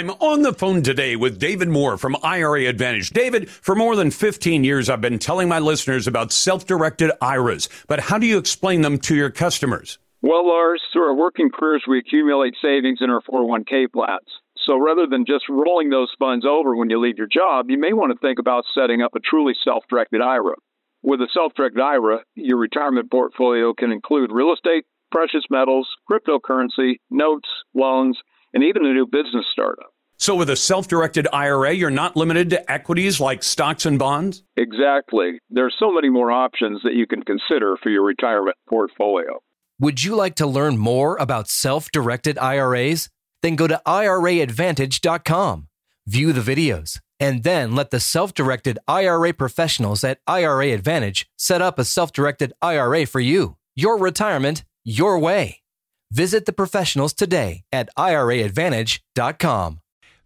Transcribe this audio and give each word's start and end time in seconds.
I'm 0.00 0.08
on 0.12 0.40
the 0.40 0.54
phone 0.54 0.80
today 0.80 1.14
with 1.14 1.38
David 1.38 1.68
Moore 1.68 1.98
from 1.98 2.16
IRA 2.22 2.64
Advantage. 2.64 3.10
David, 3.10 3.50
for 3.50 3.74
more 3.74 3.96
than 3.96 4.10
15 4.10 4.64
years, 4.64 4.88
I've 4.88 5.02
been 5.02 5.18
telling 5.18 5.46
my 5.46 5.58
listeners 5.58 6.06
about 6.06 6.32
self 6.32 6.66
directed 6.66 7.10
IRAs, 7.20 7.68
but 7.86 8.00
how 8.00 8.16
do 8.16 8.26
you 8.26 8.38
explain 8.38 8.80
them 8.80 8.96
to 9.00 9.14
your 9.14 9.28
customers? 9.28 9.98
Well, 10.22 10.48
Lars, 10.48 10.80
through 10.90 11.02
our 11.02 11.14
working 11.14 11.50
careers, 11.50 11.84
we 11.86 11.98
accumulate 11.98 12.54
savings 12.62 13.00
in 13.02 13.10
our 13.10 13.20
401k 13.20 13.92
plans. 13.92 14.26
So 14.66 14.78
rather 14.78 15.06
than 15.06 15.26
just 15.26 15.44
rolling 15.50 15.90
those 15.90 16.08
funds 16.18 16.46
over 16.48 16.74
when 16.74 16.88
you 16.88 16.98
leave 16.98 17.18
your 17.18 17.28
job, 17.30 17.68
you 17.68 17.78
may 17.78 17.92
want 17.92 18.10
to 18.10 18.18
think 18.26 18.38
about 18.38 18.64
setting 18.74 19.02
up 19.02 19.14
a 19.14 19.20
truly 19.20 19.52
self 19.62 19.84
directed 19.90 20.22
IRA. 20.22 20.56
With 21.02 21.20
a 21.20 21.28
self 21.34 21.52
directed 21.52 21.82
IRA, 21.82 22.20
your 22.36 22.56
retirement 22.56 23.10
portfolio 23.10 23.74
can 23.74 23.92
include 23.92 24.32
real 24.32 24.54
estate, 24.54 24.86
precious 25.12 25.44
metals, 25.50 25.86
cryptocurrency, 26.10 27.00
notes, 27.10 27.48
loans, 27.74 28.16
and 28.52 28.64
even 28.64 28.84
a 28.84 28.92
new 28.92 29.06
business 29.06 29.44
startup. 29.52 29.89
So, 30.20 30.34
with 30.34 30.50
a 30.50 30.56
self 30.56 30.86
directed 30.86 31.26
IRA, 31.32 31.72
you're 31.72 31.90
not 31.90 32.14
limited 32.14 32.50
to 32.50 32.70
equities 32.70 33.20
like 33.20 33.42
stocks 33.42 33.86
and 33.86 33.98
bonds? 33.98 34.42
Exactly. 34.54 35.40
There 35.48 35.64
are 35.64 35.72
so 35.78 35.90
many 35.90 36.10
more 36.10 36.30
options 36.30 36.82
that 36.84 36.92
you 36.92 37.06
can 37.06 37.22
consider 37.22 37.78
for 37.82 37.88
your 37.88 38.02
retirement 38.02 38.58
portfolio. 38.68 39.40
Would 39.78 40.04
you 40.04 40.14
like 40.14 40.34
to 40.34 40.46
learn 40.46 40.76
more 40.76 41.16
about 41.16 41.48
self 41.48 41.90
directed 41.90 42.36
IRAs? 42.36 43.08
Then 43.40 43.56
go 43.56 43.66
to 43.66 43.80
IRAadvantage.com, 43.86 45.68
view 46.06 46.32
the 46.34 46.54
videos, 46.54 47.00
and 47.18 47.42
then 47.42 47.74
let 47.74 47.88
the 47.88 47.98
self 47.98 48.34
directed 48.34 48.78
IRA 48.86 49.32
professionals 49.32 50.04
at 50.04 50.20
IRA 50.26 50.66
Advantage 50.74 51.30
set 51.38 51.62
up 51.62 51.78
a 51.78 51.84
self 51.86 52.12
directed 52.12 52.52
IRA 52.60 53.06
for 53.06 53.20
you. 53.20 53.56
Your 53.74 53.96
retirement, 53.96 54.64
your 54.84 55.18
way. 55.18 55.62
Visit 56.10 56.44
the 56.44 56.52
professionals 56.52 57.14
today 57.14 57.62
at 57.72 57.88
IRAadvantage.com. 57.96 59.80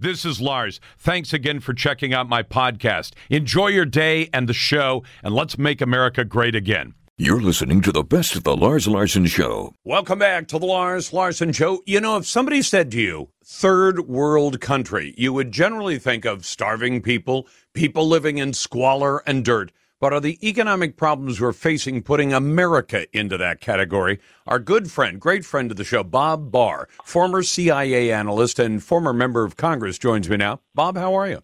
This 0.05 0.27
is 0.27 0.39
Lars. 0.39 0.81
Thanks 0.99 1.33
again 1.33 1.61
for 1.61 1.73
checking 1.73 2.13
out 2.13 2.29
my 2.29 2.43
podcast. 2.43 3.13
Enjoy 3.31 3.69
your 3.69 3.87
day 3.87 4.29
and 4.35 4.47
the 4.47 4.53
show, 4.53 5.03
and 5.23 5.35
let's 5.35 5.57
make 5.57 5.81
America 5.81 6.27
great 6.27 6.55
again. 6.55 6.93
You're 7.17 7.41
listening 7.41 7.81
to 7.81 7.91
the 7.91 8.05
best 8.05 8.37
of 8.37 8.45
the 8.45 8.55
Lars 8.55 8.87
Larson 8.87 9.25
Show. 9.25 9.73
Welcome 9.83 10.19
back 10.19 10.47
to 10.49 10.59
the 10.59 10.67
Lars 10.67 11.15
Larson 11.15 11.53
Show. 11.53 11.83
You 11.87 12.03
know, 12.03 12.19
if 12.19 12.27
somebody 12.27 12.61
said 12.61 12.91
to 12.91 13.01
you, 13.01 13.31
third 13.43 14.01
world 14.07 14.61
country, 14.61 15.15
you 15.17 15.33
would 15.33 15.51
generally 15.51 15.99
think 15.99 16.27
of 16.27 16.45
starving 16.45 17.01
people, 17.01 17.49
people 17.73 18.07
living 18.07 18.37
in 18.37 18.53
squalor 18.53 19.27
and 19.27 19.43
dirt. 19.43 19.73
But 20.05 20.13
are 20.13 20.21
the 20.21 20.39
economic 20.47 20.99
problems 20.99 21.41
we're 21.41 21.55
facing 21.55 22.03
putting 22.03 22.35
America 22.35 23.07
into 23.17 23.39
that 23.39 23.63
category? 23.63 24.21
Our 24.47 24.59
good 24.59 24.91
friend, 24.91 25.19
great 25.19 25.47
friend 25.47 25.71
of 25.71 25.79
the 25.79 25.85
show, 25.85 26.05
Bob 26.05 26.53
Barr, 26.53 26.91
former 27.03 27.43
CIA 27.43 28.13
analyst 28.13 28.59
and 28.59 28.83
former 28.83 29.15
member 29.15 29.45
of 29.45 29.57
Congress, 29.57 29.97
joins 29.97 30.29
me 30.29 30.37
now. 30.37 30.61
Bob, 30.75 30.99
how 30.99 31.15
are 31.15 31.27
you? 31.27 31.43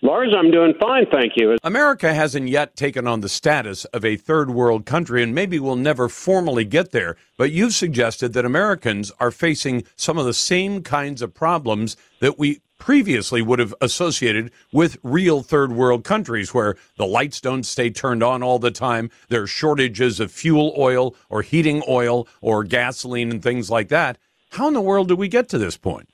Lars, 0.00 0.32
I'm 0.32 0.52
doing 0.52 0.74
fine, 0.80 1.06
thank 1.10 1.32
you. 1.34 1.56
America 1.64 2.14
hasn't 2.14 2.48
yet 2.48 2.76
taken 2.76 3.08
on 3.08 3.20
the 3.20 3.28
status 3.28 3.84
of 3.86 4.04
a 4.04 4.16
third 4.16 4.50
world 4.50 4.86
country, 4.86 5.20
and 5.20 5.34
maybe 5.34 5.58
we'll 5.58 5.74
never 5.74 6.08
formally 6.08 6.64
get 6.64 6.92
there. 6.92 7.16
But 7.36 7.50
you've 7.50 7.74
suggested 7.74 8.32
that 8.34 8.44
Americans 8.44 9.10
are 9.18 9.32
facing 9.32 9.82
some 9.96 10.18
of 10.18 10.24
the 10.24 10.32
same 10.32 10.84
kinds 10.84 11.20
of 11.20 11.34
problems 11.34 11.96
that 12.20 12.38
we 12.38 12.60
previously 12.78 13.42
would 13.42 13.58
have 13.58 13.74
associated 13.80 14.50
with 14.72 14.96
real 15.02 15.42
third 15.42 15.72
world 15.72 16.04
countries 16.04 16.54
where 16.54 16.76
the 16.96 17.06
lights 17.06 17.40
don't 17.40 17.64
stay 17.64 17.90
turned 17.90 18.22
on 18.22 18.42
all 18.42 18.58
the 18.58 18.70
time. 18.70 19.10
There 19.28 19.42
are 19.42 19.46
shortages 19.46 20.20
of 20.20 20.32
fuel 20.32 20.74
oil 20.78 21.14
or 21.28 21.42
heating 21.42 21.82
oil 21.88 22.26
or 22.40 22.64
gasoline 22.64 23.30
and 23.30 23.42
things 23.42 23.70
like 23.70 23.88
that. 23.88 24.18
How 24.50 24.68
in 24.68 24.74
the 24.74 24.80
world 24.80 25.08
did 25.08 25.18
we 25.18 25.28
get 25.28 25.48
to 25.50 25.58
this 25.58 25.76
point? 25.76 26.08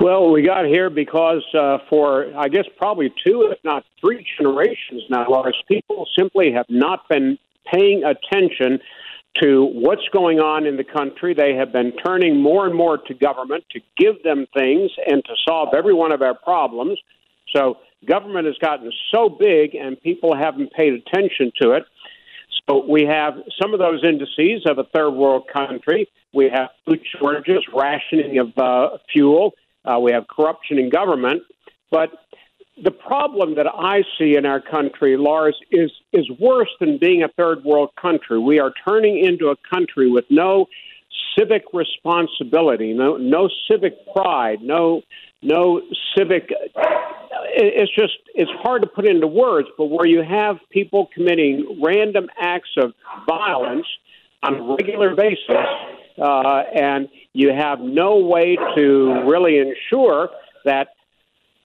Well, 0.00 0.30
we 0.30 0.42
got 0.42 0.66
here 0.66 0.90
because 0.90 1.44
uh, 1.54 1.78
for, 1.90 2.32
I 2.36 2.48
guess, 2.48 2.66
probably 2.76 3.12
two, 3.26 3.50
if 3.50 3.58
not 3.64 3.84
three 4.00 4.24
generations 4.38 5.02
now, 5.10 5.28
Lars, 5.28 5.60
people 5.66 6.06
simply 6.16 6.52
have 6.52 6.66
not 6.68 7.08
been 7.08 7.36
paying 7.66 8.04
attention 8.04 8.78
to 9.40 9.64
what's 9.64 10.06
going 10.12 10.40
on 10.40 10.66
in 10.66 10.76
the 10.76 10.84
country. 10.84 11.34
They 11.34 11.54
have 11.54 11.72
been 11.72 11.92
turning 12.04 12.40
more 12.40 12.66
and 12.66 12.74
more 12.74 12.98
to 12.98 13.14
government 13.14 13.64
to 13.70 13.80
give 13.96 14.22
them 14.22 14.46
things 14.56 14.90
and 15.06 15.24
to 15.24 15.32
solve 15.46 15.74
every 15.76 15.94
one 15.94 16.12
of 16.12 16.22
our 16.22 16.34
problems. 16.34 16.98
So, 17.54 17.78
government 18.06 18.46
has 18.46 18.56
gotten 18.58 18.92
so 19.12 19.28
big 19.28 19.74
and 19.74 20.00
people 20.00 20.36
haven't 20.36 20.72
paid 20.72 20.92
attention 20.92 21.52
to 21.62 21.72
it. 21.72 21.84
So, 22.68 22.84
we 22.84 23.04
have 23.04 23.34
some 23.60 23.72
of 23.72 23.78
those 23.78 24.02
indices 24.04 24.66
of 24.66 24.78
a 24.78 24.84
third 24.94 25.12
world 25.12 25.44
country. 25.52 26.08
We 26.34 26.50
have 26.52 26.70
food 26.84 27.00
shortages, 27.18 27.64
rationing 27.72 28.38
of 28.38 28.58
uh, 28.58 28.98
fuel 29.12 29.54
uh, 29.88 29.98
we 29.98 30.12
have 30.12 30.26
corruption 30.28 30.78
in 30.78 30.90
government. 30.90 31.42
But 31.90 32.10
the 32.82 32.90
problem 32.90 33.54
that 33.56 33.66
I 33.66 34.02
see 34.18 34.36
in 34.36 34.46
our 34.46 34.60
country, 34.60 35.16
Lars, 35.16 35.56
is 35.70 35.90
is 36.12 36.28
worse 36.38 36.68
than 36.80 36.98
being 36.98 37.22
a 37.22 37.28
third 37.28 37.64
world 37.64 37.90
country. 38.00 38.38
We 38.38 38.60
are 38.60 38.72
turning 38.86 39.24
into 39.24 39.48
a 39.48 39.56
country 39.68 40.10
with 40.10 40.24
no 40.30 40.66
civic 41.36 41.64
responsibility, 41.72 42.92
no 42.92 43.16
no 43.16 43.48
civic 43.70 43.94
pride, 44.12 44.62
no 44.62 45.02
no 45.42 45.82
civic. 46.16 46.50
It's 47.54 47.94
just 47.94 48.14
it's 48.34 48.50
hard 48.62 48.82
to 48.82 48.88
put 48.88 49.06
into 49.06 49.26
words, 49.26 49.68
but 49.76 49.86
where 49.86 50.06
you 50.06 50.22
have 50.22 50.56
people 50.70 51.08
committing 51.14 51.80
random 51.84 52.28
acts 52.40 52.70
of 52.76 52.92
violence 53.26 53.86
on 54.42 54.54
a 54.54 54.74
regular 54.74 55.16
basis, 55.16 55.66
uh, 56.22 56.62
and 56.74 57.08
you 57.32 57.52
have 57.52 57.80
no 57.80 58.18
way 58.18 58.56
to 58.76 59.22
really 59.26 59.58
ensure 59.58 60.28
that 60.64 60.88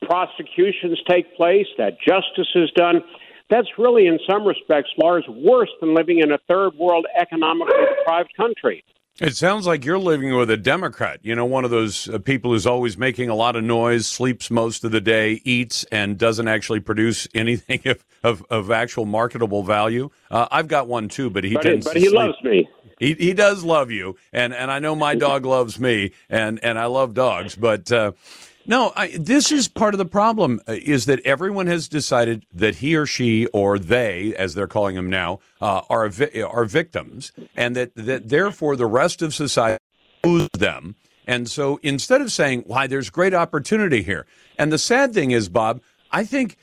prosecutions 0.06 1.00
take 1.09 1.36
place, 1.36 1.68
that 1.78 1.97
justice 2.00 2.50
is 2.56 2.72
done. 2.75 3.02
That's 3.50 3.68
really, 3.78 4.08
in 4.08 4.19
some 4.30 4.46
respects, 4.46 4.90
Lars, 4.97 5.25
worse 5.28 5.69
than 5.80 5.94
living 5.94 6.19
in 6.19 6.31
a 6.31 6.38
third 6.47 6.75
world 6.75 7.06
economically 7.19 7.75
deprived 7.97 8.34
country. 8.36 8.84
It 9.22 9.36
sounds 9.36 9.68
like 9.68 9.86
you're 9.86 10.00
living 10.00 10.36
with 10.36 10.50
a 10.50 10.58
Democrat. 10.58 11.19
You 11.22 11.36
know, 11.36 11.46
one 11.46 11.66
of 11.66 11.69
those 11.69 12.09
uh, 12.09 12.18
people 12.18 12.52
who's 12.52 12.66
always 12.66 12.97
making 12.97 13.30
a 13.30 13.36
lot 13.36 13.56
of 13.56 13.63
noise, 13.63 14.08
sleeps 14.08 14.50
most 14.50 14.84
of 14.84 14.92
the 14.92 15.02
day, 15.02 15.40
eats, 15.44 15.84
and 15.92 16.18
doesn't 16.18 16.47
actually 16.47 16.80
produce 16.80 17.28
anything 17.36 17.81
of, 17.86 18.03
of, 18.24 18.44
of 18.50 18.72
actual 18.72 19.06
marketable 19.06 19.62
value. 19.62 20.09
Uh, 20.31 20.47
I've 20.50 20.68
got 20.68 20.88
one 20.88 21.09
too, 21.09 21.30
but 21.30 21.44
he 21.44 21.53
but 21.53 21.62
tends 21.62 21.86
but 21.86 21.96
he 21.96 22.06
sleep. 22.06 22.16
loves 22.16 22.44
me. 22.44 22.68
He 23.00 23.13
he 23.13 23.34
does 23.34 23.63
love 23.63 23.92
you, 23.92 24.16
and 24.31 24.53
and 24.53 24.72
I 24.72 24.80
know 24.80 24.96
my 24.96 25.13
dog 25.28 25.46
loves 25.46 25.80
me, 25.80 26.13
and 26.28 26.63
and 26.63 26.80
I 26.80 26.86
love 26.86 27.13
dogs, 27.13 27.56
but. 27.56 27.92
Uh, 27.92 28.13
no, 28.66 28.94
I, 28.96 29.16
this 29.18 29.51
is 29.51 29.68
part 29.68 29.94
of 29.94 29.97
the 29.97 30.06
problem 30.06 30.62
uh, 30.68 30.74
is 30.74 31.06
that 31.06 31.19
everyone 31.25 31.68
has 31.68 31.88
decided 31.88 32.46
that 32.53 32.75
he 32.75 32.96
or 32.96 33.06
she 33.06 33.46
or 33.47 33.78
they, 33.78 34.34
as 34.35 34.53
they're 34.53 34.68
calling 34.68 34.96
them 34.96 35.09
now, 35.09 35.40
uh, 35.62 35.81
are 35.90 36.07
vi- 36.09 36.41
are 36.41 36.66
victims, 36.66 37.31
and 37.56 37.75
that 37.75 37.94
that 37.96 38.29
therefore 38.29 38.75
the 38.75 38.85
rest 38.85 39.22
of 39.22 39.34
society 39.34 39.79
owes 40.24 40.50
them. 40.53 40.96
And 41.25 41.50
so 41.50 41.79
instead 41.84 42.22
of 42.22 42.31
saying, 42.31 42.63
"Why, 42.68 42.88
there's 42.88 43.09
great 43.09 43.34
opportunity 43.34 44.01
here," 44.01 44.25
and 44.57 44.72
the 44.72 44.78
sad 44.78 45.13
thing 45.13 45.31
is, 45.31 45.50
Bob, 45.50 45.81
I 46.12 46.24
think 46.24 46.57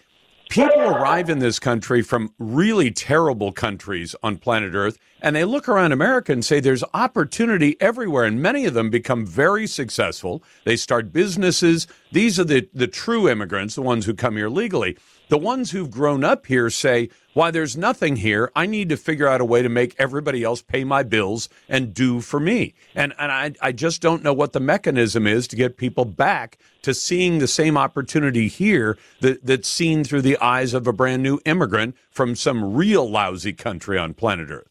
people 0.50 0.80
arrive 0.80 1.30
in 1.30 1.38
this 1.38 1.58
country 1.58 2.02
from 2.02 2.34
really 2.38 2.90
terrible 2.90 3.52
countries 3.52 4.14
on 4.22 4.36
planet 4.36 4.74
Earth, 4.74 4.98
and 5.22 5.34
they 5.34 5.44
look 5.44 5.68
around 5.68 5.92
America 5.92 6.32
and 6.32 6.44
say 6.44 6.60
there's 6.60 6.84
opportunity 6.92 7.76
everywhere, 7.80 8.24
and 8.24 8.42
many 8.42 8.66
of 8.66 8.74
them 8.74 8.90
become 8.90 9.24
very 9.24 9.66
successful. 9.66 10.42
They 10.64 10.76
start 10.76 11.12
businesses. 11.12 11.86
These 12.10 12.38
are 12.40 12.44
the, 12.44 12.68
the 12.74 12.88
true 12.88 13.28
immigrants, 13.28 13.76
the 13.76 13.82
ones 13.82 14.04
who 14.04 14.14
come 14.14 14.36
here 14.36 14.48
legally. 14.48 14.98
The 15.28 15.38
ones 15.38 15.70
who've 15.70 15.90
grown 15.90 16.24
up 16.24 16.46
here 16.46 16.68
say, 16.70 17.08
why 17.34 17.52
there's 17.52 17.76
nothing 17.76 18.16
here. 18.16 18.50
I 18.56 18.66
need 18.66 18.88
to 18.88 18.96
figure 18.96 19.28
out 19.28 19.40
a 19.40 19.44
way 19.44 19.62
to 19.62 19.68
make 19.68 19.94
everybody 19.98 20.42
else 20.42 20.62
pay 20.62 20.82
my 20.82 21.04
bills 21.04 21.48
and 21.68 21.94
do 21.94 22.20
for 22.20 22.40
me. 22.40 22.74
And 22.94 23.14
and 23.18 23.30
I 23.30 23.52
I 23.62 23.72
just 23.72 24.02
don't 24.02 24.24
know 24.24 24.32
what 24.32 24.52
the 24.52 24.60
mechanism 24.60 25.28
is 25.28 25.46
to 25.48 25.56
get 25.56 25.76
people 25.76 26.04
back 26.04 26.58
to 26.82 26.94
seeing 26.94 27.38
the 27.38 27.46
same 27.46 27.76
opportunity 27.76 28.48
here 28.48 28.96
that 29.20 29.44
that's 29.44 29.68
seen 29.68 30.04
through 30.04 30.22
the 30.22 30.38
eyes 30.38 30.74
of 30.74 30.86
a 30.86 30.92
brand 30.92 31.22
new 31.22 31.40
immigrant 31.44 31.96
from 32.10 32.34
some 32.34 32.74
real 32.74 33.08
lousy 33.08 33.52
country 33.52 33.98
on 33.98 34.14
planet 34.14 34.50
Earth. 34.50 34.68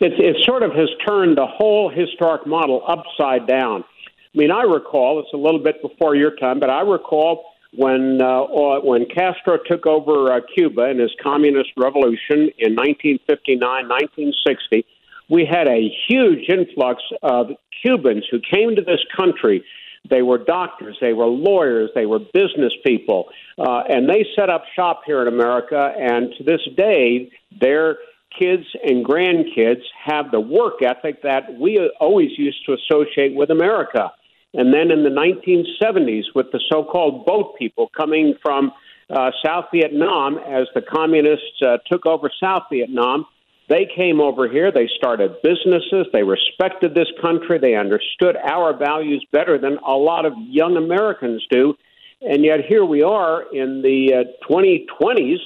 It, 0.00 0.12
it 0.18 0.36
sort 0.44 0.62
of 0.62 0.72
has 0.72 0.88
turned 1.06 1.36
the 1.36 1.46
whole 1.46 1.90
historic 1.90 2.46
model 2.46 2.82
upside 2.86 3.46
down. 3.46 3.82
I 3.82 4.38
mean, 4.38 4.50
I 4.50 4.62
recall, 4.62 5.18
it's 5.18 5.32
a 5.32 5.36
little 5.36 5.62
bit 5.62 5.82
before 5.82 6.14
your 6.14 6.36
time, 6.36 6.60
but 6.60 6.70
I 6.70 6.82
recall 6.82 7.44
when 7.74 8.20
uh, 8.22 8.44
when 8.82 9.06
Castro 9.06 9.58
took 9.66 9.86
over 9.86 10.32
uh, 10.32 10.40
Cuba 10.54 10.88
in 10.90 10.98
his 10.98 11.10
communist 11.22 11.70
revolution 11.76 12.48
in 12.58 12.74
1959, 12.74 13.60
1960, 13.60 14.86
we 15.28 15.44
had 15.44 15.66
a 15.66 15.90
huge 16.08 16.48
influx 16.48 17.02
of 17.22 17.48
Cubans 17.82 18.24
who 18.30 18.40
came 18.40 18.74
to 18.76 18.82
this 18.82 19.00
country. 19.16 19.64
They 20.08 20.22
were 20.22 20.38
doctors, 20.38 20.96
they 21.00 21.12
were 21.12 21.26
lawyers, 21.26 21.90
they 21.94 22.06
were 22.06 22.18
business 22.18 22.72
people, 22.84 23.26
uh, 23.58 23.82
and 23.88 24.08
they 24.08 24.26
set 24.36 24.48
up 24.48 24.64
shop 24.74 25.02
here 25.06 25.22
in 25.22 25.28
America. 25.28 25.92
And 25.96 26.32
to 26.38 26.44
this 26.44 26.60
day, 26.76 27.30
their 27.60 27.98
kids 28.38 28.64
and 28.82 29.04
grandkids 29.04 29.82
have 30.04 30.30
the 30.30 30.40
work 30.40 30.82
ethic 30.82 31.22
that 31.22 31.58
we 31.58 31.78
always 32.00 32.30
used 32.36 32.64
to 32.66 32.74
associate 32.74 33.34
with 33.34 33.50
America. 33.50 34.12
And 34.54 34.72
then 34.72 34.90
in 34.90 35.02
the 35.02 35.10
1970s, 35.10 36.24
with 36.34 36.46
the 36.52 36.60
so 36.70 36.84
called 36.84 37.26
boat 37.26 37.56
people 37.58 37.90
coming 37.96 38.34
from 38.42 38.72
uh, 39.10 39.30
South 39.44 39.66
Vietnam 39.72 40.38
as 40.38 40.66
the 40.74 40.82
communists 40.82 41.62
uh, 41.66 41.78
took 41.86 42.06
over 42.06 42.30
South 42.40 42.64
Vietnam, 42.70 43.26
they 43.68 43.86
came 43.94 44.20
over 44.20 44.48
here, 44.48 44.72
they 44.72 44.88
started 44.96 45.36
businesses, 45.42 46.06
they 46.12 46.22
respected 46.22 46.94
this 46.94 47.08
country, 47.20 47.58
they 47.58 47.74
understood 47.74 48.36
our 48.36 48.76
values 48.76 49.24
better 49.30 49.58
than 49.58 49.78
a 49.86 49.92
lot 49.92 50.24
of 50.24 50.32
young 50.38 50.76
Americans 50.76 51.46
do. 51.50 51.74
And 52.22 52.44
yet 52.44 52.60
here 52.66 52.84
we 52.84 53.02
are 53.02 53.44
in 53.52 53.82
the 53.82 54.14
uh, 54.14 54.50
2020s, 54.50 55.38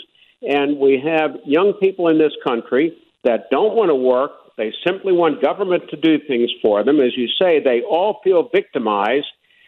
and 0.43 0.79
we 0.79 1.03
have 1.05 1.33
young 1.45 1.75
people 1.75 2.09
in 2.09 2.19
this 2.19 2.33
country 2.45 2.97
that 3.25 3.51
don't 3.51 3.75
want 3.75 3.91
to 3.91 3.95
work. 3.95 4.33
They 4.57 4.73
simply 4.87 5.13
want 5.13 5.43
government 5.43 5.85
to 5.91 5.97
do 5.97 6.19
things 6.27 6.51
for 6.63 6.85
them. 6.85 7.01
As 7.01 7.17
you 7.17 7.29
say, 7.41 7.61
they 7.63 7.83
all 7.83 8.21
feel 8.23 8.49
victimized. 8.53 9.27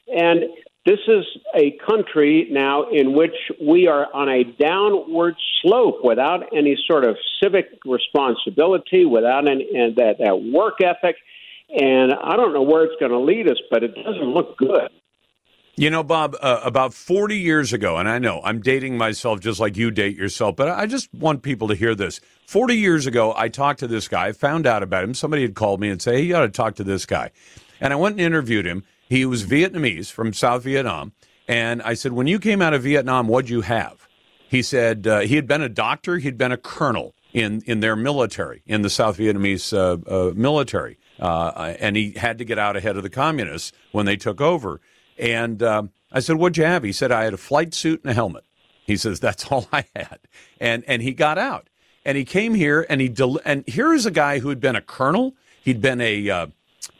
And 0.08 0.44
this 0.86 0.98
is 1.08 1.24
a 1.54 1.78
country 1.86 2.46
now 2.50 2.90
in 2.90 3.14
which 3.14 3.34
we 3.60 3.86
are 3.86 4.06
on 4.12 4.28
a 4.28 4.44
downward 4.44 5.34
slope 5.62 6.00
without 6.04 6.54
any 6.54 6.76
sort 6.86 7.04
of 7.04 7.16
civic 7.42 7.66
responsibility, 7.86 9.06
without 9.06 9.48
any 9.48 9.66
and 9.74 9.96
that, 9.96 10.16
that 10.18 10.42
work 10.42 10.74
ethic. 10.82 11.16
And 11.70 12.12
I 12.12 12.36
don't 12.36 12.52
know 12.52 12.62
where 12.62 12.84
it's 12.84 13.00
going 13.00 13.12
to 13.12 13.18
lead 13.18 13.48
us, 13.48 13.56
but 13.70 13.82
it 13.82 13.94
doesn't 13.94 14.28
look 14.34 14.58
good. 14.58 14.90
You 15.76 15.90
know, 15.90 16.04
Bob, 16.04 16.36
uh, 16.40 16.60
about 16.62 16.94
40 16.94 17.36
years 17.36 17.72
ago, 17.72 17.96
and 17.96 18.08
I 18.08 18.18
know 18.18 18.40
I'm 18.44 18.60
dating 18.60 18.96
myself 18.96 19.40
just 19.40 19.58
like 19.58 19.76
you 19.76 19.90
date 19.90 20.16
yourself, 20.16 20.54
but 20.54 20.68
I 20.68 20.86
just 20.86 21.12
want 21.12 21.42
people 21.42 21.66
to 21.68 21.74
hear 21.74 21.96
this. 21.96 22.20
40 22.46 22.76
years 22.76 23.06
ago, 23.06 23.34
I 23.36 23.48
talked 23.48 23.80
to 23.80 23.88
this 23.88 24.06
guy, 24.06 24.30
found 24.32 24.68
out 24.68 24.84
about 24.84 25.02
him. 25.02 25.14
Somebody 25.14 25.42
had 25.42 25.54
called 25.54 25.80
me 25.80 25.88
and 25.88 26.00
said, 26.00 26.14
hey, 26.14 26.22
you 26.22 26.28
got 26.28 26.42
to 26.42 26.48
talk 26.48 26.76
to 26.76 26.84
this 26.84 27.06
guy. 27.06 27.32
And 27.80 27.92
I 27.92 27.96
went 27.96 28.12
and 28.12 28.20
interviewed 28.20 28.66
him. 28.66 28.84
He 29.08 29.24
was 29.24 29.44
Vietnamese 29.44 30.10
from 30.10 30.32
South 30.32 30.64
Vietnam. 30.64 31.12
And 31.46 31.82
I 31.82 31.94
said, 31.94 32.12
When 32.12 32.26
you 32.26 32.38
came 32.38 32.62
out 32.62 32.74
of 32.74 32.82
Vietnam, 32.82 33.28
what'd 33.28 33.50
you 33.50 33.60
have? 33.62 34.08
He 34.48 34.62
said 34.62 35.06
uh, 35.06 35.20
he 35.20 35.36
had 35.36 35.46
been 35.46 35.62
a 35.62 35.68
doctor, 35.68 36.18
he'd 36.18 36.38
been 36.38 36.52
a 36.52 36.56
colonel 36.56 37.14
in, 37.32 37.62
in 37.66 37.80
their 37.80 37.96
military, 37.96 38.62
in 38.66 38.82
the 38.82 38.90
South 38.90 39.18
Vietnamese 39.18 39.72
uh, 39.76 39.98
uh, 40.08 40.32
military. 40.34 40.98
Uh, 41.18 41.74
and 41.78 41.96
he 41.96 42.12
had 42.12 42.38
to 42.38 42.44
get 42.44 42.58
out 42.58 42.76
ahead 42.76 42.96
of 42.96 43.02
the 43.02 43.10
communists 43.10 43.72
when 43.92 44.06
they 44.06 44.16
took 44.16 44.40
over. 44.40 44.80
And 45.18 45.62
um, 45.62 45.90
I 46.12 46.20
said, 46.20 46.36
What'd 46.36 46.56
you 46.56 46.64
have? 46.64 46.82
He 46.82 46.92
said, 46.92 47.12
I 47.12 47.24
had 47.24 47.34
a 47.34 47.38
flight 47.38 47.74
suit 47.74 48.00
and 48.02 48.10
a 48.10 48.14
helmet. 48.14 48.44
He 48.86 48.96
says, 48.96 49.20
That's 49.20 49.44
all 49.50 49.68
I 49.72 49.84
had. 49.94 50.20
And, 50.60 50.84
and 50.86 51.02
he 51.02 51.12
got 51.12 51.38
out. 51.38 51.68
And 52.06 52.18
he 52.18 52.24
came 52.24 52.54
here 52.54 52.86
and 52.88 53.00
he, 53.00 53.08
del- 53.08 53.40
and 53.44 53.66
here 53.66 53.92
is 53.92 54.06
a 54.06 54.10
guy 54.10 54.38
who 54.38 54.50
had 54.50 54.60
been 54.60 54.76
a 54.76 54.82
colonel. 54.82 55.34
He'd 55.62 55.80
been 55.80 56.00
a, 56.00 56.28
uh, 56.28 56.46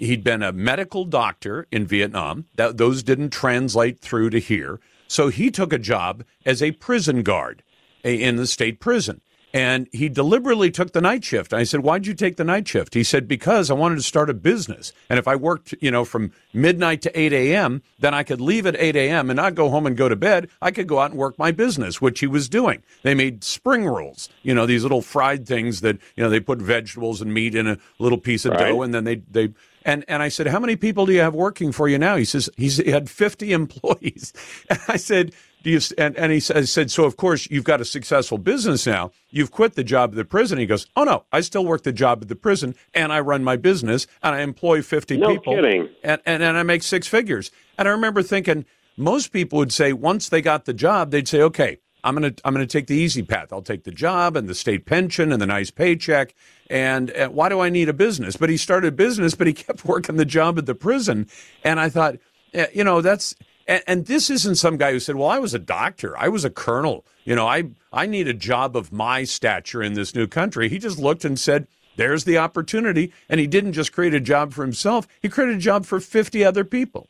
He'd 0.05 0.25
been 0.25 0.43
a 0.43 0.53
medical 0.53 1.05
doctor 1.05 1.67
in 1.71 1.87
Vietnam. 1.87 2.47
That, 2.55 2.77
those 2.77 3.03
didn't 3.03 3.31
translate 3.31 4.01
through 4.01 4.31
to 4.31 4.39
here. 4.39 4.81
So 5.09 5.29
he 5.29 5.51
took 5.51 5.73
a 5.73 5.79
job 5.79 6.25
as 6.45 6.63
a 6.63 6.73
prison 6.73 7.23
guard 7.23 7.63
in 8.03 8.37
the 8.37 8.47
state 8.47 8.81
prison. 8.81 9.21
And 9.55 9.87
he 9.93 10.09
deliberately 10.09 10.73
took 10.73 10.93
the 10.93 11.01
night 11.01 11.23
shift. 11.23 11.55
I 11.55 11.63
said, 11.63 11.85
Why'd 11.85 12.09
you 12.09 12.15
take 12.15 12.37
the 12.37 12.43
night 12.43 12.67
shift? 12.67 12.95
He 12.95 13.05
said, 13.05 13.29
Because 13.29 13.71
I 13.71 13.75
wanted 13.75 13.95
to 13.95 14.03
start 14.03 14.29
a 14.29 14.35
business. 14.35 14.93
And 15.09 15.17
if 15.17 15.29
I 15.29 15.37
worked, 15.37 15.77
you 15.81 15.93
know, 15.93 16.05
from 16.05 16.33
midnight 16.53 17.03
to 17.03 17.19
8 17.19 17.33
a.m., 17.33 17.81
then 18.01 18.15
I 18.15 18.25
could 18.25 18.41
leave 18.41 18.67
at 18.67 18.75
8 18.77 18.97
a.m. 18.97 19.31
and 19.31 19.37
not 19.37 19.55
go 19.55 19.71
home 19.71 19.87
and 19.87 19.97
go 19.97 20.09
to 20.09 20.17
bed. 20.17 20.49
I 20.61 20.73
could 20.73 20.89
go 20.89 20.99
out 20.99 21.13
and 21.13 21.21
work 21.21 21.39
my 21.39 21.53
business, 21.53 22.01
which 22.01 22.19
he 22.19 22.27
was 22.27 22.49
doing. 22.49 22.83
They 23.05 23.15
made 23.15 23.45
spring 23.45 23.87
rolls, 23.87 24.29
you 24.43 24.55
know, 24.55 24.67
these 24.67 24.83
little 24.83 25.03
fried 25.03 25.47
things 25.47 25.83
that, 25.83 25.99
you 26.17 26.25
know, 26.25 26.31
they 26.31 26.41
put 26.41 26.61
vegetables 26.61 27.21
and 27.21 27.33
meat 27.33 27.55
in 27.55 27.69
a 27.69 27.79
little 28.01 28.19
piece 28.19 28.45
of 28.45 28.55
right. 28.55 28.71
dough 28.71 28.83
and 28.83 28.93
then 28.93 29.05
they, 29.05 29.23
they, 29.31 29.55
and 29.85 30.05
and 30.09 30.23
I 30.23 30.29
said, 30.29 30.47
"How 30.47 30.59
many 30.61 30.77
people 30.77 31.07
do 31.07 31.13
you 31.13 31.21
have 31.21 31.35
working 31.35 31.73
for 31.73 31.89
you 31.89 31.99
now?" 31.99 32.17
He 32.17 32.25
says 32.25 32.49
he's 32.57 32.79
he 32.79 32.91
had 32.91 33.11
50 33.11 33.53
employees. 33.61 34.33
And 34.71 34.81
I 34.89 34.97
said, 34.97 35.33
"Do 35.63 35.71
you?" 35.71 35.81
And, 35.99 36.17
and 36.17 36.33
he 36.33 36.41
said, 36.41 36.91
"So 36.91 37.05
of 37.05 37.17
course 37.17 37.49
you've 37.51 37.65
got 37.65 37.81
a 37.81 37.85
successful 37.85 38.39
business 38.39 38.87
now. 38.87 39.13
You've 39.31 39.51
quit 39.51 39.75
the 39.75 39.85
job 39.85 40.11
at 40.11 40.17
the 40.17 40.25
prison." 40.25 40.59
He 40.59 40.67
goes, 40.67 40.87
"Oh 40.97 41.05
no, 41.05 41.25
I 41.33 41.41
still 41.41 41.65
work 41.65 41.83
the 41.83 41.93
job 41.93 42.21
at 42.23 42.29
the 42.29 42.37
prison, 42.37 42.75
and 42.95 43.13
I 43.13 43.21
run 43.21 43.45
my 43.45 43.57
business, 43.57 44.07
and 44.23 44.35
I 44.35 44.41
employ 44.41 44.83
50 44.83 45.17
no 45.19 45.29
people, 45.29 45.55
kidding. 45.55 45.89
And, 46.03 46.21
and 46.25 46.43
and 46.43 46.57
I 46.57 46.63
make 46.63 46.83
six 46.83 47.07
figures." 47.07 47.51
And 47.77 47.89
I 47.89 47.91
remember 47.91 48.23
thinking, 48.23 48.65
most 48.97 49.33
people 49.33 49.59
would 49.59 49.73
say 49.73 49.93
once 49.93 50.29
they 50.29 50.41
got 50.41 50.65
the 50.65 50.75
job, 50.75 51.11
they'd 51.11 51.29
say, 51.29 51.43
"Okay." 51.43 51.79
I'm 52.05 52.15
gonna 52.15 52.35
I'm 52.45 52.53
gonna 52.53 52.67
take 52.67 52.87
the 52.87 52.95
easy 52.95 53.23
path. 53.23 53.51
I'll 53.51 53.63
take 53.63 53.85
the 53.85 53.91
job 53.91 54.37
and 54.37 54.47
the 54.47 54.55
state 54.55 54.85
pension 54.85 55.33
and 55.33 55.41
the 55.41 55.47
nice 55.47 55.71
paycheck. 55.71 56.35
And, 56.71 57.11
and 57.11 57.35
why 57.35 57.49
do 57.49 57.61
I 57.61 57.69
need 57.69 57.89
a 57.89 57.93
business? 57.93 58.37
But 58.37 58.49
he 58.49 58.57
started 58.57 58.89
a 58.89 58.93
business, 58.93 59.35
but 59.35 59.47
he 59.47 59.53
kept 59.53 59.85
working 59.85 60.17
the 60.17 60.25
job 60.25 60.59
at 60.59 60.67
the 60.67 60.75
prison. 60.75 61.29
And 61.63 61.79
I 61.79 61.89
thought, 61.89 62.17
uh, 62.55 62.67
you 62.73 62.85
know, 62.85 63.01
that's 63.01 63.35
and, 63.67 63.83
and, 63.87 64.07
this 64.07 64.29
isn't 64.29 64.57
some 64.57 64.77
guy 64.77 64.93
who 64.93 65.01
said, 65.01 65.17
"Well, 65.17 65.29
I 65.29 65.39
was 65.39 65.55
a 65.55 65.59
doctor, 65.59 66.17
I 66.19 66.29
was 66.29 66.45
a 66.45 66.51
colonel. 66.51 67.05
You 67.25 67.35
know, 67.35 67.47
I 67.47 67.65
I 67.93 68.07
need 68.07 68.29
a 68.29 68.35
job 68.35 68.77
of 68.77 68.93
my 68.93 69.25
stature 69.25 69.83
in 69.83 69.95
this 69.95 70.15
new 70.15 70.27
country." 70.27 70.69
He 70.69 70.79
just 70.79 70.99
looked 70.99 71.25
and 71.25 71.39
said, 71.39 71.67
"There's 71.97 72.25
the 72.25 72.39
opportunity," 72.39 73.13
and 73.29 73.41
he 73.41 73.47
didn't 73.47 73.73
just 73.73 73.93
create 73.93 74.13
a 74.13 74.21
job 74.21 74.53
for 74.53 74.63
himself; 74.63 75.09
he 75.21 75.29
created 75.29 75.57
a 75.57 75.61
job 75.61 75.87
for 75.87 75.99
50 75.99 76.45
other 76.45 76.65
people. 76.65 77.09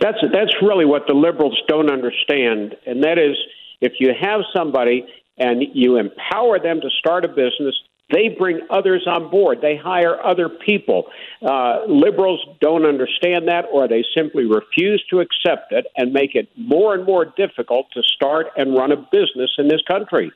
That's 0.00 0.18
that's 0.32 0.54
really 0.62 0.84
what 0.84 1.06
the 1.06 1.14
liberals 1.14 1.58
don't 1.66 1.90
understand, 1.90 2.76
and 2.86 3.02
that 3.02 3.18
is 3.18 3.36
if 3.80 3.94
you 4.00 4.12
have 4.20 4.40
somebody 4.54 5.06
and 5.38 5.62
you 5.72 5.96
empower 5.96 6.58
them 6.58 6.80
to 6.82 6.90
start 6.98 7.24
a 7.24 7.28
business, 7.28 7.74
they 8.10 8.28
bring 8.38 8.60
others 8.70 9.06
on 9.06 9.30
board. 9.30 9.58
They 9.60 9.76
hire 9.76 10.22
other 10.24 10.48
people. 10.48 11.04
Uh, 11.42 11.84
liberals 11.86 12.44
don't 12.60 12.84
understand 12.84 13.48
that, 13.48 13.66
or 13.72 13.88
they 13.88 14.04
simply 14.16 14.44
refuse 14.44 15.04
to 15.10 15.20
accept 15.20 15.72
it 15.72 15.86
and 15.96 16.12
make 16.12 16.34
it 16.34 16.48
more 16.56 16.94
and 16.94 17.04
more 17.04 17.24
difficult 17.24 17.86
to 17.94 18.02
start 18.02 18.48
and 18.56 18.74
run 18.74 18.92
a 18.92 18.96
business 18.96 19.50
in 19.58 19.68
this 19.68 19.82
country. 19.88 20.32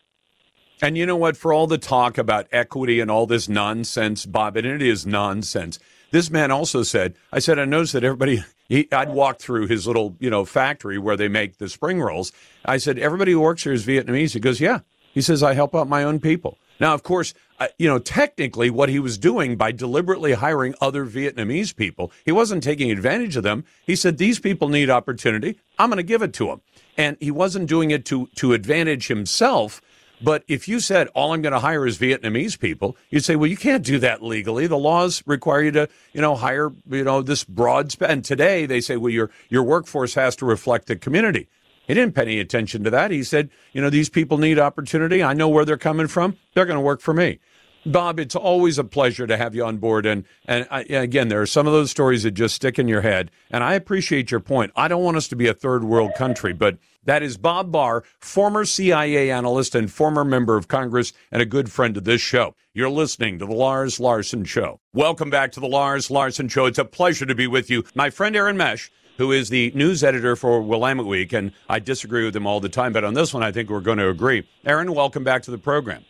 And 0.83 0.99
you 0.99 1.07
know 1.07 1.17
what? 1.17 1.37
For 1.37 1.53
all 1.53 1.67
the 1.67 1.79
talk 1.79 2.19
about 2.19 2.47
equity 2.51 3.01
and 3.01 3.11
all 3.11 3.27
this 3.27 3.49
nonsense, 3.49 4.27
Bob, 4.27 4.57
and 4.57 4.67
it 4.67 4.83
is 4.83 5.07
nonsense. 5.07 5.79
This 6.11 6.31
man 6.31 6.51
also 6.51 6.83
said, 6.83 7.15
I 7.33 7.39
said, 7.39 7.59
I 7.59 7.65
noticed 7.65 7.93
that 7.95 8.05
everybody, 8.05 8.45
he, 8.69 8.89
I'd 8.93 9.11
walk 9.11 9.39
through 9.39 9.67
his 9.67 9.87
little, 9.87 10.17
you 10.21 10.31
know, 10.31 10.45
factory 10.45 10.99
where 10.99 11.17
they 11.17 11.29
make 11.29 11.59
the 11.59 11.69
spring 11.69 12.01
rolls. 12.01 12.33
I 12.65 12.77
said, 12.77 12.99
everybody 12.99 13.33
who 13.33 13.41
works 13.41 13.65
here 13.65 13.73
is 13.73 13.87
Vietnamese. 13.87 14.33
He 14.33 14.41
goes, 14.41 14.61
yeah. 14.61 14.81
He 15.13 15.21
says, 15.21 15.43
I 15.43 15.55
help 15.55 15.75
out 15.75 15.89
my 15.89 16.05
own 16.05 16.21
people. 16.21 16.59
Now, 16.81 16.93
of 16.93 17.03
course, 17.03 17.35
you 17.79 17.89
know, 17.89 17.99
technically 17.99 18.71
what 18.71 18.89
he 18.89 18.99
was 18.99 19.19
doing 19.19 19.57
by 19.57 19.73
deliberately 19.73 20.33
hiring 20.33 20.75
other 20.81 21.07
Vietnamese 21.07 21.75
people, 21.75 22.11
he 22.25 22.33
wasn't 22.33 22.63
taking 22.63 22.91
advantage 22.91 23.37
of 23.37 23.43
them. 23.43 23.65
He 23.87 23.97
said, 23.97 24.19
these 24.19 24.39
people 24.39 24.69
need 24.69 24.91
opportunity. 24.91 25.59
I'm 25.79 25.89
going 25.89 25.99
to 25.99 26.03
give 26.03 26.23
it 26.23 26.33
to 26.35 26.47
them. 26.47 26.61
And 26.97 27.17
he 27.21 27.31
wasn't 27.31 27.69
doing 27.69 27.91
it 27.91 28.05
to, 28.07 28.27
to 28.37 28.53
advantage 28.53 29.09
himself. 29.09 29.81
But 30.23 30.45
if 30.49 30.69
you 30.69 30.81
said 30.81 31.09
all 31.09 31.33
I'm 31.33 31.43
going 31.43 31.53
to 31.53 31.59
hire 31.59 31.87
is 31.87 31.99
Vietnamese 31.99 32.59
people, 32.59 32.97
you'd 33.11 33.25
say, 33.25 33.37
well, 33.37 33.51
you 33.51 33.57
can't 33.57 33.85
do 33.85 33.99
that 33.99 34.23
legally. 34.23 34.67
The 34.67 34.79
laws 34.79 35.23
require 35.27 35.63
you 35.63 35.73
to, 35.73 35.89
you 36.13 36.21
know, 36.21 36.37
hire, 36.37 36.71
you 36.89 37.05
know, 37.05 37.21
this 37.21 37.45
broad. 37.45 37.93
Sp-. 37.93 38.09
And 38.09 38.25
today 38.25 38.65
they 38.65 38.81
say, 38.81 38.97
well, 38.97 39.11
your 39.11 39.31
your 39.49 39.65
workforce 39.65 40.15
has 40.15 40.37
to 40.37 40.47
reflect 40.47 40.87
the 40.87 40.97
community. 40.97 41.49
He 41.87 41.95
didn't 41.95 42.15
pay 42.15 42.23
any 42.23 42.41
attention 42.41 42.85
to 42.85 42.91
that. 42.91 43.11
He 43.11 43.23
said, 43.23 43.51
you 43.73 43.83
know, 43.83 43.91
these 43.91 44.09
people 44.09 44.39
need 44.39 44.59
opportunity. 44.59 45.23
I 45.23 45.35
know 45.35 45.49
where 45.49 45.65
they're 45.65 45.77
coming 45.77 46.07
from. 46.07 46.37
They're 46.55 46.67
going 46.67 46.79
to 46.79 46.81
work 46.81 47.01
for 47.01 47.15
me. 47.15 47.41
Bob, 47.87 48.19
it's 48.19 48.35
always 48.35 48.79
a 48.79 48.85
pleasure 48.85 49.27
to 49.27 49.37
have 49.37 49.55
you 49.55 49.63
on 49.65 49.77
board. 49.77 50.07
And 50.07 50.25
and 50.47 50.67
I, 50.71 50.83
again, 50.83 51.29
there 51.29 51.43
are 51.43 51.47
some 51.47 51.67
of 51.67 51.75
those 51.75 51.91
stories 51.91 52.23
that 52.23 52.31
just 52.31 52.55
stick 52.55 52.79
in 52.79 52.89
your 52.89 53.03
head. 53.03 53.31
And 53.51 53.63
I 53.63 53.75
appreciate 53.75 54.31
your 54.31 54.41
point. 54.41 54.73
I 54.75 54.89
don't 54.89 55.03
want 55.03 55.19
us 55.19 55.29
to 55.29 55.37
be 55.37 55.49
a 55.49 55.55
third 55.55 55.85
world 55.85 56.13
country, 56.17 56.55
but 56.55 56.79
that 57.05 57.23
is 57.23 57.37
Bob 57.37 57.71
Barr, 57.71 58.03
former 58.19 58.65
CIA 58.65 59.31
analyst 59.31 59.75
and 59.75 59.93
former 59.93 60.25
member 60.25 60.57
of 60.57 60.69
Congress, 60.69 61.13
and 61.31 61.43
a 61.43 61.47
good 61.47 61.71
friend 61.71 61.99
of 61.99 62.05
this 62.05 62.23
show. 62.23 62.55
You're 62.73 62.89
listening 62.89 63.39
to 63.39 63.47
the 63.47 63.53
Lars 63.53 64.01
Larson 64.01 64.45
Show. 64.45 64.81
Welcome 64.95 65.29
back 65.29 65.53
to 65.53 65.61
the 65.61 65.69
Lars 65.69 66.11
Larson 66.11 66.49
Show. 66.49 66.65
It's 66.65 66.79
a 66.79 66.87
pleasure 66.87 67.27
to 67.27 67.35
be 67.35 67.47
with 67.47 67.69
you, 67.69 67.85
my 67.95 68.09
friend 68.09 68.35
Aaron 68.35 68.57
Mesh 68.57 68.91
who 69.17 69.33
is 69.33 69.49
the 69.49 69.73
news 69.75 70.03
editor 70.03 70.37
for 70.37 70.61
Willamette 70.61 71.07
Week, 71.07 71.33
and 71.33 71.53
I 71.69 71.79
disagree 71.79 72.25
with 72.25 72.35
him 72.35 72.47
all 72.47 72.61
the 72.61 72.69
time, 72.69 72.93
but 72.93 73.05
on 73.05 73.15
this 73.15 73.33
one, 73.33 73.43
I 73.43 73.53
think 73.53 73.71
we're 73.71 73.81
going 73.81 73.99
to 73.99 74.09
agree. 74.09 74.47
Aaron, 74.65 74.93
welcome 74.95 75.25
back 75.25 75.43
to 75.45 75.51
the 75.51 75.59
program. 75.59 76.05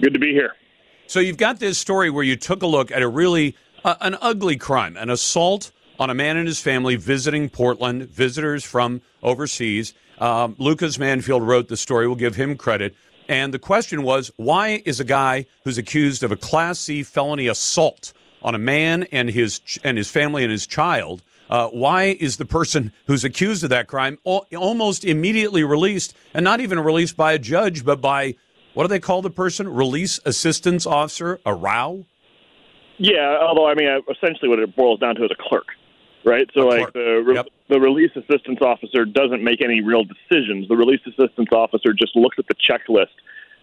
Good 0.00 0.14
to 0.14 0.18
be 0.18 0.32
here. 0.32 0.52
So 1.06 1.20
you've 1.20 1.36
got 1.36 1.60
this 1.60 1.78
story 1.78 2.10
where 2.10 2.24
you 2.24 2.36
took 2.36 2.62
a 2.62 2.66
look 2.66 2.90
at 2.90 3.02
a 3.02 3.08
really 3.08 3.54
uh, 3.84 3.94
an 4.00 4.16
ugly 4.20 4.56
crime, 4.56 4.96
an 4.96 5.10
assault 5.10 5.70
on 5.98 6.10
a 6.10 6.14
man 6.14 6.36
and 6.36 6.48
his 6.48 6.60
family 6.60 6.96
visiting 6.96 7.48
Portland, 7.48 8.08
visitors 8.08 8.64
from 8.64 9.02
overseas. 9.22 9.94
Um, 10.18 10.56
Lucas 10.58 10.96
Manfield 10.96 11.46
wrote 11.46 11.68
the 11.68 11.76
story. 11.76 12.06
We'll 12.06 12.16
give 12.16 12.34
him 12.34 12.56
credit. 12.56 12.94
And 13.28 13.54
the 13.54 13.58
question 13.58 14.02
was, 14.02 14.30
why 14.36 14.82
is 14.84 15.00
a 15.00 15.04
guy 15.04 15.46
who's 15.64 15.78
accused 15.78 16.22
of 16.22 16.32
a 16.32 16.36
Class 16.36 16.78
C 16.78 17.02
felony 17.02 17.46
assault 17.46 18.12
on 18.42 18.54
a 18.54 18.58
man 18.58 19.04
and 19.04 19.30
his 19.30 19.60
and 19.82 19.96
his 19.96 20.10
family 20.10 20.42
and 20.42 20.52
his 20.52 20.66
child 20.66 21.22
uh, 21.50 21.68
why 21.68 22.16
is 22.20 22.36
the 22.36 22.44
person 22.44 22.92
who's 23.06 23.24
accused 23.24 23.62
of 23.64 23.70
that 23.70 23.86
crime 23.86 24.18
almost 24.24 25.04
immediately 25.04 25.64
released, 25.64 26.14
and 26.32 26.44
not 26.44 26.60
even 26.60 26.80
released 26.80 27.16
by 27.16 27.32
a 27.32 27.38
judge, 27.38 27.84
but 27.84 28.00
by 28.00 28.34
what 28.74 28.84
do 28.84 28.88
they 28.88 29.00
call 29.00 29.22
the 29.22 29.30
person? 29.30 29.68
Release 29.68 30.18
assistance 30.24 30.86
officer, 30.86 31.38
a 31.46 31.54
row? 31.54 32.06
Yeah, 32.98 33.38
although 33.40 33.66
I 33.66 33.74
mean, 33.74 33.88
essentially, 34.10 34.48
what 34.48 34.58
it 34.58 34.74
boils 34.76 35.00
down 35.00 35.16
to 35.16 35.24
is 35.24 35.30
a 35.30 35.48
clerk. 35.48 35.66
right? 36.24 36.48
So, 36.54 36.70
Of 36.70 36.78
like 36.78 36.92
the 36.94 37.22
re- 37.24 37.34
Yep. 37.34 37.46
the 37.68 37.78
release 37.80 38.10
assistance 38.16 38.60
officer 38.62 39.04
doesn't 39.04 39.42
make 39.44 39.62
any 39.62 39.82
real 39.82 40.04
decisions. 40.04 40.66
The 40.68 40.76
release 40.76 41.00
assistance 41.06 41.50
officer 41.52 41.92
just 41.92 42.16
looks 42.16 42.38
at 42.38 42.46
the 42.46 42.54
checklist 42.54 43.12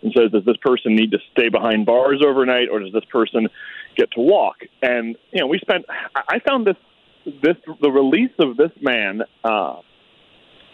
and 0.03 0.13
says, 0.13 0.31
"Does 0.31 0.45
this 0.45 0.57
person 0.57 0.95
need 0.95 1.11
to 1.11 1.19
stay 1.31 1.49
behind 1.49 1.87
bars 1.87 2.21
overnight, 2.23 2.69
or 2.69 2.79
does 2.79 2.93
this 2.93 3.05
person 3.05 3.47
get 3.95 4.11
to 4.11 4.19
walk?" 4.19 4.57
And 4.83 5.15
you 5.31 5.39
know, 5.39 5.47
we 5.47 5.57
spent. 5.59 5.85
I 6.27 6.37
found 6.39 6.67
this 6.67 6.77
this 7.25 7.57
the 7.81 7.91
release 7.91 8.33
of 8.39 8.57
this 8.57 8.71
man 8.81 9.21
uh, 9.43 9.77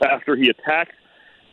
after 0.04 0.36
he 0.36 0.50
attacked 0.50 0.94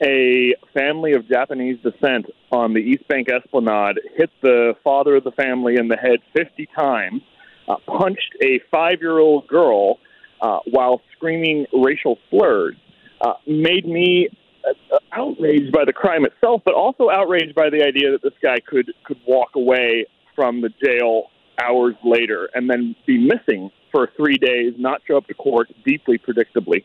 a 0.03 0.55
family 0.73 1.13
of 1.13 1.29
Japanese 1.29 1.79
descent 1.83 2.27
on 2.51 2.75
the 2.75 2.81
East 2.81 3.07
Bank 3.09 3.29
Esplanade, 3.31 4.01
hit 4.17 4.31
the 4.43 4.75
father 4.83 5.17
of 5.17 5.25
the 5.25 5.31
family 5.33 5.77
in 5.77 5.89
the 5.89 5.97
head 5.97 6.19
50 6.37 6.69
times, 6.77 7.23
uh, 7.69 7.77
punched 7.87 8.35
a 8.43 8.61
five 8.71 9.01
year 9.01 9.19
old 9.19 9.47
girl 9.47 9.99
uh, 10.41 10.59
while 10.71 11.01
screaming 11.17 11.67
racial 11.73 12.19
slurs, 12.29 12.77
uh, 13.21 13.35
made 13.47 13.87
me 13.87 14.29
uh, 14.69 14.99
outraged 15.13 15.73
by 15.73 15.85
the 15.85 15.93
crime 15.93 16.25
itself, 16.25 16.61
but 16.65 16.75
also 16.75 17.09
outraged 17.09 17.55
by 17.55 17.71
the 17.71 17.83
idea 17.83 18.11
that 18.11 18.23
this 18.23 18.35
guy 18.43 18.59
could, 18.67 18.93
could 19.05 19.19
walk 19.27 19.51
away 19.55 20.07
from 20.35 20.61
the 20.61 20.71
jail 20.85 21.31
hours 21.63 21.95
later 22.05 22.49
and 22.55 22.69
then 22.69 22.97
be 23.07 23.17
missing 23.17 23.71
for 23.95 24.11
three 24.17 24.37
days, 24.39 24.75
not 24.77 25.01
show 25.07 25.17
up 25.17 25.27
to 25.29 25.35
court 25.35 25.71
deeply 25.85 26.19
predictably 26.19 26.83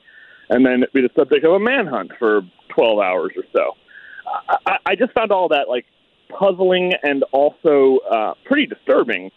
and 0.50 0.64
then 0.64 0.84
be 0.94 1.02
the 1.02 1.10
subject 1.18 1.44
of 1.44 1.54
a 1.54 1.60
manhunt 1.60 2.12
for 2.20 2.42
12 2.70 3.00
hours 3.00 3.32
or 3.36 3.44
so. 3.52 3.74
I, 4.68 4.78
I- 4.86 4.96
just 4.96 5.12
found 5.14 5.32
all 5.32 5.48
that 5.50 5.68
like 5.68 5.86
puzzling 6.30 6.94
and 7.02 7.24
also 7.32 7.98
uh, 8.12 8.34
pretty 8.46 8.68
disturbing. 8.68 9.32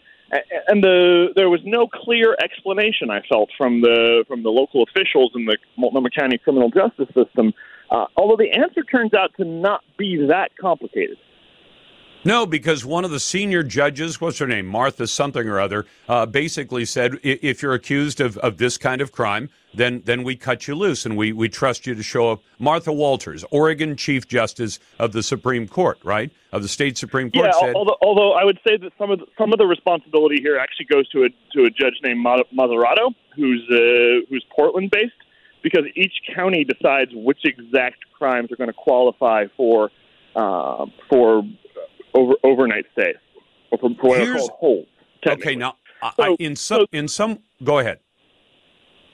And 0.67 0.83
the 0.83 1.27
there 1.35 1.49
was 1.49 1.61
no 1.63 1.87
clear 1.87 2.35
explanation 2.43 3.11
I 3.11 3.21
felt 3.29 3.49
from 3.57 3.81
the 3.81 4.25
from 4.27 4.41
the 4.41 4.49
local 4.49 4.83
officials 4.83 5.31
in 5.35 5.45
the 5.45 5.57
Multnomah 5.77 6.09
County 6.09 6.39
criminal 6.39 6.69
justice 6.71 7.07
system. 7.13 7.53
Uh, 7.91 8.05
although 8.17 8.37
the 8.37 8.51
answer 8.51 8.81
turns 8.83 9.13
out 9.13 9.31
to 9.37 9.45
not 9.45 9.81
be 9.97 10.25
that 10.27 10.49
complicated. 10.59 11.17
No, 12.25 12.45
because 12.45 12.85
one 12.85 13.03
of 13.03 13.11
the 13.11 13.19
senior 13.19 13.63
judges, 13.63 14.21
what's 14.21 14.37
her 14.39 14.47
name, 14.47 14.65
Martha 14.65 15.07
something 15.07 15.47
or 15.47 15.59
other, 15.59 15.85
uh, 16.07 16.25
basically 16.25 16.85
said, 16.85 17.19
if 17.21 17.61
you're 17.61 17.73
accused 17.73 18.21
of, 18.21 18.37
of 18.37 18.57
this 18.57 18.77
kind 18.77 19.01
of 19.01 19.11
crime, 19.11 19.49
then 19.73 20.03
then 20.05 20.23
we 20.23 20.35
cut 20.35 20.67
you 20.67 20.75
loose 20.75 21.05
and 21.05 21.17
we, 21.17 21.33
we 21.33 21.49
trust 21.49 21.85
you 21.87 21.95
to 21.95 22.03
show 22.03 22.31
up. 22.31 22.41
Martha 22.59 22.93
Walters, 22.93 23.43
Oregon 23.51 23.97
Chief 23.97 24.27
Justice 24.27 24.79
of 24.99 25.11
the 25.11 25.23
Supreme 25.23 25.67
Court, 25.67 25.97
right, 26.03 26.31
of 26.51 26.61
the 26.61 26.67
state 26.67 26.97
Supreme 26.97 27.31
Court, 27.31 27.47
yeah, 27.47 27.59
said, 27.59 27.75
although, 27.75 27.97
although 28.01 28.33
I 28.33 28.43
would 28.45 28.59
say 28.65 28.77
that 28.77 28.91
some 28.97 29.11
of 29.11 29.19
the, 29.19 29.25
some 29.37 29.51
of 29.51 29.59
the 29.59 29.65
responsibility 29.65 30.37
here 30.41 30.57
actually 30.57 30.85
goes 30.85 31.09
to 31.09 31.23
a 31.23 31.29
to 31.57 31.65
a 31.65 31.69
judge 31.69 31.95
named 32.03 32.19
Ma- 32.19 32.43
Mazzarato, 32.55 33.13
who's 33.35 33.63
uh, 33.69 34.25
who's 34.29 34.45
Portland 34.55 34.91
based, 34.91 35.11
because 35.63 35.83
each 35.95 36.13
county 36.35 36.63
decides 36.63 37.11
which 37.13 37.39
exact 37.43 38.05
crimes 38.17 38.51
are 38.51 38.55
going 38.55 38.69
to 38.69 38.73
qualify 38.73 39.45
for 39.57 39.89
uh, 40.35 40.85
for 41.09 41.43
over 42.13 42.33
overnight 42.43 42.85
stays 42.93 43.15
or 43.71 43.77
for, 43.77 43.89
for 43.99 44.09
what 44.09 44.21
are 44.21 44.35
called 44.37 44.51
holds. 44.51 44.87
okay, 45.27 45.55
now 45.55 45.75
So- 46.17 46.23
I, 46.23 46.35
in 46.39 46.55
some 46.55 46.81
so- 46.81 46.87
in 46.91 47.07
some, 47.07 47.39
go 47.63 47.79
ahead. 47.79 47.99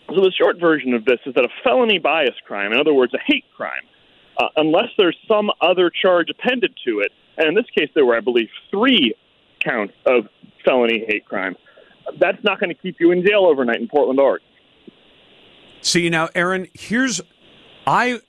So 0.10 0.22
the 0.22 0.32
short 0.32 0.60
version 0.60 0.94
of 0.96 1.06
this 1.06 1.20
is 1.28 1.36
that 1.36 1.46
a 1.46 1.50
felony 1.64 2.00
bias 2.00 2.34
crime, 2.48 2.72
in 2.74 2.80
other 2.80 2.94
words, 2.96 3.14
a 3.14 3.20
hate 3.28 3.46
crime, 3.56 3.84
uh, 4.40 4.48
unless 4.56 4.88
there's 4.98 5.16
some 5.28 5.52
other 5.62 5.92
charge 5.92 6.30
appended 6.32 6.74
to 6.88 7.00
it, 7.02 7.12
and 7.38 7.48
in 7.48 7.54
this 7.54 7.68
case 7.78 7.90
there 7.94 8.06
were, 8.08 8.18
I 8.18 8.20
believe, 8.20 8.48
three 8.72 9.14
counts 9.64 9.94
of 10.08 10.28
felony 10.66 11.06
hate 11.08 11.26
crime, 11.26 11.56
that's 12.20 12.44
not 12.44 12.60
going 12.60 12.70
to 12.70 12.82
keep 12.82 12.96
you 13.00 13.12
in 13.12 13.24
jail 13.24 13.46
overnight 13.46 13.78
in 13.82 13.88
Portland, 13.88 14.20
Oregon. 14.20 14.48
See 15.82 16.10
now, 16.10 16.30
Aaron, 16.34 16.68
here's 16.74 17.22
I 17.86 18.20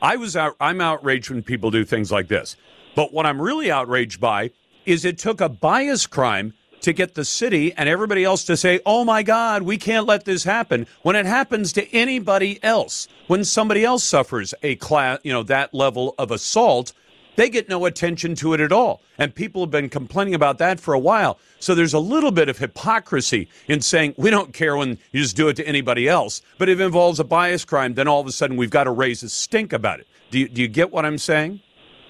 I 0.00 0.16
was 0.16 0.36
out 0.36 0.54
I'm 0.60 0.80
outraged 0.80 1.30
when 1.30 1.42
people 1.42 1.70
do 1.72 1.84
things 1.84 2.12
like 2.12 2.28
this. 2.28 2.56
But 2.96 3.12
what 3.12 3.26
I'm 3.26 3.40
really 3.40 3.70
outraged 3.70 4.20
by 4.20 4.50
is 4.86 5.04
it 5.04 5.18
took 5.18 5.40
a 5.40 5.50
bias 5.50 6.06
crime 6.06 6.54
to 6.80 6.92
get 6.92 7.14
the 7.14 7.24
city 7.24 7.72
and 7.74 7.88
everybody 7.88 8.24
else 8.24 8.42
to 8.44 8.56
say, 8.56 8.80
"Oh 8.86 9.04
my 9.04 9.22
god, 9.22 9.62
we 9.62 9.76
can't 9.76 10.06
let 10.06 10.24
this 10.24 10.44
happen." 10.44 10.86
When 11.02 11.14
it 11.14 11.26
happens 11.26 11.72
to 11.74 11.94
anybody 11.94 12.58
else, 12.62 13.06
when 13.26 13.44
somebody 13.44 13.84
else 13.84 14.02
suffers 14.02 14.54
a 14.62 14.76
class, 14.76 15.18
you 15.24 15.32
know, 15.32 15.42
that 15.42 15.74
level 15.74 16.14
of 16.18 16.30
assault, 16.30 16.94
they 17.34 17.50
get 17.50 17.68
no 17.68 17.84
attention 17.84 18.34
to 18.36 18.54
it 18.54 18.60
at 18.60 18.72
all. 18.72 19.02
And 19.18 19.34
people 19.34 19.60
have 19.62 19.70
been 19.70 19.90
complaining 19.90 20.34
about 20.34 20.56
that 20.58 20.80
for 20.80 20.94
a 20.94 20.98
while. 20.98 21.38
So 21.58 21.74
there's 21.74 21.92
a 21.92 21.98
little 21.98 22.30
bit 22.30 22.48
of 22.48 22.56
hypocrisy 22.56 23.48
in 23.68 23.82
saying 23.82 24.14
we 24.16 24.30
don't 24.30 24.54
care 24.54 24.74
when 24.74 24.96
you 25.12 25.22
just 25.22 25.36
do 25.36 25.48
it 25.48 25.56
to 25.56 25.68
anybody 25.68 26.08
else. 26.08 26.40
But 26.56 26.70
if 26.70 26.80
it 26.80 26.84
involves 26.84 27.20
a 27.20 27.24
bias 27.24 27.66
crime, 27.66 27.92
then 27.92 28.08
all 28.08 28.22
of 28.22 28.26
a 28.26 28.32
sudden 28.32 28.56
we've 28.56 28.70
got 28.70 28.84
to 28.84 28.90
raise 28.90 29.22
a 29.22 29.28
stink 29.28 29.74
about 29.74 30.00
it. 30.00 30.06
Do 30.30 30.38
you, 30.38 30.48
do 30.48 30.62
you 30.62 30.68
get 30.68 30.90
what 30.90 31.04
I'm 31.04 31.18
saying? 31.18 31.60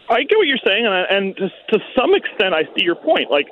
I 0.08 0.22
get 0.22 0.38
what 0.38 0.46
you're 0.46 0.58
saying, 0.64 0.86
and, 0.86 0.94
I- 0.94 1.06
and 1.10 1.36
to, 1.36 1.48
to 1.70 1.84
some 1.98 2.14
extent, 2.14 2.54
I 2.54 2.64
see 2.76 2.84
your 2.84 2.94
point. 2.94 3.30
Like, 3.30 3.46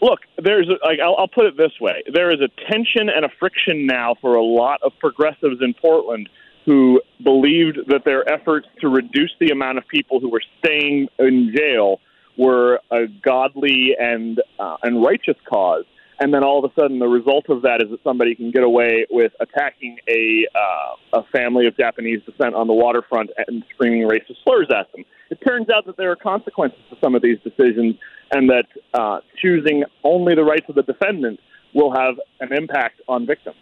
look, 0.00 0.20
there's 0.38 0.68
a, 0.68 0.84
like 0.86 1.00
I'll, 1.02 1.16
I'll 1.18 1.28
put 1.28 1.46
it 1.46 1.56
this 1.56 1.72
way: 1.80 2.02
there 2.12 2.30
is 2.30 2.40
a 2.40 2.48
tension 2.70 3.08
and 3.08 3.24
a 3.24 3.30
friction 3.38 3.86
now 3.86 4.14
for 4.20 4.34
a 4.34 4.42
lot 4.44 4.80
of 4.82 4.92
progressives 4.98 5.60
in 5.62 5.74
Portland 5.74 6.28
who 6.66 7.00
believed 7.22 7.78
that 7.88 8.04
their 8.04 8.26
efforts 8.30 8.66
to 8.80 8.88
reduce 8.88 9.32
the 9.38 9.50
amount 9.50 9.76
of 9.78 9.86
people 9.88 10.18
who 10.20 10.30
were 10.30 10.42
staying 10.60 11.08
in 11.18 11.54
jail 11.54 12.00
were 12.38 12.80
a 12.90 13.06
godly 13.22 13.94
and 13.98 14.40
uh, 14.58 14.76
and 14.82 15.02
righteous 15.02 15.36
cause. 15.48 15.84
And 16.20 16.32
then 16.32 16.44
all 16.44 16.64
of 16.64 16.70
a 16.70 16.80
sudden, 16.80 16.98
the 16.98 17.08
result 17.08 17.46
of 17.48 17.62
that 17.62 17.82
is 17.82 17.90
that 17.90 18.02
somebody 18.04 18.34
can 18.34 18.50
get 18.52 18.62
away 18.62 19.06
with 19.10 19.32
attacking 19.40 19.98
a 20.08 20.46
uh, 20.54 21.20
a 21.20 21.24
family 21.32 21.66
of 21.66 21.76
Japanese 21.76 22.20
descent 22.24 22.54
on 22.54 22.66
the 22.66 22.72
waterfront 22.72 23.30
and 23.48 23.64
screaming 23.74 24.02
racist 24.02 24.36
slurs 24.44 24.68
at 24.70 24.90
them. 24.92 25.04
It 25.30 25.38
turns 25.46 25.68
out 25.70 25.86
that 25.86 25.96
there 25.96 26.10
are 26.12 26.16
consequences 26.16 26.78
to 26.90 26.96
some 27.02 27.14
of 27.14 27.22
these 27.22 27.38
decisions, 27.42 27.96
and 28.30 28.48
that 28.48 28.66
uh, 28.92 29.20
choosing 29.42 29.84
only 30.04 30.34
the 30.34 30.44
rights 30.44 30.66
of 30.68 30.76
the 30.76 30.82
defendant 30.82 31.40
will 31.74 31.92
have 31.92 32.14
an 32.40 32.52
impact 32.52 33.00
on 33.08 33.26
victims. 33.26 33.56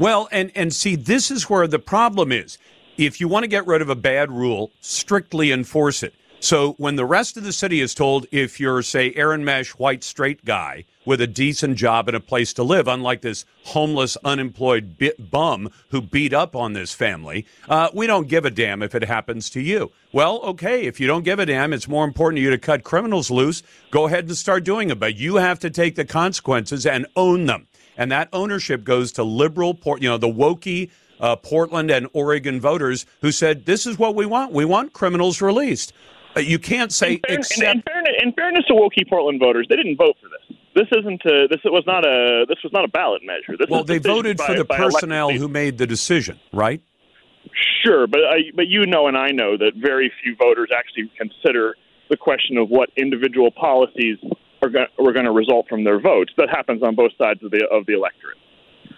Well, 0.00 0.28
and 0.32 0.50
and 0.56 0.74
see, 0.74 0.96
this 0.96 1.30
is 1.30 1.48
where 1.48 1.68
the 1.68 1.78
problem 1.78 2.32
is. 2.32 2.58
If 2.96 3.20
you 3.20 3.28
want 3.28 3.44
to 3.44 3.48
get 3.48 3.66
rid 3.66 3.82
of 3.82 3.88
a 3.88 3.96
bad 3.96 4.30
rule, 4.30 4.72
strictly 4.80 5.52
enforce 5.52 6.02
it. 6.02 6.14
So 6.40 6.72
when 6.72 6.96
the 6.96 7.06
rest 7.06 7.36
of 7.36 7.42
the 7.42 7.52
city 7.52 7.80
is 7.80 7.94
told, 7.94 8.26
if 8.30 8.60
you're, 8.60 8.82
say, 8.82 9.12
Aaron 9.16 9.44
Mesh, 9.44 9.70
white, 9.70 10.04
straight 10.04 10.44
guy 10.44 10.84
with 11.04 11.20
a 11.20 11.26
decent 11.26 11.76
job 11.76 12.08
and 12.08 12.16
a 12.16 12.20
place 12.20 12.52
to 12.54 12.62
live, 12.62 12.88
unlike 12.88 13.20
this 13.20 13.44
homeless, 13.64 14.16
unemployed 14.24 14.96
bum 15.30 15.70
who 15.90 16.00
beat 16.00 16.32
up 16.32 16.56
on 16.56 16.72
this 16.72 16.94
family, 16.94 17.46
uh, 17.68 17.88
we 17.92 18.06
don't 18.06 18.28
give 18.28 18.44
a 18.44 18.50
damn 18.50 18.82
if 18.82 18.94
it 18.94 19.04
happens 19.04 19.50
to 19.50 19.60
you. 19.60 19.92
Well, 20.12 20.40
okay, 20.42 20.84
if 20.86 21.00
you 21.00 21.06
don't 21.06 21.24
give 21.24 21.38
a 21.38 21.46
damn, 21.46 21.72
it's 21.72 21.88
more 21.88 22.04
important 22.04 22.38
to 22.38 22.42
you 22.42 22.50
to 22.50 22.58
cut 22.58 22.84
criminals 22.84 23.30
loose. 23.30 23.62
Go 23.90 24.06
ahead 24.06 24.26
and 24.26 24.36
start 24.36 24.64
doing 24.64 24.90
it, 24.90 24.98
but 24.98 25.16
you 25.16 25.36
have 25.36 25.58
to 25.60 25.70
take 25.70 25.94
the 25.96 26.04
consequences 26.04 26.86
and 26.86 27.06
own 27.16 27.46
them. 27.46 27.66
And 27.96 28.10
that 28.10 28.28
ownership 28.32 28.82
goes 28.84 29.12
to 29.12 29.22
liberal, 29.22 29.74
Port, 29.74 30.02
you 30.02 30.08
know, 30.08 30.18
the 30.18 30.26
wokey 30.28 30.90
uh, 31.20 31.36
Portland 31.36 31.90
and 31.92 32.08
Oregon 32.12 32.60
voters 32.60 33.06
who 33.20 33.30
said, 33.30 33.66
"This 33.66 33.86
is 33.86 33.98
what 33.98 34.16
we 34.16 34.26
want. 34.26 34.52
We 34.52 34.64
want 34.64 34.92
criminals 34.92 35.40
released." 35.40 35.92
Uh, 36.36 36.40
you 36.40 36.58
can't 36.58 36.92
say 36.92 37.12
In, 37.12 37.20
fair- 37.20 37.34
in- 37.34 37.38
except 37.40 37.74
in, 37.76 37.82
fairness, 37.82 38.12
in 38.20 38.32
fairness 38.32 38.64
to 38.66 38.74
Wokie 38.74 39.08
Portland 39.08 39.38
voters, 39.38 39.66
they 39.68 39.76
didn't 39.76 39.96
vote 39.96 40.16
for 40.20 40.28
this. 40.28 40.40
This 40.74 40.88
isn't 40.90 41.22
a, 41.24 41.46
this 41.48 41.60
was 41.64 41.84
not 41.86 42.04
a 42.04 42.46
this 42.48 42.58
was 42.64 42.72
not 42.72 42.84
a 42.84 42.88
ballot 42.88 43.22
measure. 43.24 43.56
This 43.56 43.68
well, 43.70 43.84
they 43.84 43.98
voted 43.98 44.38
by- 44.38 44.46
for 44.46 44.54
the 44.54 44.64
personnel 44.64 45.30
who 45.30 45.48
made 45.48 45.78
the 45.78 45.86
decision, 45.86 46.40
right? 46.52 46.82
Sure, 47.84 48.06
but 48.06 48.20
I, 48.20 48.38
but 48.54 48.66
you 48.66 48.86
know 48.86 49.06
and 49.06 49.16
I 49.16 49.30
know 49.30 49.56
that 49.56 49.72
very 49.76 50.10
few 50.22 50.34
voters 50.36 50.70
actually 50.74 51.10
consider 51.16 51.76
the 52.10 52.16
question 52.16 52.56
of 52.56 52.70
what 52.70 52.90
individual 52.96 53.50
policies 53.50 54.18
are 54.62 54.70
going 54.70 54.86
are 54.98 55.12
going 55.12 55.26
to 55.26 55.32
result 55.32 55.68
from 55.68 55.84
their 55.84 56.00
votes. 56.00 56.32
That 56.36 56.48
happens 56.50 56.82
on 56.82 56.94
both 56.94 57.12
sides 57.18 57.42
of 57.44 57.50
the 57.50 57.66
of 57.70 57.86
the 57.86 57.94
electorate. 57.94 58.38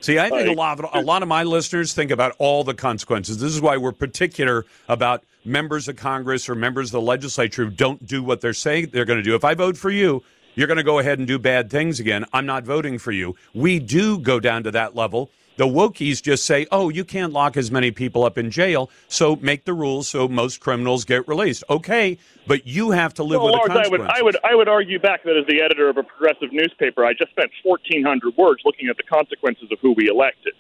See, 0.01 0.19
I 0.19 0.31
think 0.31 0.49
a 0.49 0.53
lot 0.53 0.79
of 0.83 0.91
a 0.95 1.01
lot 1.01 1.23
of 1.23 1.29
my 1.29 1.43
listeners 1.43 1.93
think 1.93 2.11
about 2.11 2.35
all 2.39 2.65
the 2.65 2.75
consequences. 2.75 3.39
This 3.39 3.53
is 3.53 3.61
why 3.61 3.77
we're 3.77 3.93
particular 3.93 4.65
about 4.89 5.25
members 5.45 5.89
of 5.89 5.97
Congress 5.97 6.49
or 6.49 6.55
members 6.55 6.89
of 6.89 6.93
the 6.93 7.01
legislature 7.01 7.65
who 7.65 7.71
don't 7.71 8.07
do 8.07 8.23
what 8.23 8.41
they're 8.41 8.53
saying 8.53 8.91
they're 8.93 9.05
going 9.05 9.19
to 9.19 9.23
do. 9.23 9.35
If 9.35 9.45
I 9.45 9.55
vote 9.55 9.77
for 9.77 9.91
you, 9.91 10.23
you're 10.57 10.67
going 10.67 10.79
to 10.79 10.83
go 10.83 10.99
ahead 10.99 11.19
and 11.21 11.29
do 11.29 11.39
bad 11.39 11.71
things 11.71 12.01
again. 12.01 12.25
I'm 12.33 12.47
not 12.47 12.65
voting 12.65 12.99
for 12.99 13.13
you. 13.13 13.37
We 13.55 13.79
do 13.79 14.19
go 14.19 14.41
down 14.41 14.65
to 14.65 14.73
that 14.73 14.97
level. 14.97 15.31
The 15.57 15.67
wokies 15.67 16.23
just 16.23 16.45
say, 16.45 16.67
"Oh, 16.71 16.91
you 16.91 17.03
can't 17.03 17.33
lock 17.33 17.57
as 17.57 17.71
many 17.71 17.91
people 17.91 18.25
up 18.25 18.37
in 18.37 18.51
jail, 18.51 18.91
so 19.09 19.37
make 19.37 19.65
the 19.65 19.73
rules 19.73 20.07
so 20.07 20.29
most 20.29 20.61
criminals 20.61 21.07
get 21.07 21.27
released." 21.27 21.65
Okay, 21.71 22.19
but 22.47 22.67
you 22.67 22.91
have 22.91 23.15
to 23.15 23.23
live 23.23 23.41
Well, 23.41 23.55
with 23.55 23.63
the 23.63 23.75
Lawrence, 23.75 23.87
I 23.87 23.91
would. 23.91 24.01
I 24.03 24.23
would 24.23 24.37
I 24.45 24.55
would 24.55 24.69
argue 24.69 24.99
back 24.99 25.23
that 25.25 25.35
as 25.35 25.47
the 25.47 25.63
editor 25.63 25.89
of 25.89 25.97
a 25.97 26.03
progressive 26.03 26.53
newspaper, 26.53 27.07
I 27.07 27.15
just 27.15 27.31
spent 27.31 27.51
fourteen 27.63 28.05
hundred 28.05 28.37
words 28.37 28.61
looking 28.67 28.89
at 28.89 28.99
the 28.99 29.03
consequences 29.03 29.73
of 29.73 29.79
who 29.81 29.93
we 29.93 30.09
elected. 30.09 30.53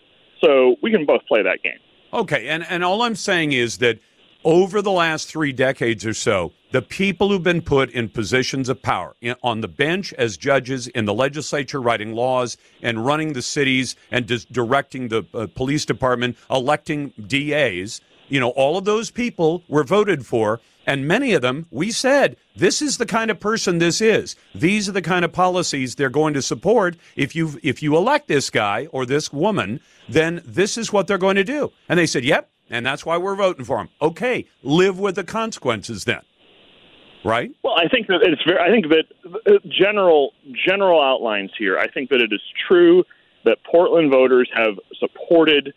So 0.42 0.76
we 0.82 0.90
can 0.90 1.04
both 1.04 1.26
play 1.26 1.42
that 1.42 1.62
game. 1.62 1.78
Okay, 2.12 2.48
and, 2.48 2.64
and 2.70 2.82
all 2.84 3.02
I'm 3.02 3.16
saying 3.16 3.52
is 3.52 3.78
that 3.78 3.98
over 4.46 4.80
the 4.80 4.92
last 4.92 5.26
three 5.28 5.52
decades 5.52 6.06
or 6.06 6.14
so, 6.14 6.52
the 6.70 6.80
people 6.80 7.28
who've 7.28 7.42
been 7.42 7.60
put 7.60 7.90
in 7.90 8.08
positions 8.08 8.68
of 8.68 8.80
power 8.80 9.16
on 9.42 9.60
the 9.60 9.68
bench 9.68 10.12
as 10.12 10.36
judges, 10.36 10.86
in 10.86 11.04
the 11.04 11.12
legislature 11.12 11.82
writing 11.82 12.14
laws 12.14 12.56
and 12.80 13.04
running 13.04 13.32
the 13.32 13.42
cities 13.42 13.96
and 14.12 14.24
dis- 14.26 14.44
directing 14.44 15.08
the 15.08 15.24
uh, 15.34 15.48
police 15.56 15.84
department, 15.84 16.36
electing 16.48 17.12
DAs, 17.26 18.00
you 18.28 18.38
know, 18.38 18.50
all 18.50 18.78
of 18.78 18.84
those 18.84 19.10
people 19.10 19.64
were 19.68 19.82
voted 19.82 20.24
for. 20.24 20.60
And 20.86 21.08
many 21.08 21.32
of 21.32 21.42
them, 21.42 21.66
we 21.72 21.90
said, 21.90 22.36
this 22.54 22.80
is 22.80 22.98
the 22.98 23.06
kind 23.06 23.32
of 23.32 23.40
person 23.40 23.78
this 23.78 24.00
is. 24.00 24.36
These 24.54 24.88
are 24.88 24.92
the 24.92 25.02
kind 25.02 25.24
of 25.24 25.32
policies 25.32 25.96
they're 25.96 26.08
going 26.08 26.34
to 26.34 26.42
support. 26.42 26.96
If 27.16 27.34
you 27.34 27.58
if 27.64 27.82
you 27.82 27.96
elect 27.96 28.28
this 28.28 28.50
guy 28.50 28.86
or 28.92 29.04
this 29.04 29.32
woman, 29.32 29.80
then 30.08 30.40
this 30.44 30.78
is 30.78 30.92
what 30.92 31.08
they're 31.08 31.18
going 31.18 31.34
to 31.34 31.42
do. 31.42 31.72
And 31.88 31.98
they 31.98 32.06
said, 32.06 32.24
yep, 32.24 32.48
and 32.70 32.84
that's 32.84 33.04
why 33.06 33.16
we're 33.16 33.36
voting 33.36 33.64
for 33.64 33.78
him. 33.78 33.88
Okay, 34.00 34.46
live 34.62 34.98
with 34.98 35.16
the 35.16 35.24
consequences 35.24 36.04
then. 36.04 36.22
Right? 37.24 37.50
Well, 37.64 37.74
I 37.76 37.88
think 37.88 38.06
that 38.06 38.20
it's 38.22 38.42
very. 38.46 38.60
I 38.60 38.70
think 38.70 38.86
that 38.88 39.52
uh, 39.52 39.58
general 39.68 40.32
general 40.66 41.02
outlines 41.02 41.50
here. 41.58 41.76
I 41.78 41.88
think 41.88 42.10
that 42.10 42.20
it 42.20 42.32
is 42.32 42.42
true 42.68 43.04
that 43.44 43.58
Portland 43.64 44.12
voters 44.12 44.48
have 44.54 44.74
supported 45.00 45.74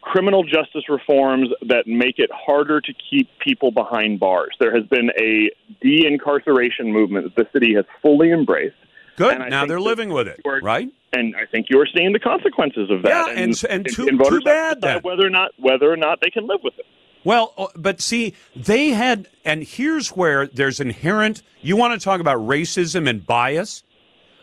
criminal 0.00 0.42
justice 0.42 0.88
reforms 0.88 1.48
that 1.68 1.86
make 1.86 2.18
it 2.18 2.30
harder 2.32 2.80
to 2.80 2.92
keep 3.10 3.28
people 3.38 3.70
behind 3.70 4.20
bars. 4.20 4.54
There 4.58 4.74
has 4.74 4.84
been 4.86 5.10
a 5.18 5.50
de-incarceration 5.80 6.92
movement 6.92 7.34
that 7.34 7.36
the 7.36 7.48
city 7.52 7.74
has 7.74 7.84
fully 8.02 8.32
embraced. 8.32 8.76
Good. 9.16 9.38
Now 9.48 9.64
they're 9.66 9.80
living 9.80 10.10
with 10.10 10.28
it, 10.28 10.40
right? 10.44 10.88
And 11.12 11.34
I 11.36 11.46
think 11.46 11.66
you're 11.68 11.86
seeing 11.94 12.12
the 12.12 12.18
consequences 12.18 12.90
of 12.90 13.02
that. 13.02 13.08
Yeah, 13.08 13.42
and 13.42 13.64
and, 13.68 13.86
and 13.86 13.86
too, 13.86 14.06
too 14.06 14.40
bad 14.40 14.80
that 14.80 15.04
whether 15.04 15.26
or 15.26 15.30
not 15.30 15.52
whether 15.58 15.92
or 15.92 15.96
not 15.96 16.20
they 16.20 16.30
can 16.30 16.46
live 16.46 16.60
with 16.62 16.78
it. 16.78 16.86
Well, 17.24 17.54
uh, 17.56 17.68
but 17.76 18.00
see, 18.00 18.34
they 18.56 18.88
had, 18.90 19.28
and 19.44 19.62
here's 19.62 20.08
where 20.08 20.48
there's 20.48 20.80
inherent. 20.80 21.42
You 21.60 21.76
want 21.76 21.98
to 21.98 22.02
talk 22.02 22.20
about 22.20 22.38
racism 22.38 23.08
and 23.08 23.24
bias? 23.24 23.84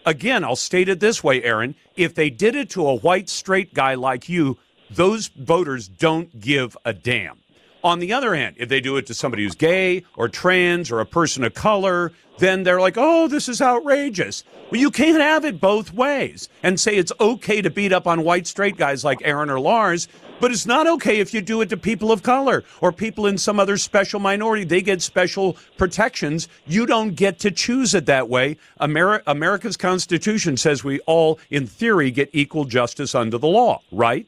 Again, 0.06 0.46
I'll 0.46 0.56
state 0.56 0.88
it 0.88 1.02
this 1.02 1.24
way, 1.24 1.44
Aaron. 1.44 1.76
If 1.98 2.16
they 2.16 2.30
did 2.30 2.56
it 2.56 2.70
to 2.72 2.88
a 2.88 2.96
white 2.96 3.28
straight 3.28 3.74
guy 3.74 3.96
like 3.96 4.30
you, 4.30 4.58
those 4.90 5.28
voters 5.28 5.88
don't 5.90 6.40
give 6.40 6.78
a 6.86 6.94
damn. 6.94 7.40
On 7.84 8.00
the 8.00 8.12
other 8.12 8.36
hand, 8.36 8.56
if 8.60 8.68
they 8.68 8.82
do 8.82 8.98
it 8.98 9.06
to 9.08 9.14
somebody 9.14 9.44
who's 9.44 9.56
gay 9.56 10.04
or 10.18 10.28
trans 10.28 10.92
or 10.92 11.00
a 11.00 11.06
person 11.06 11.44
of 11.46 11.54
color, 11.54 12.12
then 12.40 12.64
they're 12.64 12.82
like, 12.82 12.96
oh, 12.98 13.28
this 13.28 13.48
is 13.48 13.62
outrageous. 13.62 14.44
Well, 14.70 14.82
you 14.82 14.92
can't 14.92 15.22
have 15.22 15.46
it 15.46 15.62
both 15.62 15.94
ways 15.94 16.50
and 16.64 16.80
say 16.80 16.96
it's 16.96 17.12
okay 17.20 17.62
to 17.62 17.70
beat 17.70 17.94
up 17.94 18.08
on 18.08 18.24
white 18.24 18.48
straight 18.48 18.78
guys 18.78 19.04
like 19.04 19.22
Aaron 19.24 19.50
or 19.50 19.60
Lars, 19.60 20.08
but 20.40 20.52
it's 20.52 20.66
not 20.66 20.88
okay 20.88 21.20
if 21.20 21.34
you 21.34 21.42
do 21.42 21.62
it 21.62 21.70
to 21.70 21.78
people 21.78 22.12
of 22.12 22.24
color 22.24 22.64
or 22.82 22.92
people 22.92 23.26
in 23.28 23.38
some 23.38 23.60
other 23.60 23.78
special 23.78 24.20
minority. 24.20 24.64
They 24.64 24.82
get 24.82 25.02
special 25.02 25.58
protections. 25.78 26.48
You 26.66 26.86
don't 26.86 27.16
get 27.16 27.40
to 27.40 27.52
choose 27.52 27.94
it 27.94 28.06
that 28.08 28.30
way. 28.30 28.58
Ameri- 28.80 29.24
America's 29.28 29.78
Constitution 29.78 30.58
says 30.58 30.84
we 30.84 31.00
all, 31.02 31.40
in 31.50 31.66
theory, 31.68 32.12
get 32.12 32.30
equal 32.34 32.66
justice 32.66 33.16
under 33.16 33.38
the 33.38 33.48
law, 33.48 33.82
right? 33.92 34.28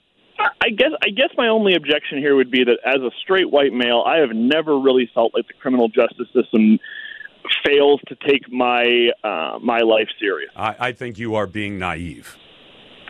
I 0.62 0.70
guess 0.70 0.92
I 1.04 1.10
guess 1.10 1.30
my 1.38 1.48
only 1.48 1.76
objection 1.76 2.20
here 2.20 2.36
would 2.36 2.52
be 2.52 2.64
that 2.64 2.80
as 2.86 3.02
a 3.02 3.12
straight 3.22 3.50
white 3.50 3.74
male, 3.74 4.04
I 4.06 4.18
have 4.18 4.32
never 4.32 4.80
really 4.80 5.10
felt 5.14 5.34
like 5.34 5.48
the 5.48 5.54
criminal 5.54 5.88
justice 5.88 6.28
system 6.34 6.80
fails 7.66 8.00
to 8.08 8.16
take 8.28 8.52
my 8.52 9.10
uh, 9.24 9.60
my 9.60 9.80
life 9.80 10.08
serious. 10.20 10.52
I, 10.56 10.76
I, 10.80 10.92
think 10.92 11.18
you 11.18 11.36
are 11.36 11.48
being 11.48 11.78
naive. 11.80 12.38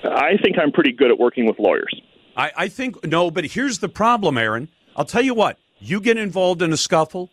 I 0.04 0.38
think 0.42 0.58
I'm 0.58 0.72
pretty 0.72 0.94
good 0.94 1.12
at 1.12 1.20
working 1.20 1.46
with 1.46 1.60
lawyers. 1.60 2.02
I, 2.36 2.52
I 2.56 2.68
think 2.68 3.06
no, 3.06 3.30
but 3.30 3.46
here's 3.46 3.80
the 3.80 3.90
problem, 3.90 4.38
Aaron. 4.38 4.70
I'll 4.96 5.06
tell 5.06 5.22
you 5.22 5.34
what: 5.34 5.60
you 5.80 6.00
get 6.00 6.18
involved 6.18 6.62
in 6.62 6.72
a 6.72 6.78
scuffle, 6.78 7.30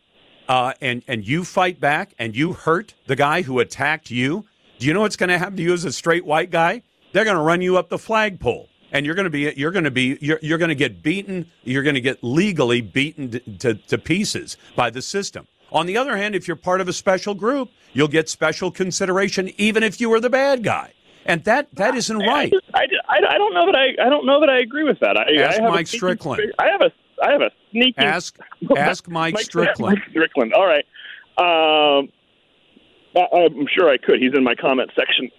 uh, 0.49 0.75
and 0.81 1.03
and 1.07 1.27
you 1.27 1.45
fight 1.45 1.81
back, 1.81 2.15
and 2.19 2.37
you 2.37 2.53
hurt 2.53 2.95
the 3.07 3.17
guy 3.17 3.43
who 3.43 3.61
attacked 3.61 4.11
you. 4.11 4.47
Do 4.79 4.87
you 4.87 4.95
know 4.95 5.01
what's 5.01 5.17
going 5.17 5.31
to 5.31 5.39
happen 5.39 5.57
to 5.57 5.63
you 5.63 5.73
as 5.73 5.85
a 5.85 5.93
straight 5.93 6.25
white 6.25 6.51
guy? 6.51 6.83
They're 7.13 7.25
going 7.25 7.37
to 7.37 7.43
run 7.43 7.63
you 7.63 7.79
up 7.79 7.89
the 7.89 7.99
flagpole 7.99 8.69
and 8.93 9.05
you're 9.07 9.15
going 9.15 9.25
to 9.25 9.31
be 9.31 9.53
you're 9.57 9.71
going 9.71 9.85
to 9.85 9.91
be 9.91 10.19
you're, 10.21 10.39
you're 10.43 10.59
going 10.59 10.69
to 10.69 10.75
get 10.75 11.03
beaten 11.03 11.51
you're 11.65 11.83
going 11.83 11.95
to 11.95 12.01
get 12.01 12.23
legally 12.23 12.81
beaten 12.81 13.31
to, 13.31 13.41
to, 13.59 13.75
to, 13.75 13.99
pieces 13.99 14.57
by 14.77 14.91
the 14.91 15.03
system. 15.03 15.47
On 15.73 15.87
the 15.87 15.97
other 15.97 16.17
hand 16.17 16.35
if 16.35 16.47
you're 16.49 16.57
part 16.57 16.81
of 16.81 16.89
a 16.89 16.93
special 16.93 17.35
group 17.35 17.71
you'll 17.93 18.09
get 18.09 18.29
special 18.29 18.71
consideration 18.71 19.51
even 19.57 19.83
if 19.83 20.01
you 20.01 20.11
were 20.11 20.21
the 20.21 20.31
bad 20.31 20.63
guy. 20.63 20.93
And 21.27 21.45
that 21.45 21.69
that 21.75 21.95
isn't 21.95 22.19
right. 22.19 22.53
i, 22.75 22.87
I, 23.09 23.19
I 23.29 23.39
don't 23.39 23.55
know 23.55 23.67
that 23.67 23.77
i 23.77 24.07
i 24.07 24.09
don't 24.09 24.27
know 24.27 24.41
that 24.41 24.49
i 24.49 24.59
agree 24.61 24.85
with 24.85 24.99
that. 25.01 25.17
I, 25.17 25.43
ask 25.43 25.59
I 25.59 25.63
have 25.63 25.73
mike 25.73 25.87
strickland. 25.87 26.53
i 26.59 26.69
have 26.69 26.81
a 26.81 26.91
i 27.23 27.33
have 27.33 27.43
a 27.43 27.51
sneaking 27.71 28.05
ask 28.05 28.39
ask 28.77 29.09
mike, 29.09 29.35
mike 29.35 29.45
strickland. 29.45 29.99
Mike 29.99 30.11
strickland. 30.11 30.55
All 30.55 30.67
right. 30.67 30.87
Um 31.39 32.09
Uh, 33.15 33.21
uh, 33.21 33.47
I'm 33.47 33.67
sure 33.67 33.89
I 33.89 33.97
could. 33.97 34.21
He's 34.21 34.35
in 34.35 34.45
my 34.45 34.55
comment 34.55 34.91
section 34.95 35.31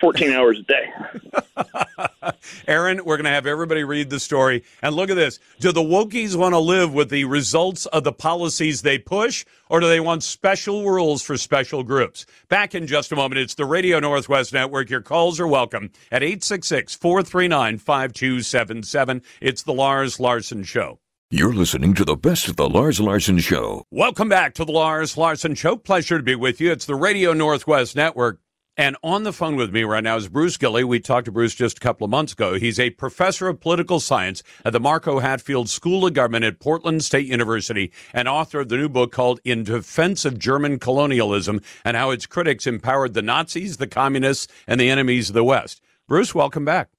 14 0.00 0.30
hours 0.32 0.60
a 0.60 0.62
day. 0.62 2.32
Aaron, 2.68 3.04
we're 3.04 3.16
going 3.16 3.24
to 3.24 3.30
have 3.30 3.46
everybody 3.46 3.84
read 3.84 4.10
the 4.10 4.20
story. 4.20 4.62
And 4.82 4.94
look 4.94 5.10
at 5.10 5.16
this. 5.16 5.38
Do 5.60 5.72
the 5.72 5.82
Wokies 5.82 6.36
want 6.36 6.54
to 6.54 6.58
live 6.58 6.94
with 6.94 7.10
the 7.10 7.24
results 7.24 7.86
of 7.86 8.04
the 8.04 8.12
policies 8.12 8.82
they 8.82 8.98
push, 8.98 9.44
or 9.68 9.80
do 9.80 9.88
they 9.88 10.00
want 10.00 10.22
special 10.22 10.88
rules 10.88 11.22
for 11.22 11.36
special 11.36 11.82
groups? 11.82 12.26
Back 12.48 12.74
in 12.74 12.86
just 12.86 13.12
a 13.12 13.16
moment. 13.16 13.40
It's 13.40 13.54
the 13.54 13.64
Radio 13.64 13.98
Northwest 13.98 14.52
Network. 14.52 14.90
Your 14.90 15.02
calls 15.02 15.40
are 15.40 15.48
welcome 15.48 15.90
at 16.12 16.22
866 16.22 16.94
439 16.94 17.78
5277. 17.78 19.22
It's 19.40 19.62
the 19.62 19.72
Lars 19.72 20.20
Larson 20.20 20.62
Show. 20.62 21.00
You're 21.28 21.54
listening 21.54 21.94
to 21.94 22.04
the 22.04 22.14
best 22.14 22.46
of 22.46 22.54
the 22.54 22.68
Lars 22.68 23.00
Larson 23.00 23.40
Show. 23.40 23.82
Welcome 23.90 24.28
back 24.28 24.54
to 24.54 24.64
the 24.64 24.70
Lars 24.70 25.16
Larson 25.16 25.56
Show. 25.56 25.74
Pleasure 25.74 26.18
to 26.18 26.22
be 26.22 26.36
with 26.36 26.60
you. 26.60 26.70
It's 26.70 26.86
the 26.86 26.94
Radio 26.94 27.32
Northwest 27.32 27.96
Network. 27.96 28.38
And 28.76 28.96
on 29.02 29.24
the 29.24 29.32
phone 29.32 29.56
with 29.56 29.72
me 29.72 29.82
right 29.82 30.04
now 30.04 30.14
is 30.14 30.28
Bruce 30.28 30.56
Gilley. 30.56 30.84
We 30.84 31.00
talked 31.00 31.24
to 31.24 31.32
Bruce 31.32 31.56
just 31.56 31.78
a 31.78 31.80
couple 31.80 32.04
of 32.04 32.12
months 32.12 32.34
ago. 32.34 32.54
He's 32.54 32.78
a 32.78 32.90
professor 32.90 33.48
of 33.48 33.58
political 33.58 33.98
science 33.98 34.44
at 34.64 34.72
the 34.72 34.78
Mark 34.78 35.08
O. 35.08 35.18
Hatfield 35.18 35.68
School 35.68 36.06
of 36.06 36.14
Government 36.14 36.44
at 36.44 36.60
Portland 36.60 37.02
State 37.02 37.26
University 37.26 37.90
and 38.14 38.28
author 38.28 38.60
of 38.60 38.68
the 38.68 38.76
new 38.76 38.88
book 38.88 39.10
called 39.10 39.40
In 39.42 39.64
Defense 39.64 40.24
of 40.24 40.38
German 40.38 40.78
Colonialism 40.78 41.60
and 41.84 41.96
How 41.96 42.10
Its 42.10 42.26
Critics 42.26 42.68
Empowered 42.68 43.14
the 43.14 43.22
Nazis, 43.22 43.78
the 43.78 43.88
Communists, 43.88 44.46
and 44.68 44.80
the 44.80 44.90
Enemies 44.90 45.30
of 45.30 45.34
the 45.34 45.42
West. 45.42 45.80
Bruce, 46.06 46.36
welcome 46.36 46.64
back. 46.64 46.90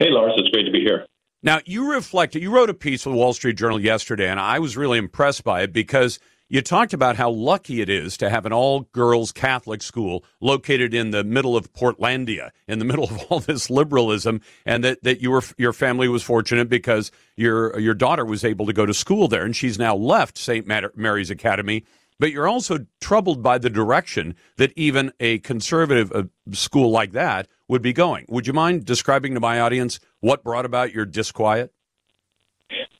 Hey, 0.00 0.10
Lars. 0.10 0.32
It's 0.36 0.48
great 0.48 0.64
to 0.64 0.72
be 0.72 0.80
here. 0.80 1.06
Now, 1.42 1.60
you 1.64 1.92
reflected, 1.92 2.42
you 2.42 2.50
wrote 2.50 2.70
a 2.70 2.74
piece 2.74 3.02
for 3.02 3.10
the 3.10 3.16
Wall 3.16 3.32
Street 3.32 3.56
Journal 3.56 3.80
yesterday, 3.80 4.28
and 4.28 4.40
I 4.40 4.58
was 4.58 4.76
really 4.76 4.98
impressed 4.98 5.44
by 5.44 5.62
it 5.62 5.72
because 5.72 6.18
you 6.48 6.62
talked 6.62 6.92
about 6.92 7.16
how 7.16 7.30
lucky 7.30 7.80
it 7.80 7.88
is 7.88 8.16
to 8.18 8.30
have 8.30 8.46
an 8.46 8.52
all 8.52 8.82
girls 8.92 9.32
Catholic 9.32 9.82
school 9.82 10.24
located 10.40 10.94
in 10.94 11.10
the 11.10 11.24
middle 11.24 11.56
of 11.56 11.72
Portlandia, 11.72 12.50
in 12.66 12.78
the 12.78 12.84
middle 12.86 13.04
of 13.04 13.18
all 13.28 13.40
this 13.40 13.68
liberalism, 13.68 14.40
and 14.64 14.82
that, 14.84 15.02
that 15.02 15.20
you 15.20 15.30
were, 15.30 15.42
your 15.58 15.72
family 15.72 16.08
was 16.08 16.22
fortunate 16.22 16.68
because 16.68 17.10
your, 17.36 17.78
your 17.78 17.94
daughter 17.94 18.24
was 18.24 18.44
able 18.44 18.66
to 18.66 18.72
go 18.72 18.86
to 18.86 18.94
school 18.94 19.28
there, 19.28 19.44
and 19.44 19.54
she's 19.54 19.78
now 19.78 19.94
left 19.94 20.38
St. 20.38 20.66
Mary's 20.96 21.30
Academy 21.30 21.84
but 22.18 22.32
you're 22.32 22.48
also 22.48 22.86
troubled 23.00 23.42
by 23.42 23.58
the 23.58 23.70
direction 23.70 24.34
that 24.56 24.72
even 24.76 25.12
a 25.20 25.38
conservative 25.40 26.12
uh, 26.12 26.24
school 26.52 26.90
like 26.90 27.12
that 27.12 27.48
would 27.68 27.82
be 27.82 27.92
going. 27.92 28.26
Would 28.28 28.46
you 28.46 28.52
mind 28.52 28.84
describing 28.84 29.34
to 29.34 29.40
my 29.40 29.60
audience 29.60 30.00
what 30.20 30.42
brought 30.44 30.64
about 30.64 30.92
your 30.92 31.04
disquiet? 31.04 31.72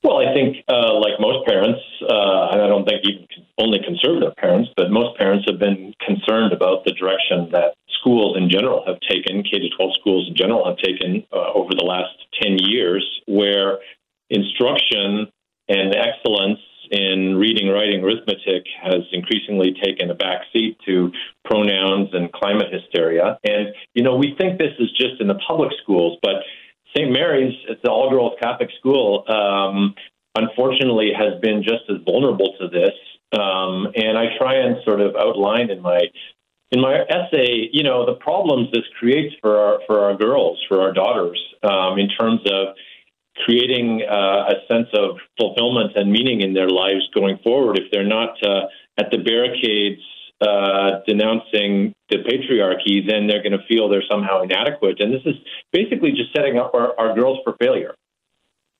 Well, 0.02 0.18
I 0.18 0.32
think, 0.32 0.58
uh, 0.68 0.94
like 0.94 1.18
most 1.18 1.46
parents, 1.46 1.80
uh, 2.02 2.50
and 2.52 2.62
I 2.62 2.68
don't 2.68 2.84
think 2.84 3.02
even 3.04 3.26
only 3.58 3.80
conservative 3.84 4.36
parents, 4.36 4.70
but 4.76 4.90
most 4.90 5.18
parents 5.18 5.46
have 5.50 5.58
been 5.58 5.94
concerned 6.04 6.52
about 6.52 6.84
the 6.84 6.92
direction 6.92 7.48
that 7.52 7.74
schools 7.98 8.36
in 8.36 8.48
general 8.48 8.84
have 8.86 9.00
taken, 9.00 9.42
K 9.42 9.68
12 9.76 9.92
schools 9.98 10.28
in 10.28 10.36
general 10.36 10.64
have 10.64 10.78
taken 10.78 11.24
uh, 11.32 11.52
over 11.54 11.70
the 11.76 11.84
last 11.84 12.14
10 12.40 12.58
years, 12.60 13.04
where 13.26 13.78
instruction 14.30 15.26
and 15.68 15.94
excellence 15.94 16.60
in 16.90 17.36
reading, 17.36 17.68
writing, 17.68 18.02
arithmetic 18.02 18.64
has 18.82 19.02
increasingly 19.12 19.74
taken 19.82 20.10
a 20.10 20.14
back 20.14 20.42
seat 20.52 20.78
to 20.86 21.10
pronouns 21.44 22.08
and 22.12 22.32
climate 22.32 22.72
hysteria. 22.72 23.38
And, 23.44 23.68
you 23.94 24.02
know, 24.02 24.16
we 24.16 24.34
think 24.38 24.58
this 24.58 24.74
is 24.78 24.90
just 24.92 25.20
in 25.20 25.28
the 25.28 25.38
public 25.46 25.70
schools, 25.82 26.18
but 26.22 26.42
St. 26.96 27.10
Mary's, 27.10 27.54
it's 27.68 27.80
an 27.84 27.90
all 27.90 28.10
girls 28.10 28.32
Catholic 28.40 28.70
school, 28.78 29.24
um, 29.28 29.94
unfortunately 30.34 31.12
has 31.16 31.40
been 31.40 31.62
just 31.62 31.84
as 31.88 31.96
vulnerable 32.04 32.54
to 32.60 32.68
this. 32.68 32.94
Um, 33.32 33.88
and 33.94 34.16
I 34.16 34.36
try 34.38 34.54
and 34.54 34.76
sort 34.84 35.00
of 35.00 35.16
outline 35.16 35.70
in 35.70 35.80
my 35.80 36.00
in 36.72 36.80
my 36.80 36.98
essay, 37.08 37.68
you 37.72 37.84
know, 37.84 38.04
the 38.04 38.14
problems 38.14 38.68
this 38.72 38.82
creates 38.98 39.34
for 39.40 39.56
our 39.58 39.78
for 39.86 40.00
our 40.00 40.16
girls, 40.16 40.62
for 40.68 40.80
our 40.80 40.92
daughters, 40.92 41.40
um, 41.62 41.98
in 41.98 42.08
terms 42.08 42.40
of 42.50 42.74
creating 43.44 44.02
uh, 44.08 44.48
a 44.48 44.54
sense 44.68 44.88
of 44.94 45.16
fulfillment 45.38 45.92
and 45.96 46.10
meaning 46.10 46.40
in 46.40 46.54
their 46.54 46.68
lives 46.68 47.08
going 47.14 47.38
forward. 47.44 47.78
If 47.78 47.90
they're 47.92 48.06
not 48.06 48.30
uh, 48.42 48.66
at 48.98 49.10
the 49.10 49.18
barricades 49.18 50.00
uh, 50.40 51.00
denouncing 51.06 51.94
the 52.10 52.18
patriarchy, 52.18 53.06
then 53.06 53.26
they're 53.26 53.42
going 53.42 53.58
to 53.58 53.64
feel 53.68 53.88
they're 53.88 54.02
somehow 54.10 54.42
inadequate. 54.42 55.00
And 55.00 55.12
this 55.12 55.22
is 55.24 55.34
basically 55.72 56.10
just 56.10 56.34
setting 56.34 56.58
up 56.58 56.74
our, 56.74 56.98
our 56.98 57.14
girls 57.14 57.38
for 57.44 57.56
failure. 57.58 57.94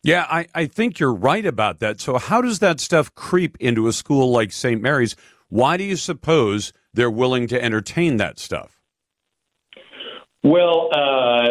Yeah, 0.02 0.26
I, 0.30 0.46
I 0.54 0.66
think 0.66 1.00
you're 1.00 1.14
right 1.14 1.44
about 1.44 1.80
that. 1.80 2.00
So, 2.00 2.18
how 2.18 2.40
does 2.40 2.60
that 2.60 2.78
stuff 2.78 3.12
creep 3.14 3.56
into 3.58 3.88
a 3.88 3.92
school 3.92 4.30
like 4.30 4.52
St. 4.52 4.80
Mary's? 4.80 5.16
Why 5.48 5.76
do 5.76 5.84
you 5.84 5.96
suppose 5.96 6.72
they're 6.94 7.10
willing 7.10 7.48
to 7.48 7.62
entertain 7.62 8.16
that 8.18 8.38
stuff? 8.38 8.75
Well, 10.46 10.90
uh, 10.94 11.48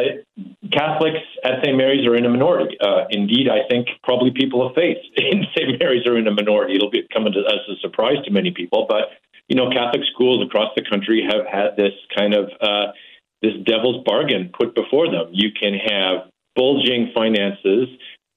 Catholics 0.71 1.19
at 1.43 1.59
St. 1.61 1.75
Mary's 1.75 2.07
are 2.07 2.15
in 2.15 2.25
a 2.25 2.29
minority. 2.29 2.77
Uh, 2.79 3.03
indeed, 3.09 3.49
I 3.49 3.67
think 3.69 3.89
probably 4.03 4.31
people 4.31 4.65
of 4.65 4.73
faith 4.73 4.95
in 5.17 5.43
St. 5.53 5.77
Mary's 5.77 6.07
are 6.07 6.17
in 6.17 6.25
a 6.27 6.31
minority. 6.31 6.75
It'll 6.75 6.89
be 6.89 7.05
come 7.13 7.27
as 7.27 7.35
a 7.35 7.75
surprise 7.81 8.23
to 8.23 8.31
many 8.31 8.51
people, 8.51 8.85
but 8.87 9.09
you 9.49 9.57
know, 9.57 9.69
Catholic 9.69 10.03
schools 10.13 10.47
across 10.47 10.71
the 10.77 10.83
country 10.89 11.27
have 11.29 11.45
had 11.45 11.75
this 11.75 11.91
kind 12.17 12.33
of 12.33 12.45
uh, 12.61 12.93
this 13.41 13.51
devil's 13.65 14.01
bargain 14.05 14.49
put 14.57 14.73
before 14.73 15.11
them. 15.11 15.27
You 15.33 15.49
can 15.51 15.73
have 15.73 16.31
bulging 16.55 17.11
finances 17.13 17.89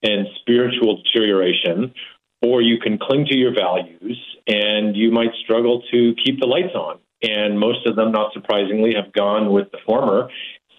and 0.02 0.26
spiritual 0.40 1.02
deterioration, 1.04 1.94
or 2.42 2.62
you 2.62 2.80
can 2.80 2.98
cling 2.98 3.26
to 3.26 3.36
your 3.36 3.54
values 3.54 4.18
and 4.48 4.96
you 4.96 5.12
might 5.12 5.30
struggle 5.40 5.84
to 5.92 6.16
keep 6.24 6.40
the 6.40 6.46
lights 6.46 6.74
on. 6.74 6.98
And 7.22 7.58
most 7.58 7.86
of 7.86 7.96
them, 7.96 8.12
not 8.12 8.32
surprisingly, 8.32 8.94
have 8.94 9.12
gone 9.12 9.50
with 9.52 9.70
the 9.72 9.78
former. 9.84 10.28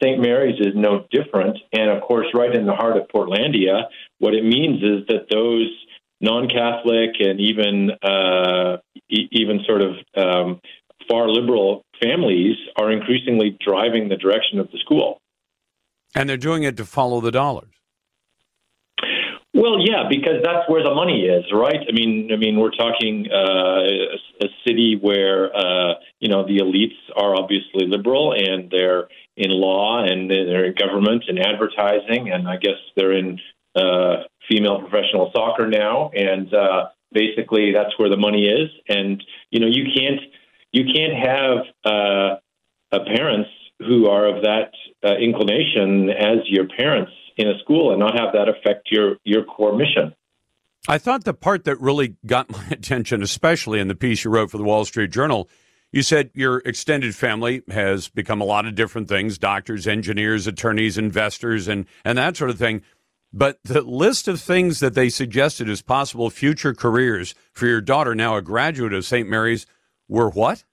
St. 0.01 0.19
Mary's 0.21 0.59
is 0.59 0.73
no 0.75 1.05
different. 1.11 1.57
And 1.73 1.89
of 1.89 2.01
course, 2.01 2.27
right 2.33 2.53
in 2.55 2.65
the 2.65 2.73
heart 2.73 2.97
of 2.97 3.07
Portlandia, 3.09 3.83
what 4.19 4.33
it 4.33 4.43
means 4.43 4.81
is 4.81 5.05
that 5.07 5.27
those 5.29 5.69
non-Catholic 6.21 7.11
and 7.19 7.39
even 7.39 7.91
uh, 8.03 8.77
e- 9.09 9.27
even 9.31 9.59
sort 9.65 9.81
of 9.81 9.95
um, 10.15 10.61
far 11.09 11.29
liberal 11.29 11.83
families 12.01 12.55
are 12.77 12.91
increasingly 12.91 13.57
driving 13.65 14.09
the 14.09 14.15
direction 14.15 14.59
of 14.59 14.71
the 14.71 14.77
school. 14.79 15.21
And 16.15 16.29
they're 16.29 16.37
doing 16.37 16.63
it 16.63 16.77
to 16.77 16.85
follow 16.85 17.21
the 17.21 17.31
dollars. 17.31 17.78
Well, 19.59 19.75
yeah, 19.85 20.07
because 20.09 20.41
that's 20.41 20.69
where 20.69 20.81
the 20.81 20.95
money 20.95 21.23
is, 21.25 21.43
right? 21.51 21.83
I 21.85 21.91
mean, 21.91 22.29
I 22.31 22.37
mean, 22.37 22.57
we're 22.57 22.71
talking 22.71 23.27
uh, 23.29 23.83
a, 23.83 24.45
a 24.45 24.47
city 24.65 24.97
where 25.01 25.53
uh, 25.53 25.95
you 26.21 26.29
know 26.29 26.47
the 26.47 26.59
elites 26.59 26.95
are 27.17 27.35
obviously 27.35 27.85
liberal, 27.85 28.31
and 28.31 28.71
they're 28.71 29.09
in 29.35 29.51
law, 29.51 30.01
and 30.01 30.31
they're 30.31 30.63
in 30.63 30.75
government 30.75 31.25
and 31.27 31.39
advertising, 31.39 32.31
and 32.31 32.47
I 32.47 32.55
guess 32.55 32.79
they're 32.95 33.11
in 33.11 33.37
uh, 33.75 34.23
female 34.49 34.79
professional 34.79 35.29
soccer 35.35 35.67
now, 35.67 36.09
and 36.15 36.53
uh, 36.53 36.85
basically 37.11 37.73
that's 37.73 37.99
where 37.99 38.09
the 38.09 38.15
money 38.15 38.45
is. 38.45 38.69
And 38.87 39.21
you 39.51 39.59
know, 39.59 39.67
you 39.67 39.87
can't 39.93 40.21
you 40.71 40.85
can't 40.85 41.15
have 41.21 41.57
uh, 41.83 42.99
parents 43.13 43.49
who 43.79 44.07
are 44.07 44.25
of 44.25 44.43
that 44.43 44.71
uh, 45.03 45.15
inclination 45.15 46.09
as 46.11 46.47
your 46.47 46.67
parents 46.69 47.11
in 47.39 47.47
a 47.47 47.57
school 47.59 47.91
and 47.91 47.99
not 47.99 48.19
have 48.19 48.33
that 48.33 48.49
affect 48.49 48.89
your 48.91 49.15
your 49.23 49.43
core 49.43 49.75
mission. 49.75 50.13
I 50.87 50.97
thought 50.97 51.23
the 51.23 51.33
part 51.33 51.63
that 51.63 51.79
really 51.79 52.15
got 52.25 52.51
my 52.51 52.65
attention, 52.71 53.23
especially 53.23 53.79
in 53.79 53.87
the 53.87 53.95
piece 53.95 54.23
you 54.23 54.29
wrote 54.29 54.51
for 54.51 54.57
the 54.57 54.63
Wall 54.63 54.85
Street 54.85 55.09
Journal, 55.09 55.49
you 55.91 56.03
said 56.03 56.29
your 56.33 56.59
extended 56.59 57.15
family 57.15 57.63
has 57.71 58.09
become 58.09 58.41
a 58.41 58.45
lot 58.45 58.65
of 58.65 58.75
different 58.75 59.07
things 59.07 59.37
doctors, 59.37 59.87
engineers, 59.87 60.45
attorneys, 60.45 60.97
investors, 60.97 61.67
and, 61.67 61.85
and 62.05 62.17
that 62.17 62.37
sort 62.37 62.51
of 62.51 62.59
thing. 62.59 62.83
But 63.31 63.59
the 63.63 63.81
list 63.81 64.27
of 64.27 64.41
things 64.41 64.79
that 64.79 64.95
they 64.95 65.09
suggested 65.09 65.69
as 65.69 65.81
possible 65.81 66.29
future 66.29 66.73
careers 66.73 67.35
for 67.53 67.67
your 67.67 67.81
daughter, 67.81 68.15
now 68.15 68.35
a 68.35 68.41
graduate 68.41 68.93
of 68.93 69.05
St. 69.05 69.29
Mary's, 69.29 69.65
were 70.07 70.29
what? 70.29 70.63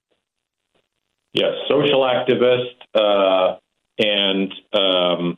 Yes, 1.33 1.53
social 1.69 2.01
activist 2.01 2.73
uh, 2.95 3.57
and 3.99 4.51
um, 4.73 5.37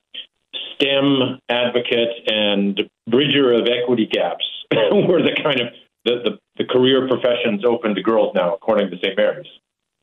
STEM 0.82 1.40
advocate 1.50 2.10
and 2.28 2.90
bridger 3.10 3.54
of 3.54 3.68
equity 3.68 4.08
gaps 4.12 4.46
were 4.72 5.22
the 5.22 5.38
kind 5.44 5.60
of 5.60 5.68
the, 6.06 6.16
the, 6.24 6.40
the 6.58 6.66
career 6.66 7.08
professions 7.08 7.64
open 7.66 7.96
to 7.96 8.02
girls 8.02 8.34
now, 8.34 8.54
according 8.54 8.90
to 8.92 8.98
St. 8.98 9.18
Mary's. 9.18 9.48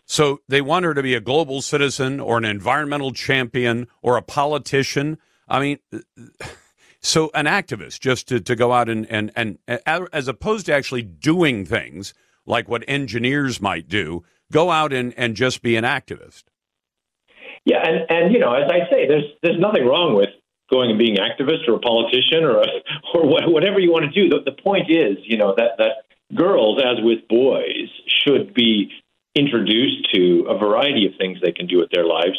So 0.04 0.40
they 0.48 0.60
want 0.60 0.84
her 0.84 0.94
to 0.94 1.02
be 1.02 1.14
a 1.14 1.20
global 1.20 1.62
citizen 1.62 2.20
or 2.20 2.38
an 2.38 2.44
environmental 2.44 3.12
champion 3.12 3.88
or 4.02 4.16
a 4.16 4.22
politician. 4.22 5.18
I 5.48 5.60
mean, 5.60 5.78
so 7.00 7.30
an 7.34 7.46
activist 7.46 8.00
just 8.00 8.28
to, 8.28 8.40
to 8.40 8.54
go 8.54 8.72
out 8.72 8.88
and, 8.88 9.06
and, 9.10 9.32
and 9.34 9.58
as 9.86 10.28
opposed 10.28 10.66
to 10.66 10.74
actually 10.74 11.02
doing 11.02 11.64
things 11.64 12.14
like 12.44 12.68
what 12.68 12.84
engineers 12.86 13.60
might 13.60 13.88
do, 13.88 14.24
go 14.52 14.70
out 14.70 14.92
and, 14.92 15.12
and 15.16 15.34
just 15.34 15.62
be 15.62 15.76
an 15.76 15.84
activist. 15.84 16.44
Yeah, 17.64 17.82
and, 17.82 18.06
and 18.08 18.32
you 18.32 18.38
know, 18.38 18.54
as 18.54 18.70
I 18.70 18.88
say, 18.92 19.08
there's 19.08 19.24
there's 19.42 19.58
nothing 19.58 19.84
wrong 19.84 20.14
with 20.14 20.28
going 20.70 20.90
and 20.90 20.98
being 20.98 21.16
activist 21.16 21.68
or 21.68 21.74
a 21.74 21.78
politician 21.78 22.44
or 22.44 22.60
a, 22.60 22.66
or 23.14 23.26
whatever 23.26 23.78
you 23.78 23.90
want 23.90 24.04
to 24.04 24.10
do. 24.10 24.28
The, 24.28 24.50
the 24.50 24.62
point 24.62 24.90
is, 24.90 25.16
you 25.22 25.36
know, 25.36 25.54
that 25.56 25.78
that 25.78 26.06
girls, 26.34 26.80
as 26.82 27.02
with 27.02 27.26
boys, 27.28 27.88
should 28.26 28.54
be 28.54 28.90
introduced 29.34 30.12
to 30.14 30.46
a 30.48 30.58
variety 30.58 31.06
of 31.06 31.12
things 31.18 31.38
they 31.42 31.52
can 31.52 31.66
do 31.66 31.78
with 31.78 31.90
their 31.90 32.04
lives. 32.04 32.38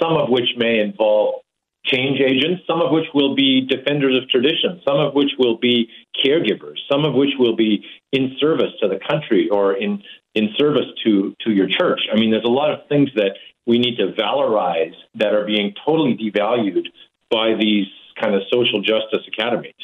Some 0.00 0.16
of 0.16 0.28
which 0.28 0.50
may 0.56 0.80
involve 0.80 1.42
change 1.84 2.20
agents, 2.20 2.62
some 2.66 2.82
of 2.82 2.90
which 2.90 3.06
will 3.14 3.34
be 3.34 3.66
defenders 3.66 4.20
of 4.20 4.28
tradition, 4.28 4.80
some 4.86 4.98
of 4.98 5.14
which 5.14 5.30
will 5.38 5.56
be 5.56 5.88
caregivers, 6.24 6.78
some 6.90 7.04
of 7.04 7.14
which 7.14 7.30
will 7.38 7.56
be 7.56 7.84
in 8.12 8.36
service 8.38 8.72
to 8.80 8.88
the 8.88 8.98
country 9.08 9.48
or 9.50 9.74
in 9.74 10.02
in 10.34 10.50
service 10.58 10.86
to 11.04 11.34
to 11.40 11.52
your 11.52 11.68
church. 11.68 12.00
I 12.12 12.16
mean, 12.16 12.30
there's 12.30 12.44
a 12.44 12.48
lot 12.48 12.70
of 12.70 12.86
things 12.88 13.10
that 13.14 13.36
we 13.66 13.78
need 13.78 13.96
to 13.96 14.12
valorize 14.12 14.94
that 15.14 15.34
are 15.34 15.44
being 15.44 15.74
totally 15.84 16.16
devalued 16.16 16.86
by 17.30 17.54
these 17.58 17.86
kind 18.20 18.34
of 18.34 18.42
social 18.50 18.80
justice 18.80 19.26
academies. 19.26 19.74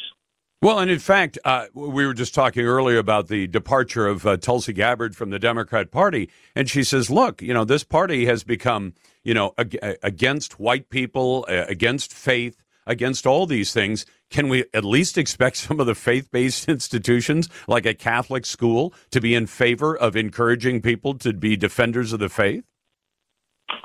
Well, 0.62 0.78
and 0.78 0.88
in 0.88 1.00
fact, 1.00 1.40
uh, 1.44 1.66
we 1.74 2.06
were 2.06 2.14
just 2.14 2.34
talking 2.34 2.64
earlier 2.64 2.98
about 2.98 3.26
the 3.26 3.48
departure 3.48 4.06
of 4.06 4.24
uh, 4.24 4.36
Tulsi 4.36 4.72
Gabbard 4.72 5.16
from 5.16 5.30
the 5.30 5.40
Democrat 5.40 5.90
Party, 5.90 6.30
and 6.54 6.70
she 6.70 6.84
says, 6.84 7.10
"Look, 7.10 7.42
you 7.42 7.52
know, 7.52 7.64
this 7.64 7.82
party 7.82 8.26
has 8.26 8.44
become, 8.44 8.94
you 9.24 9.34
know, 9.34 9.54
ag- 9.58 9.98
against 10.04 10.60
white 10.60 10.88
people, 10.88 11.44
uh, 11.48 11.64
against 11.68 12.12
faith, 12.12 12.62
against 12.86 13.26
all 13.26 13.44
these 13.44 13.72
things. 13.72 14.06
Can 14.30 14.48
we 14.48 14.64
at 14.72 14.84
least 14.84 15.18
expect 15.18 15.56
some 15.56 15.80
of 15.80 15.86
the 15.86 15.96
faith-based 15.96 16.68
institutions, 16.68 17.48
like 17.66 17.84
a 17.84 17.92
Catholic 17.92 18.46
school, 18.46 18.94
to 19.10 19.20
be 19.20 19.34
in 19.34 19.48
favor 19.48 19.96
of 19.96 20.14
encouraging 20.14 20.80
people 20.80 21.14
to 21.14 21.32
be 21.32 21.56
defenders 21.56 22.12
of 22.12 22.20
the 22.20 22.28
faith?" 22.28 22.62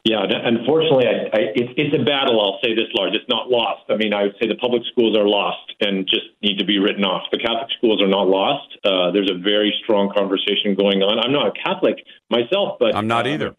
Yeah, 0.04 0.24
unfortunately, 0.24 1.06
I, 1.06 1.28
I, 1.36 1.42
it's, 1.56 1.74
it's 1.76 1.96
a 1.96 2.04
battle. 2.04 2.40
I'll 2.40 2.60
say 2.64 2.74
this 2.74 2.88
Lars. 2.96 3.12
It's 3.14 3.28
not 3.28 3.50
lost. 3.50 3.84
I 3.90 3.98
mean, 3.98 4.14
I 4.14 4.24
would 4.24 4.36
say 4.40 4.48
the 4.48 4.56
public 4.56 4.84
schools 4.92 5.18
are 5.18 5.28
lost 5.28 5.74
and 5.82 6.08
just 6.08 6.32
need 6.42 6.58
to 6.60 6.66
be 6.66 6.80
written 6.80 7.04
off. 7.04 7.24
The 7.32 7.40
Catholic 7.40 7.70
schools 7.78 8.02
are 8.02 8.08
not 8.08 8.28
lost. 8.28 8.78
Uh, 8.86 9.12
there's 9.12 9.30
a 9.30 9.38
very 9.38 9.74
strong 9.84 10.12
conversation 10.16 10.76
going 10.76 11.04
on. 11.04 11.20
I'm 11.20 11.34
not 11.34 11.48
a 11.48 11.54
Catholic 11.60 11.98
myself, 12.30 12.78
but 12.80 12.96
I'm 12.96 13.08
not 13.08 13.28
uh, 13.28 13.36
either. 13.36 13.54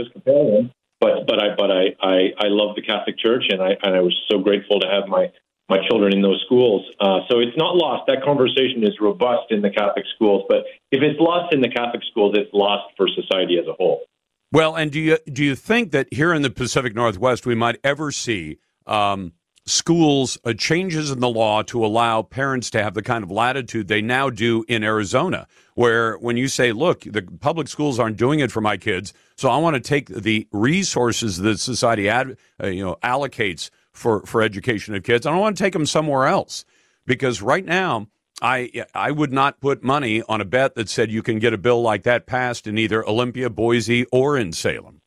But 1.01 1.27
but 1.27 1.39
I 1.39 1.55
but 1.55 1.71
I, 1.71 1.95
I 2.01 2.17
I 2.41 2.49
love 2.49 2.75
the 2.75 2.83
Catholic 2.83 3.19
Church, 3.19 3.45
and 3.51 3.63
I 3.63 3.77
and 3.83 3.95
I 3.95 4.01
was 4.01 4.17
so 4.31 4.39
grateful 4.39 4.81
to 4.81 4.89
have 4.89 5.07
my 5.07 5.31
my 5.69 5.79
children 5.87 6.13
in 6.13 6.23
those 6.23 6.43
schools. 6.47 6.87
Uh, 6.99 7.21
so 7.31 7.41
it's 7.41 7.57
not 7.57 7.77
lost. 7.77 8.05
That 8.09 8.25
conversation 8.25 8.83
is 8.83 8.97
robust 9.01 9.51
in 9.51 9.61
the 9.61 9.71
Catholic 9.71 10.07
schools, 10.15 10.45
but 10.49 10.65
if 10.91 11.03
it's 11.03 11.21
lost 11.21 11.53
in 11.53 11.61
the 11.61 11.69
Catholic 11.69 12.03
schools, 12.11 12.35
it's 12.37 12.51
lost 12.53 12.95
for 12.97 13.07
society 13.07 13.59
as 13.59 13.67
a 13.69 13.75
whole. 13.75 14.03
Well, 14.51 14.77
and 14.77 14.91
do 14.91 14.99
you 14.99 15.19
do 15.31 15.45
you 15.45 15.55
think 15.55 15.93
that 15.93 16.09
here 16.13 16.33
in 16.33 16.43
the 16.43 16.51
Pacific 16.51 16.95
Northwest 16.95 17.45
we 17.45 17.55
might 17.55 17.79
ever 17.85 18.11
see 18.11 18.59
um, 18.87 19.33
schools 19.67 20.39
uh, 20.43 20.55
changes 20.55 21.11
in 21.11 21.21
the 21.21 21.29
law 21.29 21.63
to 21.65 21.85
allow 21.85 22.23
parents 22.23 22.71
to 22.71 22.83
have 22.83 22.95
the 22.95 23.03
kind 23.03 23.23
of 23.23 23.31
latitude 23.31 23.89
they 23.89 24.01
now 24.01 24.31
do 24.31 24.65
in 24.67 24.83
Arizona, 24.83 25.47
where 25.75 26.17
when 26.17 26.39
you 26.39 26.49
say, 26.49 26.73
"Look, 26.73 27.01
the 27.01 27.23
public 27.41 27.69
schools 27.69 27.99
aren't 27.99 28.17
doing 28.17 28.41
it 28.41 28.51
for 28.51 28.63
my 28.63 28.79
kids, 28.79 29.13
so 29.37 29.51
I 29.51 29.59
want 29.59 29.75
to 29.75 29.81
take 29.81 30.09
the 30.09 30.49
resources 30.51 31.37
that 31.39 31.61
society 31.61 32.09
ad, 32.09 32.39
uh, 32.63 32.69
you 32.69 32.83
know 32.83 32.97
allocates 33.03 33.69
for 33.93 34.25
for 34.25 34.41
education 34.41 34.95
of 34.95 35.03
kids, 35.03 35.27
I 35.27 35.37
want 35.37 35.59
to 35.59 35.63
take 35.63 35.75
them 35.75 35.85
somewhere 35.85 36.27
else," 36.27 36.65
because 37.05 37.43
right 37.43 37.67
now 37.67 38.07
I 38.41 38.71
I 38.95 39.11
would 39.11 39.33
not 39.33 39.61
put 39.61 39.83
money 39.83 40.23
on 40.29 40.41
a 40.41 40.45
bet 40.45 40.75
that 40.75 40.89
said 40.89 41.11
you 41.11 41.23
can 41.23 41.39
get 41.39 41.53
a 41.53 41.59
bill 41.59 41.83
like 41.83 42.05
that 42.05 42.27
passed 42.27 42.67
in 42.67 42.79
either 42.79 43.07
Olympia, 43.09 43.51
Boise, 43.51 44.07
or 44.13 44.37
in 44.37 44.53
Salem. 44.53 45.01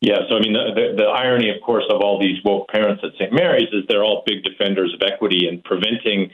Yeah, 0.00 0.18
so 0.28 0.36
I 0.36 0.40
mean, 0.40 0.52
the, 0.52 0.74
the, 0.74 1.02
the 1.02 1.08
irony, 1.08 1.50
of 1.50 1.60
course, 1.64 1.84
of 1.90 2.00
all 2.00 2.20
these 2.20 2.38
woke 2.44 2.68
parents 2.68 3.02
at 3.04 3.12
St. 3.18 3.32
Mary's 3.32 3.68
is 3.72 3.84
they're 3.88 4.04
all 4.04 4.22
big 4.26 4.42
defenders 4.44 4.94
of 4.94 5.02
equity 5.06 5.48
and 5.48 5.62
preventing 5.64 6.30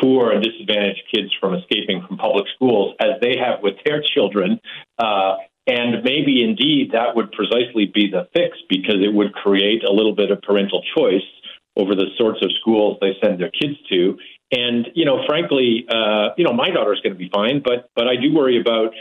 poor 0.00 0.32
and 0.32 0.42
disadvantaged 0.42 1.02
kids 1.12 1.30
from 1.40 1.54
escaping 1.54 2.04
from 2.06 2.18
public 2.18 2.46
schools, 2.54 2.94
as 3.00 3.20
they 3.20 3.36
have 3.38 3.62
with 3.62 3.74
their 3.84 4.02
children. 4.02 4.60
Uh, 4.98 5.36
and 5.66 6.02
maybe 6.04 6.42
indeed 6.42 6.90
that 6.92 7.14
would 7.14 7.32
precisely 7.32 7.86
be 7.86 8.10
the 8.10 8.28
fix 8.34 8.58
because 8.68 8.96
it 9.00 9.14
would 9.14 9.32
create 9.32 9.82
a 9.84 9.90
little 9.90 10.14
bit 10.14 10.30
of 10.30 10.42
parental 10.42 10.82
choice 10.96 11.24
over 11.76 11.94
the 11.94 12.06
sorts 12.18 12.38
of 12.44 12.50
schools 12.60 12.98
they 13.00 13.12
send 13.22 13.40
their 13.40 13.50
kids 13.50 13.74
to 13.88 14.16
and 14.54 14.88
you 14.94 15.04
know, 15.04 15.24
frankly, 15.26 15.86
uh, 15.88 16.30
you 16.36 16.44
know, 16.44 16.52
my 16.52 16.70
daughter's 16.70 17.00
going 17.00 17.14
to 17.14 17.18
be 17.18 17.30
fine, 17.32 17.60
but 17.64 17.90
but 17.96 18.06
I 18.06 18.16
do 18.16 18.32
worry 18.32 18.60
about 18.60 18.92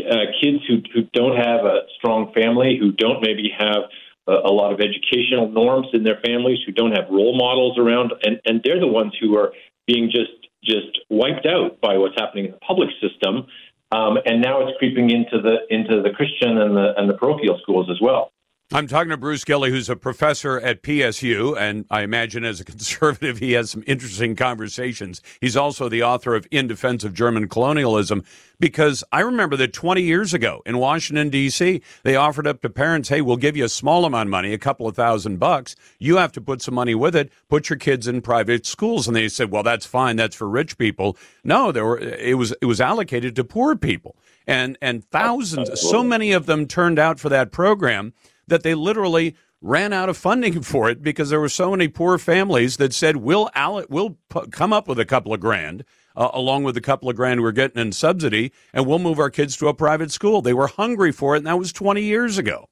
uh, 0.00 0.26
kids 0.40 0.58
who 0.66 0.82
who 0.92 1.02
don't 1.12 1.36
have 1.36 1.64
a 1.64 1.80
strong 1.96 2.32
family, 2.32 2.76
who 2.80 2.92
don't 2.92 3.22
maybe 3.22 3.50
have 3.56 3.84
a, 4.26 4.32
a 4.32 4.52
lot 4.52 4.72
of 4.72 4.80
educational 4.80 5.48
norms 5.48 5.88
in 5.92 6.02
their 6.02 6.18
families, 6.24 6.58
who 6.66 6.72
don't 6.72 6.92
have 6.92 7.08
role 7.10 7.36
models 7.36 7.78
around, 7.78 8.12
and 8.24 8.40
and 8.44 8.62
they're 8.64 8.80
the 8.80 8.86
ones 8.86 9.12
who 9.20 9.36
are 9.36 9.52
being 9.86 10.10
just 10.10 10.32
just 10.64 10.98
wiped 11.08 11.46
out 11.46 11.80
by 11.80 11.96
what's 11.96 12.16
happening 12.18 12.46
in 12.46 12.50
the 12.50 12.58
public 12.58 12.88
system. 13.00 13.46
Um, 13.92 14.18
and 14.26 14.42
now 14.42 14.66
it's 14.66 14.76
creeping 14.78 15.10
into 15.10 15.40
the 15.40 15.58
into 15.70 16.02
the 16.02 16.10
Christian 16.10 16.58
and 16.58 16.76
the 16.76 16.94
and 16.96 17.08
the 17.08 17.14
parochial 17.14 17.58
schools 17.62 17.88
as 17.90 18.00
well. 18.00 18.32
I'm 18.72 18.88
talking 18.88 19.10
to 19.10 19.16
Bruce 19.16 19.44
Gilley, 19.44 19.70
who's 19.70 19.88
a 19.88 19.94
professor 19.94 20.58
at 20.58 20.82
PSU, 20.82 21.56
and 21.56 21.84
I 21.88 22.02
imagine 22.02 22.44
as 22.44 22.58
a 22.58 22.64
conservative, 22.64 23.38
he 23.38 23.52
has 23.52 23.70
some 23.70 23.84
interesting 23.86 24.34
conversations. 24.34 25.22
He's 25.40 25.56
also 25.56 25.88
the 25.88 26.02
author 26.02 26.34
of 26.34 26.48
In 26.50 26.66
Defense 26.66 27.04
of 27.04 27.14
German 27.14 27.48
Colonialism, 27.48 28.24
because 28.58 29.04
I 29.12 29.20
remember 29.20 29.56
that 29.58 29.72
20 29.72 30.02
years 30.02 30.34
ago 30.34 30.62
in 30.66 30.78
Washington, 30.78 31.30
D.C., 31.30 31.80
they 32.02 32.16
offered 32.16 32.48
up 32.48 32.60
to 32.62 32.68
parents, 32.68 33.08
hey, 33.08 33.20
we'll 33.20 33.36
give 33.36 33.56
you 33.56 33.64
a 33.64 33.68
small 33.68 34.04
amount 34.04 34.26
of 34.26 34.30
money, 34.32 34.52
a 34.52 34.58
couple 34.58 34.88
of 34.88 34.96
thousand 34.96 35.38
bucks. 35.38 35.76
You 36.00 36.16
have 36.16 36.32
to 36.32 36.40
put 36.40 36.60
some 36.60 36.74
money 36.74 36.96
with 36.96 37.14
it, 37.14 37.30
put 37.48 37.70
your 37.70 37.78
kids 37.78 38.08
in 38.08 38.20
private 38.20 38.66
schools. 38.66 39.06
And 39.06 39.14
they 39.14 39.28
said, 39.28 39.52
well, 39.52 39.62
that's 39.62 39.86
fine. 39.86 40.16
That's 40.16 40.34
for 40.34 40.48
rich 40.48 40.76
people. 40.76 41.16
No, 41.44 41.70
there 41.70 41.84
were, 41.84 42.00
it 42.00 42.36
was, 42.36 42.52
it 42.60 42.66
was 42.66 42.80
allocated 42.80 43.36
to 43.36 43.44
poor 43.44 43.76
people. 43.76 44.16
And, 44.44 44.76
and 44.80 45.04
thousands, 45.04 45.80
so 45.80 46.02
many 46.02 46.32
of 46.32 46.46
them 46.46 46.66
turned 46.66 46.98
out 46.98 47.20
for 47.20 47.28
that 47.28 47.52
program 47.52 48.12
that 48.48 48.62
they 48.62 48.74
literally 48.74 49.34
ran 49.60 49.92
out 49.92 50.08
of 50.08 50.16
funding 50.16 50.62
for 50.62 50.88
it 50.90 51.02
because 51.02 51.30
there 51.30 51.40
were 51.40 51.48
so 51.48 51.70
many 51.70 51.88
poor 51.88 52.18
families 52.18 52.76
that 52.76 52.92
said 52.92 53.16
we'll 53.16 53.50
we'll 53.88 54.18
come 54.50 54.72
up 54.72 54.88
with 54.88 54.98
a 54.98 55.04
couple 55.04 55.32
of 55.32 55.40
grand 55.40 55.84
uh, 56.16 56.30
along 56.32 56.64
with 56.64 56.76
a 56.76 56.80
couple 56.80 57.08
of 57.08 57.16
grand 57.16 57.42
we're 57.42 57.52
getting 57.52 57.80
in 57.80 57.92
subsidy 57.92 58.52
and 58.72 58.86
we'll 58.86 58.98
move 58.98 59.18
our 59.18 59.30
kids 59.30 59.56
to 59.56 59.68
a 59.68 59.74
private 59.74 60.10
school. 60.10 60.42
They 60.42 60.54
were 60.54 60.68
hungry 60.68 61.12
for 61.12 61.34
it 61.34 61.38
and 61.38 61.46
that 61.46 61.58
was 61.58 61.72
20 61.72 62.02
years 62.02 62.38
ago. 62.38 62.68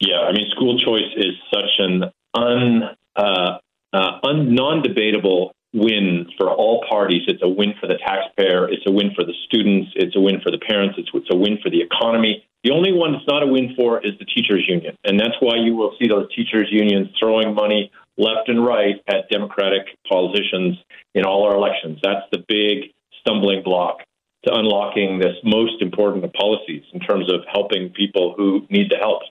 Yeah, 0.00 0.20
I 0.20 0.32
mean 0.32 0.50
school 0.50 0.78
choice 0.78 1.12
is 1.16 1.34
such 1.52 1.70
an 1.78 2.04
un, 2.34 2.82
uh, 3.14 3.58
uh, 3.92 4.18
un 4.24 4.54
non-debatable 4.54 5.54
win 5.72 6.26
for 6.38 6.50
all 6.50 6.84
parties. 6.88 7.22
It's 7.26 7.42
a 7.42 7.48
win 7.48 7.74
for 7.80 7.86
the 7.86 7.98
taxpayer. 8.04 8.68
It's 8.68 8.84
a 8.86 8.92
win 8.92 9.12
for 9.14 9.24
the 9.24 9.32
students. 9.46 9.90
It's 9.96 10.16
a 10.16 10.20
win 10.20 10.40
for 10.42 10.50
the 10.50 10.58
parents. 10.58 10.96
It's, 10.98 11.08
it's 11.14 11.32
a 11.32 11.36
win 11.36 11.58
for 11.62 11.70
the 11.70 11.80
economy. 11.80 12.44
The 12.64 12.72
only 12.72 12.92
one 12.92 13.14
it's 13.14 13.26
not 13.26 13.42
a 13.42 13.46
win 13.46 13.74
for 13.76 13.98
is 14.04 14.12
the 14.18 14.24
teachers 14.24 14.64
union. 14.68 14.96
And 15.04 15.18
that's 15.18 15.34
why 15.40 15.56
you 15.56 15.74
will 15.74 15.96
see 16.00 16.08
those 16.08 16.32
teachers 16.34 16.68
unions 16.70 17.08
throwing 17.18 17.54
money 17.54 17.90
left 18.16 18.48
and 18.48 18.64
right 18.64 18.96
at 19.08 19.28
Democratic 19.30 19.98
politicians 20.08 20.78
in 21.14 21.24
all 21.24 21.44
our 21.44 21.56
elections. 21.56 21.98
That's 22.02 22.26
the 22.30 22.44
big 22.46 22.92
stumbling 23.20 23.62
block 23.64 23.98
to 24.44 24.54
unlocking 24.54 25.18
this 25.18 25.36
most 25.44 25.80
important 25.80 26.24
of 26.24 26.32
policies 26.32 26.82
in 26.92 27.00
terms 27.00 27.32
of 27.32 27.40
helping 27.50 27.90
people 27.90 28.34
who 28.36 28.66
need 28.70 28.90
the 28.90 28.96
help. 28.96 29.22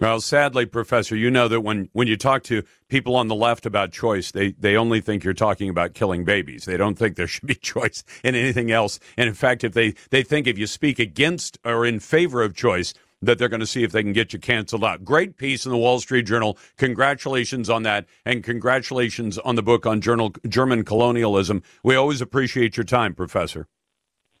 Well, 0.00 0.22
sadly, 0.22 0.64
Professor, 0.64 1.14
you 1.14 1.30
know 1.30 1.46
that 1.48 1.60
when, 1.60 1.90
when 1.92 2.08
you 2.08 2.16
talk 2.16 2.42
to 2.44 2.62
people 2.88 3.16
on 3.16 3.28
the 3.28 3.34
left 3.34 3.66
about 3.66 3.92
choice, 3.92 4.30
they, 4.30 4.52
they 4.52 4.74
only 4.74 5.02
think 5.02 5.24
you're 5.24 5.34
talking 5.34 5.68
about 5.68 5.92
killing 5.92 6.24
babies. 6.24 6.64
They 6.64 6.78
don't 6.78 6.96
think 6.96 7.16
there 7.16 7.26
should 7.26 7.46
be 7.46 7.54
choice 7.62 8.02
in 8.24 8.34
anything 8.34 8.70
else. 8.70 8.98
And 9.18 9.28
in 9.28 9.34
fact, 9.34 9.62
if 9.62 9.74
they, 9.74 9.94
they 10.08 10.22
think 10.22 10.46
if 10.46 10.56
you 10.56 10.66
speak 10.66 10.98
against 10.98 11.58
or 11.66 11.84
in 11.84 12.00
favor 12.00 12.42
of 12.42 12.54
choice, 12.54 12.94
that 13.22 13.38
they're 13.38 13.50
going 13.50 13.60
to 13.60 13.66
see 13.66 13.82
if 13.82 13.92
they 13.92 14.02
can 14.02 14.14
get 14.14 14.32
you 14.32 14.38
canceled 14.38 14.82
out. 14.82 15.04
Great 15.04 15.36
piece 15.36 15.66
in 15.66 15.72
the 15.72 15.76
Wall 15.76 16.00
Street 16.00 16.22
Journal. 16.22 16.56
Congratulations 16.78 17.68
on 17.68 17.82
that. 17.82 18.06
And 18.24 18.42
congratulations 18.42 19.36
on 19.36 19.56
the 19.56 19.62
book 19.62 19.84
on 19.84 20.00
journal, 20.00 20.32
German 20.48 20.82
colonialism. 20.84 21.62
We 21.84 21.96
always 21.96 22.22
appreciate 22.22 22.78
your 22.78 22.84
time, 22.84 23.14
Professor. 23.14 23.66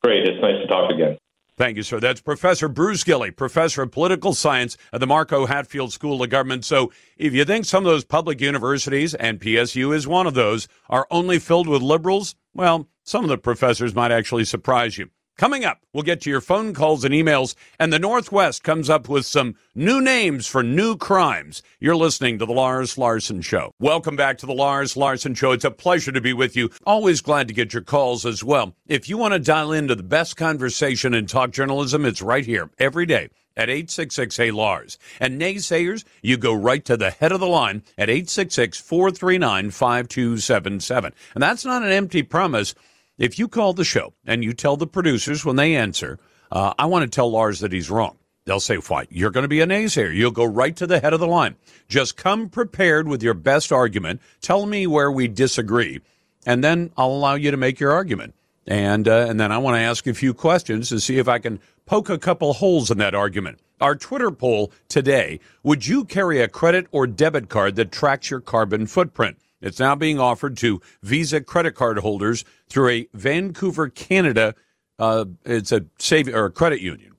Great. 0.02 0.26
It's 0.26 0.40
nice 0.40 0.62
to 0.62 0.66
talk 0.66 0.90
again. 0.90 1.18
Thank 1.60 1.76
you, 1.76 1.82
sir. 1.82 2.00
That's 2.00 2.22
Professor 2.22 2.68
Bruce 2.70 3.04
Gilley, 3.04 3.30
Professor 3.36 3.82
of 3.82 3.90
Political 3.90 4.32
Science 4.32 4.78
at 4.94 5.00
the 5.00 5.06
Mark 5.06 5.30
O. 5.30 5.44
Hatfield 5.44 5.92
School 5.92 6.22
of 6.22 6.30
Government. 6.30 6.64
So 6.64 6.90
if 7.18 7.34
you 7.34 7.44
think 7.44 7.66
some 7.66 7.84
of 7.84 7.92
those 7.92 8.02
public 8.02 8.40
universities, 8.40 9.14
and 9.14 9.38
PSU 9.38 9.94
is 9.94 10.08
one 10.08 10.26
of 10.26 10.32
those, 10.32 10.68
are 10.88 11.06
only 11.10 11.38
filled 11.38 11.68
with 11.68 11.82
liberals, 11.82 12.34
well, 12.54 12.88
some 13.04 13.24
of 13.24 13.28
the 13.28 13.36
professors 13.36 13.94
might 13.94 14.10
actually 14.10 14.46
surprise 14.46 14.96
you. 14.96 15.10
Coming 15.40 15.64
up, 15.64 15.80
we'll 15.94 16.02
get 16.02 16.20
to 16.20 16.28
your 16.28 16.42
phone 16.42 16.74
calls 16.74 17.02
and 17.02 17.14
emails, 17.14 17.54
and 17.78 17.90
the 17.90 17.98
Northwest 17.98 18.62
comes 18.62 18.90
up 18.90 19.08
with 19.08 19.24
some 19.24 19.54
new 19.74 19.98
names 19.98 20.46
for 20.46 20.62
new 20.62 20.98
crimes. 20.98 21.62
You're 21.78 21.96
listening 21.96 22.38
to 22.38 22.44
The 22.44 22.52
Lars 22.52 22.98
Larson 22.98 23.40
Show. 23.40 23.72
Welcome 23.80 24.16
back 24.16 24.36
to 24.36 24.46
The 24.46 24.52
Lars 24.52 24.98
Larson 24.98 25.34
Show. 25.34 25.52
It's 25.52 25.64
a 25.64 25.70
pleasure 25.70 26.12
to 26.12 26.20
be 26.20 26.34
with 26.34 26.56
you. 26.56 26.68
Always 26.84 27.22
glad 27.22 27.48
to 27.48 27.54
get 27.54 27.72
your 27.72 27.80
calls 27.80 28.26
as 28.26 28.44
well. 28.44 28.74
If 28.86 29.08
you 29.08 29.16
want 29.16 29.32
to 29.32 29.38
dial 29.38 29.72
into 29.72 29.94
the 29.94 30.02
best 30.02 30.36
conversation 30.36 31.14
in 31.14 31.24
talk 31.24 31.52
journalism, 31.52 32.04
it's 32.04 32.20
right 32.20 32.44
here 32.44 32.68
every 32.78 33.06
day 33.06 33.30
at 33.56 33.70
866 33.70 34.36
Hey 34.36 34.50
Lars. 34.50 34.98
And 35.20 35.40
naysayers, 35.40 36.04
you 36.20 36.36
go 36.36 36.52
right 36.52 36.84
to 36.84 36.98
the 36.98 37.12
head 37.12 37.32
of 37.32 37.40
the 37.40 37.46
line 37.46 37.82
at 37.96 38.10
866 38.10 38.78
439 38.78 39.70
5277. 39.70 41.14
And 41.34 41.42
that's 41.42 41.64
not 41.64 41.82
an 41.82 41.92
empty 41.92 42.22
promise. 42.22 42.74
If 43.20 43.38
you 43.38 43.48
call 43.48 43.74
the 43.74 43.84
show 43.84 44.14
and 44.24 44.42
you 44.42 44.54
tell 44.54 44.78
the 44.78 44.86
producers 44.86 45.44
when 45.44 45.56
they 45.56 45.76
answer, 45.76 46.18
uh, 46.50 46.72
I 46.78 46.86
want 46.86 47.02
to 47.02 47.14
tell 47.14 47.30
Lars 47.30 47.60
that 47.60 47.70
he's 47.70 47.90
wrong. 47.90 48.16
They'll 48.46 48.60
say, 48.60 48.78
fine, 48.78 49.08
you're 49.10 49.30
going 49.30 49.44
to 49.44 49.48
be 49.48 49.60
a 49.60 49.66
naysayer. 49.66 50.16
You'll 50.16 50.30
go 50.30 50.46
right 50.46 50.74
to 50.76 50.86
the 50.86 51.00
head 51.00 51.12
of 51.12 51.20
the 51.20 51.26
line. 51.26 51.56
Just 51.86 52.16
come 52.16 52.48
prepared 52.48 53.06
with 53.06 53.22
your 53.22 53.34
best 53.34 53.72
argument. 53.72 54.22
Tell 54.40 54.64
me 54.64 54.86
where 54.86 55.12
we 55.12 55.28
disagree, 55.28 56.00
and 56.46 56.64
then 56.64 56.92
I'll 56.96 57.10
allow 57.10 57.34
you 57.34 57.50
to 57.50 57.58
make 57.58 57.78
your 57.78 57.92
argument. 57.92 58.34
And, 58.66 59.06
uh, 59.06 59.26
and 59.28 59.38
then 59.38 59.52
I 59.52 59.58
want 59.58 59.74
to 59.74 59.80
ask 59.80 60.06
a 60.06 60.14
few 60.14 60.32
questions 60.32 60.88
to 60.88 60.98
see 60.98 61.18
if 61.18 61.28
I 61.28 61.40
can 61.40 61.60
poke 61.84 62.08
a 62.08 62.16
couple 62.16 62.54
holes 62.54 62.90
in 62.90 62.96
that 62.98 63.14
argument. 63.14 63.58
Our 63.82 63.96
Twitter 63.96 64.30
poll 64.30 64.72
today 64.88 65.40
Would 65.62 65.86
you 65.86 66.06
carry 66.06 66.40
a 66.40 66.48
credit 66.48 66.86
or 66.90 67.06
debit 67.06 67.50
card 67.50 67.76
that 67.76 67.92
tracks 67.92 68.30
your 68.30 68.40
carbon 68.40 68.86
footprint? 68.86 69.36
It's 69.60 69.78
now 69.78 69.94
being 69.94 70.18
offered 70.18 70.56
to 70.58 70.80
Visa 71.02 71.40
credit 71.40 71.74
card 71.74 71.98
holders 71.98 72.44
through 72.68 72.88
a 72.88 73.08
Vancouver, 73.14 73.88
Canada. 73.88 74.54
Uh, 74.98 75.26
it's 75.44 75.72
a 75.72 75.84
save 75.98 76.28
or 76.28 76.46
a 76.46 76.50
credit 76.50 76.80
union, 76.80 77.14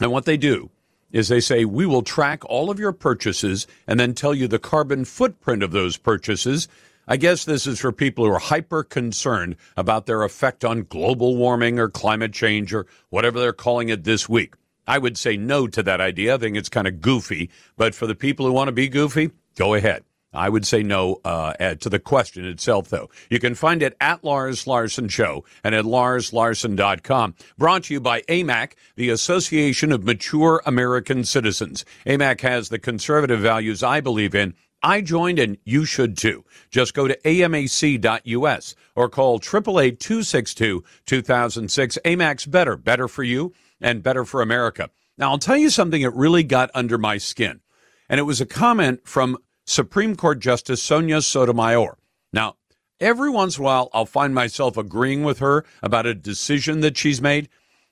and 0.00 0.10
what 0.10 0.24
they 0.24 0.36
do 0.36 0.70
is 1.12 1.28
they 1.28 1.40
say 1.40 1.64
we 1.64 1.86
will 1.86 2.02
track 2.02 2.44
all 2.46 2.70
of 2.70 2.80
your 2.80 2.92
purchases 2.92 3.68
and 3.86 4.00
then 4.00 4.14
tell 4.14 4.34
you 4.34 4.48
the 4.48 4.58
carbon 4.58 5.04
footprint 5.04 5.62
of 5.62 5.70
those 5.70 5.96
purchases. 5.96 6.66
I 7.06 7.16
guess 7.18 7.44
this 7.44 7.66
is 7.66 7.80
for 7.80 7.92
people 7.92 8.24
who 8.24 8.32
are 8.32 8.38
hyper 8.38 8.82
concerned 8.82 9.56
about 9.76 10.06
their 10.06 10.24
effect 10.24 10.64
on 10.64 10.86
global 10.88 11.36
warming 11.36 11.78
or 11.78 11.88
climate 11.88 12.32
change 12.32 12.74
or 12.74 12.86
whatever 13.10 13.38
they're 13.38 13.52
calling 13.52 13.90
it 13.90 14.04
this 14.04 14.28
week. 14.28 14.54
I 14.86 14.98
would 14.98 15.16
say 15.16 15.36
no 15.36 15.68
to 15.68 15.82
that 15.84 16.00
idea. 16.00 16.34
I 16.34 16.38
think 16.38 16.56
it's 16.56 16.68
kind 16.68 16.88
of 16.88 17.00
goofy, 17.00 17.48
but 17.76 17.94
for 17.94 18.06
the 18.06 18.14
people 18.14 18.46
who 18.46 18.52
want 18.52 18.68
to 18.68 18.72
be 18.72 18.88
goofy, 18.88 19.30
go 19.54 19.74
ahead. 19.74 20.02
I 20.34 20.48
would 20.48 20.66
say 20.66 20.82
no 20.82 21.20
uh, 21.24 21.74
to 21.74 21.88
the 21.88 21.98
question 21.98 22.44
itself, 22.44 22.88
though. 22.88 23.10
You 23.30 23.38
can 23.38 23.54
find 23.54 23.82
it 23.82 23.96
at 24.00 24.24
Lars 24.24 24.66
Larson 24.66 25.08
Show 25.08 25.44
and 25.62 25.74
at 25.74 25.84
larslarson.com. 25.84 27.34
Brought 27.56 27.84
to 27.84 27.94
you 27.94 28.00
by 28.00 28.22
AMAC, 28.22 28.72
the 28.96 29.10
Association 29.10 29.92
of 29.92 30.04
Mature 30.04 30.62
American 30.66 31.24
Citizens. 31.24 31.84
AMAC 32.06 32.40
has 32.40 32.68
the 32.68 32.78
conservative 32.78 33.40
values 33.40 33.82
I 33.82 34.00
believe 34.00 34.34
in. 34.34 34.54
I 34.82 35.00
joined 35.00 35.38
and 35.38 35.56
you 35.64 35.86
should 35.86 36.18
too. 36.18 36.44
Just 36.70 36.92
go 36.92 37.08
to 37.08 37.18
amac.us 37.22 38.74
or 38.94 39.08
call 39.08 39.40
888-262-2006. 39.40 41.98
AMAC's 42.04 42.44
better, 42.44 42.76
better 42.76 43.08
for 43.08 43.22
you 43.22 43.54
and 43.80 44.02
better 44.02 44.26
for 44.26 44.42
America. 44.42 44.90
Now, 45.16 45.30
I'll 45.30 45.38
tell 45.38 45.56
you 45.56 45.70
something 45.70 46.02
that 46.02 46.10
really 46.10 46.42
got 46.42 46.72
under 46.74 46.98
my 46.98 47.18
skin. 47.18 47.60
And 48.08 48.18
it 48.20 48.24
was 48.24 48.40
a 48.40 48.46
comment 48.46 49.08
from 49.08 49.38
Supreme 49.66 50.16
Court 50.16 50.40
Justice 50.40 50.82
Sonia 50.82 51.22
Sotomayor. 51.22 51.96
Now, 52.32 52.56
every 53.00 53.30
once 53.30 53.56
in 53.56 53.62
a 53.62 53.64
while, 53.64 53.90
I'll 53.92 54.06
find 54.06 54.34
myself 54.34 54.76
agreeing 54.76 55.24
with 55.24 55.38
her 55.38 55.64
about 55.82 56.06
a 56.06 56.14
decision 56.14 56.80
that 56.80 56.96
she's 56.96 57.22
made, 57.22 57.48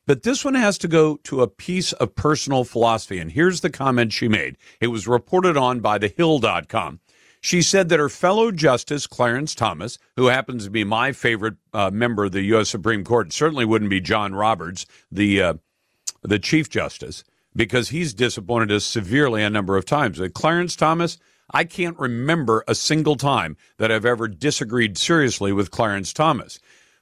but 0.06 0.22
this 0.22 0.44
one 0.44 0.54
has 0.54 0.78
to 0.78 0.88
go 0.88 1.16
to 1.24 1.42
a 1.42 1.48
piece 1.48 1.92
of 1.94 2.14
personal 2.14 2.64
philosophy. 2.64 3.18
And 3.18 3.32
here's 3.32 3.60
the 3.60 3.70
comment 3.70 4.12
she 4.12 4.28
made. 4.28 4.56
It 4.80 4.88
was 4.88 5.06
reported 5.06 5.56
on 5.56 5.80
by 5.80 5.98
thehill.com. 5.98 7.00
She 7.40 7.60
said 7.60 7.88
that 7.88 7.98
her 7.98 8.08
fellow 8.08 8.52
Justice 8.52 9.08
Clarence 9.08 9.54
Thomas, 9.56 9.98
who 10.14 10.26
happens 10.26 10.64
to 10.64 10.70
be 10.70 10.84
my 10.84 11.10
favorite 11.10 11.56
uh, 11.72 11.90
member 11.90 12.24
of 12.24 12.32
the 12.32 12.42
U.S. 12.42 12.68
Supreme 12.68 13.02
Court, 13.02 13.32
certainly 13.32 13.64
wouldn't 13.64 13.90
be 13.90 14.00
John 14.00 14.32
Roberts, 14.32 14.86
the 15.10 15.42
uh, 15.42 15.54
the 16.22 16.38
Chief 16.38 16.70
Justice, 16.70 17.24
because 17.54 17.88
he's 17.88 18.14
disappointed 18.14 18.70
us 18.70 18.84
severely 18.84 19.42
a 19.42 19.50
number 19.50 19.76
of 19.76 19.84
times. 19.84 20.20
But 20.20 20.34
Clarence 20.34 20.76
Thomas, 20.76 21.18
I 21.50 21.64
can't 21.64 21.98
remember 21.98 22.64
a 22.66 22.74
single 22.74 23.16
time 23.16 23.56
that 23.78 23.90
I've 23.90 24.06
ever 24.06 24.28
disagreed 24.28 24.96
seriously 24.96 25.52
with 25.52 25.70
Clarence 25.70 26.12
Thomas. 26.12 26.58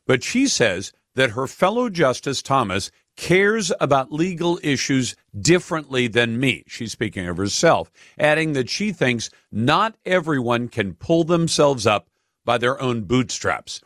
But 0.07 0.25
she 0.25 0.47
says 0.49 0.93
that 1.15 1.31
her 1.31 1.47
fellow 1.47 1.89
Justice 1.89 2.43
Thomas 2.43 2.91
cares 3.17 3.71
about 3.81 4.13
legal 4.13 4.59
issues 4.63 5.15
differently 5.39 6.09
than 6.09 6.41
me. 6.41 6.65
She's 6.67 6.93
speaking 6.93 7.29
of 7.29 7.37
herself, 7.37 7.91
adding 8.19 8.55
that 8.55 8.71
she 8.71 8.93
thinks 8.93 9.31
not 9.53 9.97
everyone 10.07 10.69
can 10.69 10.95
pull 10.95 11.25
themselves 11.25 11.87
up 11.87 12.09
by 12.45 12.59
their 12.59 12.81
own 12.81 13.03
bootstraps. 13.03 13.83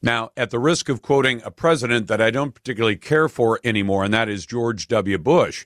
Now, 0.00 0.30
at 0.36 0.50
the 0.50 0.58
risk 0.58 0.88
of 0.88 1.02
quoting 1.02 1.40
a 1.44 1.50
president 1.50 2.08
that 2.08 2.20
I 2.20 2.30
don't 2.30 2.54
particularly 2.54 2.96
care 2.96 3.28
for 3.28 3.58
anymore, 3.64 4.04
and 4.04 4.12
that 4.12 4.28
is 4.28 4.46
George 4.46 4.86
W. 4.88 5.18
Bush, 5.18 5.64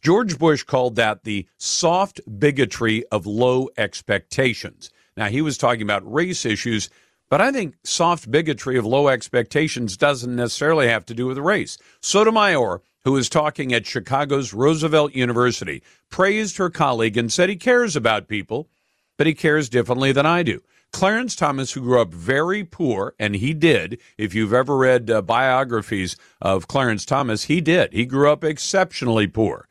George 0.00 0.38
Bush 0.38 0.62
called 0.62 0.96
that 0.96 1.24
the 1.24 1.46
soft 1.58 2.20
bigotry 2.38 3.04
of 3.10 3.26
low 3.26 3.68
expectations. 3.76 4.90
Now, 5.16 5.26
he 5.26 5.42
was 5.42 5.58
talking 5.58 5.82
about 5.82 6.10
race 6.10 6.46
issues, 6.46 6.88
But 7.28 7.40
I 7.42 7.52
think 7.52 7.74
soft 7.84 8.30
bigotry 8.30 8.78
of 8.78 8.86
low 8.86 9.08
expectations 9.08 9.96
doesn't 9.96 10.34
necessarily 10.34 10.88
have 10.88 11.04
to 11.06 11.14
do 11.14 11.26
with 11.26 11.38
race. 11.38 11.76
Sotomayor, 12.00 12.80
who 13.04 13.16
is 13.16 13.28
talking 13.28 13.72
at 13.72 13.86
Chicago's 13.86 14.54
Roosevelt 14.54 15.14
University, 15.14 15.82
praised 16.10 16.56
her 16.56 16.70
colleague 16.70 17.16
and 17.16 17.30
said 17.30 17.48
he 17.50 17.56
cares 17.56 17.96
about 17.96 18.28
people, 18.28 18.68
but 19.16 19.26
he 19.26 19.34
cares 19.34 19.68
differently 19.68 20.10
than 20.12 20.26
I 20.26 20.42
do. 20.42 20.62
Clarence 20.90 21.36
Thomas, 21.36 21.72
who 21.72 21.82
grew 21.82 22.00
up 22.00 22.14
very 22.14 22.64
poor, 22.64 23.14
and 23.18 23.36
he 23.36 23.52
did. 23.52 24.00
If 24.16 24.34
you've 24.34 24.54
ever 24.54 24.74
read 24.74 25.10
uh, 25.10 25.20
biographies 25.20 26.16
of 26.40 26.66
Clarence 26.66 27.04
Thomas, 27.04 27.44
he 27.44 27.60
did. 27.60 27.92
He 27.92 28.06
grew 28.06 28.30
up 28.32 28.42
exceptionally 28.42 29.26
poor. 29.26 29.67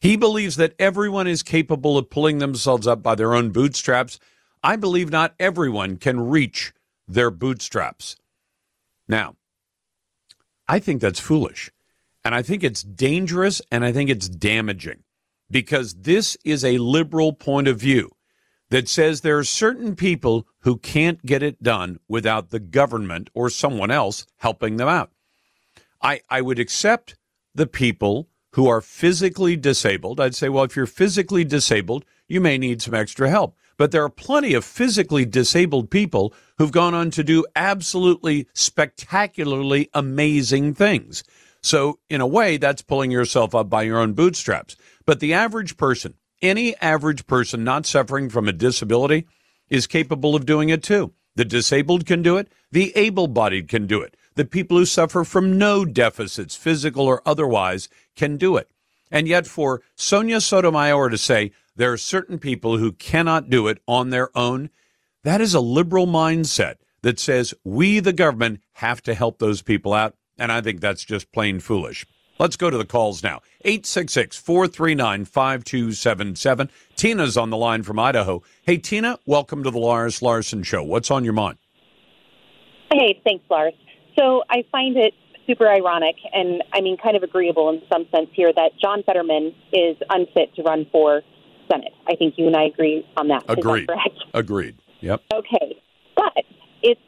He 0.00 0.16
believes 0.16 0.56
that 0.56 0.74
everyone 0.78 1.26
is 1.26 1.42
capable 1.42 1.98
of 1.98 2.10
pulling 2.10 2.38
themselves 2.38 2.86
up 2.86 3.02
by 3.02 3.14
their 3.14 3.34
own 3.34 3.50
bootstraps. 3.50 4.18
I 4.62 4.76
believe 4.76 5.10
not 5.10 5.34
everyone 5.40 5.96
can 5.96 6.20
reach 6.20 6.72
their 7.06 7.30
bootstraps. 7.30 8.16
Now, 9.08 9.36
I 10.68 10.78
think 10.78 11.00
that's 11.00 11.20
foolish. 11.20 11.70
And 12.24 12.34
I 12.34 12.42
think 12.42 12.62
it's 12.62 12.82
dangerous 12.82 13.62
and 13.72 13.84
I 13.84 13.92
think 13.92 14.10
it's 14.10 14.28
damaging 14.28 15.04
because 15.50 15.94
this 15.94 16.36
is 16.44 16.64
a 16.64 16.78
liberal 16.78 17.32
point 17.32 17.68
of 17.68 17.78
view 17.78 18.10
that 18.70 18.88
says 18.88 19.20
there 19.20 19.38
are 19.38 19.44
certain 19.44 19.96
people 19.96 20.46
who 20.60 20.76
can't 20.76 21.24
get 21.24 21.42
it 21.42 21.62
done 21.62 21.98
without 22.06 22.50
the 22.50 22.60
government 22.60 23.30
or 23.32 23.48
someone 23.48 23.90
else 23.90 24.26
helping 24.36 24.76
them 24.76 24.88
out. 24.88 25.10
I, 26.02 26.20
I 26.28 26.42
would 26.42 26.58
accept 26.58 27.16
the 27.54 27.66
people 27.66 28.28
who 28.58 28.66
are 28.66 28.80
physically 28.80 29.54
disabled. 29.54 30.18
I'd 30.18 30.34
say, 30.34 30.48
well, 30.48 30.64
if 30.64 30.74
you're 30.74 30.84
physically 30.84 31.44
disabled, 31.44 32.04
you 32.26 32.40
may 32.40 32.58
need 32.58 32.82
some 32.82 32.92
extra 32.92 33.30
help. 33.30 33.56
But 33.76 33.92
there 33.92 34.02
are 34.02 34.10
plenty 34.10 34.52
of 34.52 34.64
physically 34.64 35.24
disabled 35.24 35.92
people 35.92 36.34
who've 36.56 36.72
gone 36.72 36.92
on 36.92 37.12
to 37.12 37.22
do 37.22 37.46
absolutely 37.54 38.48
spectacularly 38.54 39.88
amazing 39.94 40.74
things. 40.74 41.22
So, 41.62 42.00
in 42.10 42.20
a 42.20 42.26
way, 42.26 42.56
that's 42.56 42.82
pulling 42.82 43.12
yourself 43.12 43.54
up 43.54 43.70
by 43.70 43.84
your 43.84 44.00
own 44.00 44.14
bootstraps. 44.14 44.74
But 45.06 45.20
the 45.20 45.34
average 45.34 45.76
person, 45.76 46.14
any 46.42 46.74
average 46.78 47.28
person 47.28 47.62
not 47.62 47.86
suffering 47.86 48.28
from 48.28 48.48
a 48.48 48.52
disability, 48.52 49.28
is 49.70 49.86
capable 49.86 50.34
of 50.34 50.46
doing 50.46 50.68
it 50.68 50.82
too. 50.82 51.12
The 51.36 51.44
disabled 51.44 52.06
can 52.06 52.22
do 52.22 52.36
it, 52.38 52.48
the 52.72 52.92
able 52.96 53.28
bodied 53.28 53.68
can 53.68 53.86
do 53.86 54.00
it. 54.00 54.16
The 54.38 54.44
people 54.44 54.76
who 54.76 54.86
suffer 54.86 55.24
from 55.24 55.58
no 55.58 55.84
deficits, 55.84 56.54
physical 56.54 57.06
or 57.06 57.22
otherwise, 57.26 57.88
can 58.14 58.36
do 58.36 58.56
it. 58.56 58.70
And 59.10 59.26
yet, 59.26 59.48
for 59.48 59.82
Sonia 59.96 60.40
Sotomayor 60.40 61.08
to 61.08 61.18
say, 61.18 61.50
there 61.74 61.92
are 61.92 61.96
certain 61.96 62.38
people 62.38 62.78
who 62.78 62.92
cannot 62.92 63.50
do 63.50 63.66
it 63.66 63.82
on 63.88 64.10
their 64.10 64.30
own. 64.38 64.70
That 65.24 65.40
is 65.40 65.54
a 65.54 65.60
liberal 65.60 66.06
mindset 66.06 66.76
that 67.02 67.18
says 67.18 67.52
we, 67.64 67.98
the 67.98 68.12
government, 68.12 68.60
have 68.74 69.02
to 69.02 69.14
help 69.14 69.40
those 69.40 69.60
people 69.60 69.92
out. 69.92 70.14
And 70.38 70.52
I 70.52 70.60
think 70.60 70.80
that's 70.80 71.04
just 71.04 71.32
plain 71.32 71.58
foolish. 71.58 72.06
Let's 72.38 72.56
go 72.56 72.70
to 72.70 72.78
the 72.78 72.84
calls 72.84 73.24
now. 73.24 73.40
866 73.64 74.36
439 74.36 75.24
5277. 75.24 76.70
Tina's 76.94 77.36
on 77.36 77.50
the 77.50 77.56
line 77.56 77.82
from 77.82 77.98
Idaho. 77.98 78.44
Hey, 78.62 78.78
Tina, 78.78 79.18
welcome 79.26 79.64
to 79.64 79.72
the 79.72 79.80
Lars 79.80 80.22
Larson 80.22 80.62
Show. 80.62 80.84
What's 80.84 81.10
on 81.10 81.24
your 81.24 81.32
mind? 81.32 81.58
Hey, 82.92 83.20
thanks, 83.24 83.44
Lars. 83.50 83.74
So 84.18 84.42
I 84.50 84.64
find 84.72 84.96
it 84.96 85.14
super 85.46 85.68
ironic 85.68 86.16
and, 86.32 86.62
I 86.72 86.80
mean, 86.80 86.96
kind 86.96 87.16
of 87.16 87.22
agreeable 87.22 87.70
in 87.70 87.80
some 87.90 88.06
sense 88.12 88.28
here 88.32 88.52
that 88.52 88.72
John 88.80 89.02
Fetterman 89.04 89.54
is 89.72 89.96
unfit 90.10 90.54
to 90.56 90.62
run 90.62 90.86
for 90.90 91.22
Senate. 91.70 91.92
I 92.06 92.16
think 92.16 92.34
you 92.36 92.46
and 92.46 92.56
I 92.56 92.64
agree 92.64 93.06
on 93.16 93.28
that. 93.28 93.44
Agreed. 93.48 93.86
That 93.88 93.94
correct? 93.94 94.18
Agreed. 94.34 94.76
Yep. 95.00 95.22
Okay. 95.32 95.80
But 96.16 96.44
it's 96.82 97.00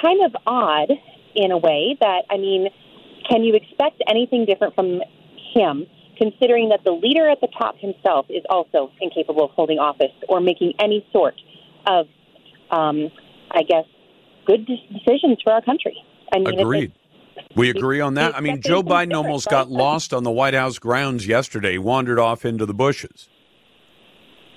kind 0.00 0.24
of 0.24 0.34
odd 0.46 0.90
in 1.34 1.52
a 1.52 1.58
way 1.58 1.96
that, 2.00 2.22
I 2.30 2.38
mean, 2.38 2.68
can 3.28 3.44
you 3.44 3.54
expect 3.54 4.02
anything 4.08 4.46
different 4.46 4.74
from 4.74 5.00
him, 5.54 5.86
considering 6.16 6.70
that 6.70 6.80
the 6.84 6.92
leader 6.92 7.28
at 7.28 7.40
the 7.40 7.48
top 7.58 7.76
himself 7.78 8.26
is 8.28 8.42
also 8.48 8.90
incapable 9.00 9.44
of 9.44 9.50
holding 9.50 9.78
office 9.78 10.12
or 10.28 10.40
making 10.40 10.72
any 10.80 11.06
sort 11.12 11.34
of, 11.86 12.06
um, 12.70 13.10
I 13.50 13.62
guess, 13.62 13.84
good 14.46 14.66
decisions 14.66 15.38
for 15.44 15.52
our 15.52 15.62
country? 15.62 16.02
I 16.32 16.38
mean, 16.38 16.58
Agreed. 16.58 16.92
We 17.54 17.70
agree 17.70 18.00
on 18.00 18.14
that. 18.14 18.36
I 18.36 18.40
mean, 18.40 18.60
Joe 18.60 18.82
Biden 18.82 19.14
almost 19.14 19.48
got 19.48 19.70
lost 19.70 20.12
on 20.12 20.22
the 20.22 20.30
White 20.30 20.54
House 20.54 20.78
grounds 20.78 21.26
yesterday, 21.26 21.78
wandered 21.78 22.18
off 22.18 22.44
into 22.44 22.66
the 22.66 22.74
bushes. 22.74 23.28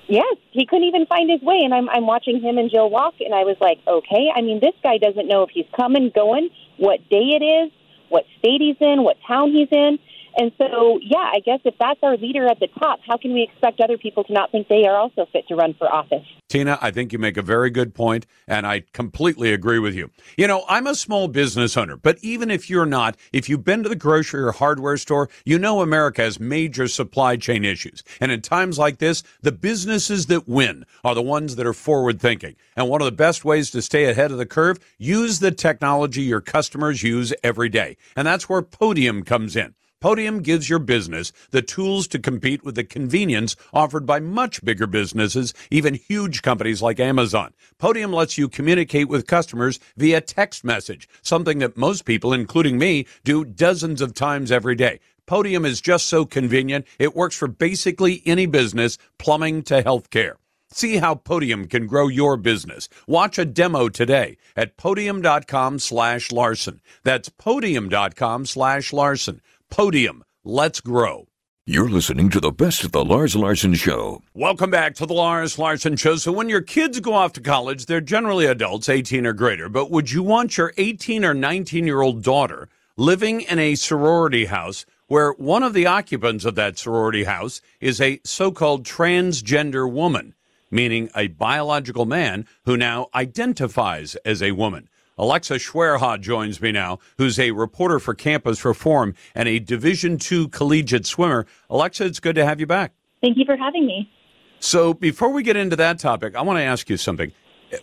Yes, 0.08 0.36
he 0.52 0.66
couldn't 0.66 0.88
even 0.88 1.06
find 1.06 1.30
his 1.30 1.42
way, 1.42 1.62
and 1.64 1.74
I'm 1.74 1.90
I'm 1.90 2.06
watching 2.06 2.42
him 2.42 2.58
and 2.58 2.70
Jill 2.70 2.90
walk, 2.90 3.16
and 3.22 3.34
I 3.34 3.44
was 3.44 3.56
like, 3.62 3.80
okay. 3.88 4.30
I 4.36 4.42
mean, 4.42 4.60
this 4.60 4.74
guy 4.84 4.98
doesn't 4.98 5.28
know 5.28 5.44
if 5.44 5.52
he's 5.52 5.68
coming, 5.76 6.12
going, 6.14 6.50
what 6.78 7.00
day 7.10 7.40
it 7.40 7.44
is, 7.44 7.72
what 8.10 8.26
state 8.40 8.60
he's 8.60 8.76
in, 8.82 9.04
what 9.04 9.18
town 9.26 9.52
he's 9.52 9.70
in. 9.72 10.00
And 10.38 10.52
so, 10.58 11.00
yeah, 11.02 11.30
I 11.34 11.40
guess 11.40 11.60
if 11.66 11.76
that's 11.80 12.00
our 12.04 12.18
leader 12.18 12.48
at 12.48 12.60
the 12.60 12.68
top, 12.80 13.00
how 13.08 13.18
can 13.18 13.34
we 13.34 13.44
expect 13.44 13.80
other 13.80 13.98
people 13.98 14.24
to 14.26 14.34
not 14.34 14.52
think 14.52 14.68
they 14.68 14.86
are 14.86 14.96
also 14.96 15.28
fit 15.32 15.48
to 15.48 15.56
run 15.56 15.74
for 15.74 15.92
office? 15.92 16.26
Tina, 16.52 16.78
I 16.82 16.92
think 16.92 17.14
you 17.14 17.18
make 17.18 17.38
a 17.38 17.42
very 17.42 17.70
good 17.70 17.96
point, 17.96 18.28
and 18.46 18.68
I 18.68 18.84
completely 18.92 19.54
agree 19.54 19.80
with 19.80 19.96
you. 19.96 20.12
You 20.36 20.48
know, 20.48 20.66
I'm 20.68 20.86
a 20.86 20.96
small 20.96 21.30
business 21.30 21.78
owner, 21.78 21.96
but 21.96 22.18
even 22.22 22.52
if 22.52 22.70
you're 22.70 22.86
not, 22.86 23.16
if 23.32 23.48
you've 23.48 23.64
been 23.64 23.84
to 23.84 23.90
the 23.90 23.96
grocery 23.96 24.42
or 24.42 24.52
hardware 24.52 24.98
store, 24.98 25.30
you 25.46 25.58
know 25.58 25.80
America 25.80 26.24
has 26.24 26.42
major 26.42 26.90
supply 26.90 27.38
chain 27.38 27.64
issues. 27.64 28.04
And 28.20 28.34
in 28.34 28.42
times 28.42 28.78
like 28.78 28.98
this, 28.98 29.24
the 29.42 29.54
businesses 29.54 30.26
that 30.26 30.46
win 30.46 30.86
are 31.06 31.16
the 31.16 31.22
ones 31.22 31.56
that 31.56 31.66
are 31.66 31.72
forward 31.72 32.20
thinking. 32.20 32.58
And 32.76 32.90
one 32.90 33.00
of 33.00 33.06
the 33.06 33.14
best 33.14 33.46
ways 33.46 33.72
to 33.72 33.82
stay 33.82 34.04
ahead 34.10 34.32
of 34.32 34.38
the 34.38 34.46
curve, 34.46 34.78
use 34.98 35.40
the 35.40 35.52
technology 35.52 36.24
your 36.24 36.42
customers 36.42 37.02
use 37.02 37.34
every 37.46 37.70
day. 37.70 37.96
And 38.14 38.28
that's 38.28 38.50
where 38.50 38.62
Podium 38.62 39.24
comes 39.24 39.56
in. 39.56 39.74
Podium 40.02 40.42
gives 40.42 40.68
your 40.68 40.80
business 40.80 41.32
the 41.52 41.62
tools 41.62 42.08
to 42.08 42.18
compete 42.18 42.66
with 42.66 42.74
the 42.74 42.84
convenience 42.84 43.56
offered 43.72 44.04
by 44.04 44.20
much 44.20 44.66
bigger 44.66 44.88
businesses, 44.88 45.54
even 45.70 45.94
huge 45.94 46.42
companies 46.42 46.82
like 46.82 47.00
Amazon. 47.00 47.54
Podium 47.78 48.12
lets 48.12 48.36
you 48.36 48.50
communicate 48.50 49.08
with 49.10 49.28
customers 49.28 49.80
via 49.96 50.20
text 50.20 50.64
message, 50.64 51.08
something 51.22 51.60
that 51.60 51.78
most 51.78 52.04
people, 52.04 52.34
including 52.34 52.80
me, 52.80 53.06
do 53.24 53.46
dozens 53.46 54.02
of 54.02 54.16
times 54.16 54.52
every 54.52 54.74
day. 54.74 55.00
Podium 55.28 55.66
is 55.66 55.80
just 55.80 56.08
so 56.08 56.26
convenient. 56.26 56.88
It 56.98 57.16
works 57.16 57.38
for 57.38 57.48
basically 57.48 58.24
any 58.26 58.48
business, 58.48 58.98
plumbing 59.20 59.62
to 59.64 59.84
healthcare. 59.84 60.34
See 60.72 60.98
how 60.98 61.14
Podium 61.16 61.68
can 61.68 61.86
grow 61.86 62.08
your 62.08 62.38
business. 62.38 62.90
Watch 63.06 63.38
a 63.38 63.46
demo 63.46 63.88
today 63.88 64.38
at 64.56 64.78
podium.com 64.78 65.78
slash 65.78 66.32
Larson. 66.32 66.82
That's 67.04 67.30
podium.com 67.30 68.48
slash 68.48 68.94
Larson. 68.94 69.42
Podium. 69.72 70.24
Let's 70.44 70.82
grow. 70.82 71.30
You're 71.66 71.90
listening 71.90 72.30
to 72.32 72.42
the 72.42 72.52
best 72.52 72.84
of 72.84 72.92
the 72.92 73.06
Lars 73.06 73.38
Larson 73.38 73.74
Show. 73.74 74.22
Welcome 74.34 74.70
back 74.70 74.96
to 74.96 75.06
the 75.06 75.14
Lars 75.14 75.58
Larson 75.58 75.96
Show. 75.96 76.18
So, 76.18 76.34
when 76.34 76.50
your 76.50 76.62
kids 76.62 77.00
go 77.00 77.14
off 77.14 77.32
to 77.34 77.42
college, 77.42 77.86
they're 77.86 78.02
generally 78.02 78.46
adults, 78.46 78.90
18 78.90 79.26
or 79.26 79.32
greater. 79.32 79.70
But 79.70 79.90
would 79.90 80.12
you 80.12 80.24
want 80.24 80.58
your 80.58 80.74
18 80.78 81.24
or 81.24 81.34
19 81.34 81.88
year 81.88 82.02
old 82.02 82.22
daughter 82.22 82.68
living 82.98 83.42
in 83.42 83.60
a 83.60 83.76
sorority 83.76 84.46
house 84.46 84.86
where 85.08 85.32
one 85.32 85.64
of 85.64 85.74
the 85.74 85.86
occupants 85.86 86.44
of 86.44 86.56
that 86.56 86.78
sorority 86.78 87.24
house 87.24 87.62
is 87.80 88.02
a 88.02 88.20
so 88.26 88.52
called 88.52 88.84
transgender 88.84 89.90
woman, 89.90 90.36
meaning 90.70 91.10
a 91.16 91.28
biological 91.28 92.06
man 92.06 92.46
who 92.66 92.76
now 92.76 93.08
identifies 93.16 94.16
as 94.26 94.44
a 94.44 94.52
woman? 94.52 94.90
Alexa 95.22 95.54
Schwerha 95.58 96.20
joins 96.20 96.60
me 96.60 96.72
now, 96.72 96.98
who's 97.20 97.38
a 97.38 97.52
reporter 97.52 98.00
for 98.00 98.16
Campus 98.16 98.66
Reform 98.66 99.14
and 99.36 99.48
a 99.48 99.60
Division 99.60 100.18
II 100.20 100.48
collegiate 100.48 101.06
swimmer. 101.06 101.46
Alexa, 101.70 102.06
it's 102.06 102.20
good 102.20 102.34
to 102.34 102.44
have 102.44 102.60
you 102.60 102.66
back. 102.66 102.94
Thank 103.22 103.38
you 103.38 103.46
for 103.46 103.56
having 103.56 103.86
me. 103.86 104.12
So, 104.60 104.96
before 104.96 105.30
we 105.30 105.44
get 105.44 105.56
into 105.56 105.76
that 105.76 106.00
topic, 106.00 106.36
I 106.36 106.42
want 106.42 106.58
to 106.58 106.64
ask 106.64 106.90
you 106.90 106.98
something. 106.98 107.32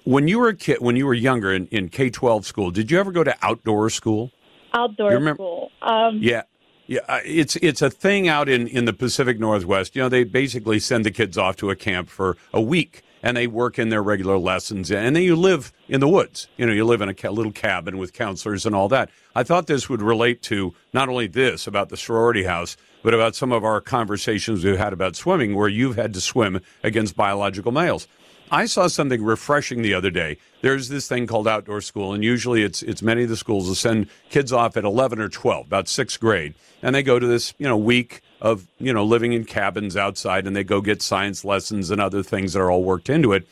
When 0.02 0.26
you 0.26 0.40
were 0.40 0.48
a 0.48 0.56
kid, 0.56 0.78
when 0.80 0.96
you 0.96 1.06
were 1.06 1.14
younger 1.14 1.52
in, 1.52 1.68
in 1.68 1.90
K 1.90 2.10
12 2.10 2.44
school, 2.44 2.72
did 2.72 2.90
you 2.90 2.98
ever 2.98 3.12
go 3.12 3.22
to 3.22 3.34
outdoor 3.40 3.88
school? 3.88 4.32
Outdoor 4.74 5.34
school. 5.34 5.70
Um, 5.80 6.18
yeah. 6.20 6.42
Yeah, 6.88 7.00
it's 7.22 7.54
it's 7.56 7.82
a 7.82 7.90
thing 7.90 8.28
out 8.28 8.48
in, 8.48 8.66
in 8.66 8.86
the 8.86 8.94
Pacific 8.94 9.38
Northwest. 9.38 9.94
You 9.94 10.02
know, 10.02 10.08
they 10.08 10.24
basically 10.24 10.78
send 10.78 11.04
the 11.04 11.10
kids 11.10 11.36
off 11.36 11.56
to 11.56 11.68
a 11.70 11.76
camp 11.76 12.08
for 12.08 12.38
a 12.52 12.62
week, 12.62 13.02
and 13.22 13.36
they 13.36 13.46
work 13.46 13.78
in 13.78 13.88
their 13.88 14.02
regular 14.02 14.38
lessons, 14.38 14.90
and 14.90 15.14
then 15.14 15.22
you 15.22 15.36
live 15.36 15.72
in 15.88 16.00
the 16.00 16.08
woods. 16.08 16.48
You 16.56 16.66
know, 16.66 16.72
you 16.72 16.84
live 16.84 17.00
in 17.00 17.08
a 17.08 17.30
little 17.30 17.52
cabin 17.52 17.98
with 17.98 18.12
counselors 18.12 18.66
and 18.66 18.74
all 18.74 18.88
that. 18.88 19.10
I 19.34 19.42
thought 19.42 19.66
this 19.66 19.88
would 19.88 20.02
relate 20.02 20.42
to 20.42 20.74
not 20.92 21.08
only 21.08 21.26
this 21.26 21.66
about 21.66 21.88
the 21.88 21.96
sorority 21.96 22.44
house, 22.44 22.76
but 23.02 23.14
about 23.14 23.34
some 23.34 23.52
of 23.52 23.64
our 23.64 23.80
conversations 23.80 24.64
we've 24.64 24.78
had 24.78 24.92
about 24.92 25.16
swimming, 25.16 25.54
where 25.54 25.68
you've 25.68 25.96
had 25.96 26.14
to 26.14 26.20
swim 26.20 26.60
against 26.82 27.16
biological 27.16 27.72
males. 27.72 28.08
I 28.50 28.64
saw 28.64 28.86
something 28.86 29.22
refreshing 29.22 29.82
the 29.82 29.94
other 29.94 30.10
day. 30.10 30.38
There's 30.62 30.88
this 30.88 31.06
thing 31.06 31.26
called 31.26 31.46
outdoor 31.46 31.80
school, 31.80 32.14
and 32.14 32.24
usually 32.24 32.62
it's 32.62 32.82
it's 32.82 33.02
many 33.02 33.22
of 33.24 33.28
the 33.28 33.36
schools 33.36 33.68
will 33.68 33.74
send 33.74 34.08
kids 34.30 34.52
off 34.52 34.76
at 34.76 34.84
11 34.84 35.20
or 35.20 35.28
12, 35.28 35.66
about 35.66 35.88
sixth 35.88 36.18
grade, 36.18 36.54
and 36.82 36.94
they 36.94 37.02
go 37.02 37.18
to 37.18 37.26
this 37.26 37.54
you 37.58 37.68
know 37.68 37.76
week 37.76 38.22
of 38.40 38.66
you 38.78 38.92
know 38.92 39.04
living 39.04 39.32
in 39.32 39.44
cabins 39.44 39.96
outside, 39.96 40.46
and 40.46 40.54
they 40.54 40.64
go 40.64 40.80
get 40.80 41.02
science 41.02 41.44
lessons 41.44 41.90
and 41.90 42.00
other 42.00 42.22
things 42.22 42.52
that 42.52 42.60
are 42.60 42.70
all 42.70 42.84
worked 42.84 43.08
into 43.08 43.32
it. 43.32 43.46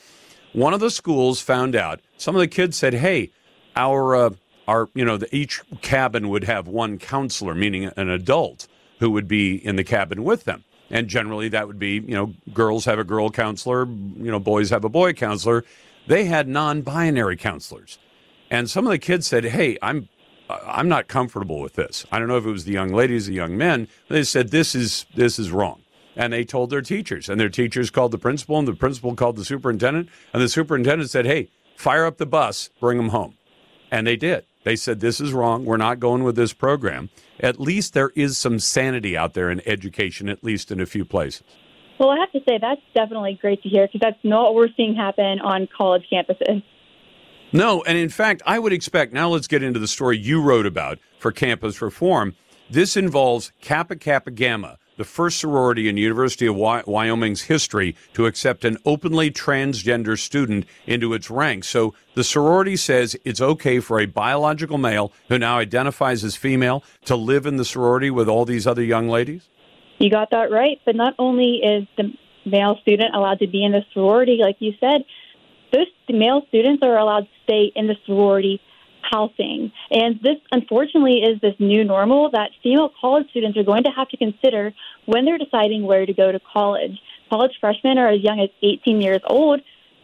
One 0.52 0.74
of 0.74 0.80
the 0.80 0.90
schools 0.90 1.40
found 1.40 1.74
out 1.74 2.00
some 2.16 2.34
of 2.34 2.40
the 2.40 2.48
kids 2.48 2.76
said, 2.76 2.94
"Hey, 2.94 3.30
our 3.74 4.14
uh, 4.14 4.30
our 4.68 4.88
you 4.94 5.04
know 5.04 5.16
the, 5.16 5.34
each 5.34 5.60
cabin 5.82 6.28
would 6.28 6.44
have 6.44 6.68
one 6.68 6.98
counselor, 6.98 7.54
meaning 7.54 7.84
an 7.96 8.08
adult 8.08 8.68
who 9.00 9.10
would 9.10 9.28
be 9.28 9.56
in 9.56 9.76
the 9.76 9.84
cabin 9.84 10.24
with 10.24 10.44
them." 10.44 10.64
And 10.90 11.08
generally, 11.08 11.48
that 11.48 11.66
would 11.66 11.78
be, 11.78 11.94
you 11.94 12.14
know, 12.14 12.32
girls 12.52 12.84
have 12.84 12.98
a 12.98 13.04
girl 13.04 13.30
counselor, 13.30 13.86
you 13.86 14.30
know, 14.30 14.38
boys 14.38 14.70
have 14.70 14.84
a 14.84 14.88
boy 14.88 15.14
counselor. 15.14 15.64
They 16.06 16.26
had 16.26 16.48
non 16.48 16.82
binary 16.82 17.36
counselors. 17.36 17.98
And 18.50 18.70
some 18.70 18.86
of 18.86 18.90
the 18.90 18.98
kids 18.98 19.26
said, 19.26 19.44
Hey, 19.44 19.78
I'm. 19.82 20.08
I'm 20.48 20.88
not 20.88 21.08
comfortable 21.08 21.60
with 21.60 21.74
this. 21.74 22.06
I 22.12 22.18
don't 22.18 22.28
know 22.28 22.36
if 22.36 22.46
it 22.46 22.50
was 22.50 22.64
the 22.64 22.72
young 22.72 22.92
ladies, 22.92 23.26
the 23.26 23.34
young 23.34 23.56
men. 23.56 23.88
They 24.08 24.22
said 24.22 24.50
this 24.50 24.74
is 24.74 25.06
this 25.14 25.38
is 25.38 25.50
wrong, 25.50 25.82
and 26.14 26.32
they 26.32 26.44
told 26.44 26.70
their 26.70 26.82
teachers, 26.82 27.28
and 27.28 27.40
their 27.40 27.48
teachers 27.48 27.90
called 27.90 28.12
the 28.12 28.18
principal, 28.18 28.58
and 28.58 28.68
the 28.68 28.74
principal 28.74 29.14
called 29.14 29.36
the 29.36 29.44
superintendent, 29.44 30.08
and 30.32 30.42
the 30.42 30.48
superintendent 30.48 31.10
said, 31.10 31.26
"Hey, 31.26 31.48
fire 31.76 32.06
up 32.06 32.18
the 32.18 32.26
bus, 32.26 32.70
bring 32.80 32.96
them 32.96 33.08
home," 33.08 33.34
and 33.90 34.06
they 34.06 34.16
did. 34.16 34.44
They 34.66 34.74
said, 34.74 34.98
This 34.98 35.20
is 35.20 35.32
wrong. 35.32 35.64
We're 35.64 35.76
not 35.76 36.00
going 36.00 36.24
with 36.24 36.34
this 36.34 36.52
program. 36.52 37.08
At 37.38 37.60
least 37.60 37.94
there 37.94 38.10
is 38.16 38.36
some 38.36 38.58
sanity 38.58 39.16
out 39.16 39.34
there 39.34 39.48
in 39.48 39.62
education, 39.64 40.28
at 40.28 40.42
least 40.42 40.72
in 40.72 40.80
a 40.80 40.86
few 40.86 41.04
places. 41.04 41.44
Well, 42.00 42.10
I 42.10 42.18
have 42.18 42.32
to 42.32 42.40
say, 42.48 42.58
that's 42.60 42.80
definitely 42.92 43.38
great 43.40 43.62
to 43.62 43.68
hear 43.68 43.86
because 43.86 44.00
that's 44.02 44.18
not 44.24 44.42
what 44.42 44.54
we're 44.56 44.74
seeing 44.76 44.96
happen 44.96 45.38
on 45.38 45.68
college 45.68 46.02
campuses. 46.12 46.64
No, 47.52 47.82
and 47.84 47.96
in 47.96 48.08
fact, 48.08 48.42
I 48.44 48.58
would 48.58 48.72
expect. 48.72 49.12
Now 49.12 49.28
let's 49.28 49.46
get 49.46 49.62
into 49.62 49.78
the 49.78 49.88
story 49.88 50.18
you 50.18 50.42
wrote 50.42 50.66
about 50.66 50.98
for 51.18 51.32
campus 51.32 51.80
reform. 51.80 52.34
This 52.68 52.96
involves 52.96 53.52
Kappa 53.60 53.96
Kappa 53.96 54.32
Gamma, 54.32 54.78
the 54.96 55.04
first 55.04 55.38
sorority 55.38 55.88
in 55.88 55.96
University 55.96 56.46
of 56.46 56.56
Wyoming's 56.56 57.42
history 57.42 57.94
to 58.14 58.26
accept 58.26 58.64
an 58.64 58.76
openly 58.84 59.30
transgender 59.30 60.18
student 60.18 60.66
into 60.86 61.14
its 61.14 61.30
ranks. 61.30 61.68
So 61.68 61.94
the 62.14 62.24
sorority 62.24 62.76
says 62.76 63.16
it's 63.24 63.40
okay 63.40 63.78
for 63.78 64.00
a 64.00 64.06
biological 64.06 64.78
male 64.78 65.12
who 65.28 65.38
now 65.38 65.58
identifies 65.58 66.24
as 66.24 66.34
female 66.34 66.82
to 67.04 67.14
live 67.14 67.46
in 67.46 67.56
the 67.56 67.64
sorority 67.64 68.10
with 68.10 68.28
all 68.28 68.44
these 68.44 68.66
other 68.66 68.82
young 68.82 69.08
ladies? 69.08 69.48
You 69.98 70.10
got 70.10 70.30
that 70.30 70.50
right. 70.50 70.80
But 70.84 70.96
not 70.96 71.14
only 71.18 71.60
is 71.62 71.86
the 71.96 72.12
male 72.44 72.76
student 72.82 73.14
allowed 73.14 73.38
to 73.38 73.46
be 73.46 73.64
in 73.64 73.72
the 73.72 73.82
sorority, 73.92 74.38
like 74.42 74.56
you 74.58 74.72
said, 74.80 75.04
those 75.72 75.86
male 76.08 76.42
students 76.48 76.82
are 76.82 76.96
allowed 76.96 77.22
to 77.22 77.28
stay 77.44 77.72
in 77.74 77.86
the 77.86 77.96
sorority 78.06 78.60
housing. 79.10 79.72
And 79.90 80.20
this, 80.20 80.36
unfortunately, 80.50 81.22
is 81.22 81.40
this 81.40 81.54
new 81.58 81.84
normal 81.84 82.30
that 82.30 82.50
female 82.62 82.90
college 83.00 83.28
students 83.30 83.56
are 83.56 83.62
going 83.64 83.84
to 83.84 83.90
have 83.90 84.08
to 84.08 84.16
consider 84.16 84.74
when 85.04 85.24
they're 85.24 85.38
deciding 85.38 85.84
where 85.84 86.06
to 86.06 86.12
go 86.12 86.32
to 86.32 86.40
college. 86.52 86.98
College 87.30 87.52
freshmen 87.60 87.98
are 87.98 88.08
as 88.08 88.20
young 88.20 88.40
as 88.40 88.50
18 88.62 89.00
years 89.00 89.20
old, 89.26 89.60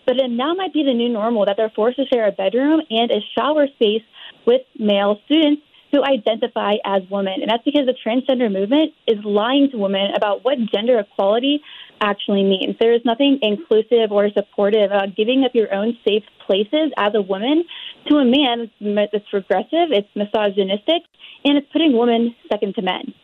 but 0.06 0.16
it 0.16 0.30
now 0.30 0.54
might 0.54 0.72
be 0.72 0.84
the 0.84 0.94
new 0.94 1.08
normal 1.08 1.46
that 1.46 1.56
they're 1.56 1.70
forced 1.70 1.96
to 1.96 2.06
share 2.06 2.26
a 2.26 2.32
bedroom 2.32 2.82
and 2.90 3.10
a 3.10 3.20
shower 3.36 3.66
space 3.68 4.02
with 4.46 4.62
male 4.78 5.20
students 5.26 5.62
who 5.92 6.02
identify 6.02 6.76
as 6.84 7.02
women. 7.10 7.42
And 7.42 7.50
that's 7.50 7.64
because 7.64 7.86
the 7.86 7.94
transgender 7.94 8.50
movement 8.50 8.94
is 9.06 9.22
lying 9.24 9.70
to 9.70 9.76
women 9.76 10.14
about 10.16 10.42
what 10.42 10.58
gender 10.72 10.98
equality 10.98 11.60
actually 12.02 12.42
means. 12.42 12.76
There 12.78 12.92
is 12.92 13.00
nothing 13.04 13.38
inclusive 13.40 14.10
or 14.10 14.28
supportive 14.30 14.90
about 14.90 15.16
giving 15.16 15.44
up 15.44 15.52
your 15.54 15.72
own 15.72 15.96
safe 16.06 16.24
places 16.44 16.92
as 16.98 17.14
a 17.14 17.22
woman 17.22 17.64
to 18.08 18.16
a 18.16 18.24
man 18.24 18.70
that's 18.80 19.32
regressive, 19.32 19.92
it's 19.92 20.08
misogynistic, 20.14 21.02
and 21.44 21.56
it's 21.56 21.66
putting 21.72 21.96
women 21.96 22.34
second 22.50 22.74
to 22.74 22.82
men. 22.82 23.14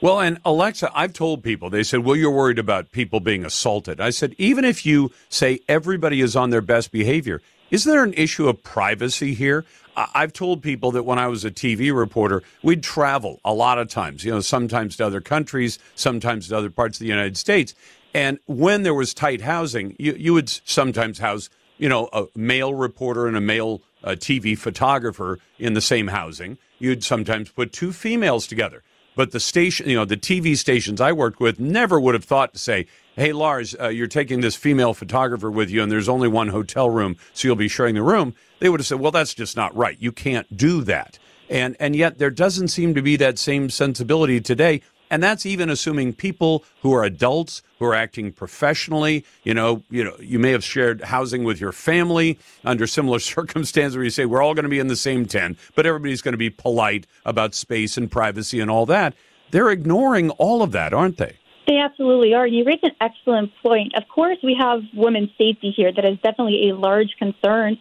Well, 0.00 0.20
and 0.20 0.38
Alexa, 0.44 0.90
I've 0.94 1.12
told 1.12 1.42
people, 1.42 1.70
they 1.70 1.82
said, 1.82 2.00
well, 2.00 2.16
you're 2.16 2.30
worried 2.30 2.58
about 2.58 2.92
people 2.92 3.20
being 3.20 3.44
assaulted. 3.44 4.00
I 4.00 4.10
said, 4.10 4.34
even 4.38 4.64
if 4.64 4.86
you 4.86 5.12
say 5.28 5.60
everybody 5.68 6.20
is 6.20 6.36
on 6.36 6.50
their 6.50 6.60
best 6.60 6.92
behavior, 6.92 7.42
is 7.70 7.84
there 7.84 8.04
an 8.04 8.14
issue 8.14 8.48
of 8.48 8.62
privacy 8.62 9.34
here? 9.34 9.64
I've 9.96 10.32
told 10.32 10.62
people 10.62 10.92
that 10.92 11.02
when 11.02 11.18
I 11.18 11.26
was 11.26 11.44
a 11.44 11.50
TV 11.50 11.94
reporter, 11.94 12.44
we'd 12.62 12.84
travel 12.84 13.40
a 13.44 13.52
lot 13.52 13.78
of 13.78 13.88
times, 13.88 14.24
you 14.24 14.30
know, 14.30 14.38
sometimes 14.38 14.96
to 14.98 15.06
other 15.06 15.20
countries, 15.20 15.80
sometimes 15.96 16.48
to 16.48 16.56
other 16.56 16.70
parts 16.70 16.98
of 16.98 17.00
the 17.00 17.08
United 17.08 17.36
States. 17.36 17.74
And 18.14 18.38
when 18.46 18.82
there 18.82 18.94
was 18.94 19.14
tight 19.14 19.42
housing, 19.42 19.94
you, 19.98 20.14
you 20.14 20.34
would 20.34 20.48
sometimes 20.48 21.18
house, 21.18 21.50
you 21.76 21.88
know, 21.88 22.08
a 22.12 22.26
male 22.34 22.74
reporter 22.74 23.26
and 23.26 23.36
a 23.36 23.40
male 23.40 23.82
uh, 24.02 24.10
TV 24.10 24.56
photographer 24.56 25.38
in 25.58 25.74
the 25.74 25.80
same 25.80 26.08
housing. 26.08 26.58
You'd 26.78 27.04
sometimes 27.04 27.50
put 27.50 27.72
two 27.72 27.92
females 27.92 28.46
together. 28.46 28.82
But 29.18 29.32
the 29.32 29.40
station, 29.40 29.88
you 29.88 29.96
know, 29.96 30.04
the 30.04 30.16
TV 30.16 30.56
stations 30.56 31.00
I 31.00 31.10
worked 31.10 31.40
with 31.40 31.58
never 31.58 31.98
would 31.98 32.14
have 32.14 32.22
thought 32.22 32.52
to 32.52 32.58
say, 32.58 32.86
hey, 33.16 33.32
Lars, 33.32 33.74
uh, 33.80 33.88
you're 33.88 34.06
taking 34.06 34.42
this 34.42 34.54
female 34.54 34.94
photographer 34.94 35.50
with 35.50 35.70
you 35.70 35.82
and 35.82 35.90
there's 35.90 36.08
only 36.08 36.28
one 36.28 36.48
hotel 36.48 36.88
room, 36.88 37.16
so 37.34 37.48
you'll 37.48 37.56
be 37.56 37.66
sharing 37.66 37.96
the 37.96 38.02
room. 38.02 38.32
They 38.60 38.68
would 38.68 38.78
have 38.78 38.86
said, 38.86 39.00
well, 39.00 39.10
that's 39.10 39.34
just 39.34 39.56
not 39.56 39.74
right. 39.76 39.96
You 39.98 40.12
can't 40.12 40.56
do 40.56 40.82
that. 40.82 41.18
And, 41.50 41.76
and 41.80 41.96
yet 41.96 42.18
there 42.18 42.30
doesn't 42.30 42.68
seem 42.68 42.94
to 42.94 43.02
be 43.02 43.16
that 43.16 43.40
same 43.40 43.70
sensibility 43.70 44.40
today. 44.40 44.82
And 45.10 45.22
that's 45.22 45.46
even 45.46 45.70
assuming 45.70 46.12
people 46.12 46.64
who 46.82 46.94
are 46.94 47.04
adults 47.04 47.62
who 47.78 47.86
are 47.86 47.94
acting 47.94 48.32
professionally. 48.32 49.24
You 49.44 49.54
know, 49.54 49.82
you 49.90 50.04
know, 50.04 50.16
you 50.20 50.38
may 50.38 50.50
have 50.52 50.64
shared 50.64 51.02
housing 51.02 51.44
with 51.44 51.60
your 51.60 51.72
family 51.72 52.38
under 52.64 52.86
similar 52.86 53.18
circumstances 53.36 53.96
where 53.96 54.04
you 54.04 54.10
say 54.10 54.24
we're 54.24 54.42
all 54.42 54.54
going 54.54 54.64
to 54.64 54.68
be 54.68 54.78
in 54.78 54.88
the 54.88 54.96
same 54.96 55.26
tent, 55.26 55.58
but 55.74 55.86
everybody's 55.86 56.22
going 56.22 56.32
to 56.32 56.38
be 56.38 56.50
polite 56.50 57.06
about 57.24 57.54
space 57.54 57.96
and 57.96 58.10
privacy 58.10 58.60
and 58.60 58.70
all 58.70 58.86
that. 58.86 59.14
They're 59.50 59.70
ignoring 59.70 60.30
all 60.30 60.62
of 60.62 60.72
that, 60.72 60.92
aren't 60.92 61.16
they? 61.16 61.36
They 61.66 61.78
absolutely 61.78 62.32
are. 62.32 62.46
You 62.46 62.64
raise 62.64 62.80
an 62.82 62.92
excellent 62.98 63.52
point. 63.62 63.94
Of 63.94 64.08
course, 64.08 64.38
we 64.42 64.56
have 64.58 64.80
women's 64.94 65.28
safety 65.36 65.70
here 65.70 65.92
that 65.92 66.04
is 66.04 66.18
definitely 66.22 66.70
a 66.70 66.74
large 66.74 67.14
concern. 67.18 67.76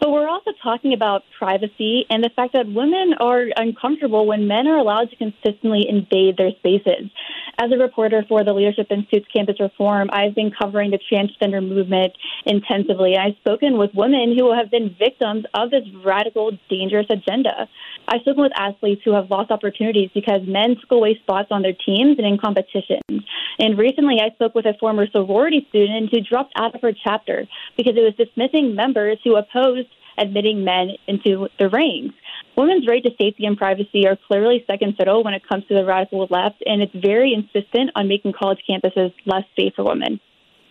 But 0.00 0.12
we're 0.12 0.28
also 0.28 0.52
talking 0.62 0.94
about 0.94 1.24
privacy 1.38 2.06
and 2.08 2.24
the 2.24 2.30
fact 2.34 2.54
that 2.54 2.66
women 2.66 3.14
are 3.20 3.44
uncomfortable 3.56 4.26
when 4.26 4.48
men 4.48 4.66
are 4.66 4.78
allowed 4.78 5.10
to 5.10 5.16
consistently 5.16 5.86
invade 5.86 6.38
their 6.38 6.52
spaces. 6.52 7.10
As 7.58 7.70
a 7.70 7.76
reporter 7.76 8.24
for 8.26 8.42
the 8.42 8.54
Leadership 8.54 8.86
Institute's 8.90 9.28
Campus 9.30 9.60
Reform, 9.60 10.08
I've 10.10 10.34
been 10.34 10.50
covering 10.50 10.90
the 10.90 10.98
transgender 10.98 11.60
movement 11.60 12.14
intensively. 12.46 13.18
I've 13.18 13.36
spoken 13.40 13.76
with 13.76 13.90
women 13.92 14.34
who 14.38 14.54
have 14.54 14.70
been 14.70 14.96
victims 14.98 15.44
of 15.52 15.70
this 15.70 15.84
radical, 16.02 16.52
dangerous 16.70 17.06
agenda. 17.10 17.68
I've 18.08 18.22
spoken 18.22 18.44
with 18.44 18.52
athletes 18.56 19.02
who 19.04 19.12
have 19.12 19.30
lost 19.30 19.50
opportunities 19.50 20.08
because 20.14 20.40
men 20.46 20.76
took 20.80 20.92
away 20.92 21.18
spots 21.22 21.48
on 21.50 21.60
their 21.60 21.74
teams 21.74 22.16
and 22.16 22.26
in 22.26 22.38
competitions. 22.38 23.22
And 23.58 23.76
recently, 23.76 24.20
I 24.22 24.30
spoke 24.30 24.54
with 24.54 24.64
a 24.64 24.72
former 24.80 25.06
sorority 25.10 25.66
student 25.68 26.08
who 26.10 26.22
dropped 26.22 26.54
out 26.56 26.74
of 26.74 26.80
her 26.80 26.92
chapter 26.92 27.46
because 27.76 27.94
it 27.96 28.00
was 28.00 28.14
dismissing 28.16 28.74
members 28.74 29.18
who 29.22 29.36
opposed 29.36 29.88
admitting 30.20 30.64
men 30.64 30.90
into 31.06 31.48
the 31.58 31.68
ranks. 31.68 32.14
Women's 32.56 32.86
right 32.86 33.02
to 33.02 33.10
safety 33.10 33.46
and 33.46 33.56
privacy 33.56 34.06
are 34.06 34.18
clearly 34.26 34.64
second 34.66 34.96
fiddle 34.96 35.24
when 35.24 35.34
it 35.34 35.42
comes 35.48 35.66
to 35.68 35.74
the 35.74 35.84
radical 35.84 36.26
left, 36.30 36.62
and 36.66 36.82
it's 36.82 36.94
very 36.94 37.32
insistent 37.32 37.90
on 37.94 38.08
making 38.08 38.34
college 38.38 38.58
campuses 38.68 39.12
less 39.24 39.44
safe 39.58 39.72
for 39.74 39.84
women. 39.84 40.20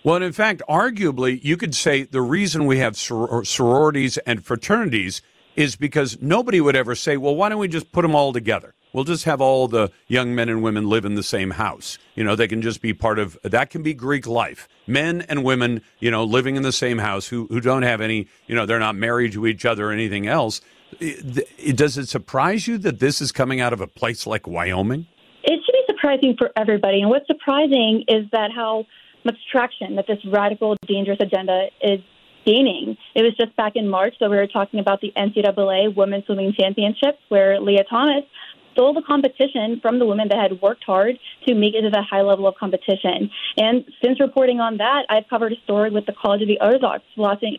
Well, 0.04 0.22
in 0.22 0.32
fact, 0.32 0.62
arguably, 0.70 1.44
you 1.44 1.58
could 1.58 1.76
say 1.76 2.04
the 2.04 2.22
reason 2.22 2.66
we 2.66 2.78
have 2.78 2.96
sor- 2.96 3.44
sororities 3.44 4.18
and 4.20 4.46
fraternities 4.46 5.22
is 5.56 5.76
because 5.76 6.22
nobody 6.22 6.62
would 6.62 6.76
ever 6.76 6.96
say, 6.96 7.18
well, 7.18 7.36
why 7.36 7.50
don't 7.50 7.60
we 7.60 7.68
just 7.68 7.92
put 7.92 8.04
them 8.04 8.16
all 8.16 8.32
together? 8.32 8.74
We'll 8.94 9.04
just 9.04 9.26
have 9.26 9.40
all 9.40 9.68
the 9.68 9.92
young 10.08 10.34
men 10.34 10.50
and 10.50 10.64
women 10.64 10.90
live 10.90 11.06
in 11.06 11.16
the 11.16 11.24
same 11.24 11.52
house. 11.52 11.98
You 12.16 12.24
know, 12.24 12.36
they 12.36 12.48
can 12.48 12.62
just 12.62 12.82
be 12.82 12.94
part 12.94 13.20
of 13.20 13.38
that 13.44 13.70
can 13.70 13.84
be 13.84 13.94
Greek 13.94 14.26
life. 14.26 14.68
Men 14.88 15.22
and 15.30 15.44
women, 15.44 15.82
you 16.00 16.10
know, 16.10 16.24
living 16.24 16.56
in 16.56 16.64
the 16.64 16.72
same 16.72 16.98
house 16.98 17.28
who 17.28 17.48
who 17.48 17.62
don't 17.62 17.84
have 17.84 18.02
any, 18.02 18.28
you 18.48 18.56
know, 18.56 18.66
they're 18.66 18.80
not 18.80 18.96
married 18.96 19.34
to 19.34 19.46
each 19.46 19.66
other 19.66 19.90
or 19.90 19.92
anything 19.92 20.28
else. 20.28 20.62
It, 21.00 21.48
it, 21.58 21.78
does 21.78 21.98
it 21.98 22.08
surprise 22.08 22.68
you 22.68 22.80
that 22.80 23.00
this 23.00 23.22
is 23.22 23.32
coming 23.32 23.62
out 23.62 23.74
of 23.74 23.82
a 23.82 23.88
place 23.88 24.26
like 24.26 24.48
Wyoming? 24.48 25.06
It 25.44 25.60
should 25.64 25.74
be 25.74 25.84
surprising 25.88 26.36
for 26.38 26.52
everybody. 26.56 27.02
And 27.02 27.10
what's 27.10 27.28
surprising 27.28 28.04
is 28.08 28.26
that 28.32 28.52
how 28.52 28.86
much 29.24 29.36
traction 29.52 29.96
that 29.98 30.08
this 30.08 30.18
radical, 30.26 30.76
dangerous 30.88 31.20
agenda 31.20 31.68
is 31.82 32.00
gaining. 32.46 32.98
It 33.16 33.22
was 33.22 33.36
just 33.38 33.56
back 33.56 33.74
in 33.76 33.88
March 33.88 34.16
that 34.20 34.30
we 34.30 34.38
were 34.38 34.48
talking 34.48 34.80
about 34.80 35.02
the 35.02 35.12
NCAA 35.16 35.96
Women's 35.96 36.26
Swimming 36.26 36.54
Championships, 36.58 37.20
where 37.30 37.60
Lia 37.60 37.84
Thomas 37.84 38.24
stole 38.74 38.94
the 38.94 39.02
competition 39.02 39.80
from 39.82 40.00
the 40.00 40.06
women 40.06 40.28
that 40.30 40.38
had 40.38 40.62
worked 40.62 40.84
hard 40.84 41.18
to 41.48 41.56
make 41.56 41.74
it 41.74 41.82
to 41.82 41.90
the 41.90 42.02
high 42.02 42.22
level 42.22 42.48
of 42.48 42.56
competition. 42.56 43.30
And 43.58 43.86
since 44.04 44.20
reporting 44.20 44.60
on 44.60 44.78
that, 44.78 45.06
I've 45.10 45.28
covered 45.30 45.54
a 45.54 45.62
story 45.64 45.90
with 45.90 46.06
the 46.06 46.14
College 46.14 46.42
of 46.42 46.48
the 46.48 46.60
Ozarks 46.62 47.06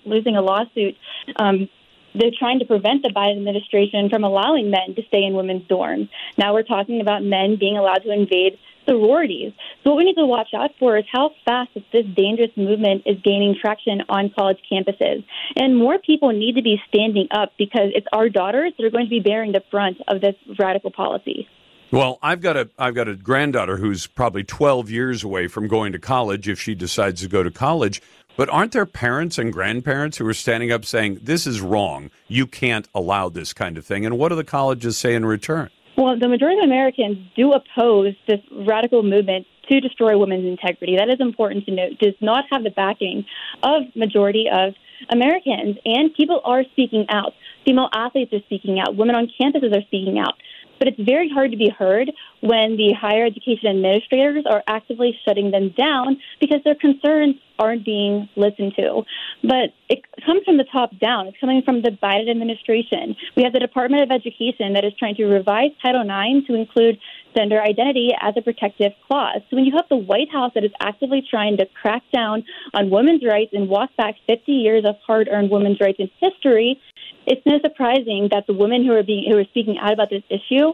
losing 0.05 0.37
a 0.37 0.43
lawsuit. 0.43 0.97
Um, 1.37 1.69
they're 2.15 2.33
trying 2.37 2.59
to 2.59 2.65
prevent 2.65 3.03
the 3.03 3.11
Biden 3.11 3.37
administration 3.37 4.11
from 4.11 4.25
allowing 4.25 4.71
men 4.71 4.95
to 4.97 5.03
stay 5.07 5.23
in 5.23 5.35
women's 5.35 5.63
dorms. 5.69 6.09
Now 6.37 6.55
we're 6.55 6.65
talking 6.65 7.01
about 7.01 7.23
men 7.23 7.57
being 7.59 7.77
allowed 7.77 8.03
to 8.03 8.11
invade 8.13 8.59
sororities. 8.87 9.53
So 9.83 9.91
what 9.91 9.99
we 9.99 10.05
need 10.05 10.16
to 10.16 10.26
watch 10.26 10.49
out 10.55 10.70
for 10.78 10.97
is 10.97 11.05
how 11.11 11.31
fast 11.45 11.70
this 11.93 12.07
dangerous 12.16 12.51
movement 12.57 13.03
is 13.07 13.16
gaining 13.22 13.57
traction 13.61 14.03
on 14.09 14.31
college 14.37 14.59
campuses. 14.70 15.24
And 15.57 15.76
more 15.76 15.99
people 15.99 16.33
need 16.33 16.57
to 16.57 16.62
be 16.62 16.81
standing 16.89 17.28
up 17.31 17.53
because 17.59 17.91
it's 17.95 18.07
our 18.12 18.28
daughters 18.28 18.72
that 18.76 18.85
are 18.85 18.91
going 18.91 19.07
to 19.07 19.11
be 19.11 19.20
bearing 19.20 19.53
the 19.53 19.62
brunt 19.70 19.99
of 20.09 20.20
this 20.20 20.35
radical 20.59 20.91
policy. 20.91 21.49
Well, 21.93 22.20
I've 22.22 22.41
got 22.41 22.57
a 22.57 22.70
I've 22.78 22.95
got 22.95 23.09
a 23.09 23.16
granddaughter 23.16 23.76
who's 23.76 24.07
probably 24.07 24.45
12 24.45 24.91
years 24.91 25.24
away 25.24 25.49
from 25.49 25.66
going 25.66 25.91
to 25.93 25.99
college 25.99 26.49
if 26.49 26.61
she 26.61 26.76
decides 26.76 27.20
to 27.22 27.28
go 27.28 27.43
to 27.43 27.51
college. 27.51 28.01
But 28.37 28.49
aren't 28.49 28.72
there 28.72 28.87
parents 28.87 29.39
and 29.39 29.53
grandparents 29.53 30.16
who 30.16 30.26
are 30.26 30.35
standing 30.35 30.70
up 30.70 30.85
saying, 30.85 31.18
this 31.22 31.49
is 31.49 31.61
wrong? 31.61 32.11
You 32.28 32.47
can't 32.47 32.89
allow 32.95 33.28
this 33.28 33.53
kind 33.53 33.76
of 33.76 33.85
thing. 33.85 34.07
And 34.07 34.18
what 34.18 34.28
do 34.28 34.37
the 34.37 34.45
colleges 34.45 34.97
say 34.97 35.14
in 35.14 35.26
return? 35.26 35.68
Well, 36.01 36.18
the 36.18 36.28
majority 36.28 36.57
of 36.61 36.64
Americans 36.64 37.18
do 37.36 37.53
oppose 37.53 38.14
this 38.26 38.40
radical 38.51 39.03
movement 39.03 39.46
to 39.68 39.80
destroy 39.80 40.16
women's 40.16 40.46
integrity. 40.46 40.96
That 40.96 41.11
is 41.11 41.20
important 41.20 41.66
to 41.66 41.72
note. 41.72 41.98
Does 42.01 42.14
not 42.22 42.44
have 42.51 42.64
the 42.64 42.70
backing 42.70 43.26
of 43.62 43.82
majority 43.94 44.46
of 44.51 44.72
Americans, 45.11 45.76
and 45.84 46.14
people 46.14 46.40
are 46.42 46.64
speaking 46.72 47.05
out. 47.11 47.34
Female 47.66 47.90
athletes 47.92 48.32
are 48.32 48.40
speaking 48.46 48.80
out. 48.80 48.96
Women 48.96 49.14
on 49.14 49.30
campuses 49.38 49.76
are 49.76 49.82
speaking 49.82 50.18
out. 50.18 50.36
But 50.81 50.89
it's 50.89 51.01
very 51.01 51.28
hard 51.28 51.53
to 51.53 51.57
be 51.57 51.68
heard 51.70 52.11
when 52.41 52.76
the 52.76 52.95
higher 52.99 53.24
education 53.24 53.68
administrators 53.68 54.45
are 54.51 54.64
actively 54.66 55.16
shutting 55.24 55.53
them 55.53 55.74
down 55.76 56.16
because 56.41 56.59
their 56.64 56.74
concerns 56.74 57.37
aren't 57.59 57.85
being 57.85 58.28
listened 58.35 58.72
to. 58.76 59.03
But 59.43 59.74
it 59.91 60.01
comes 60.24 60.43
from 60.45 60.57
the 60.57 60.64
top 60.72 60.99
down. 60.99 61.26
It's 61.26 61.37
coming 61.39 61.62
from 61.62 61.83
the 61.83 61.91
Biden 61.91 62.31
administration. 62.31 63.14
We 63.37 63.43
have 63.45 63.53
the 63.53 63.61
Department 63.61 64.03
of 64.03 64.11
Education 64.11 64.72
that 64.72 64.85
is 64.85 64.95
trying 64.99 65.16
to 65.16 65.26
revise 65.26 65.70
Title 65.83 66.01
IX 66.01 66.47
to 66.47 66.55
include 66.55 66.99
gender 67.37 67.61
identity 67.62 68.11
as 68.20 68.35
a 68.37 68.43
protective 68.43 68.93
clause. 69.07 69.41
So 69.51 69.57
when 69.57 69.64
you 69.64 69.72
have 69.76 69.85
the 69.89 69.97
White 69.97 70.33
House 70.33 70.53
that 70.55 70.64
is 70.64 70.72
actively 70.81 71.22
trying 71.28 71.59
to 71.59 71.66
crack 71.81 72.03
down 72.12 72.45
on 72.74 72.91
women's 72.91 73.22
rights 73.24 73.51
and 73.53 73.68
walk 73.68 73.91
back 73.97 74.16
50 74.26 74.51
years 74.51 74.85
of 74.85 74.97
hard-earned 75.07 75.51
women's 75.51 75.81
rights 75.81 75.99
in 76.01 76.11
history, 76.18 76.81
it's 77.31 77.47
no 77.47 77.61
surprising 77.61 78.28
that 78.33 78.47
the 78.49 78.53
women 78.53 78.85
who 78.85 78.93
are 78.93 79.05
being 79.05 79.24
who 79.31 79.39
are 79.39 79.45
speaking 79.45 79.78
out 79.81 79.93
about 79.93 80.11
this 80.11 80.24
issue 80.28 80.72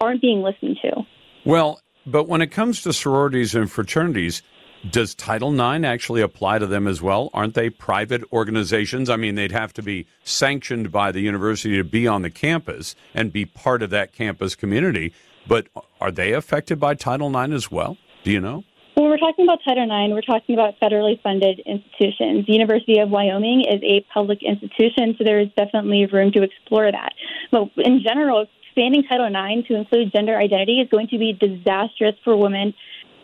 aren't 0.00 0.20
being 0.20 0.42
listened 0.42 0.76
to. 0.82 1.02
Well, 1.44 1.80
but 2.06 2.28
when 2.28 2.42
it 2.42 2.48
comes 2.48 2.82
to 2.82 2.92
sororities 2.92 3.54
and 3.54 3.70
fraternities, 3.70 4.42
does 4.90 5.14
Title 5.14 5.52
IX 5.54 5.84
actually 5.84 6.20
apply 6.20 6.58
to 6.58 6.66
them 6.66 6.86
as 6.86 7.00
well? 7.00 7.30
Aren't 7.32 7.54
they 7.54 7.70
private 7.70 8.22
organizations? 8.32 9.08
I 9.08 9.16
mean, 9.16 9.34
they'd 9.34 9.52
have 9.52 9.72
to 9.74 9.82
be 9.82 10.06
sanctioned 10.24 10.92
by 10.92 11.10
the 11.10 11.20
university 11.20 11.76
to 11.78 11.84
be 11.84 12.06
on 12.06 12.20
the 12.20 12.30
campus 12.30 12.94
and 13.14 13.32
be 13.32 13.46
part 13.46 13.82
of 13.82 13.88
that 13.90 14.12
campus 14.12 14.54
community. 14.54 15.14
But 15.46 15.68
are 16.02 16.10
they 16.10 16.32
affected 16.32 16.78
by 16.78 16.94
Title 16.94 17.34
IX 17.34 17.54
as 17.54 17.70
well? 17.70 17.96
Do 18.24 18.30
you 18.30 18.40
know? 18.40 18.64
Talking 19.24 19.46
about 19.46 19.60
Title 19.64 19.84
IX, 19.84 20.12
we're 20.12 20.20
talking 20.20 20.54
about 20.54 20.78
federally 20.78 21.18
funded 21.22 21.58
institutions. 21.60 22.44
The 22.44 22.52
University 22.52 22.98
of 22.98 23.08
Wyoming 23.08 23.64
is 23.64 23.80
a 23.82 24.04
public 24.12 24.42
institution, 24.42 25.16
so 25.16 25.24
there 25.24 25.40
is 25.40 25.48
definitely 25.56 26.04
room 26.04 26.30
to 26.32 26.42
explore 26.42 26.92
that. 26.92 27.14
But 27.50 27.70
in 27.78 28.02
general, 28.04 28.44
expanding 28.66 29.02
Title 29.04 29.24
IX 29.24 29.66
to 29.68 29.76
include 29.76 30.12
gender 30.12 30.36
identity 30.36 30.78
is 30.78 30.90
going 30.90 31.08
to 31.08 31.16
be 31.16 31.32
disastrous 31.32 32.16
for 32.22 32.36
women 32.36 32.74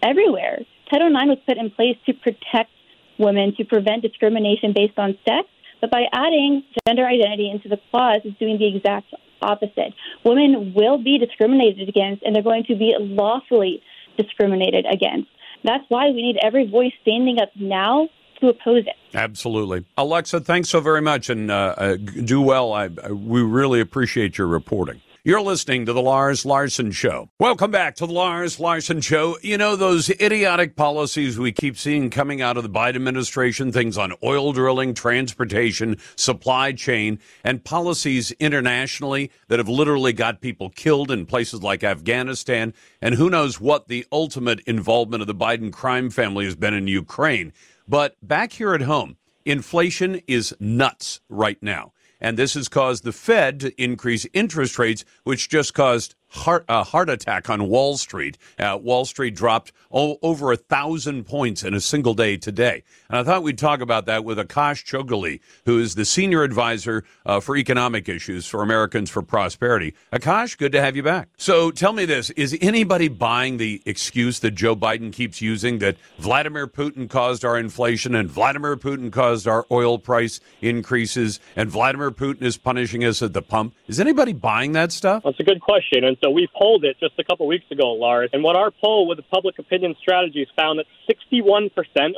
everywhere. 0.03 0.61
Title 0.91 1.09
IX 1.09 1.37
was 1.37 1.39
put 1.47 1.59
in 1.59 1.71
place 1.71 1.99
to 2.07 2.15
protect 2.15 2.71
women, 3.19 3.55
to 3.59 3.67
prevent 3.67 4.01
discrimination 4.01 4.73
based 4.73 4.99
on 4.99 5.19
sex, 5.29 5.49
but 5.83 5.91
by 5.91 6.05
adding 6.15 6.65
gender 6.87 7.05
identity 7.05 7.51
into 7.51 7.69
the 7.69 7.79
clause, 7.91 8.23
it's 8.25 8.39
doing 8.39 8.57
the 8.57 8.75
exact 8.75 9.13
opposite. 9.43 9.93
Women 10.25 10.73
will 10.75 10.97
be 10.97 11.19
discriminated 11.19 11.91
against, 11.91 12.23
and 12.23 12.35
they're 12.35 12.43
going 12.43 12.65
to 12.69 12.75
be 12.75 12.97
lawfully 12.99 13.83
discriminated 14.17 14.87
against. 14.91 15.29
That's 15.65 15.85
why 15.89 16.11
we 16.11 16.23
need 16.23 16.37
every 16.43 16.67
voice 16.67 16.93
standing 17.03 17.39
up 17.41 17.51
now 17.57 18.09
to 18.41 18.49
oppose 18.49 18.85
it. 18.87 18.97
Absolutely. 19.15 19.85
Alexa, 19.97 20.41
thanks 20.41 20.69
so 20.71 20.81
very 20.81 21.03
much 21.03 21.29
and 21.31 21.51
uh, 21.51 21.75
uh, 21.77 21.97
do 21.97 22.41
well. 22.41 22.73
I, 22.73 22.89
we 22.89 23.43
really 23.43 23.81
appreciate 23.81 24.39
your 24.39 24.47
reporting. 24.47 25.01
You're 25.23 25.43
listening 25.43 25.85
to 25.85 25.93
the 25.93 26.01
Lars 26.01 26.47
Larson 26.47 26.93
Show. 26.93 27.29
Welcome 27.39 27.71
back 27.71 27.95
to 27.97 28.07
the 28.07 28.13
Lars 28.15 28.59
Larson 28.59 29.03
Show. 29.03 29.37
You 29.43 29.59
know, 29.59 29.77
those 29.77 30.09
idiotic 30.09 30.77
policies 30.77 31.39
we 31.39 31.53
keep 31.53 31.77
seeing 31.77 32.09
coming 32.09 32.41
out 32.41 32.57
of 32.57 32.63
the 32.63 32.71
Biden 32.71 32.97
administration, 32.97 33.71
things 33.71 33.99
on 33.99 34.15
oil 34.25 34.55
drilling, 34.55 34.95
transportation, 34.95 35.99
supply 36.17 36.73
chain, 36.73 37.19
and 37.45 37.63
policies 37.63 38.31
internationally 38.41 39.31
that 39.49 39.59
have 39.59 39.69
literally 39.69 40.15
got 40.15 40.41
people 40.41 40.71
killed 40.71 41.11
in 41.11 41.27
places 41.27 41.63
like 41.63 41.85
Afghanistan, 41.85 42.73
and 43.03 43.17
who 43.17 43.29
knows 43.29 43.61
what 43.61 43.89
the 43.89 44.07
ultimate 44.11 44.61
involvement 44.61 45.21
of 45.21 45.27
the 45.27 45.35
Biden 45.35 45.71
crime 45.71 46.09
family 46.09 46.47
has 46.47 46.57
been 46.57 46.73
in 46.73 46.87
Ukraine. 46.87 47.53
But 47.87 48.17
back 48.23 48.55
here 48.55 48.73
at 48.73 48.81
home, 48.81 49.19
inflation 49.45 50.23
is 50.27 50.57
nuts 50.59 51.21
right 51.29 51.63
now. 51.63 51.93
And 52.21 52.37
this 52.37 52.55
has 52.55 52.69
caused 52.69 53.05
the 53.05 53.13
Fed 53.13 53.61
to 53.61 53.83
increase 53.83 54.27
interest 54.33 54.79
rates, 54.79 55.05
which 55.25 55.49
just 55.49 55.75
caused 55.75 56.15
heart, 56.31 56.65
a 56.69 56.83
heart 56.83 57.11
attack 57.11 57.51
on 57.51 57.69
Wall 57.69 57.97
Street. 57.97 58.39
Uh, 58.59 58.79
Wall 58.81 59.05
Street 59.05 59.35
dropped 59.35 59.73
oh, 59.93 60.19
over 60.23 60.53
a 60.53 60.57
thousand 60.57 61.25
points 61.25 61.63
in 61.63 61.75
a 61.75 61.81
single 61.81 62.15
day 62.15 62.37
today. 62.37 62.83
And 63.09 63.19
I 63.19 63.23
thought 63.25 63.43
we'd 63.43 63.59
talk 63.59 63.81
about 63.81 64.07
that 64.07 64.25
with 64.25 64.39
Akash 64.39 64.85
Chougule, 64.85 65.41
who 65.67 65.79
is 65.79 65.95
the 65.95 66.05
senior 66.05 66.43
advisor 66.43 67.05
uh, 67.27 67.41
for 67.41 67.57
economic 67.57 68.09
issues 68.09 68.47
for 68.47 68.63
Americans 68.63 69.11
for 69.11 69.23
Prosperity. 69.23 69.95
Akash, 70.13 70.57
good 70.57 70.73
to 70.73 70.81
have 70.81 70.97
you 70.97 71.03
back. 71.03 71.29
So 71.37 71.71
tell 71.71 71.93
me 71.93 72.05
this 72.05 72.31
is 72.31 72.57
anybody 72.61 73.09
buying 73.09 73.57
the 73.57 73.83
excuse 73.85 74.39
that 74.41 74.53
Joe 74.53 74.77
Biden 74.77 75.13
keeps 75.13 75.41
using 75.41 75.79
that 75.79 75.97
Vladimir 76.19 76.67
Putin 76.67 77.09
caused 77.09 77.45
our 77.45 77.59
inflation 77.59 78.15
and 78.15 78.29
Vladimir 78.29 78.77
Putin 78.77 79.13
caused 79.13 79.49
our 79.49 79.67
oil 79.71 79.99
price 79.99 80.41
increases 80.61 81.41
and 81.57 81.69
Vladimir 81.69 82.11
Putin 82.11 82.43
is 82.43 82.57
punishing 82.57 83.05
us 83.05 83.23
at 83.23 83.33
the 83.33 83.43
pump? 83.43 83.75
Is 83.89 84.01
anybody 84.01 84.33
buying 84.33 84.73
that 84.73 84.93
stuff? 84.93 85.23
That's 85.25 85.41
a 85.41 85.45
good 85.45 85.61
question. 85.61 86.05
And 86.05 86.17
so 86.23 86.31
we 86.31 86.49
polled 86.55 86.85
it 86.85 86.97
just 87.01 87.15
a 87.19 87.25
couple 87.25 87.47
weeks 87.47 87.65
ago, 87.71 87.93
Lars. 87.93 88.31
And 88.33 88.43
what 88.43 88.57
our 88.57 88.71
poll 88.71 89.07
with 89.07 89.17
the 89.17 89.23
public 89.25 89.59
opinion 89.59 89.95
strategies 90.01 90.49
found 90.57 90.79
that 90.79 90.87
61% 91.09 91.71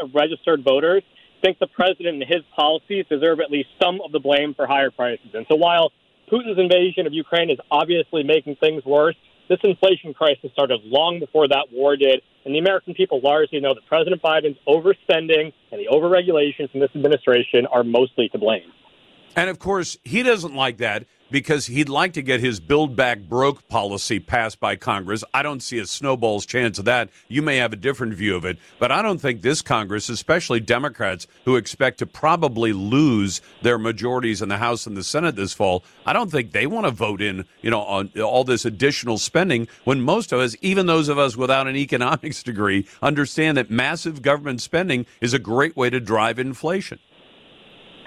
of 0.02 0.14
registered 0.14 0.64
voters 0.64 1.02
think 1.42 1.58
the 1.58 1.66
president 1.66 2.22
and 2.22 2.24
his 2.24 2.42
policies 2.54 3.04
deserve 3.08 3.40
at 3.40 3.50
least 3.50 3.68
some 3.82 4.00
of 4.00 4.12
the 4.12 4.20
blame 4.20 4.54
for 4.54 4.66
higher 4.66 4.90
prices. 4.90 5.30
And 5.34 5.46
so 5.48 5.56
while 5.56 5.92
Putin's 6.30 6.58
invasion 6.58 7.06
of 7.06 7.12
Ukraine 7.12 7.50
is 7.50 7.58
obviously 7.70 8.22
making 8.22 8.56
things 8.56 8.84
worse, 8.84 9.16
this 9.48 9.58
inflation 9.64 10.14
crisis 10.14 10.50
started 10.52 10.80
long 10.84 11.18
before 11.20 11.48
that 11.48 11.66
war 11.72 11.96
did. 11.96 12.22
And 12.44 12.54
the 12.54 12.58
American 12.58 12.94
people 12.94 13.20
largely 13.22 13.60
know 13.60 13.74
that 13.74 13.86
President 13.86 14.22
Biden's 14.22 14.58
overspending 14.66 15.52
and 15.70 15.80
the 15.80 15.88
overregulations 15.90 16.70
from 16.70 16.80
this 16.80 16.90
administration 16.94 17.66
are 17.66 17.84
mostly 17.84 18.28
to 18.30 18.38
blame. 18.38 18.72
And 19.36 19.50
of 19.50 19.58
course, 19.58 19.96
he 20.04 20.22
doesn't 20.22 20.54
like 20.54 20.78
that 20.78 21.06
because 21.32 21.66
he'd 21.66 21.88
like 21.88 22.12
to 22.12 22.22
get 22.22 22.40
his 22.40 22.60
build 22.60 22.94
back 22.94 23.20
broke 23.22 23.66
policy 23.68 24.20
passed 24.20 24.60
by 24.60 24.76
Congress. 24.76 25.24
I 25.34 25.42
don't 25.42 25.62
see 25.62 25.78
a 25.78 25.86
snowball's 25.86 26.46
chance 26.46 26.78
of 26.78 26.84
that. 26.84 27.08
You 27.26 27.42
may 27.42 27.56
have 27.56 27.72
a 27.72 27.76
different 27.76 28.14
view 28.14 28.36
of 28.36 28.44
it, 28.44 28.58
but 28.78 28.92
I 28.92 29.02
don't 29.02 29.18
think 29.18 29.40
this 29.40 29.62
Congress, 29.62 30.08
especially 30.08 30.60
Democrats 30.60 31.26
who 31.44 31.56
expect 31.56 31.98
to 31.98 32.06
probably 32.06 32.72
lose 32.72 33.40
their 33.62 33.78
majorities 33.78 34.42
in 34.42 34.50
the 34.50 34.58
House 34.58 34.86
and 34.86 34.96
the 34.96 35.02
Senate 35.02 35.34
this 35.34 35.54
fall, 35.54 35.82
I 36.06 36.12
don't 36.12 36.30
think 36.30 36.52
they 36.52 36.66
want 36.66 36.86
to 36.86 36.92
vote 36.92 37.22
in, 37.22 37.46
you 37.62 37.70
know, 37.70 37.80
on 37.80 38.10
all 38.20 38.44
this 38.44 38.64
additional 38.64 39.18
spending 39.18 39.66
when 39.84 40.02
most 40.02 40.32
of 40.32 40.40
us, 40.40 40.54
even 40.60 40.86
those 40.86 41.08
of 41.08 41.18
us 41.18 41.36
without 41.36 41.66
an 41.66 41.76
economics 41.82 42.42
degree, 42.42 42.86
understand 43.00 43.56
that 43.56 43.70
massive 43.70 44.20
government 44.20 44.60
spending 44.60 45.06
is 45.20 45.32
a 45.32 45.38
great 45.38 45.76
way 45.76 45.88
to 45.88 45.98
drive 45.98 46.38
inflation. 46.38 46.98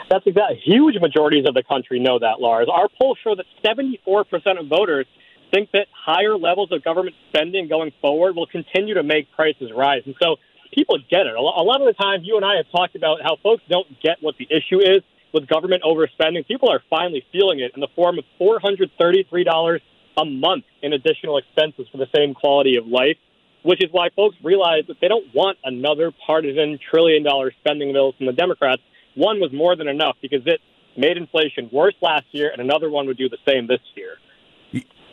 That's 0.10 0.26
exactly. 0.28 0.62
Huge 0.64 0.96
majorities 1.02 1.46
of 1.48 1.54
the 1.54 1.64
country 1.64 2.00
know 2.00 2.20
that, 2.20 2.40
Lars. 2.40 2.68
Our 2.72 2.90
polls 3.00 3.18
show 3.24 3.36
that 3.36 3.46
74% 3.64 4.60
of 4.60 4.68
voters 4.68 5.08
think 5.52 5.72
that 5.72 5.88
higher 5.92 6.38
levels 6.38 6.72
of 6.72 6.84
government 6.84 7.16
spending 7.30 7.68
going 7.68 7.92
forward 8.02 8.36
will 8.36 8.46
continue 8.46 8.96
to 8.96 9.04
make 9.04 9.32
prices 9.32 9.72
rise. 9.76 10.04
And 10.06 10.16
so 10.22 10.38
people 10.74 10.98
get 11.10 11.26
it. 11.26 11.36
A 11.36 11.42
lot 11.42 11.82
of 11.82 11.88
the 11.88 11.94
time, 11.94 12.22
you 12.24 12.36
and 12.36 12.46
I 12.46 12.58
have 12.58 12.70
talked 12.72 12.96
about 12.96 13.22
how 13.24 13.38
folks 13.42 13.64
don't 13.70 13.88
get 14.02 14.18
what 14.22 14.36
the 14.38 14.48
issue 14.50 14.80
is 14.80 15.02
with 15.34 15.48
government 15.48 15.84
overspending. 15.84 16.48
People 16.48 16.70
are 16.70 16.82
finally 16.90 17.26
feeling 17.32 17.60
it 17.60 17.72
in 17.74 17.82
the 17.82 17.88
form 17.96 18.20
of 18.20 18.26
$433 18.40 19.80
a 20.18 20.26
month 20.26 20.64
in 20.82 20.94
additional 20.94 21.38
expenses 21.38 21.88
for 21.92 21.98
the 21.98 22.08
same 22.16 22.34
quality 22.34 22.78
of 22.78 22.88
life, 22.88 23.18
which 23.64 23.84
is 23.84 23.90
why 23.92 24.10
folks 24.16 24.36
realize 24.44 24.84
that 24.88 24.98
they 25.02 25.08
don't 25.08 25.34
want 25.34 25.58
another 25.64 26.12
partisan 26.26 26.80
trillion 26.90 27.24
dollar 27.24 27.52
spending 27.60 27.92
bill 27.92 28.14
from 28.14 28.28
the 28.28 28.34
Democrats 28.34 28.82
one 29.16 29.40
was 29.40 29.52
more 29.52 29.76
than 29.76 29.88
enough 29.88 30.18
because 30.22 30.42
it 30.46 30.62
made 30.98 31.18
inflation 31.18 31.70
worse 31.72 31.96
last 32.02 32.26
year, 32.32 32.50
and 32.52 32.62
another 32.62 32.90
one 32.90 33.08
would 33.08 33.18
do 33.18 33.30
the 33.30 33.38
same 33.46 33.68
this 33.68 33.82
year. 33.96 34.18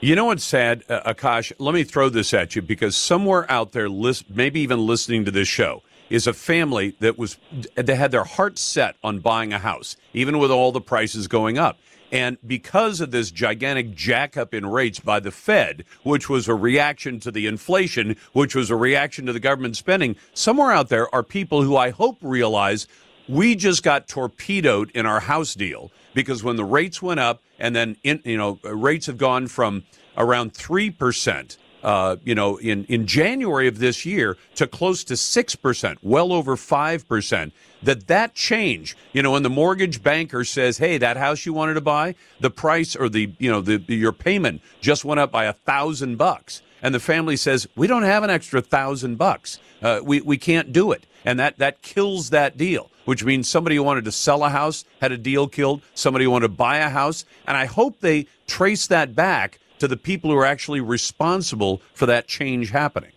You 0.00 0.16
know 0.16 0.24
what's 0.26 0.42
sad, 0.44 0.82
uh, 0.88 1.14
Akash? 1.14 1.52
Let 1.58 1.74
me 1.74 1.84
throw 1.84 2.08
this 2.08 2.34
at 2.34 2.56
you 2.56 2.62
because 2.62 2.96
somewhere 2.96 3.48
out 3.50 3.70
there, 3.70 3.88
list, 3.88 4.24
maybe 4.28 4.60
even 4.60 4.84
listening 4.84 5.24
to 5.26 5.30
this 5.30 5.46
show, 5.46 5.82
is 6.10 6.26
a 6.26 6.32
family 6.32 6.96
that 6.98 7.16
was 7.16 7.38
they 7.76 7.94
had 7.94 8.10
their 8.10 8.24
heart 8.24 8.58
set 8.58 8.96
on 9.04 9.20
buying 9.20 9.52
a 9.52 9.58
house, 9.58 9.96
even 10.12 10.38
with 10.38 10.50
all 10.50 10.72
the 10.72 10.80
prices 10.80 11.28
going 11.28 11.56
up. 11.56 11.78
And 12.10 12.36
because 12.46 13.00
of 13.00 13.10
this 13.10 13.30
gigantic 13.30 13.94
jackup 13.94 14.52
in 14.52 14.66
rates 14.66 15.00
by 15.00 15.20
the 15.20 15.30
Fed, 15.30 15.84
which 16.02 16.28
was 16.28 16.46
a 16.46 16.54
reaction 16.54 17.18
to 17.20 17.30
the 17.30 17.46
inflation, 17.46 18.16
which 18.34 18.54
was 18.54 18.68
a 18.68 18.76
reaction 18.76 19.24
to 19.24 19.32
the 19.32 19.40
government 19.40 19.76
spending, 19.76 20.16
somewhere 20.34 20.72
out 20.72 20.90
there 20.90 21.12
are 21.14 21.22
people 21.22 21.62
who 21.62 21.76
I 21.76 21.88
hope 21.88 22.18
realize 22.20 22.86
we 23.28 23.54
just 23.54 23.82
got 23.82 24.08
torpedoed 24.08 24.90
in 24.92 25.06
our 25.06 25.20
house 25.20 25.54
deal 25.54 25.90
because 26.14 26.42
when 26.42 26.56
the 26.56 26.64
rates 26.64 27.00
went 27.00 27.20
up 27.20 27.42
and 27.58 27.74
then 27.74 27.96
in, 28.02 28.20
you 28.24 28.36
know 28.36 28.58
rates 28.64 29.06
have 29.06 29.18
gone 29.18 29.46
from 29.46 29.84
around 30.16 30.52
3% 30.52 31.56
uh, 31.82 32.16
you 32.24 32.34
know, 32.34 32.56
in, 32.58 32.84
in 32.84 33.06
January 33.06 33.66
of 33.66 33.78
this 33.78 34.06
year 34.06 34.36
to 34.54 34.66
close 34.66 35.02
to 35.04 35.14
6%, 35.14 35.96
well 36.02 36.32
over 36.32 36.56
5%, 36.56 37.52
that 37.82 38.06
that 38.06 38.34
change, 38.34 38.96
you 39.12 39.22
know, 39.22 39.32
when 39.32 39.42
the 39.42 39.50
mortgage 39.50 40.02
banker 40.02 40.44
says, 40.44 40.78
hey, 40.78 40.96
that 40.98 41.16
house 41.16 41.44
you 41.44 41.52
wanted 41.52 41.74
to 41.74 41.80
buy, 41.80 42.14
the 42.40 42.50
price 42.50 42.94
or 42.94 43.08
the, 43.08 43.34
you 43.38 43.50
know, 43.50 43.60
the, 43.60 43.82
your 43.88 44.12
payment 44.12 44.62
just 44.80 45.04
went 45.04 45.18
up 45.18 45.32
by 45.32 45.44
a 45.44 45.52
thousand 45.52 46.16
bucks. 46.16 46.62
And 46.82 46.94
the 46.94 47.00
family 47.00 47.36
says, 47.36 47.66
we 47.74 47.86
don't 47.86 48.02
have 48.04 48.22
an 48.22 48.30
extra 48.30 48.60
thousand 48.60 49.16
bucks. 49.16 49.58
Uh, 49.82 50.00
we, 50.04 50.20
we 50.20 50.36
can't 50.36 50.72
do 50.72 50.92
it. 50.92 51.06
And 51.24 51.38
that, 51.38 51.58
that 51.58 51.82
kills 51.82 52.30
that 52.30 52.56
deal, 52.56 52.90
which 53.04 53.24
means 53.24 53.48
somebody 53.48 53.76
who 53.76 53.82
wanted 53.82 54.04
to 54.04 54.12
sell 54.12 54.44
a 54.44 54.48
house 54.48 54.84
had 55.00 55.12
a 55.12 55.18
deal 55.18 55.48
killed, 55.48 55.82
somebody 55.94 56.24
who 56.24 56.30
wanted 56.30 56.48
to 56.48 56.54
buy 56.54 56.78
a 56.78 56.88
house. 56.88 57.24
And 57.46 57.56
I 57.56 57.66
hope 57.66 58.00
they 58.00 58.26
trace 58.46 58.86
that 58.88 59.14
back 59.14 59.58
to 59.78 59.88
the 59.88 59.96
people 59.96 60.30
who 60.30 60.36
are 60.36 60.46
actually 60.46 60.80
responsible 60.80 61.82
for 61.94 62.06
that 62.06 62.28
change 62.28 62.70
happening. 62.70 63.12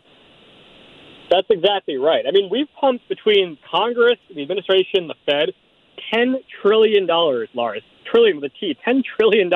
That's 1.29 1.47
exactly 1.49 1.97
right. 1.97 2.25
I 2.27 2.31
mean, 2.31 2.49
we've 2.51 2.67
pumped 2.79 3.07
between 3.09 3.57
Congress, 3.69 4.17
the 4.33 4.41
administration, 4.41 5.07
the 5.07 5.15
Fed, 5.25 5.53
$10 6.13 6.35
trillion, 6.61 7.07
Lars, 7.07 7.81
trillion 8.09 8.39
with 8.39 8.51
a 8.51 8.59
T, 8.59 8.77
$10 8.85 9.03
trillion 9.03 9.51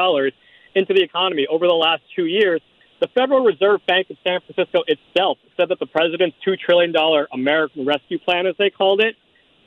into 0.75 0.93
the 0.93 1.01
economy 1.01 1.47
over 1.49 1.67
the 1.67 1.73
last 1.73 2.01
two 2.15 2.25
years. 2.25 2.61
The 3.01 3.07
Federal 3.07 3.45
Reserve 3.45 3.81
Bank 3.87 4.09
of 4.09 4.17
San 4.23 4.41
Francisco 4.41 4.83
itself 4.87 5.37
said 5.55 5.69
that 5.69 5.79
the 5.79 5.85
president's 5.85 6.35
$2 6.45 6.59
trillion 6.59 6.93
American 7.31 7.85
Rescue 7.85 8.19
Plan, 8.19 8.45
as 8.45 8.55
they 8.57 8.69
called 8.69 9.01
it, 9.01 9.15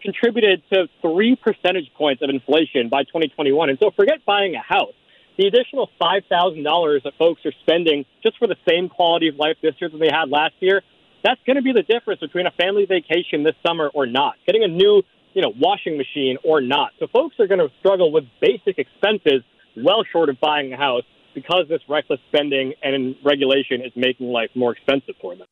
contributed 0.03 0.63
to 0.73 0.89
three 1.01 1.37
percentage 1.37 1.91
points 1.97 2.23
of 2.23 2.31
inflation 2.31 2.89
by 2.89 3.05
2021. 3.05 3.71
And 3.71 3.79
so 3.79 3.91
forget 3.91 4.25
buying 4.27 4.55
a 4.55 4.63
house. 4.63 4.95
The 5.39 5.47
additional 5.47 5.89
$5,000 6.01 7.03
that 7.05 7.15
folks 7.19 7.41
are 7.47 7.53
spending 7.63 8.05
just 8.23 8.39
for 8.39 8.47
the 8.47 8.57
same 8.69 8.89
quality 8.89 9.29
of 9.29 9.37
life 9.37 9.57
this 9.63 9.75
year 9.81 9.89
than 9.89 10.01
they 10.01 10.11
had 10.13 10.29
last 10.29 10.55
year, 10.61 10.83
that's 11.25 11.41
going 11.47 11.57
to 11.57 11.63
be 11.63 11.73
the 11.73 11.83
difference 11.83 12.21
between 12.21 12.47
a 12.47 12.51
family 12.51 12.85
vacation 12.85 13.43
this 13.43 13.55
summer 13.67 13.91
or 13.95 14.07
not, 14.07 14.35
getting 14.47 14.65
a 14.65 14.69
new, 14.69 15.03
you 15.33 15.41
know, 15.41 15.53
washing 15.59 15.97
machine 15.97 16.37
or 16.45 16.61
not. 16.61 16.91
So 16.99 17.07
folks 17.07 17.37
are 17.41 17.47
going 17.47 17.61
to 17.61 17.71
struggle 17.79 18.13
with 18.13 18.25
basic 18.41 18.79
expenses 18.79 19.43
well 19.77 20.05
short 20.11 20.29
of 20.29 20.39
buying 20.41 20.73
a 20.73 20.77
house 20.77 21.05
because 21.35 21.67
this 21.69 21.81
reckless 21.89 22.21
spending 22.29 22.75
and 22.83 23.17
regulation 23.25 23.81
is 23.81 23.93
making 23.97 24.29
life 24.29 24.51
more 24.55 24.73
expensive 24.73 25.15
for 25.21 25.35
them. 25.35 25.47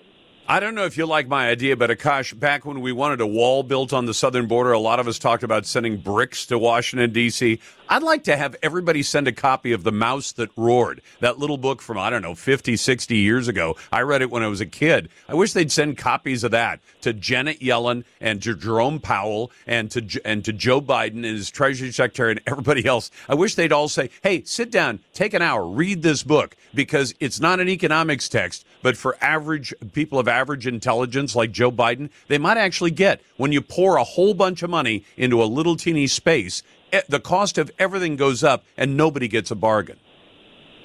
I 0.48 0.58
don't 0.58 0.74
know 0.74 0.84
if 0.84 0.96
you 0.96 1.06
like 1.06 1.28
my 1.28 1.48
idea, 1.48 1.76
but 1.76 1.90
Akash, 1.90 2.36
back 2.36 2.64
when 2.64 2.80
we 2.80 2.90
wanted 2.90 3.20
a 3.20 3.26
wall 3.26 3.62
built 3.62 3.92
on 3.92 4.06
the 4.06 4.14
southern 4.14 4.46
border, 4.46 4.72
a 4.72 4.80
lot 4.80 4.98
of 4.98 5.06
us 5.06 5.16
talked 5.16 5.44
about 5.44 5.64
sending 5.64 5.98
bricks 5.98 6.44
to 6.46 6.58
Washington, 6.58 7.12
D.C. 7.12 7.60
I'd 7.88 8.02
like 8.02 8.24
to 8.24 8.36
have 8.36 8.56
everybody 8.62 9.02
send 9.02 9.28
a 9.28 9.32
copy 9.32 9.72
of 9.72 9.84
The 9.84 9.92
Mouse 9.92 10.32
That 10.32 10.50
Roared, 10.56 11.02
that 11.20 11.38
little 11.38 11.56
book 11.56 11.80
from, 11.82 11.98
I 11.98 12.10
don't 12.10 12.22
know, 12.22 12.34
50, 12.34 12.76
60 12.76 13.16
years 13.16 13.46
ago. 13.46 13.76
I 13.92 14.00
read 14.02 14.22
it 14.22 14.30
when 14.30 14.42
I 14.42 14.48
was 14.48 14.60
a 14.60 14.66
kid. 14.66 15.08
I 15.28 15.34
wish 15.34 15.52
they'd 15.52 15.70
send 15.70 15.98
copies 15.98 16.42
of 16.42 16.50
that 16.50 16.80
to 17.02 17.12
Janet 17.12 17.60
Yellen 17.60 18.04
and 18.20 18.42
to 18.42 18.56
Jerome 18.56 18.98
Powell 19.00 19.52
and 19.66 19.90
to, 19.92 20.20
and 20.24 20.44
to 20.44 20.52
Joe 20.52 20.80
Biden 20.80 21.16
and 21.16 21.24
his 21.24 21.50
Treasury 21.50 21.92
Secretary 21.92 22.32
and 22.32 22.40
everybody 22.46 22.86
else. 22.86 23.10
I 23.28 23.34
wish 23.34 23.54
they'd 23.54 23.72
all 23.72 23.88
say, 23.88 24.10
hey, 24.22 24.42
sit 24.44 24.70
down, 24.70 25.00
take 25.12 25.34
an 25.34 25.42
hour, 25.42 25.64
read 25.64 26.02
this 26.02 26.22
book, 26.22 26.56
because 26.74 27.14
it's 27.20 27.40
not 27.40 27.60
an 27.60 27.68
economics 27.68 28.28
text, 28.28 28.64
but 28.82 28.96
for 28.96 29.16
average 29.20 29.74
people 29.92 30.18
of 30.18 30.26
average 30.26 30.39
intelligence 30.66 31.34
like 31.34 31.52
Joe 31.52 31.70
Biden, 31.70 32.10
they 32.28 32.38
might 32.38 32.56
actually 32.56 32.90
get 32.90 33.20
when 33.36 33.52
you 33.52 33.60
pour 33.60 33.96
a 33.96 34.04
whole 34.04 34.34
bunch 34.34 34.62
of 34.62 34.70
money 34.70 35.04
into 35.16 35.42
a 35.42 35.44
little 35.44 35.76
teeny 35.76 36.06
space, 36.06 36.62
eh, 36.92 37.02
the 37.08 37.20
cost 37.20 37.58
of 37.58 37.70
everything 37.78 38.16
goes 38.16 38.42
up 38.42 38.64
and 38.76 38.96
nobody 38.96 39.28
gets 39.28 39.50
a 39.50 39.54
bargain. 39.54 39.98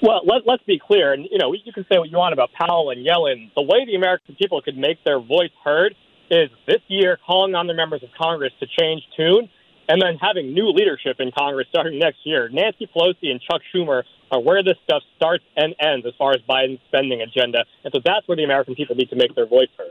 Well, 0.02 0.20
let, 0.26 0.46
let's 0.46 0.62
be 0.64 0.78
clear, 0.78 1.12
and 1.12 1.26
you 1.30 1.38
know 1.38 1.52
you 1.52 1.72
can 1.72 1.86
say 1.90 1.98
what 1.98 2.10
you 2.10 2.18
want 2.18 2.34
about 2.34 2.50
Powell 2.52 2.90
and 2.90 3.04
Yellen. 3.04 3.50
The 3.54 3.62
way 3.62 3.86
the 3.86 3.94
American 3.94 4.34
people 4.34 4.60
could 4.60 4.76
make 4.76 5.02
their 5.04 5.18
voice 5.18 5.50
heard 5.64 5.94
is 6.30 6.50
this 6.66 6.80
year 6.88 7.18
calling 7.26 7.54
on 7.54 7.66
the 7.66 7.74
members 7.74 8.02
of 8.02 8.10
Congress 8.16 8.52
to 8.60 8.66
change 8.78 9.02
tune, 9.16 9.48
and 9.88 10.02
then 10.02 10.18
having 10.20 10.52
new 10.52 10.68
leadership 10.68 11.16
in 11.18 11.30
Congress 11.36 11.66
starting 11.70 11.98
next 11.98 12.18
year. 12.24 12.48
Nancy 12.50 12.88
Pelosi 12.94 13.30
and 13.30 13.40
Chuck 13.40 13.62
Schumer 13.74 14.02
are 14.30 14.40
where 14.40 14.62
this 14.62 14.76
stuff 14.84 15.02
starts 15.16 15.44
and 15.56 15.74
ends 15.80 16.06
as 16.06 16.12
far 16.18 16.32
as 16.32 16.40
Biden's 16.48 16.80
spending 16.88 17.20
agenda. 17.22 17.64
And 17.84 17.92
so 17.92 18.00
that's 18.04 18.26
where 18.28 18.36
the 18.36 18.44
American 18.44 18.74
people 18.74 18.96
need 18.96 19.10
to 19.10 19.16
make 19.16 19.34
their 19.34 19.46
voice 19.46 19.68
heard. 19.76 19.90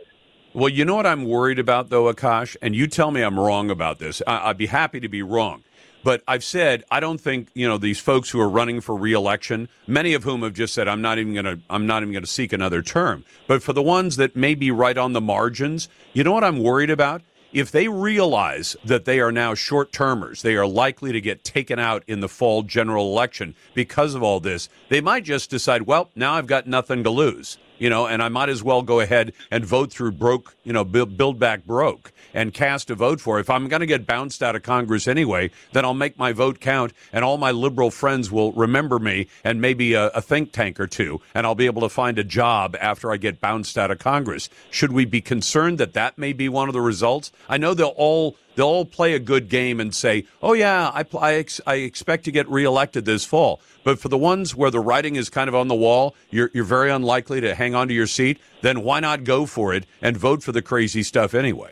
Well, 0.54 0.70
you 0.70 0.86
know 0.86 0.96
what 0.96 1.06
I'm 1.06 1.26
worried 1.26 1.60
about, 1.60 1.90
though, 1.90 2.12
Akash? 2.14 2.56
And 2.62 2.76
you 2.76 2.88
tell 2.88 3.12
me 3.12 3.22
I'm 3.22 3.38
wrong 3.40 3.70
about 3.70 4.00
this. 4.00 4.22
I- 4.26 4.50
I'd 4.50 4.58
be 4.58 4.68
happy 4.68 5.00
to 5.02 5.10
be 5.10 5.22
wrong. 5.22 5.64
But 6.04 6.22
I've 6.28 6.44
said 6.44 6.84
I 6.92 7.00
don't 7.00 7.20
think 7.20 7.50
you 7.56 7.68
know 7.68 7.80
these 7.80 8.00
folks 8.00 8.30
who 8.30 8.40
are 8.40 8.48
running 8.48 8.80
for 8.80 8.96
reelection, 8.96 9.70
many 9.88 10.14
of 10.14 10.24
whom 10.24 10.44
have 10.44 10.54
just 10.54 10.76
said 10.76 10.88
I'm 10.88 11.02
not 11.02 11.18
even 11.18 11.44
to 11.44 11.60
I'm 11.68 11.88
not 11.88 12.04
even 12.04 12.22
to 12.22 12.28
seek 12.28 12.54
another 12.54 12.84
term. 12.84 13.26
But 13.48 13.64
for 13.64 13.74
the 13.74 13.82
ones 13.82 14.16
that 14.18 14.36
may 14.36 14.54
be 14.54 14.70
right 14.70 15.00
on 15.00 15.14
the 15.14 15.20
margins, 15.22 15.90
you 16.14 16.24
know 16.24 16.32
what 16.32 16.44
I'm 16.44 16.60
worried 16.62 16.92
about? 16.92 17.24
If 17.56 17.72
they 17.72 17.88
realize 17.88 18.76
that 18.84 19.06
they 19.06 19.22
are 19.22 19.32
now 19.32 19.54
short 19.54 19.94
termers, 19.94 20.42
they 20.42 20.58
are 20.58 20.68
likely 20.68 21.14
to 21.14 21.22
get 21.22 21.46
taken 21.46 21.80
out 21.80 22.04
in 22.06 22.20
the 22.20 22.28
fall 22.28 22.64
general 22.64 23.06
election 23.06 23.56
because 23.74 24.14
of 24.14 24.22
all 24.22 24.42
this, 24.42 24.68
they 24.90 25.00
might 25.00 25.24
just 25.24 25.50
decide, 25.50 25.84
well, 25.84 26.10
now 26.16 26.34
I've 26.34 26.48
got 26.48 26.68
nothing 26.68 27.02
to 27.06 27.10
lose 27.10 27.58
you 27.78 27.90
know, 27.90 28.08
and 28.08 28.22
I 28.22 28.30
might 28.30 28.50
as 28.50 28.64
well 28.64 28.82
go 28.82 29.00
ahead 29.00 29.34
and 29.52 29.66
vote 29.66 29.92
through 29.92 30.14
broke, 30.14 30.56
you 30.64 30.74
know, 30.74 30.84
build, 30.84 31.40
back 31.40 31.66
broke 31.66 32.12
and 32.34 32.54
cast 32.54 32.90
a 32.90 32.96
vote 32.96 33.20
for. 33.20 33.40
If 33.40 33.50
I'm 33.50 33.68
going 33.68 33.80
to 33.80 33.86
get 33.86 34.06
bounced 34.06 34.44
out 34.44 34.56
of 34.56 34.64
Congress 34.64 35.08
anyway, 35.08 35.52
then 35.74 35.86
I'll 35.86 35.94
make 35.94 36.18
my 36.18 36.32
vote 36.32 36.60
count, 36.60 36.94
and 37.12 37.26
all 37.26 37.38
my 37.38 37.52
liberal 37.52 37.92
friends 37.92 38.32
will 38.32 38.52
remember 38.54 39.00
me 39.00 39.28
and 39.44 39.62
maybe 39.62 39.94
a, 39.94 40.08
a 40.10 40.22
think 40.22 40.52
tank 40.52 40.80
or 40.80 40.88
two, 40.88 41.22
and 41.34 41.46
I'll 41.46 41.56
be 41.56 41.66
able 41.66 41.82
to 41.82 41.90
find 41.90 42.18
a 42.20 42.24
job 42.24 42.76
after 42.80 43.12
I 43.12 43.18
get 43.18 43.42
bounced 43.42 43.78
out 43.78 43.92
of 43.92 44.00
Congress. 44.00 44.50
Should 44.72 44.92
we 44.92 45.06
be 45.06 45.22
concerned 45.22 45.78
that 45.80 45.94
that 45.94 46.18
may 46.18 46.34
be 46.34 46.50
one 46.50 46.70
of 46.70 46.74
the 46.74 46.82
results? 46.82 47.32
I 47.50 47.58
know 47.58 47.74
they'll 47.74 47.88
all 47.90 48.38
they'll 48.56 48.68
all 48.68 48.86
play 48.86 49.14
a 49.14 49.20
good 49.20 49.50
game 49.50 49.80
and 49.80 49.94
say, 49.94 50.26
"Oh 50.42 50.54
yeah, 50.54 50.92
I 50.94 51.06
I, 51.18 51.34
ex- 51.36 51.62
I, 51.66 51.76
expect 51.76 52.26
to 52.26 52.32
get 52.32 52.50
reelected 52.50 53.06
this 53.06 53.26
fall." 53.26 53.62
But 53.84 54.00
for 54.00 54.10
the 54.10 54.18
ones 54.18 54.56
where 54.56 54.72
the 54.72 54.80
writing 54.80 55.16
is 55.16 55.30
kind 55.30 55.48
of 55.48 55.56
on 55.56 55.68
the 55.68 55.76
wall, 55.76 56.16
you're 56.30 56.50
you're 56.54 56.64
very 56.64 56.92
unlikely 56.92 57.42
to 57.42 57.56
hang 57.56 57.76
on 57.76 57.88
to 57.88 57.94
your 57.94 58.08
seat. 58.08 58.40
Then 58.62 58.82
why 58.82 59.00
not 59.00 59.24
go 59.24 59.46
for 59.46 59.74
it 59.74 59.86
and 60.02 60.18
vote 60.18 60.42
for 60.42 60.52
the 60.52 60.62
crazy 60.62 61.04
stuff 61.04 61.34
anyway? 61.34 61.72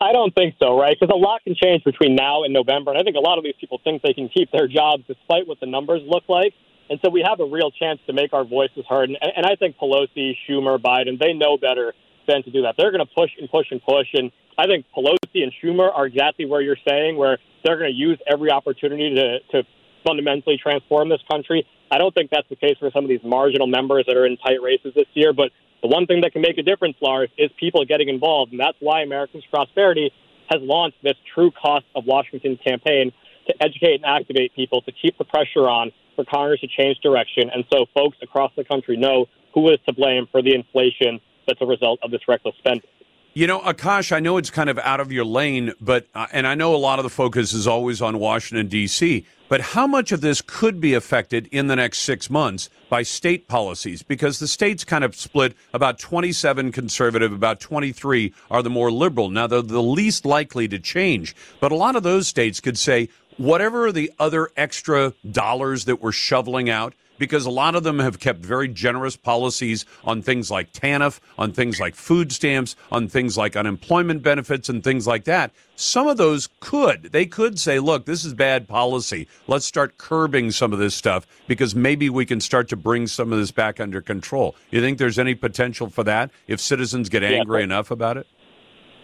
I 0.00 0.12
don't 0.12 0.34
think 0.34 0.56
so, 0.58 0.78
right? 0.78 0.94
Because 0.98 1.12
a 1.14 1.16
lot 1.16 1.42
can 1.44 1.54
change 1.54 1.82
between 1.84 2.14
now 2.14 2.44
and 2.44 2.52
November, 2.52 2.90
and 2.90 3.00
I 3.00 3.02
think 3.02 3.16
a 3.16 3.20
lot 3.20 3.38
of 3.38 3.44
these 3.44 3.54
people 3.58 3.80
think 3.82 4.02
they 4.02 4.12
can 4.12 4.28
keep 4.28 4.50
their 4.52 4.68
jobs 4.68 5.04
despite 5.06 5.48
what 5.48 5.60
the 5.60 5.66
numbers 5.66 6.02
look 6.04 6.24
like. 6.28 6.52
And 6.90 7.00
so 7.02 7.10
we 7.10 7.24
have 7.26 7.40
a 7.40 7.46
real 7.46 7.70
chance 7.70 8.00
to 8.06 8.12
make 8.12 8.34
our 8.34 8.44
voices 8.44 8.84
heard. 8.88 9.08
And, 9.08 9.16
and 9.22 9.46
I 9.46 9.56
think 9.56 9.78
Pelosi, 9.78 10.36
Schumer, 10.46 10.78
Biden, 10.78 11.18
they 11.18 11.32
know 11.32 11.56
better 11.56 11.94
than 12.28 12.42
to 12.42 12.50
do 12.50 12.62
that. 12.62 12.74
They're 12.76 12.90
going 12.90 13.04
to 13.04 13.14
push 13.14 13.30
and 13.40 13.48
push 13.50 13.68
and 13.70 13.82
push. 13.82 14.08
And 14.12 14.30
I 14.56 14.66
think 14.66 14.86
Pelosi 14.96 15.42
and 15.42 15.52
Schumer 15.62 15.90
are 15.92 16.06
exactly 16.06 16.46
where 16.46 16.60
you're 16.60 16.78
saying, 16.86 17.16
where 17.16 17.38
they're 17.64 17.78
going 17.78 17.90
to 17.90 17.96
use 17.96 18.18
every 18.30 18.50
opportunity 18.50 19.14
to, 19.14 19.38
to 19.52 19.68
fundamentally 20.06 20.58
transform 20.62 21.08
this 21.08 21.22
country. 21.30 21.66
I 21.90 21.98
don't 21.98 22.14
think 22.14 22.30
that's 22.30 22.48
the 22.48 22.56
case 22.56 22.76
for 22.78 22.90
some 22.92 23.04
of 23.04 23.08
these 23.08 23.24
marginal 23.24 23.66
members 23.66 24.04
that 24.06 24.16
are 24.16 24.26
in 24.26 24.36
tight 24.36 24.62
races 24.62 24.92
this 24.94 25.06
year. 25.14 25.32
But 25.32 25.50
the 25.82 25.88
one 25.88 26.06
thing 26.06 26.20
that 26.22 26.32
can 26.32 26.42
make 26.42 26.58
a 26.58 26.62
difference, 26.62 26.96
Lars, 27.00 27.30
is 27.36 27.50
people 27.58 27.84
getting 27.84 28.08
involved. 28.08 28.52
And 28.52 28.60
that's 28.60 28.76
why 28.80 29.02
Americans 29.02 29.44
Prosperity 29.50 30.12
has 30.50 30.60
launched 30.62 30.98
this 31.02 31.16
True 31.34 31.50
Cost 31.50 31.86
of 31.94 32.04
Washington 32.06 32.56
campaign 32.56 33.12
to 33.46 33.54
educate 33.62 33.96
and 33.96 34.04
activate 34.04 34.54
people 34.54 34.82
to 34.82 34.92
keep 34.92 35.18
the 35.18 35.24
pressure 35.24 35.68
on 35.68 35.90
for 36.16 36.24
Congress 36.24 36.60
to 36.60 36.68
change 36.68 36.98
direction. 37.00 37.50
And 37.52 37.64
so 37.72 37.86
folks 37.94 38.16
across 38.22 38.52
the 38.56 38.64
country 38.64 38.96
know 38.96 39.26
who 39.52 39.70
is 39.70 39.78
to 39.86 39.92
blame 39.92 40.26
for 40.30 40.42
the 40.42 40.54
inflation 40.54 41.20
that's 41.46 41.60
a 41.60 41.66
result 41.66 42.00
of 42.02 42.10
this 42.10 42.22
reckless 42.26 42.54
spending. 42.58 42.88
You 43.36 43.48
know, 43.48 43.58
Akash, 43.62 44.12
I 44.12 44.20
know 44.20 44.36
it's 44.36 44.48
kind 44.48 44.70
of 44.70 44.78
out 44.78 45.00
of 45.00 45.10
your 45.10 45.24
lane, 45.24 45.72
but 45.80 46.06
uh, 46.14 46.28
and 46.30 46.46
I 46.46 46.54
know 46.54 46.72
a 46.72 46.76
lot 46.78 47.00
of 47.00 47.02
the 47.02 47.10
focus 47.10 47.52
is 47.52 47.66
always 47.66 48.00
on 48.00 48.20
Washington 48.20 48.68
D.C. 48.68 49.26
But 49.48 49.60
how 49.60 49.88
much 49.88 50.12
of 50.12 50.20
this 50.20 50.40
could 50.40 50.80
be 50.80 50.94
affected 50.94 51.48
in 51.48 51.66
the 51.66 51.74
next 51.74 51.98
six 51.98 52.30
months 52.30 52.70
by 52.88 53.02
state 53.02 53.48
policies? 53.48 54.04
Because 54.04 54.38
the 54.38 54.46
states 54.46 54.84
kind 54.84 55.02
of 55.02 55.16
split 55.16 55.56
about 55.72 55.98
27 55.98 56.70
conservative, 56.70 57.32
about 57.32 57.58
23 57.58 58.32
are 58.52 58.62
the 58.62 58.70
more 58.70 58.92
liberal. 58.92 59.30
Now, 59.30 59.48
they're 59.48 59.62
the 59.62 59.82
least 59.82 60.24
likely 60.24 60.68
to 60.68 60.78
change, 60.78 61.34
but 61.58 61.72
a 61.72 61.76
lot 61.76 61.96
of 61.96 62.04
those 62.04 62.28
states 62.28 62.60
could 62.60 62.78
say, 62.78 63.08
whatever 63.36 63.90
the 63.90 64.12
other 64.20 64.48
extra 64.56 65.12
dollars 65.28 65.86
that 65.86 66.00
we're 66.00 66.12
shoveling 66.12 66.70
out, 66.70 66.94
because 67.18 67.46
a 67.46 67.50
lot 67.50 67.74
of 67.74 67.82
them 67.82 67.98
have 67.98 68.18
kept 68.18 68.40
very 68.40 68.68
generous 68.68 69.16
policies 69.16 69.84
on 70.04 70.22
things 70.22 70.50
like 70.50 70.72
TANF, 70.72 71.20
on 71.38 71.52
things 71.52 71.80
like 71.80 71.94
food 71.94 72.32
stamps, 72.32 72.76
on 72.90 73.08
things 73.08 73.36
like 73.36 73.56
unemployment 73.56 74.22
benefits, 74.22 74.68
and 74.68 74.82
things 74.82 75.06
like 75.06 75.24
that. 75.24 75.52
Some 75.76 76.06
of 76.06 76.16
those 76.16 76.48
could. 76.60 77.04
They 77.12 77.26
could 77.26 77.58
say, 77.58 77.80
look, 77.80 78.06
this 78.06 78.24
is 78.24 78.34
bad 78.34 78.68
policy. 78.68 79.26
Let's 79.46 79.66
start 79.66 79.98
curbing 79.98 80.52
some 80.52 80.72
of 80.72 80.78
this 80.78 80.94
stuff 80.94 81.26
because 81.48 81.74
maybe 81.74 82.08
we 82.08 82.24
can 82.26 82.40
start 82.40 82.68
to 82.68 82.76
bring 82.76 83.06
some 83.06 83.32
of 83.32 83.38
this 83.38 83.50
back 83.50 83.80
under 83.80 84.00
control. 84.00 84.54
You 84.70 84.80
think 84.80 84.98
there's 84.98 85.18
any 85.18 85.34
potential 85.34 85.88
for 85.88 86.04
that 86.04 86.30
if 86.46 86.60
citizens 86.60 87.08
get 87.08 87.22
angry 87.22 87.60
yeah, 87.60 87.64
enough 87.64 87.90
about 87.90 88.16
it? 88.16 88.26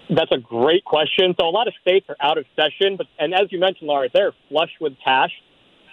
That's 0.09 0.33
a 0.33 0.39
great 0.39 0.85
question. 0.85 1.35
So 1.41 1.49
a 1.49 1.51
lot 1.51 1.69
of 1.69 1.75
states 1.81 2.07
are 2.09 2.17
out 2.21 2.37
of 2.37 2.45
session, 2.57 2.97
but 2.97 3.07
and 3.19 3.33
as 3.33 3.53
you 3.53 3.61
mentioned, 3.61 3.89
Laura, 3.89 4.09
they're 4.13 4.33
flush 4.49 4.71
with 4.81 4.95
cash 5.05 5.31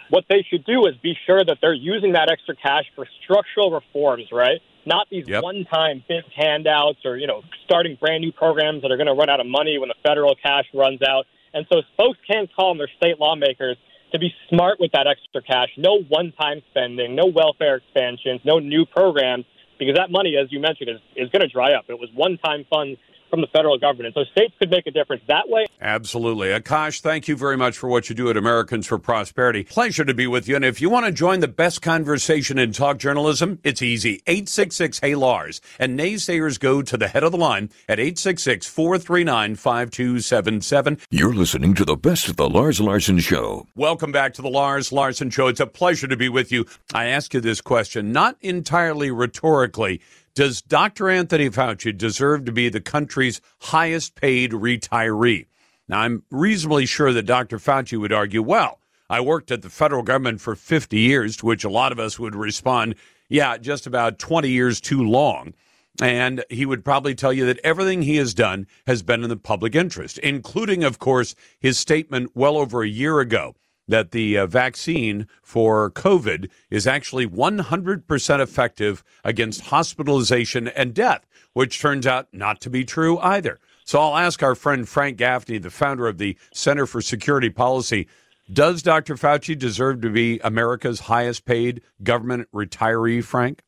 what 0.10 0.26
they 0.30 0.45
should 0.49 0.66
do 0.66 0.86
is 0.88 0.95
be 1.01 1.16
sure 1.26 1.43
that 1.43 1.58
they're 1.62 1.74
using 1.74 2.14
that 2.14 2.30
extra 2.32 2.55
cash 2.55 2.86
for 2.95 3.08
structural 3.24 3.72
reforms, 3.72 4.32
right? 4.32 4.62
Not 4.86 5.08
these 5.10 5.28
Yep. 5.28 5.43
one-time 5.43 6.03
big 6.08 6.24
handouts 6.36 6.99
or 7.05 7.18
you 7.18 7.28
know 7.28 7.41
starting 7.66 7.97
brand 7.99 8.22
new 8.22 8.32
programs 8.32 8.82
that 8.84 8.91
are 8.91 8.97
going 8.97 9.08
to 9.08 9.14
run 9.14 9.30
out 9.30 9.39
of 9.39 9.47
money 9.47 9.78
when 9.78 9.89
the 9.89 9.95
federal 10.03 10.36
cash 10.36 10.66
runs 10.74 11.01
out. 11.01 11.26
And 11.53 11.66
so 11.72 11.82
folks 11.97 12.20
can 12.30 12.47
call 12.55 12.72
on 12.72 12.78
their 12.78 12.89
state 12.97 13.20
lawmakers 13.20 13.78
to 14.12 14.20
be 14.20 14.34
smart 14.49 14.80
with 14.80 14.91
that 14.93 15.08
extra 15.08 15.41
cash. 15.41 15.70
No 15.78 15.99
one-time 16.08 16.62
spending, 16.72 17.16
no 17.16 17.26
welfare 17.26 17.76
expansions, 17.76 18.41
no 18.45 18.60
new 18.60 18.86
programs, 18.86 19.45
because 19.78 19.95
that 19.95 20.10
money, 20.12 20.38
as 20.38 20.51
you 20.51 20.60
mentioned, 20.60 20.89
is, 20.89 20.99
is 21.16 21.30
going 21.30 21.41
to 21.41 21.47
dry 21.47 21.74
up. 21.74 21.86
It 21.89 21.99
was 21.99 22.10
one-time 22.14 22.66
funds 22.70 22.99
from 23.30 23.41
the 23.41 23.47
federal 23.47 23.78
government. 23.78 24.13
So 24.13 24.23
states 24.32 24.53
could 24.59 24.69
make 24.69 24.88
a 24.88 24.91
difference 24.91 25.23
that 25.28 25.49
way. 25.49 25.65
Absolutely. 25.82 26.49
Akash, 26.49 27.01
thank 27.01 27.28
you 27.28 27.36
very 27.36 27.57
much 27.57 27.78
for 27.78 27.88
what 27.88 28.09
you 28.09 28.15
do 28.15 28.30
at 28.30 28.38
Americans 28.38 28.88
for 28.88 28.97
Prosperity. 28.97 29.63
Pleasure 29.63 30.05
to 30.05 30.13
be 30.13 30.28
with 30.28 30.47
you. 30.47 30.55
And 30.55 30.65
if 30.65 30.82
you 30.82 30.89
want 30.89 31.05
to 31.05 31.11
join 31.11 31.39
the 31.39 31.47
best 31.47 31.82
conversation 31.82 32.57
in 32.57 32.71
talk 32.71 32.97
journalism, 32.97 33.59
it's 33.63 33.82
easy. 33.82 34.21
866 34.28 34.99
Hey 34.99 35.15
Lars. 35.15 35.61
And 35.80 35.99
naysayers 35.99 36.59
go 36.59 36.82
to 36.82 36.97
the 36.97 37.07
head 37.07 37.23
of 37.23 37.32
the 37.32 37.38
line 37.38 37.69
at 37.88 37.99
866 37.99 38.67
439 38.67 39.55
5277. 39.55 40.97
You're 41.09 41.34
listening 41.34 41.73
to 41.75 41.86
the 41.86 41.95
best 41.95 42.28
of 42.28 42.38
the 42.38 42.49
Lars 42.49 42.80
Larson 42.80 43.19
Show. 43.19 43.67
Welcome 43.75 44.11
back 44.11 44.34
to 44.36 44.41
the 44.41 44.49
Lars 44.49 44.91
Larson 44.91 45.30
Show. 45.30 45.47
It's 45.47 45.59
a 45.59 45.67
pleasure 45.67 46.07
to 46.07 46.17
be 46.17 46.30
with 46.30 46.51
you. 46.51 46.65
I 46.93 47.05
ask 47.05 47.34
you 47.34 47.41
this 47.41 47.61
question, 47.61 48.11
not 48.11 48.38
entirely 48.41 49.11
rhetorically. 49.11 50.01
Does 50.38 50.62
Dr. 50.62 51.10
Anthony 51.10 51.50
Fauci 51.50 51.98
deserve 51.98 52.46
to 52.46 52.52
be 52.52 52.70
the 52.70 52.80
country's 52.80 53.42
highest 53.60 54.14
paid 54.14 54.52
retiree? 54.52 55.48
Now, 55.88 56.02
I'm 56.02 56.26
reasonably 56.30 56.86
sure 56.86 57.12
that 57.12 57.26
Dr. 57.26 57.58
Fauci 57.58 58.00
would 58.00 58.14
argue, 58.14 58.44
well, 58.44 58.80
I 59.10 59.20
worked 59.20 59.50
at 59.50 59.64
the 59.64 59.72
federal 59.72 60.04
government 60.04 60.40
for 60.40 60.56
50 60.56 60.96
years, 60.96 61.38
to 61.38 61.48
which 61.48 61.64
a 61.64 61.72
lot 61.72 61.92
of 61.92 61.98
us 61.98 62.20
would 62.20 62.36
respond, 62.36 62.94
yeah, 63.30 63.58
just 63.58 63.88
about 63.88 64.20
20 64.20 64.48
years 64.48 64.80
too 64.80 65.02
long. 65.02 65.56
And 66.00 66.46
he 66.52 66.68
would 66.68 66.86
probably 66.86 67.16
tell 67.16 67.34
you 67.34 67.48
that 67.48 67.60
everything 67.64 68.04
he 68.04 68.18
has 68.18 68.36
done 68.36 68.68
has 68.86 69.02
been 69.02 69.24
in 69.24 69.30
the 69.30 69.38
public 69.38 69.74
interest, 69.74 70.20
including, 70.20 70.84
of 70.84 71.00
course, 71.00 71.34
his 71.60 71.80
statement 71.80 72.30
well 72.36 72.58
over 72.58 72.84
a 72.84 72.88
year 72.88 73.22
ago 73.22 73.56
that 73.88 74.12
the 74.12 74.38
uh, 74.38 74.46
vaccine 74.48 75.28
for 75.42 75.90
COVID 75.92 76.50
is 76.70 76.88
actually 76.88 77.28
100% 77.28 78.40
effective 78.40 79.04
against 79.24 79.62
hospitalization 79.62 80.68
and 80.68 80.94
death, 80.94 81.26
which 81.54 81.80
turns 81.80 82.06
out 82.06 82.28
not 82.32 82.60
to 82.62 82.70
be 82.70 82.84
true 82.84 83.18
either. 83.20 83.60
So 83.86 84.00
I'll 84.00 84.18
ask 84.18 84.44
our 84.44 84.56
friend 84.56 84.88
Frank 84.88 85.18
Gaffney, 85.18 85.60
the 85.60 85.70
founder 85.70 86.08
of 86.08 86.18
the 86.18 86.38
Center 86.54 86.86
for 86.86 87.02
Security 87.02 87.50
Policy, 87.50 88.08
does 88.52 88.82
Dr. 88.82 89.16
Fauci 89.16 89.58
deserve 89.58 90.02
to 90.02 90.10
be 90.10 90.40
America's 90.44 91.02
highest 91.02 91.46
paid 91.46 91.82
government 92.04 92.48
retiree, 92.54 93.24
Frank? 93.24 93.62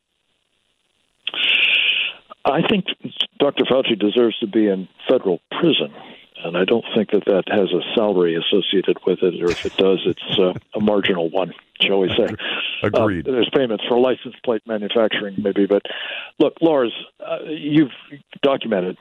I 2.44 2.60
think 2.68 2.86
Dr. 3.38 3.64
Fauci 3.64 3.98
deserves 3.98 4.38
to 4.40 4.46
be 4.46 4.68
in 4.68 4.88
federal 5.08 5.40
prison, 5.50 5.92
and 6.44 6.56
I 6.56 6.64
don't 6.64 6.84
think 6.94 7.10
that 7.10 7.24
that 7.26 7.44
has 7.48 7.72
a 7.72 7.82
salary 7.94 8.36
associated 8.36 8.98
with 9.06 9.22
it, 9.22 9.42
or 9.42 9.50
if 9.50 9.64
it 9.64 9.76
does, 9.76 10.00
it's 10.06 10.38
uh, 10.38 10.52
a 10.74 10.80
marginal 10.80 11.30
one, 11.30 11.52
shall 11.80 12.00
we 12.00 12.08
say. 12.08 12.28
Agreed. 12.82 13.28
Uh, 13.28 13.32
there's 13.32 13.50
payments 13.54 13.84
for 13.88 13.98
license 13.98 14.34
plate 14.44 14.62
manufacturing, 14.66 15.36
maybe, 15.38 15.66
but 15.66 15.82
look, 16.38 16.54
Lars, 16.60 16.92
uh, 17.20 17.44
you've 17.46 17.92
documented 18.42 18.96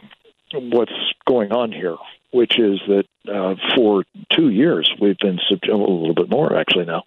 what's 0.53 0.91
going 1.27 1.51
on 1.51 1.71
here, 1.71 1.95
which 2.31 2.59
is 2.59 2.79
that 2.87 3.05
uh, 3.31 3.55
for 3.75 4.03
two 4.35 4.49
years 4.49 4.91
we've 4.99 5.17
been 5.19 5.39
sub- 5.49 5.69
a 5.69 5.75
little 5.75 6.13
bit 6.13 6.29
more 6.29 6.57
actually 6.57 6.85
now 6.85 7.03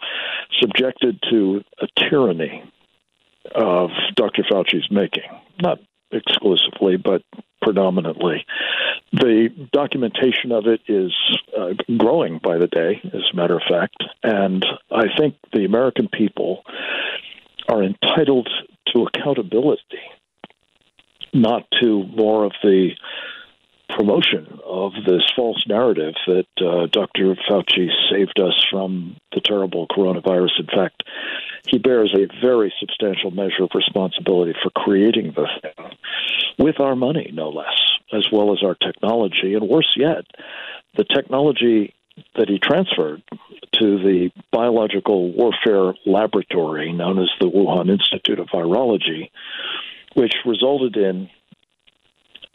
subjected 0.61 1.19
to 1.31 1.63
a 1.81 1.87
tyranny 2.09 2.63
of 3.55 3.91
Dr. 4.15 4.45
Fauci's 4.51 4.89
making. 4.91 5.25
Not 5.61 5.81
exclusively, 6.13 6.97
but 6.97 7.23
predominantly. 7.61 8.45
The 9.13 9.51
documentation 9.73 10.53
of 10.53 10.67
it 10.67 10.81
is 10.89 11.13
uh, 11.59 11.75
growing 11.97 12.41
by 12.43 12.59
the 12.59 12.67
day, 12.67 13.01
as 13.05 13.23
a 13.33 13.37
matter 13.37 13.57
of 13.57 13.63
fact, 13.69 14.03
and 14.23 14.65
I 14.91 15.05
think 15.19 15.37
the 15.53 15.65
American 15.65 16.09
people 16.09 16.65
are 17.69 17.83
entitled 17.83 18.49
to 18.89 19.07
accountability, 19.07 20.01
not 21.33 21.65
to 21.81 22.05
more 22.05 22.45
of 22.45 22.53
the 22.63 22.91
promotion 23.97 24.59
of 24.65 24.93
this 25.07 25.23
false 25.37 25.65
narrative 25.67 26.15
that 26.27 26.47
uh, 26.61 26.87
Dr. 26.87 27.37
Fauci 27.49 27.89
saved 28.11 28.41
us 28.41 28.67
from 28.71 29.17
the 29.35 29.41
terrible 29.41 29.87
coronavirus. 29.87 30.61
In 30.61 30.67
fact, 30.67 31.03
he 31.67 31.79
bears 31.79 32.15
a 32.15 32.27
very 32.45 32.73
substantial 32.81 33.31
measure 33.31 33.65
of 33.65 33.71
responsibility 33.75 34.55
for 34.63 34.71
creating 34.71 35.33
the 35.35 35.47
thing 35.61 35.91
with 36.59 36.81
our 36.81 36.97
money, 36.97 37.31
no 37.33 37.51
less, 37.51 37.79
as 38.13 38.27
well 38.33 38.53
as 38.53 38.63
our 38.65 38.75
technology. 38.75 39.55
And 39.55 39.69
worse 39.69 39.95
yet, 39.97 40.25
the 40.97 41.05
technology 41.05 41.95
that 42.37 42.49
he 42.49 42.59
transferred 42.59 43.23
to 43.75 43.99
the 43.99 44.31
biological 44.51 45.33
warfare 45.33 45.95
laboratory 46.05 46.93
known 46.93 47.19
as 47.19 47.31
the 47.41 47.47
Wuhan 47.47 47.91
Institute 47.91 48.39
of 48.39 48.49
Virology, 48.49 49.31
which 50.15 50.35
resulted 50.45 50.97
in 50.97 51.31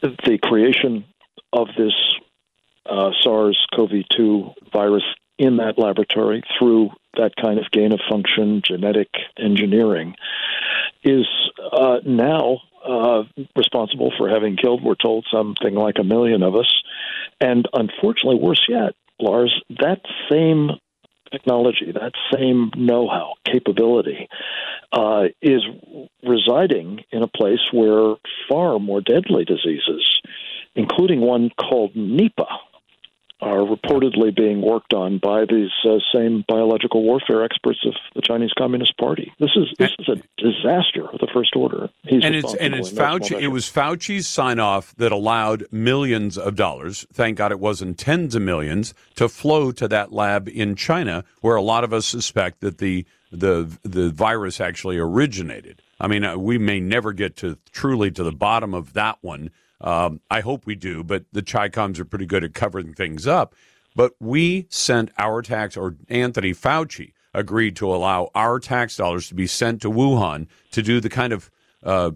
the 0.02 0.38
creation 0.42 1.06
of 1.54 1.68
this 1.78 1.94
uh, 2.86 3.12
SARS 3.22 3.58
CoV 3.76 3.92
2 4.16 4.50
virus 4.72 5.04
in 5.38 5.58
that 5.58 5.78
laboratory 5.78 6.44
through 6.58 6.90
that 7.16 7.36
kind 7.36 7.60
of 7.60 7.70
gain 7.72 7.92
of 7.92 8.00
function 8.10 8.62
genetic 8.66 9.10
engineering 9.38 10.16
is 11.04 11.28
uh, 11.72 11.98
now 12.06 12.60
uh, 12.86 13.24
responsible 13.56 14.12
for 14.18 14.30
having 14.30 14.56
killed, 14.56 14.84
we're 14.84 14.96
told, 14.96 15.26
something 15.32 15.76
like 15.76 15.96
a 16.00 16.04
million 16.04 16.44
of 16.44 16.56
us. 16.56 16.84
And 17.40 17.68
unfortunately, 17.74 18.40
worse 18.40 18.66
yet, 18.68 18.96
Lars, 19.20 19.62
that 19.80 20.02
same 20.32 20.72
technology, 21.32 21.92
that 21.92 22.14
same 22.34 22.72
know 22.76 23.08
how, 23.08 23.34
capability, 23.46 24.28
uh, 24.92 25.26
is 25.42 25.62
residing 26.24 27.04
in 27.12 27.24
a 27.24 27.28
place 27.28 27.60
where 27.72 28.16
far 28.50 28.80
more 28.80 29.02
deadly 29.02 29.44
diseases, 29.44 30.22
including 30.78 31.20
one 31.20 31.50
called 31.60 31.94
Nipah, 31.96 32.46
are 33.40 33.60
reportedly 33.60 34.36
being 34.36 34.62
worked 34.62 34.94
on 34.94 35.20
by 35.20 35.46
these 35.46 35.70
uh, 35.88 35.98
same 36.12 36.44
biological 36.48 37.04
warfare 37.04 37.44
experts 37.44 37.80
of 37.86 37.94
the 38.16 38.22
Chinese 38.22 38.50
Communist 38.58 38.98
Party. 38.98 39.32
This 39.40 39.52
is 39.56 39.68
this 39.78 39.92
is 40.00 40.10
a 40.10 40.16
disaster 40.42 41.08
of 41.08 41.20
the 41.20 41.28
first 41.32 41.56
order. 41.56 41.90
He's 42.04 42.24
and 42.26 42.34
it's 42.34 42.56
and 42.56 42.74
it's 42.74 42.90
Fauci. 42.90 43.40
It 43.40 43.50
was 43.50 43.66
Fauci's 43.66 44.28
sign 44.28 44.60
off 44.60 44.96
that 44.96 45.12
allowed 45.12 45.66
millions 45.72 46.36
of 46.38 46.56
dollars. 46.56 47.06
Thank 47.14 47.38
God 47.38 47.52
it 47.52 47.60
wasn't 47.60 48.00
tens 48.00 48.34
of 48.34 48.42
millions 48.42 48.96
to 49.16 49.30
flow 49.30 49.72
to 49.74 49.88
that 49.88 50.12
lab 50.12 50.48
in 50.48 50.76
China, 50.76 51.24
where 51.42 51.56
a 51.56 51.62
lot 51.62 51.84
of 51.84 51.94
us 51.94 52.08
suspect 52.08 52.62
that 52.62 52.80
the 52.80 53.06
the 53.32 53.78
the 53.84 54.10
virus 54.10 54.60
actually 54.60 54.98
originated. 54.98 55.84
I 56.00 56.08
mean, 56.08 56.24
uh, 56.24 56.38
we 56.38 56.58
may 56.58 56.80
never 56.80 57.14
get 57.14 57.36
to 57.38 57.60
truly 57.72 58.10
to 58.12 58.24
the 58.24 58.32
bottom 58.32 58.74
of 58.74 58.94
that 58.94 59.20
one. 59.22 59.52
Um, 59.82 60.22
I 60.30 60.42
hope 60.42 60.66
we 60.66 60.76
do, 60.76 61.04
but 61.04 61.26
the 61.32 61.42
Chi-Coms 61.42 62.00
are 62.00 62.06
pretty 62.06 62.26
good 62.26 62.44
at 62.44 62.54
covering 62.54 62.94
things 62.94 63.28
up. 63.28 63.54
But 63.96 64.14
we 64.20 64.68
sent 64.70 65.12
our 65.18 65.42
tax, 65.42 65.76
or 65.76 65.96
Anthony 66.10 66.54
Fauci 66.54 67.14
agreed 67.34 67.76
to 67.78 67.94
allow 67.94 68.30
our 68.34 68.60
tax 68.60 68.96
dollars 68.96 69.28
to 69.28 69.36
be 69.36 69.48
sent 69.48 69.82
to 69.82 69.90
Wuhan 69.90 70.48
to 70.72 70.82
do 70.82 71.00
the 71.00 71.10
kind 71.10 71.34
of 71.34 71.52
uh, 71.84 72.12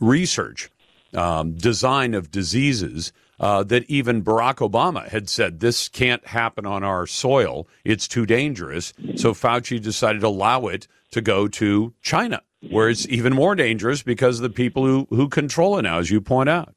research, 0.00 0.70
um, 1.14 1.52
design 1.54 2.14
of 2.14 2.30
diseases 2.30 3.12
uh, 3.40 3.62
that 3.64 3.88
even 3.88 4.22
Barack 4.22 4.56
Obama 4.56 5.08
had 5.08 5.28
said 5.28 5.60
this 5.60 5.88
can't 5.88 6.26
happen 6.26 6.66
on 6.66 6.82
our 6.84 7.06
soil. 7.06 7.66
It's 7.84 8.08
too 8.08 8.26
dangerous. 8.26 8.92
So 9.16 9.34
Fauci 9.34 9.80
decided 9.80 10.20
to 10.20 10.28
allow 10.28 10.66
it 10.66 10.86
to 11.10 11.20
go 11.20 11.48
to 11.48 11.94
China, 12.02 12.42
where 12.70 12.88
it's 12.88 13.06
even 13.08 13.34
more 13.34 13.54
dangerous 13.54 14.02
because 14.02 14.38
of 14.38 14.42
the 14.42 14.50
people 14.50 14.84
who, 14.84 15.06
who 15.10 15.28
control 15.28 15.78
it 15.78 15.82
now, 15.82 15.98
as 15.98 16.10
you 16.10 16.20
point 16.20 16.48
out. 16.48 16.74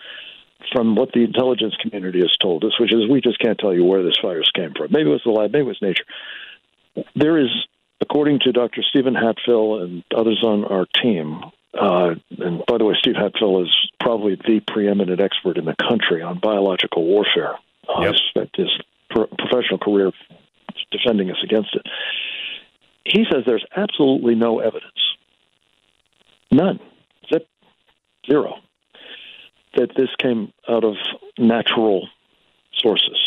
from 0.73 0.95
what 0.95 1.13
the 1.13 1.25
intelligence 1.25 1.75
community 1.81 2.21
has 2.21 2.37
told 2.41 2.65
us, 2.65 2.79
which 2.79 2.93
is 2.93 3.09
we 3.09 3.21
just 3.21 3.39
can't 3.39 3.59
tell 3.59 3.75
you 3.75 3.85
where 3.85 4.03
this 4.03 4.19
virus 4.23 4.51
came 4.55 4.73
from. 4.77 4.89
Maybe 4.91 5.09
it 5.09 5.13
was 5.13 5.23
the 5.25 5.31
lab, 5.31 5.53
maybe 5.53 5.65
it 5.65 5.69
was 5.69 5.83
nature. 5.83 6.05
There 7.15 7.39
is, 7.39 7.51
according 8.01 8.41
to 8.41 8.53
Dr. 8.53 8.83
Stephen 8.83 9.15
Hatfill 9.15 9.83
and 9.83 10.05
others 10.15 10.43
on 10.45 10.65
our 10.65 10.87
team, 11.03 11.41
uh, 11.79 12.15
and 12.39 12.65
by 12.67 12.79
the 12.79 12.85
way, 12.85 12.95
Steve 12.99 13.15
Hatfill 13.15 13.63
is 13.63 13.91
probably 14.01 14.35
the 14.37 14.61
preeminent 14.67 15.21
expert 15.21 15.57
in 15.57 15.65
the 15.65 15.77
country 15.77 16.21
on 16.23 16.39
biological 16.41 17.05
warfare. 17.05 17.55
Uh, 17.89 18.03
yep. 18.03 18.15
Spent 18.31 18.51
his 18.55 18.71
pro- 19.09 19.27
professional 19.27 19.79
career 19.79 20.11
defending 20.91 21.31
us 21.31 21.39
against 21.45 21.75
it. 21.75 21.87
He 23.05 23.25
says 23.31 23.45
there's 23.47 23.65
absolutely 23.75 24.35
no 24.35 24.61
evidence, 24.61 24.93
none, 26.53 26.79
zip, 27.33 27.49
zero, 28.31 28.57
that 29.77 29.91
this 29.97 30.09
came 30.19 30.53
out 30.69 30.85
of 30.85 30.95
natural 31.39 32.09
sources. 32.75 33.19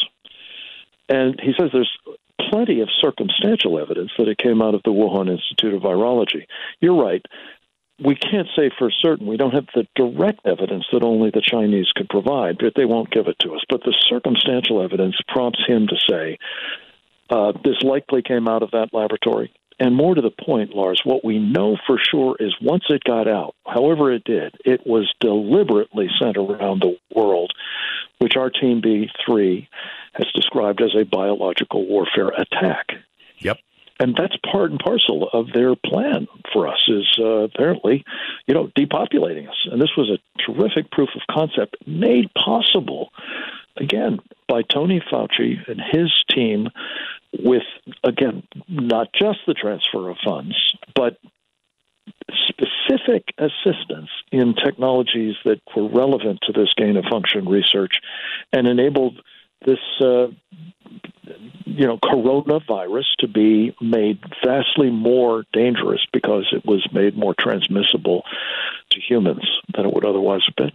And 1.09 1.39
he 1.41 1.53
says 1.59 1.69
there's 1.73 1.97
plenty 2.49 2.81
of 2.81 2.89
circumstantial 3.01 3.79
evidence 3.79 4.11
that 4.17 4.27
it 4.27 4.37
came 4.37 4.61
out 4.61 4.75
of 4.75 4.81
the 4.83 4.91
Wuhan 4.91 5.29
Institute 5.29 5.73
of 5.73 5.81
Virology. 5.81 6.45
You're 6.79 7.01
right 7.01 7.25
we 8.03 8.15
can't 8.15 8.47
say 8.55 8.69
for 8.77 8.89
certain. 8.91 9.27
We 9.27 9.37
don't 9.37 9.53
have 9.53 9.67
the 9.73 9.87
direct 9.95 10.45
evidence 10.45 10.85
that 10.91 11.03
only 11.03 11.29
the 11.29 11.41
Chinese 11.41 11.91
could 11.95 12.09
provide, 12.09 12.57
but 12.57 12.73
they 12.75 12.85
won't 12.85 13.11
give 13.11 13.27
it 13.27 13.37
to 13.39 13.53
us. 13.53 13.61
But 13.69 13.83
the 13.83 13.95
circumstantial 14.09 14.83
evidence 14.83 15.15
prompts 15.27 15.61
him 15.67 15.87
to 15.87 15.95
say 16.09 16.37
uh, 17.29 17.53
this 17.63 17.81
likely 17.81 18.21
came 18.21 18.47
out 18.47 18.63
of 18.63 18.71
that 18.71 18.89
laboratory. 18.93 19.53
And 19.79 19.95
more 19.95 20.15
to 20.15 20.21
the 20.21 20.31
point, 20.31 20.75
Lars, 20.75 21.01
what 21.03 21.25
we 21.25 21.39
know 21.39 21.77
for 21.87 21.97
sure 21.97 22.35
is 22.39 22.55
once 22.61 22.83
it 22.89 23.03
got 23.03 23.27
out, 23.27 23.55
however 23.65 24.11
it 24.11 24.23
did, 24.23 24.55
it 24.65 24.85
was 24.85 25.11
deliberately 25.19 26.09
sent 26.21 26.37
around 26.37 26.81
the 26.81 26.97
world, 27.15 27.51
which 28.19 28.35
our 28.37 28.49
Team 28.49 28.81
B3 28.81 29.67
has 30.13 30.27
described 30.35 30.81
as 30.81 30.95
a 30.95 31.05
biological 31.05 31.87
warfare 31.87 32.29
attack. 32.29 32.87
Yep 33.39 33.57
and 33.99 34.15
that's 34.15 34.35
part 34.51 34.71
and 34.71 34.79
parcel 34.79 35.29
of 35.31 35.47
their 35.53 35.75
plan 35.75 36.27
for 36.51 36.67
us 36.67 36.83
is 36.87 37.07
uh, 37.19 37.43
apparently 37.43 38.03
you 38.47 38.53
know 38.53 38.69
depopulating 38.77 39.47
us. 39.47 39.67
And 39.71 39.81
this 39.81 39.91
was 39.97 40.09
a 40.09 40.41
terrific 40.41 40.91
proof 40.91 41.09
of 41.15 41.21
concept 41.29 41.77
made 41.85 42.29
possible 42.33 43.09
again 43.77 44.19
by 44.47 44.61
Tony 44.61 45.01
Fauci 45.11 45.57
and 45.67 45.81
his 45.91 46.11
team 46.29 46.69
with 47.39 47.63
again 48.03 48.43
not 48.67 49.09
just 49.13 49.39
the 49.47 49.53
transfer 49.53 50.09
of 50.09 50.17
funds 50.23 50.55
but 50.95 51.17
specific 52.47 53.23
assistance 53.37 54.09
in 54.31 54.53
technologies 54.53 55.35
that 55.45 55.61
were 55.75 55.89
relevant 55.89 56.39
to 56.43 56.51
this 56.51 56.73
gain 56.75 56.97
of 56.97 57.05
function 57.09 57.47
research 57.47 57.99
and 58.51 58.67
enabled 58.67 59.19
this 59.65 59.79
uh, 60.01 60.27
you 61.65 61.87
know 61.87 61.97
coronavirus 61.97 63.05
to 63.19 63.27
be 63.27 63.75
made 63.81 64.19
vastly 64.45 64.89
more 64.89 65.43
dangerous 65.53 66.01
because 66.11 66.47
it 66.51 66.65
was 66.65 66.87
made 66.93 67.17
more 67.17 67.33
transmissible 67.39 68.23
to 68.89 68.99
humans 68.99 69.47
than 69.75 69.85
it 69.85 69.93
would 69.93 70.05
otherwise 70.05 70.41
have 70.45 70.55
been. 70.55 70.71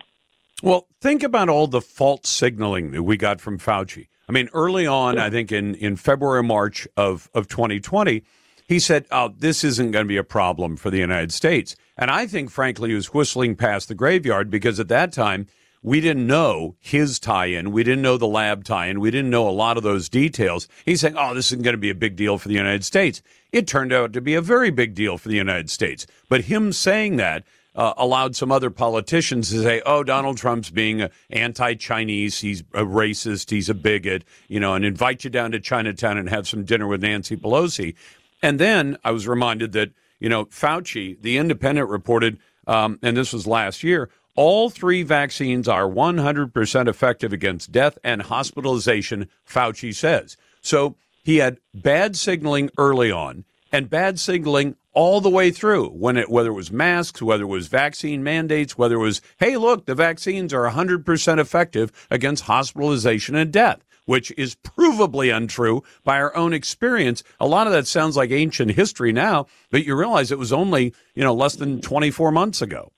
Well, 0.62 0.88
think 1.00 1.22
about 1.22 1.48
all 1.48 1.68
the 1.68 1.80
false 1.80 2.28
signaling 2.28 2.90
that 2.90 3.04
we 3.04 3.16
got 3.16 3.40
from 3.40 3.58
Fauci. 3.58 4.08
I 4.28 4.32
mean, 4.32 4.48
early 4.52 4.86
on, 4.86 5.14
yeah. 5.14 5.26
I 5.26 5.30
think 5.30 5.52
in, 5.52 5.74
in 5.76 5.96
February, 5.96 6.42
March 6.42 6.88
of, 6.96 7.30
of 7.32 7.46
2020, 7.48 8.24
he 8.66 8.78
said, 8.78 9.06
oh, 9.10 9.32
this 9.38 9.62
isn't 9.64 9.92
going 9.92 10.04
to 10.04 10.08
be 10.08 10.16
a 10.16 10.24
problem 10.24 10.76
for 10.76 10.90
the 10.90 10.98
United 10.98 11.32
States. 11.32 11.76
And 11.96 12.10
I 12.10 12.26
think, 12.26 12.50
frankly, 12.50 12.90
he 12.90 12.94
was 12.94 13.14
whistling 13.14 13.54
past 13.56 13.88
the 13.88 13.94
graveyard 13.94 14.50
because 14.50 14.78
at 14.80 14.88
that 14.88 15.12
time, 15.12 15.46
we 15.82 16.00
didn't 16.00 16.26
know 16.26 16.76
his 16.80 17.18
tie 17.18 17.46
in. 17.46 17.70
We 17.72 17.84
didn't 17.84 18.02
know 18.02 18.16
the 18.16 18.26
lab 18.26 18.64
tie 18.64 18.86
in. 18.86 19.00
We 19.00 19.10
didn't 19.10 19.30
know 19.30 19.48
a 19.48 19.50
lot 19.50 19.76
of 19.76 19.82
those 19.82 20.08
details. 20.08 20.68
He's 20.84 21.00
saying, 21.00 21.14
oh, 21.16 21.34
this 21.34 21.52
isn't 21.52 21.62
going 21.62 21.74
to 21.74 21.78
be 21.78 21.90
a 21.90 21.94
big 21.94 22.16
deal 22.16 22.38
for 22.38 22.48
the 22.48 22.54
United 22.54 22.84
States. 22.84 23.22
It 23.52 23.66
turned 23.66 23.92
out 23.92 24.12
to 24.12 24.20
be 24.20 24.34
a 24.34 24.42
very 24.42 24.70
big 24.70 24.94
deal 24.94 25.18
for 25.18 25.28
the 25.28 25.36
United 25.36 25.70
States. 25.70 26.06
But 26.28 26.44
him 26.44 26.72
saying 26.72 27.16
that 27.16 27.44
uh, 27.78 27.94
allowed 27.96 28.34
some 28.34 28.50
other 28.50 28.70
politicians 28.70 29.50
to 29.50 29.62
say, 29.62 29.80
oh, 29.86 30.02
Donald 30.02 30.36
Trump's 30.36 30.68
being 30.68 31.08
anti 31.30 31.74
Chinese. 31.74 32.40
He's 32.40 32.62
a 32.74 32.82
racist. 32.82 33.50
He's 33.50 33.68
a 33.68 33.74
bigot, 33.74 34.24
you 34.48 34.58
know, 34.58 34.74
and 34.74 34.84
invite 34.84 35.22
you 35.22 35.30
down 35.30 35.52
to 35.52 35.60
Chinatown 35.60 36.18
and 36.18 36.28
have 36.28 36.48
some 36.48 36.64
dinner 36.64 36.88
with 36.88 37.02
Nancy 37.02 37.36
Pelosi. 37.36 37.94
And 38.42 38.58
then 38.58 38.96
I 39.04 39.12
was 39.12 39.28
reminded 39.28 39.72
that, 39.72 39.92
you 40.18 40.28
know, 40.28 40.46
Fauci, 40.46 41.20
the 41.22 41.38
independent, 41.38 41.88
reported, 41.88 42.38
um, 42.66 42.98
and 43.00 43.16
this 43.16 43.32
was 43.32 43.46
last 43.46 43.84
year, 43.84 44.10
all 44.38 44.70
three 44.70 45.02
vaccines 45.02 45.66
are 45.66 45.88
100% 45.88 46.86
effective 46.86 47.32
against 47.32 47.72
death 47.72 47.98
and 48.04 48.22
hospitalization, 48.22 49.28
Fauci 49.44 49.92
says. 49.92 50.36
So 50.60 50.94
he 51.24 51.38
had 51.38 51.58
bad 51.74 52.14
signaling 52.14 52.70
early 52.78 53.10
on 53.10 53.46
and 53.72 53.90
bad 53.90 54.20
signaling 54.20 54.76
all 54.92 55.20
the 55.20 55.28
way 55.28 55.50
through 55.50 55.88
when 55.88 56.16
it 56.16 56.30
whether 56.30 56.50
it 56.50 56.54
was 56.54 56.70
masks 56.70 57.20
whether 57.20 57.42
it 57.42 57.48
was 57.48 57.66
vaccine 57.66 58.22
mandates 58.22 58.78
whether 58.78 58.94
it 58.94 58.98
was 58.98 59.20
hey 59.38 59.56
look 59.56 59.86
the 59.86 59.94
vaccines 59.96 60.54
are 60.54 60.70
100% 60.70 61.38
effective 61.40 62.06
against 62.08 62.44
hospitalization 62.44 63.34
and 63.34 63.52
death 63.52 63.84
which 64.06 64.32
is 64.38 64.54
provably 64.54 65.36
untrue 65.36 65.82
by 66.04 66.16
our 66.16 66.34
own 66.36 66.52
experience 66.52 67.24
a 67.40 67.46
lot 67.46 67.66
of 67.66 67.72
that 67.72 67.88
sounds 67.88 68.16
like 68.16 68.30
ancient 68.30 68.70
history 68.70 69.12
now 69.12 69.46
but 69.70 69.84
you 69.84 69.96
realize 69.96 70.30
it 70.30 70.38
was 70.38 70.52
only 70.52 70.94
you 71.14 71.24
know 71.24 71.34
less 71.34 71.56
than 71.56 71.80
24 71.80 72.30
months 72.30 72.62
ago 72.62 72.92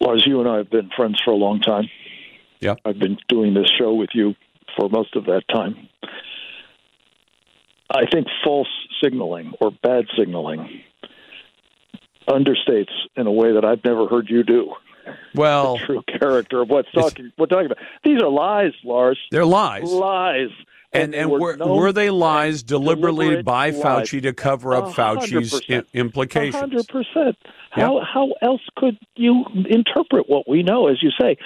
Lars, 0.00 0.24
you 0.26 0.40
and 0.40 0.48
I 0.48 0.56
have 0.58 0.70
been 0.70 0.90
friends 0.96 1.20
for 1.24 1.32
a 1.32 1.36
long 1.36 1.60
time. 1.60 1.88
Yeah. 2.60 2.74
I've 2.84 2.98
been 2.98 3.18
doing 3.28 3.54
this 3.54 3.70
show 3.78 3.94
with 3.94 4.10
you 4.14 4.34
for 4.76 4.88
most 4.88 5.16
of 5.16 5.26
that 5.26 5.42
time. 5.52 5.88
I 7.90 8.06
think 8.06 8.28
false 8.44 8.68
signaling 9.02 9.52
or 9.60 9.70
bad 9.70 10.06
signaling 10.16 10.82
understates 12.28 12.92
in 13.16 13.26
a 13.26 13.32
way 13.32 13.52
that 13.54 13.64
I've 13.64 13.84
never 13.84 14.06
heard 14.06 14.28
you 14.30 14.44
do. 14.44 14.74
Well, 15.34 15.78
the 15.78 15.86
true 15.86 16.02
character 16.02 16.62
of 16.62 16.68
what's 16.68 16.90
talking 16.92 17.32
we're 17.36 17.46
talking 17.46 17.66
about. 17.66 17.78
These 18.04 18.22
are 18.22 18.28
lies, 18.28 18.72
Lars. 18.84 19.18
They're 19.30 19.44
lies. 19.44 19.90
Lies. 19.90 20.50
And 20.92 21.14
and, 21.14 21.30
and 21.32 21.40
were, 21.40 21.56
were 21.56 21.92
they 21.92 22.10
lies 22.10 22.64
deliberately 22.64 23.42
by 23.42 23.70
Fauci 23.70 24.20
to 24.22 24.32
cover 24.32 24.74
up 24.74 24.86
100%. 24.86 24.94
Fauci's 24.94 25.62
I- 25.70 25.84
implications? 25.96 26.56
Hundred 26.56 26.88
percent. 26.88 27.36
How 27.70 27.98
yep. 27.98 28.08
how 28.12 28.32
else 28.42 28.62
could 28.76 28.98
you 29.14 29.44
interpret 29.68 30.28
what 30.28 30.48
we 30.48 30.64
know? 30.64 30.88
As 30.88 31.00
you 31.00 31.10
say, 31.20 31.36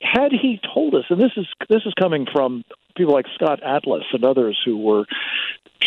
had 0.00 0.30
he 0.30 0.60
told 0.72 0.94
us, 0.94 1.04
and 1.10 1.20
this 1.20 1.32
is 1.36 1.46
this 1.68 1.82
is 1.84 1.92
coming 2.00 2.26
from 2.32 2.64
people 2.96 3.12
like 3.14 3.26
Scott 3.34 3.62
Atlas 3.62 4.04
and 4.12 4.24
others 4.24 4.58
who 4.64 4.78
were 4.78 5.04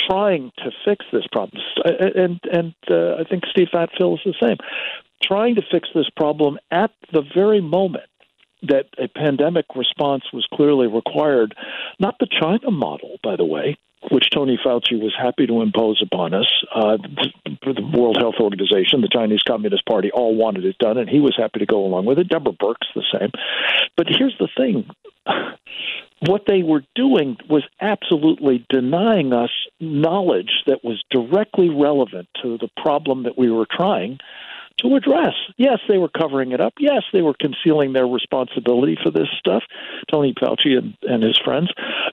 trying 0.10 0.52
to 0.58 0.72
fix 0.86 1.06
this 1.12 1.26
problem, 1.32 1.62
and 1.86 2.40
and 2.52 2.74
uh, 2.90 3.16
I 3.16 3.24
think 3.30 3.46
Steve 3.50 3.70
Hatfill 3.74 4.16
is 4.16 4.20
the 4.26 4.34
same, 4.42 4.58
trying 5.24 5.56
to 5.56 5.62
fix 5.72 5.90
this 5.96 6.10
problem 6.16 6.58
at 6.72 6.92
the 7.14 7.24
very 7.34 7.62
moment 7.62 8.09
that 8.64 8.88
a 8.98 9.08
pandemic 9.08 9.66
response 9.76 10.24
was 10.34 10.46
clearly 10.54 10.88
required, 10.88 11.56
not 12.00 12.16
the 12.20 12.28
China 12.28 12.72
model, 12.72 13.18
by 13.24 13.36
the 13.36 13.46
way, 13.46 13.78
which 14.12 14.30
Tony 14.32 14.58
Fauci 14.64 15.00
was 15.02 15.14
happy 15.18 15.46
to 15.48 15.62
impose 15.62 16.02
upon 16.02 16.34
us. 16.34 16.48
Uh, 16.74 16.98
the 17.46 17.92
World 17.94 18.18
Health 18.18 18.36
Organization, 18.40 19.02
the 19.02 19.10
Chinese 19.12 19.44
Communist 19.44 19.86
Party, 19.86 20.12
all 20.12 20.36
wanted 20.36 20.66
it 20.66 20.78
done, 20.78 20.98
and 20.98 21.10
he 21.10 21.20
was 21.20 21.36
happy 21.38 21.60
to 21.60 21.66
go 21.66 21.86
along 21.86 22.06
with 22.06 22.20
it. 22.20 22.30
Deborah 22.30 22.54
Birx, 22.54 22.78
the 22.96 23.04
same. 23.12 23.32
But 23.98 24.08
here's 24.10 24.38
the 24.40 24.50
thing 24.56 24.90
what 26.26 26.44
they 26.48 26.64
were 26.64 26.84
doing 26.96 27.38
was 27.50 27.64
absolutely 27.80 28.66
denying 28.70 29.32
us 29.32 29.52
knowledge 29.80 30.64
that 30.68 30.84
was 30.84 31.02
directly 31.12 31.70
relevant 31.70 32.28
to 32.42 32.58
the 32.58 32.70
problem 32.82 33.24
that 33.24 33.38
we 33.38 33.50
were 33.50 33.68
trying 33.70 34.20
to 34.82 34.96
address. 34.96 35.34
Yes, 35.58 35.80
they 35.88 35.98
were 35.98 36.10
covering 36.10 36.52
it 36.52 36.62
up. 36.62 36.74
Yes, 36.80 37.04
they 37.14 37.22
were 37.22 37.36
concealing 37.40 37.94
their 37.94 38.08
responsibility 38.08 38.98
for 39.02 39.12
this 39.12 39.28
stuff, 39.38 39.64
Tony 40.12 40.34
Fauci 40.34 40.78
and, 40.78 40.96
and 41.04 41.24
his 41.24 41.40
friends. 41.44 41.72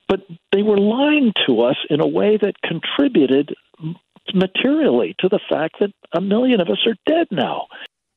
But 0.08 0.20
they 0.52 0.62
were 0.62 0.78
lying 0.78 1.32
to 1.46 1.62
us 1.62 1.76
in 1.90 2.00
a 2.00 2.06
way 2.06 2.36
that 2.36 2.60
contributed 2.62 3.54
materially 4.34 5.14
to 5.20 5.28
the 5.28 5.40
fact 5.48 5.76
that 5.80 5.92
a 6.12 6.20
million 6.20 6.60
of 6.60 6.68
us 6.68 6.86
are 6.86 6.96
dead 7.06 7.28
now. 7.30 7.66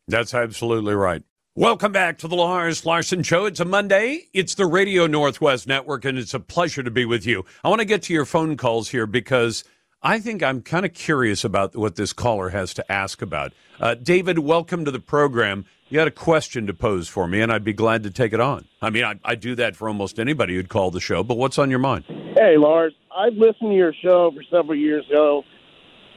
That's 0.07 0.33
absolutely 0.33 0.95
right. 0.95 1.23
Welcome 1.55 1.91
back 1.91 2.17
to 2.19 2.27
the 2.27 2.35
Lars 2.35 2.85
Larson 2.85 3.21
Show. 3.21 3.45
It's 3.45 3.59
a 3.59 3.65
Monday. 3.65 4.27
It's 4.33 4.55
the 4.55 4.65
Radio 4.65 5.07
Northwest 5.07 5.67
Network, 5.67 6.05
and 6.05 6.17
it's 6.17 6.33
a 6.33 6.39
pleasure 6.39 6.83
to 6.83 6.91
be 6.91 7.05
with 7.05 7.25
you. 7.25 7.43
I 7.63 7.69
want 7.69 7.79
to 7.79 7.85
get 7.85 8.03
to 8.03 8.13
your 8.13 8.25
phone 8.25 8.55
calls 8.55 8.89
here 8.89 9.05
because 9.05 9.63
I 10.01 10.19
think 10.19 10.41
I'm 10.41 10.61
kind 10.61 10.85
of 10.85 10.93
curious 10.93 11.43
about 11.43 11.75
what 11.75 11.97
this 11.97 12.13
caller 12.13 12.49
has 12.49 12.73
to 12.75 12.89
ask 12.89 13.21
about. 13.21 13.51
Uh, 13.81 13.95
David, 13.95 14.39
welcome 14.39 14.85
to 14.85 14.91
the 14.91 14.99
program. 14.99 15.65
you 15.89 15.99
had 15.99 16.07
a 16.07 16.11
question 16.11 16.67
to 16.67 16.73
pose 16.73 17.09
for 17.09 17.27
me, 17.27 17.41
and 17.41 17.51
I'd 17.51 17.65
be 17.65 17.73
glad 17.73 18.03
to 18.03 18.09
take 18.09 18.31
it 18.31 18.39
on. 18.39 18.65
I 18.81 18.91
mean, 18.91 19.03
I, 19.03 19.15
I 19.25 19.35
do 19.35 19.55
that 19.55 19.75
for 19.75 19.89
almost 19.89 20.17
anybody 20.17 20.55
who'd 20.55 20.69
call 20.69 20.89
the 20.89 21.01
show. 21.01 21.21
But 21.21 21.35
what's 21.35 21.57
on 21.57 21.69
your 21.69 21.79
mind? 21.79 22.05
Hey, 22.07 22.55
Lars. 22.55 22.93
I've 23.13 23.33
listened 23.33 23.71
to 23.71 23.75
your 23.75 23.93
show 24.01 24.31
for 24.31 24.41
several 24.43 24.75
years 24.75 25.05
ago, 25.09 25.43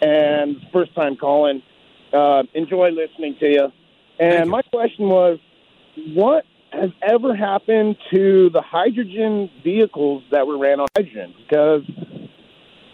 and 0.00 0.58
first 0.72 0.94
time 0.94 1.16
calling. 1.16 1.60
Uh, 2.12 2.44
enjoy 2.54 2.90
listening 2.90 3.34
to 3.40 3.48
you. 3.48 3.72
And 4.20 4.48
my 4.48 4.62
question 4.62 5.08
was, 5.08 5.40
what 6.14 6.44
has 6.70 6.90
ever 7.02 7.34
happened 7.34 7.96
to 8.12 8.48
the 8.50 8.62
hydrogen 8.62 9.50
vehicles 9.64 10.22
that 10.30 10.46
were 10.46 10.58
ran 10.58 10.78
on 10.78 10.86
hydrogen? 10.96 11.34
Because 11.48 11.82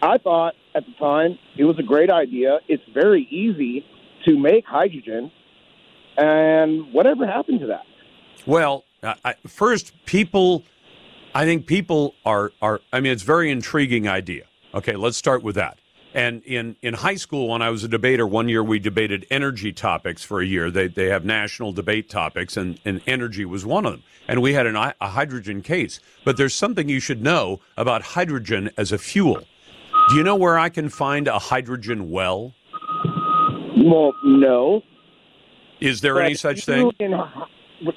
I 0.01 0.17
thought 0.17 0.55
at 0.75 0.85
the 0.85 0.93
time 0.93 1.37
it 1.57 1.65
was 1.65 1.77
a 1.79 1.83
great 1.83 2.09
idea. 2.09 2.59
It's 2.67 2.83
very 2.93 3.27
easy 3.29 3.85
to 4.25 4.37
make 4.37 4.65
hydrogen, 4.65 5.31
and 6.17 6.93
whatever 6.93 7.25
happened 7.25 7.61
to 7.61 7.67
that? 7.67 7.83
Well, 8.45 8.83
I, 9.03 9.35
first, 9.47 9.93
people, 10.05 10.63
I 11.33 11.45
think 11.45 11.67
people 11.67 12.15
are 12.25 12.51
are. 12.61 12.81
I 12.91 12.99
mean, 12.99 13.11
it's 13.11 13.23
very 13.23 13.51
intriguing 13.51 14.07
idea. 14.07 14.45
Okay, 14.73 14.95
let's 14.95 15.17
start 15.17 15.43
with 15.43 15.55
that. 15.55 15.79
And 16.13 16.41
in, 16.43 16.75
in 16.81 16.95
high 16.95 17.15
school, 17.15 17.49
when 17.49 17.61
I 17.61 17.69
was 17.69 17.83
a 17.83 17.87
debater, 17.87 18.25
one 18.25 18.49
year 18.49 18.63
we 18.63 18.79
debated 18.79 19.27
energy 19.29 19.71
topics 19.71 20.23
for 20.23 20.41
a 20.41 20.45
year. 20.45 20.71
They, 20.71 20.87
they 20.87 21.07
have 21.09 21.23
national 21.23 21.71
debate 21.71 22.09
topics, 22.09 22.57
and, 22.57 22.79
and 22.83 23.01
energy 23.05 23.45
was 23.45 23.63
one 23.63 23.85
of 23.85 23.93
them. 23.93 24.03
And 24.27 24.41
we 24.41 24.53
had 24.53 24.65
an, 24.65 24.75
a 24.75 24.93
hydrogen 25.07 25.61
case. 25.61 25.99
But 26.25 26.37
there's 26.37 26.55
something 26.55 26.89
you 26.89 26.99
should 26.99 27.21
know 27.21 27.59
about 27.77 28.01
hydrogen 28.01 28.71
as 28.75 28.91
a 28.91 28.97
fuel. 28.97 29.43
Do 30.09 30.15
you 30.15 30.23
know 30.23 30.35
where 30.35 30.57
I 30.57 30.69
can 30.69 30.89
find 30.89 31.27
a 31.27 31.37
hydrogen 31.37 32.09
well? 32.09 32.53
Well, 33.77 34.13
no. 34.23 34.81
Is 35.79 36.01
there 36.01 36.15
But 36.15 36.25
any 36.25 36.35
such 36.35 36.65
thing? 36.65 36.91
in- 36.99 37.13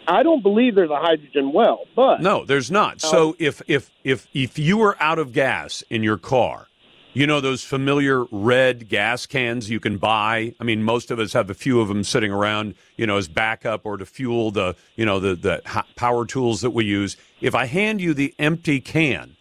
I 0.07 0.23
don't 0.23 0.43
believe 0.43 0.77
there's 0.77 0.91
a 0.91 1.01
hydrogen 1.01 1.53
well, 1.53 1.87
but 1.97 2.21
No, 2.21 2.45
there's 2.45 2.71
not. 2.71 3.01
So 3.01 3.31
um, 3.31 3.35
if 3.41 3.63
if 3.67 3.91
if 4.05 4.29
if 4.33 4.57
you 4.59 4.77
were 4.77 4.97
out 5.01 5.19
of 5.19 5.33
gas 5.33 5.83
in 5.91 6.05
your 6.05 6.19
car, 6.19 6.69
you 7.15 7.27
know 7.27 7.41
those 7.41 7.65
familiar 7.65 8.25
red 8.31 8.89
gas 8.89 9.27
cans 9.27 9.69
you 9.69 9.81
can 9.81 9.99
buy. 9.99 10.55
I 10.61 10.65
mean, 10.65 10.85
most 10.85 11.11
of 11.11 11.19
us 11.19 11.33
have 11.33 11.51
a 11.51 11.55
few 11.55 11.81
of 11.81 11.89
them 11.89 12.05
sitting 12.05 12.31
around, 12.31 12.75
you 12.97 13.09
know, 13.09 13.17
as 13.17 13.27
backup 13.27 13.85
or 13.85 13.97
to 13.97 14.07
fuel 14.07 14.53
the 14.53 14.77
you 14.95 15.05
know 15.05 15.19
the 15.19 15.35
the 15.35 15.85
power 15.97 16.27
tools 16.27 16.61
that 16.61 16.71
we 16.71 16.85
use. 16.85 17.17
If 17.41 17.55
I 17.57 17.65
hand 17.67 18.01
you 18.01 18.15
the 18.15 18.35
empty 18.39 18.81
can, 18.81 19.35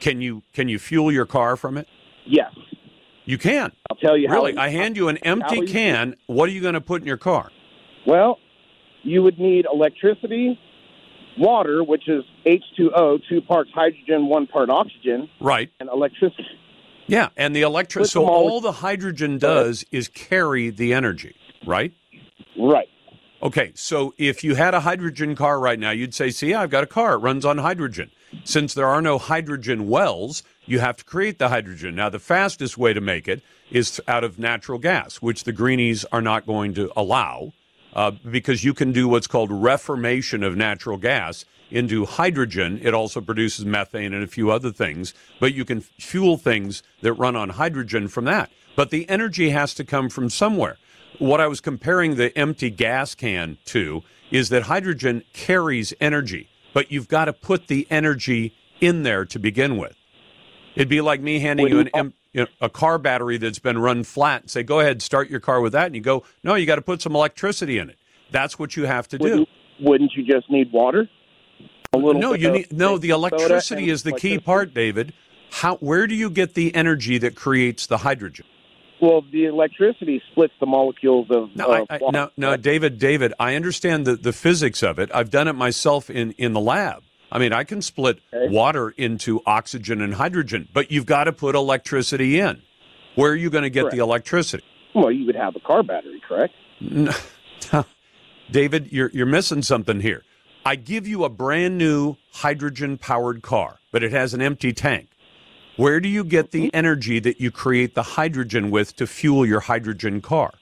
can 0.00 0.22
you 0.22 0.44
can 0.54 0.70
you 0.70 0.78
fuel 0.78 1.12
your 1.12 1.26
car 1.26 1.56
from 1.56 1.76
it? 1.76 1.88
Yes. 2.26 2.52
You 3.26 3.38
can. 3.38 3.72
I'll 3.90 3.96
tell 3.96 4.16
you 4.16 4.28
how 4.28 4.34
Really, 4.36 4.56
I 4.56 4.68
hand 4.68 4.96
you 4.96 5.08
an 5.08 5.16
empty 5.18 5.56
easy- 5.60 5.72
can. 5.72 6.16
What 6.26 6.48
are 6.48 6.52
you 6.52 6.60
going 6.60 6.74
to 6.74 6.80
put 6.80 7.00
in 7.00 7.06
your 7.06 7.16
car? 7.16 7.50
Well, 8.06 8.38
you 9.02 9.22
would 9.22 9.38
need 9.38 9.66
electricity, 9.72 10.58
water, 11.38 11.82
which 11.82 12.08
is 12.08 12.24
H2O, 12.46 13.20
two 13.28 13.40
parts 13.40 13.70
hydrogen, 13.74 14.28
one 14.28 14.46
part 14.46 14.68
oxygen, 14.70 15.28
Right. 15.40 15.70
and 15.80 15.88
electricity. 15.88 16.44
Yeah, 17.06 17.28
and 17.36 17.54
the 17.54 17.62
electric. 17.62 18.06
So 18.06 18.24
all- 18.26 18.48
all 18.50 18.60
the 18.60 18.72
hydrogen 18.72 19.38
does 19.38 19.84
is 19.90 20.08
carry 20.08 20.70
the 20.70 20.92
energy, 20.94 21.34
right? 21.66 21.92
Right. 22.58 22.88
Okay, 23.42 23.72
so 23.74 24.14
if 24.16 24.42
you 24.42 24.54
had 24.54 24.72
a 24.72 24.80
hydrogen 24.80 25.34
car 25.34 25.60
right 25.60 25.78
now, 25.78 25.90
you'd 25.90 26.14
say, 26.14 26.30
"See, 26.30 26.54
I've 26.54 26.70
got 26.70 26.82
a 26.82 26.86
car. 26.86 27.14
It 27.14 27.18
runs 27.18 27.44
on 27.44 27.58
hydrogen." 27.58 28.10
Since 28.44 28.74
there 28.74 28.86
are 28.86 29.02
no 29.02 29.18
hydrogen 29.18 29.88
wells, 29.88 30.42
you 30.66 30.80
have 30.80 30.96
to 30.96 31.04
create 31.04 31.38
the 31.38 31.48
hydrogen. 31.48 31.94
Now, 31.94 32.08
the 32.08 32.18
fastest 32.18 32.76
way 32.76 32.92
to 32.92 33.00
make 33.00 33.28
it 33.28 33.42
is 33.70 34.00
out 34.08 34.24
of 34.24 34.38
natural 34.38 34.78
gas, 34.78 35.16
which 35.16 35.44
the 35.44 35.52
greenies 35.52 36.04
are 36.06 36.22
not 36.22 36.46
going 36.46 36.74
to 36.74 36.92
allow, 36.96 37.52
uh, 37.94 38.12
because 38.30 38.64
you 38.64 38.74
can 38.74 38.92
do 38.92 39.08
what's 39.08 39.26
called 39.26 39.50
reformation 39.50 40.42
of 40.42 40.56
natural 40.56 40.98
gas 40.98 41.44
into 41.70 42.04
hydrogen. 42.04 42.80
It 42.82 42.94
also 42.94 43.20
produces 43.20 43.64
methane 43.64 44.12
and 44.12 44.22
a 44.22 44.28
few 44.28 44.50
other 44.50 44.72
things, 44.72 45.14
but 45.40 45.54
you 45.54 45.64
can 45.64 45.80
fuel 45.80 46.36
things 46.36 46.82
that 47.02 47.12
run 47.14 47.36
on 47.36 47.50
hydrogen 47.50 48.08
from 48.08 48.24
that. 48.26 48.50
But 48.76 48.90
the 48.90 49.08
energy 49.08 49.50
has 49.50 49.74
to 49.74 49.84
come 49.84 50.08
from 50.08 50.28
somewhere. 50.30 50.76
What 51.18 51.40
I 51.40 51.46
was 51.46 51.60
comparing 51.60 52.16
the 52.16 52.36
empty 52.36 52.70
gas 52.70 53.14
can 53.14 53.58
to 53.66 54.02
is 54.30 54.48
that 54.48 54.64
hydrogen 54.64 55.22
carries 55.32 55.94
energy, 56.00 56.48
but 56.74 56.92
you've 56.92 57.08
got 57.08 57.24
to 57.24 57.32
put 57.32 57.68
the 57.68 57.86
energy 57.88 58.54
in 58.82 59.04
there 59.04 59.24
to 59.24 59.38
begin 59.38 59.78
with. 59.78 59.96
It'd 60.74 60.88
be 60.88 61.00
like 61.00 61.22
me 61.22 61.38
handing 61.38 61.68
you 61.68 61.78
an 61.78 61.88
em- 61.94 62.12
you 62.32 62.42
know, 62.42 62.46
a 62.60 62.68
car 62.68 62.98
battery 62.98 63.38
that's 63.38 63.60
been 63.60 63.78
run 63.78 64.02
flat 64.02 64.42
and 64.42 64.50
say, 64.50 64.64
"Go 64.64 64.80
ahead, 64.80 65.00
start 65.00 65.30
your 65.30 65.40
car 65.40 65.60
with 65.60 65.72
that." 65.72 65.86
And 65.86 65.94
you 65.94 66.02
go, 66.02 66.24
"No, 66.42 66.56
you 66.56 66.66
got 66.66 66.76
to 66.76 66.82
put 66.82 67.00
some 67.00 67.14
electricity 67.14 67.78
in 67.78 67.88
it." 67.88 67.96
That's 68.32 68.58
what 68.58 68.76
you 68.76 68.84
have 68.84 69.06
to 69.08 69.18
do. 69.18 69.24
Wouldn't, 69.24 69.48
wouldn't 69.80 70.12
you 70.16 70.24
just 70.24 70.50
need 70.50 70.72
water? 70.72 71.08
A 71.92 71.96
little 71.96 72.20
No, 72.20 72.32
bit 72.32 72.40
you 72.40 72.48
of 72.48 72.54
need 72.54 72.72
no. 72.72 72.98
The 72.98 73.10
electricity 73.10 73.88
is 73.88 74.02
the 74.02 74.12
key 74.12 74.38
part, 74.38 74.74
David. 74.74 75.14
How? 75.52 75.76
Where 75.76 76.08
do 76.08 76.16
you 76.16 76.28
get 76.28 76.54
the 76.54 76.74
energy 76.74 77.18
that 77.18 77.36
creates 77.36 77.86
the 77.86 77.98
hydrogen? 77.98 78.46
Well, 79.04 79.22
the 79.30 79.44
electricity 79.44 80.22
splits 80.32 80.54
the 80.60 80.66
molecules 80.66 81.26
of. 81.30 81.54
No, 81.54 81.70
I, 81.70 81.84
I, 81.90 81.98
no, 82.10 82.30
no, 82.38 82.56
David, 82.56 82.98
David. 82.98 83.34
I 83.38 83.54
understand 83.54 84.06
the, 84.06 84.16
the 84.16 84.32
physics 84.32 84.82
of 84.82 84.98
it. 84.98 85.10
I've 85.12 85.28
done 85.28 85.46
it 85.46 85.52
myself 85.52 86.08
in, 86.08 86.30
in 86.32 86.54
the 86.54 86.60
lab. 86.60 87.02
I 87.30 87.38
mean, 87.38 87.52
I 87.52 87.64
can 87.64 87.82
split 87.82 88.20
water 88.32 88.90
into 88.90 89.42
oxygen 89.44 90.00
and 90.00 90.14
hydrogen, 90.14 90.68
but 90.72 90.90
you've 90.90 91.04
got 91.04 91.24
to 91.24 91.34
put 91.34 91.54
electricity 91.54 92.40
in. 92.40 92.62
Where 93.14 93.32
are 93.32 93.36
you 93.36 93.50
going 93.50 93.64
to 93.64 93.70
get 93.70 93.82
Correct. 93.82 93.96
the 93.96 94.02
electricity? 94.02 94.64
Well, 94.94 95.12
you 95.12 95.26
would 95.26 95.36
have 95.36 95.54
a 95.54 95.60
car 95.60 95.82
battery, 95.82 96.22
correct? 96.26 96.54
No. 96.80 97.12
David, 98.50 98.90
you're 98.90 99.10
you're 99.12 99.26
missing 99.26 99.60
something 99.60 100.00
here. 100.00 100.22
I 100.64 100.76
give 100.76 101.06
you 101.06 101.24
a 101.24 101.28
brand 101.28 101.76
new 101.76 102.16
hydrogen 102.32 102.96
powered 102.96 103.42
car, 103.42 103.80
but 103.92 104.02
it 104.02 104.12
has 104.12 104.32
an 104.32 104.40
empty 104.40 104.72
tank. 104.72 105.10
Where 105.76 105.98
do 105.98 106.08
you 106.08 106.22
get 106.22 106.52
the 106.52 106.66
mm-hmm. 106.66 106.76
energy 106.76 107.18
that 107.18 107.40
you 107.40 107.50
create 107.50 107.94
the 107.94 108.02
hydrogen 108.02 108.70
with 108.70 108.94
to 108.96 109.08
fuel 109.08 109.44
your 109.44 109.60
hydrogen 109.60 110.20
car? 110.20 110.52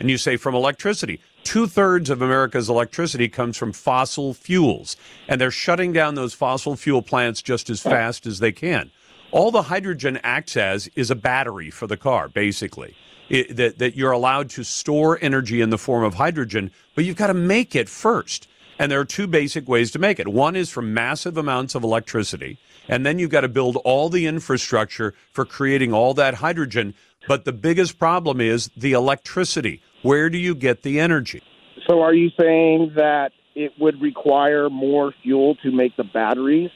And 0.00 0.10
you 0.10 0.16
say 0.16 0.36
from 0.36 0.54
electricity. 0.54 1.20
Two 1.44 1.66
thirds 1.66 2.08
of 2.08 2.22
America's 2.22 2.70
electricity 2.70 3.28
comes 3.28 3.56
from 3.56 3.72
fossil 3.72 4.32
fuels, 4.32 4.96
and 5.28 5.40
they're 5.40 5.50
shutting 5.50 5.92
down 5.92 6.14
those 6.14 6.32
fossil 6.32 6.76
fuel 6.76 7.02
plants 7.02 7.42
just 7.42 7.68
as 7.68 7.82
fast 7.82 8.26
as 8.26 8.38
they 8.38 8.52
can. 8.52 8.90
All 9.30 9.50
the 9.50 9.62
hydrogen 9.62 10.20
acts 10.22 10.56
as 10.56 10.88
is 10.94 11.10
a 11.10 11.16
battery 11.16 11.70
for 11.70 11.86
the 11.86 11.96
car, 11.96 12.28
basically. 12.28 12.96
It, 13.28 13.56
that, 13.56 13.78
that 13.78 13.96
you're 13.96 14.12
allowed 14.12 14.50
to 14.50 14.62
store 14.62 15.18
energy 15.20 15.60
in 15.60 15.70
the 15.70 15.78
form 15.78 16.04
of 16.04 16.14
hydrogen, 16.14 16.70
but 16.94 17.04
you've 17.04 17.16
got 17.16 17.28
to 17.28 17.34
make 17.34 17.74
it 17.74 17.88
first. 17.88 18.48
And 18.78 18.90
there 18.90 19.00
are 19.00 19.04
two 19.04 19.26
basic 19.26 19.68
ways 19.68 19.90
to 19.92 19.98
make 19.98 20.18
it. 20.18 20.28
One 20.28 20.56
is 20.56 20.70
from 20.70 20.94
massive 20.94 21.36
amounts 21.36 21.74
of 21.74 21.84
electricity, 21.84 22.58
and 22.88 23.04
then 23.06 23.18
you've 23.18 23.30
got 23.30 23.42
to 23.42 23.48
build 23.48 23.76
all 23.84 24.08
the 24.08 24.26
infrastructure 24.26 25.14
for 25.32 25.44
creating 25.44 25.92
all 25.92 26.14
that 26.14 26.34
hydrogen. 26.34 26.94
But 27.28 27.44
the 27.44 27.52
biggest 27.52 27.98
problem 27.98 28.40
is 28.40 28.70
the 28.76 28.92
electricity. 28.92 29.80
Where 30.02 30.28
do 30.28 30.38
you 30.38 30.54
get 30.54 30.82
the 30.82 30.98
energy? 30.98 31.42
So, 31.86 32.02
are 32.02 32.14
you 32.14 32.30
saying 32.38 32.92
that 32.96 33.32
it 33.54 33.72
would 33.78 34.00
require 34.00 34.68
more 34.70 35.12
fuel 35.22 35.56
to 35.62 35.70
make 35.70 35.96
the 35.96 36.04
batteries 36.04 36.70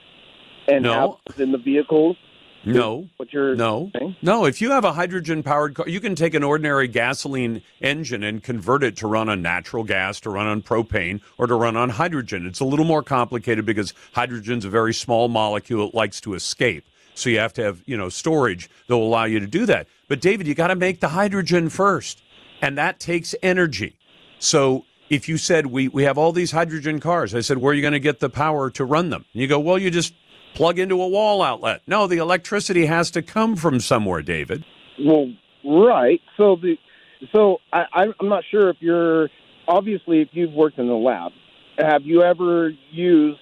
and 0.68 0.82
No. 0.84 1.18
in 1.38 1.52
the 1.52 1.58
vehicles? 1.58 2.16
No. 2.74 3.08
What 3.16 3.32
you're 3.32 3.54
No. 3.54 3.90
saying? 3.98 4.16
No, 4.22 4.44
if 4.44 4.60
you 4.60 4.70
have 4.72 4.84
a 4.84 4.92
hydrogen 4.92 5.42
powered 5.42 5.74
car, 5.74 5.88
you 5.88 6.00
can 6.00 6.14
take 6.14 6.34
an 6.34 6.42
ordinary 6.42 6.88
gasoline 6.88 7.62
engine 7.80 8.22
and 8.22 8.42
convert 8.42 8.82
it 8.82 8.96
to 8.98 9.06
run 9.06 9.28
on 9.28 9.40
natural 9.40 9.84
gas, 9.84 10.20
to 10.20 10.30
run 10.30 10.46
on 10.46 10.62
propane, 10.62 11.20
or 11.38 11.46
to 11.46 11.54
run 11.54 11.76
on 11.76 11.90
hydrogen. 11.90 12.46
It's 12.46 12.60
a 12.60 12.64
little 12.64 12.84
more 12.84 13.02
complicated 13.02 13.64
because 13.64 13.94
hydrogen's 14.12 14.64
a 14.64 14.70
very 14.70 14.92
small 14.92 15.28
molecule. 15.28 15.88
It 15.88 15.94
likes 15.94 16.20
to 16.22 16.34
escape. 16.34 16.84
So 17.14 17.30
you 17.30 17.38
have 17.38 17.54
to 17.54 17.62
have, 17.62 17.82
you 17.86 17.96
know, 17.96 18.08
storage 18.08 18.68
that 18.88 18.96
will 18.96 19.06
allow 19.06 19.24
you 19.24 19.40
to 19.40 19.46
do 19.46 19.64
that. 19.66 19.86
But 20.08 20.20
David, 20.20 20.46
you 20.46 20.54
got 20.54 20.68
to 20.68 20.76
make 20.76 21.00
the 21.00 21.08
hydrogen 21.08 21.70
first. 21.70 22.22
And 22.60 22.76
that 22.78 23.00
takes 23.00 23.34
energy. 23.42 23.96
So 24.38 24.84
if 25.08 25.28
you 25.28 25.38
said 25.38 25.66
we, 25.66 25.88
we 25.88 26.02
have 26.02 26.18
all 26.18 26.32
these 26.32 26.50
hydrogen 26.50 27.00
cars, 27.00 27.34
I 27.34 27.40
said, 27.40 27.58
where 27.58 27.70
are 27.70 27.74
you 27.74 27.80
going 27.80 27.92
to 27.92 28.00
get 28.00 28.20
the 28.20 28.28
power 28.28 28.70
to 28.70 28.84
run 28.84 29.10
them? 29.10 29.24
And 29.32 29.40
you 29.40 29.46
go, 29.48 29.58
well, 29.60 29.78
you 29.78 29.90
just 29.90 30.14
plug 30.56 30.78
into 30.78 31.00
a 31.00 31.06
wall 31.06 31.42
outlet. 31.42 31.82
No, 31.86 32.06
the 32.06 32.16
electricity 32.16 32.86
has 32.86 33.10
to 33.12 33.22
come 33.22 33.54
from 33.54 33.78
somewhere, 33.78 34.22
David. 34.22 34.64
Well, 34.98 35.32
right. 35.64 36.20
So 36.36 36.56
the 36.56 36.76
so 37.32 37.58
I, 37.72 37.84
I'm 37.92 38.28
not 38.28 38.42
sure 38.50 38.70
if 38.70 38.76
you're 38.80 39.28
obviously 39.68 40.22
if 40.22 40.28
you've 40.32 40.52
worked 40.52 40.78
in 40.78 40.86
the 40.86 40.94
lab, 40.94 41.32
have 41.78 42.02
you 42.02 42.22
ever 42.22 42.70
used 42.90 43.38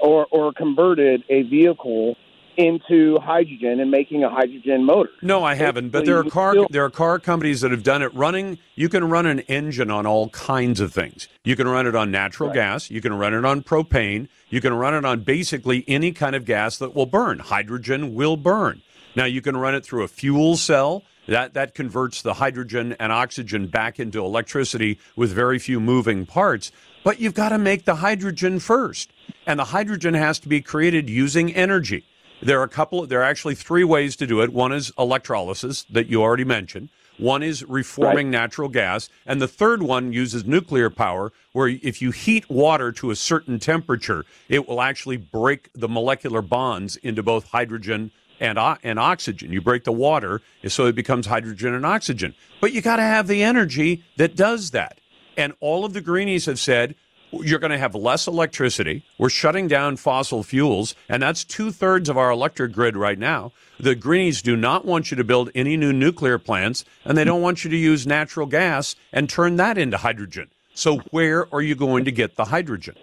or 0.00 0.26
or 0.30 0.52
converted 0.52 1.24
a 1.30 1.42
vehicle 1.42 2.16
into 2.58 3.18
hydrogen 3.20 3.80
and 3.80 3.90
making 3.90 4.24
a 4.24 4.28
hydrogen 4.28 4.84
motor? 4.84 5.10
No, 5.22 5.44
I 5.44 5.54
haven't. 5.54 5.90
But 5.90 6.04
there 6.04 6.18
are 6.18 6.24
car 6.24 6.52
still- 6.52 6.66
there 6.70 6.84
are 6.84 6.90
car 6.90 7.18
companies 7.18 7.60
that 7.62 7.70
have 7.70 7.84
done 7.84 8.02
it 8.02 8.12
running. 8.14 8.58
You 8.74 8.88
can 8.88 9.08
run 9.08 9.26
an 9.26 9.40
engine 9.40 9.90
on 9.90 10.06
all 10.06 10.28
kinds 10.30 10.80
of 10.80 10.92
things. 10.92 11.28
You 11.44 11.56
can 11.56 11.68
run 11.68 11.86
it 11.86 11.94
on 11.94 12.10
natural 12.10 12.50
gas. 12.50 12.90
You 12.90 13.00
can 13.00 13.14
run 13.14 13.32
it 13.32 13.44
on 13.44 13.62
propane. 13.62 14.28
You 14.50 14.60
can 14.60 14.74
run 14.74 14.92
it 14.94 15.04
on 15.04 15.20
basically 15.20 15.84
any 15.86 16.12
kind 16.12 16.34
of 16.34 16.44
gas 16.44 16.76
that 16.78 16.94
will 16.94 17.06
burn. 17.06 17.38
Hydrogen 17.38 18.14
will 18.14 18.36
burn. 18.36 18.82
Now 19.14 19.24
you 19.24 19.40
can 19.40 19.56
run 19.56 19.74
it 19.74 19.84
through 19.84 20.02
a 20.02 20.08
fuel 20.08 20.56
cell. 20.56 21.04
That 21.28 21.52
that 21.54 21.74
converts 21.74 22.22
the 22.22 22.34
hydrogen 22.34 22.96
and 22.98 23.12
oxygen 23.12 23.66
back 23.66 24.00
into 24.00 24.24
electricity 24.24 24.98
with 25.14 25.30
very 25.30 25.58
few 25.58 25.78
moving 25.78 26.24
parts. 26.26 26.72
But 27.04 27.20
you've 27.20 27.34
got 27.34 27.50
to 27.50 27.58
make 27.58 27.84
the 27.84 27.96
hydrogen 27.96 28.58
first, 28.58 29.12
and 29.46 29.60
the 29.60 29.66
hydrogen 29.66 30.14
has 30.14 30.38
to 30.40 30.48
be 30.48 30.60
created 30.62 31.08
using 31.10 31.54
energy. 31.54 32.04
There 32.40 32.60
are 32.60 32.64
a 32.64 32.68
couple. 32.68 33.06
There 33.06 33.20
are 33.20 33.24
actually 33.24 33.56
three 33.56 33.84
ways 33.84 34.14
to 34.16 34.26
do 34.26 34.40
it. 34.42 34.52
One 34.52 34.72
is 34.72 34.92
electrolysis 34.98 35.84
that 35.90 36.06
you 36.06 36.22
already 36.22 36.44
mentioned. 36.44 36.88
One 37.18 37.42
is 37.42 37.64
reforming 37.64 38.28
right. 38.28 38.40
natural 38.40 38.68
gas, 38.68 39.08
and 39.26 39.42
the 39.42 39.48
third 39.48 39.82
one 39.82 40.12
uses 40.12 40.44
nuclear 40.44 40.88
power, 40.88 41.32
where 41.52 41.66
if 41.66 42.00
you 42.00 42.12
heat 42.12 42.48
water 42.48 42.92
to 42.92 43.10
a 43.10 43.16
certain 43.16 43.58
temperature, 43.58 44.24
it 44.48 44.68
will 44.68 44.80
actually 44.80 45.16
break 45.16 45.68
the 45.74 45.88
molecular 45.88 46.42
bonds 46.42 46.94
into 46.96 47.24
both 47.24 47.48
hydrogen 47.48 48.12
and 48.38 48.56
and 48.84 49.00
oxygen. 49.00 49.52
You 49.52 49.60
break 49.60 49.82
the 49.82 49.92
water, 49.92 50.40
so 50.68 50.86
it 50.86 50.94
becomes 50.94 51.26
hydrogen 51.26 51.74
and 51.74 51.84
oxygen. 51.84 52.36
But 52.60 52.72
you 52.72 52.82
got 52.82 52.96
to 52.96 53.02
have 53.02 53.26
the 53.26 53.42
energy 53.42 54.04
that 54.16 54.36
does 54.36 54.70
that. 54.70 55.00
And 55.36 55.54
all 55.60 55.84
of 55.84 55.92
the 55.92 56.00
greenies 56.00 56.46
have 56.46 56.60
said 56.60 56.94
you're 57.32 57.58
going 57.58 57.70
to 57.70 57.78
have 57.78 57.94
less 57.94 58.26
electricity. 58.26 59.04
We're 59.18 59.28
shutting 59.28 59.68
down 59.68 59.96
fossil 59.96 60.42
fuels, 60.42 60.94
and 61.08 61.22
that's 61.22 61.44
two 61.44 61.70
thirds 61.70 62.08
of 62.08 62.16
our 62.16 62.30
electric 62.30 62.72
grid 62.72 62.96
right 62.96 63.18
now. 63.18 63.52
The 63.78 63.94
Greenies 63.94 64.42
do 64.42 64.56
not 64.56 64.84
want 64.84 65.10
you 65.10 65.16
to 65.16 65.24
build 65.24 65.50
any 65.54 65.76
new 65.76 65.92
nuclear 65.92 66.38
plants, 66.38 66.84
and 67.04 67.16
they 67.16 67.24
don't 67.24 67.42
want 67.42 67.64
you 67.64 67.70
to 67.70 67.76
use 67.76 68.06
natural 68.06 68.46
gas 68.46 68.96
and 69.12 69.28
turn 69.28 69.56
that 69.56 69.78
into 69.78 69.96
hydrogen. 69.96 70.48
So, 70.74 70.98
where 71.10 71.52
are 71.52 71.62
you 71.62 71.74
going 71.74 72.04
to 72.04 72.12
get 72.12 72.36
the 72.36 72.44
hydrogen? 72.44 72.94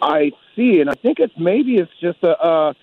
I 0.00 0.30
see, 0.56 0.80
and 0.80 0.88
I 0.88 0.94
think 0.94 1.18
it's 1.18 1.34
maybe 1.38 1.76
it's 1.76 1.92
just 2.00 2.22
a. 2.22 2.74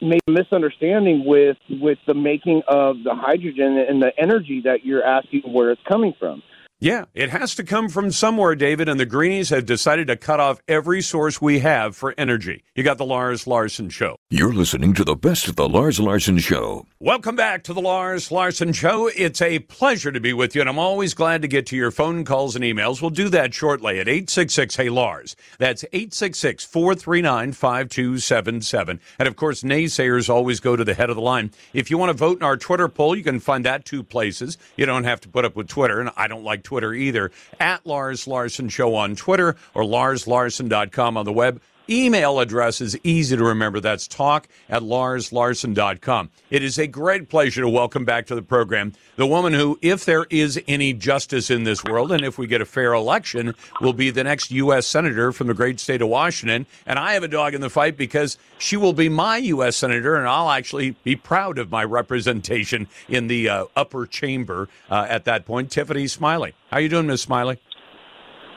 Maybe 0.00 0.20
misunderstanding 0.28 1.24
with 1.26 1.56
with 1.68 1.98
the 2.06 2.14
making 2.14 2.62
of 2.68 3.02
the 3.02 3.16
hydrogen 3.16 3.76
and 3.76 4.00
the 4.00 4.12
energy 4.16 4.62
that 4.64 4.86
you're 4.86 5.02
asking 5.02 5.42
where 5.52 5.72
it's 5.72 5.82
coming 5.88 6.14
from. 6.20 6.40
Yeah, 6.80 7.06
it 7.12 7.30
has 7.30 7.56
to 7.56 7.64
come 7.64 7.88
from 7.88 8.12
somewhere, 8.12 8.54
David, 8.54 8.88
and 8.88 9.00
the 9.00 9.04
Greenies 9.04 9.50
have 9.50 9.66
decided 9.66 10.06
to 10.06 10.16
cut 10.16 10.38
off 10.38 10.62
every 10.68 11.02
source 11.02 11.42
we 11.42 11.58
have 11.58 11.96
for 11.96 12.14
energy. 12.16 12.62
You 12.76 12.84
got 12.84 12.98
the 12.98 13.04
Lars 13.04 13.48
Larson 13.48 13.88
Show. 13.88 14.16
You're 14.30 14.52
listening 14.52 14.94
to 14.94 15.02
the 15.02 15.16
best 15.16 15.48
of 15.48 15.56
the 15.56 15.68
Lars 15.68 15.98
Larson 15.98 16.38
Show. 16.38 16.86
Welcome 17.00 17.34
back 17.34 17.64
to 17.64 17.72
the 17.74 17.80
Lars 17.80 18.30
Larson 18.30 18.72
Show. 18.72 19.08
It's 19.08 19.42
a 19.42 19.58
pleasure 19.58 20.12
to 20.12 20.20
be 20.20 20.32
with 20.32 20.54
you, 20.54 20.60
and 20.60 20.70
I'm 20.70 20.78
always 20.78 21.14
glad 21.14 21.42
to 21.42 21.48
get 21.48 21.66
to 21.66 21.76
your 21.76 21.90
phone 21.90 22.24
calls 22.24 22.54
and 22.54 22.64
emails. 22.64 23.02
We'll 23.02 23.10
do 23.10 23.28
that 23.30 23.52
shortly 23.52 23.98
at 23.98 24.06
866 24.06 24.76
Hey 24.76 24.88
Lars. 24.88 25.34
That's 25.58 25.82
866 25.92 26.64
439 26.64 27.54
5277. 27.54 29.00
And 29.18 29.26
of 29.26 29.34
course, 29.34 29.64
naysayers 29.64 30.30
always 30.30 30.60
go 30.60 30.76
to 30.76 30.84
the 30.84 30.94
head 30.94 31.10
of 31.10 31.16
the 31.16 31.22
line. 31.22 31.50
If 31.72 31.90
you 31.90 31.98
want 31.98 32.10
to 32.10 32.16
vote 32.16 32.38
in 32.38 32.44
our 32.44 32.56
Twitter 32.56 32.86
poll, 32.86 33.16
you 33.16 33.24
can 33.24 33.40
find 33.40 33.64
that 33.64 33.84
two 33.84 34.04
places. 34.04 34.56
You 34.76 34.86
don't 34.86 35.02
have 35.02 35.20
to 35.22 35.28
put 35.28 35.44
up 35.44 35.56
with 35.56 35.66
Twitter, 35.66 35.98
and 35.98 36.10
I 36.16 36.28
don't 36.28 36.44
like 36.44 36.67
Twitter 36.68 36.92
either. 36.92 37.30
At 37.58 37.86
Lars 37.86 38.26
Larson 38.26 38.68
Show 38.68 38.94
on 38.94 39.16
Twitter 39.16 39.56
or 39.74 39.84
larslarson.com 39.84 41.16
on 41.16 41.24
the 41.24 41.32
web. 41.32 41.62
Email 41.90 42.38
address 42.38 42.82
is 42.82 42.98
easy 43.02 43.36
to 43.36 43.42
remember. 43.42 43.80
That's 43.80 44.06
talk 44.06 44.46
at 44.68 44.82
larslarson.com. 44.82 46.30
It 46.50 46.62
is 46.62 46.78
a 46.78 46.86
great 46.86 47.30
pleasure 47.30 47.62
to 47.62 47.68
welcome 47.68 48.04
back 48.04 48.26
to 48.26 48.34
the 48.34 48.42
program 48.42 48.92
the 49.16 49.26
woman 49.26 49.52
who, 49.52 49.78
if 49.82 50.04
there 50.04 50.26
is 50.30 50.60
any 50.68 50.92
justice 50.92 51.50
in 51.50 51.64
this 51.64 51.82
world, 51.82 52.12
and 52.12 52.24
if 52.24 52.38
we 52.38 52.46
get 52.46 52.60
a 52.60 52.64
fair 52.64 52.92
election, 52.92 53.54
will 53.80 53.92
be 53.92 54.10
the 54.10 54.22
next 54.22 54.52
U.S. 54.52 54.86
Senator 54.86 55.32
from 55.32 55.48
the 55.48 55.54
great 55.54 55.80
state 55.80 56.00
of 56.00 56.08
Washington. 56.08 56.66
And 56.86 56.98
I 56.98 57.14
have 57.14 57.24
a 57.24 57.28
dog 57.28 57.54
in 57.54 57.60
the 57.60 57.70
fight 57.70 57.96
because 57.96 58.38
she 58.58 58.76
will 58.76 58.92
be 58.92 59.08
my 59.08 59.38
U.S. 59.38 59.74
Senator, 59.74 60.14
and 60.14 60.28
I'll 60.28 60.50
actually 60.50 60.90
be 61.02 61.16
proud 61.16 61.58
of 61.58 61.70
my 61.70 61.82
representation 61.82 62.86
in 63.08 63.26
the 63.26 63.48
uh, 63.48 63.64
upper 63.74 64.06
chamber 64.06 64.68
uh, 64.88 65.06
at 65.08 65.24
that 65.24 65.46
point. 65.46 65.72
Tiffany 65.72 66.06
Smiley. 66.06 66.54
How 66.70 66.76
are 66.76 66.80
you 66.80 66.88
doing, 66.88 67.06
Miss 67.06 67.22
Smiley? 67.22 67.58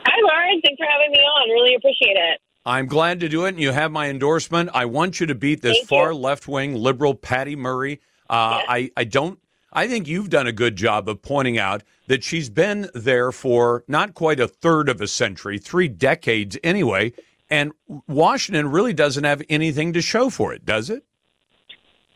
Hi, 0.05 0.21
Lauren. 0.21 0.61
Thanks 0.63 0.77
for 0.77 0.85
having 0.85 1.11
me 1.11 1.19
on. 1.19 1.49
Really 1.49 1.75
appreciate 1.75 2.17
it. 2.17 2.41
I'm 2.65 2.85
glad 2.85 3.19
to 3.21 3.29
do 3.29 3.45
it, 3.45 3.49
and 3.49 3.59
you 3.59 3.71
have 3.71 3.91
my 3.91 4.09
endorsement. 4.09 4.69
I 4.73 4.85
want 4.85 5.19
you 5.19 5.25
to 5.25 5.35
beat 5.35 5.61
this 5.61 5.77
Thank 5.77 5.89
far 5.89 6.13
left 6.13 6.47
wing 6.47 6.75
liberal 6.75 7.15
Patty 7.15 7.55
Murray. 7.55 7.99
Uh. 8.29 8.61
I, 8.67 8.91
I 8.95 9.03
don't. 9.03 9.39
I 9.73 9.87
think 9.87 10.07
you've 10.07 10.29
done 10.29 10.47
a 10.47 10.51
good 10.51 10.75
job 10.75 11.07
of 11.07 11.21
pointing 11.21 11.57
out 11.57 11.83
that 12.07 12.23
she's 12.23 12.49
been 12.49 12.89
there 12.93 13.31
for 13.31 13.83
not 13.87 14.13
quite 14.13 14.39
a 14.39 14.47
third 14.47 14.89
of 14.89 14.99
a 14.99 15.07
century, 15.07 15.57
three 15.57 15.87
decades 15.87 16.57
anyway, 16.61 17.13
and 17.49 17.71
Washington 18.07 18.69
really 18.69 18.93
doesn't 18.93 19.23
have 19.23 19.41
anything 19.49 19.93
to 19.93 20.01
show 20.01 20.29
for 20.29 20.53
it, 20.53 20.65
does 20.65 20.89
it? 20.89 21.05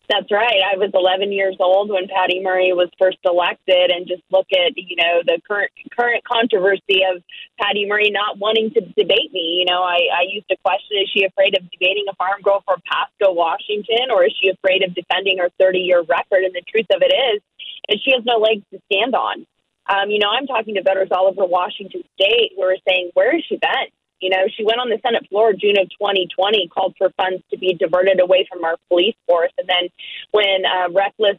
That's 0.08 0.30
right. 0.30 0.62
I 0.62 0.76
was 0.78 0.90
11 0.94 1.32
years 1.32 1.56
old 1.58 1.90
when 1.90 2.06
Patty 2.06 2.40
Murray 2.40 2.72
was 2.72 2.88
first 2.98 3.18
elected, 3.24 3.90
and 3.90 4.06
just 4.06 4.22
look 4.30 4.46
at 4.52 4.76
you 4.76 4.94
know 4.94 5.22
the 5.26 5.40
current 5.46 5.70
current 5.90 6.22
controversy 6.22 7.02
of 7.02 7.22
Patty 7.58 7.86
Murray 7.86 8.10
not 8.10 8.38
wanting 8.38 8.70
to 8.74 8.80
debate 8.80 9.32
me. 9.32 9.62
You 9.62 9.66
know, 9.66 9.82
I, 9.82 10.06
I 10.14 10.22
used 10.30 10.48
to 10.48 10.56
question: 10.62 11.02
Is 11.02 11.10
she 11.10 11.24
afraid 11.24 11.58
of 11.58 11.66
debating 11.70 12.06
a 12.08 12.14
farm 12.14 12.40
girl 12.42 12.62
from 12.64 12.80
Pasco, 12.86 13.34
Washington, 13.34 14.14
or 14.14 14.24
is 14.24 14.34
she 14.38 14.48
afraid 14.48 14.82
of 14.82 14.94
defending 14.94 15.38
her 15.38 15.50
30 15.58 15.78
year 15.80 16.02
record? 16.02 16.46
And 16.46 16.54
the 16.54 16.62
truth 16.70 16.86
of 16.94 17.02
it 17.02 17.10
is, 17.10 17.42
is 17.88 18.00
she 18.02 18.12
has 18.12 18.22
no 18.24 18.38
legs 18.38 18.62
to 18.70 18.78
stand 18.86 19.14
on. 19.14 19.46
Um, 19.90 20.10
you 20.10 20.18
know, 20.18 20.30
I'm 20.30 20.46
talking 20.46 20.74
to 20.74 20.82
voters 20.82 21.08
all 21.10 21.26
over 21.26 21.44
Washington 21.46 22.02
State 22.14 22.54
who 22.54 22.62
are 22.62 22.78
saying, 22.86 23.10
"Where 23.14 23.32
has 23.32 23.42
she 23.48 23.56
been?" 23.56 23.90
You 24.20 24.30
know, 24.30 24.48
she 24.56 24.64
went 24.64 24.80
on 24.80 24.88
the 24.88 24.98
Senate 25.02 25.28
floor 25.28 25.52
June 25.52 25.78
of 25.78 25.88
2020, 25.90 26.68
called 26.68 26.94
for 26.96 27.10
funds 27.16 27.42
to 27.50 27.58
be 27.58 27.74
diverted 27.74 28.20
away 28.20 28.46
from 28.50 28.64
our 28.64 28.76
police 28.88 29.16
force, 29.26 29.52
and 29.58 29.68
then 29.68 29.88
when 30.32 30.64
uh, 30.64 30.90
reckless 30.92 31.36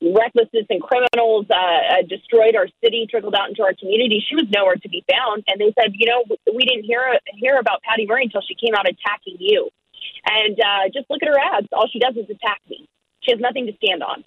recklessness 0.00 0.66
and 0.70 0.80
criminals 0.80 1.46
uh, 1.50 1.54
uh, 1.54 2.02
destroyed 2.08 2.54
our 2.54 2.68
city, 2.82 3.06
trickled 3.10 3.34
out 3.34 3.48
into 3.48 3.62
our 3.62 3.74
community. 3.74 4.24
She 4.28 4.36
was 4.36 4.46
nowhere 4.54 4.76
to 4.76 4.88
be 4.88 5.04
found, 5.10 5.42
and 5.48 5.60
they 5.60 5.72
said, 5.80 5.92
you 5.94 6.06
know, 6.06 6.22
we 6.54 6.64
didn't 6.64 6.84
hear 6.84 7.18
hear 7.34 7.58
about 7.58 7.82
Patty 7.82 8.06
Murray 8.06 8.24
until 8.24 8.42
she 8.42 8.54
came 8.54 8.74
out 8.74 8.86
attacking 8.88 9.36
you. 9.38 9.70
And 10.26 10.58
uh, 10.60 10.88
just 10.92 11.10
look 11.10 11.22
at 11.22 11.28
her 11.28 11.38
ads; 11.38 11.68
all 11.72 11.88
she 11.92 11.98
does 11.98 12.16
is 12.16 12.30
attack 12.30 12.60
me. 12.68 12.88
She 13.20 13.32
has 13.32 13.40
nothing 13.40 13.66
to 13.66 13.72
stand 13.82 14.02
on. 14.02 14.24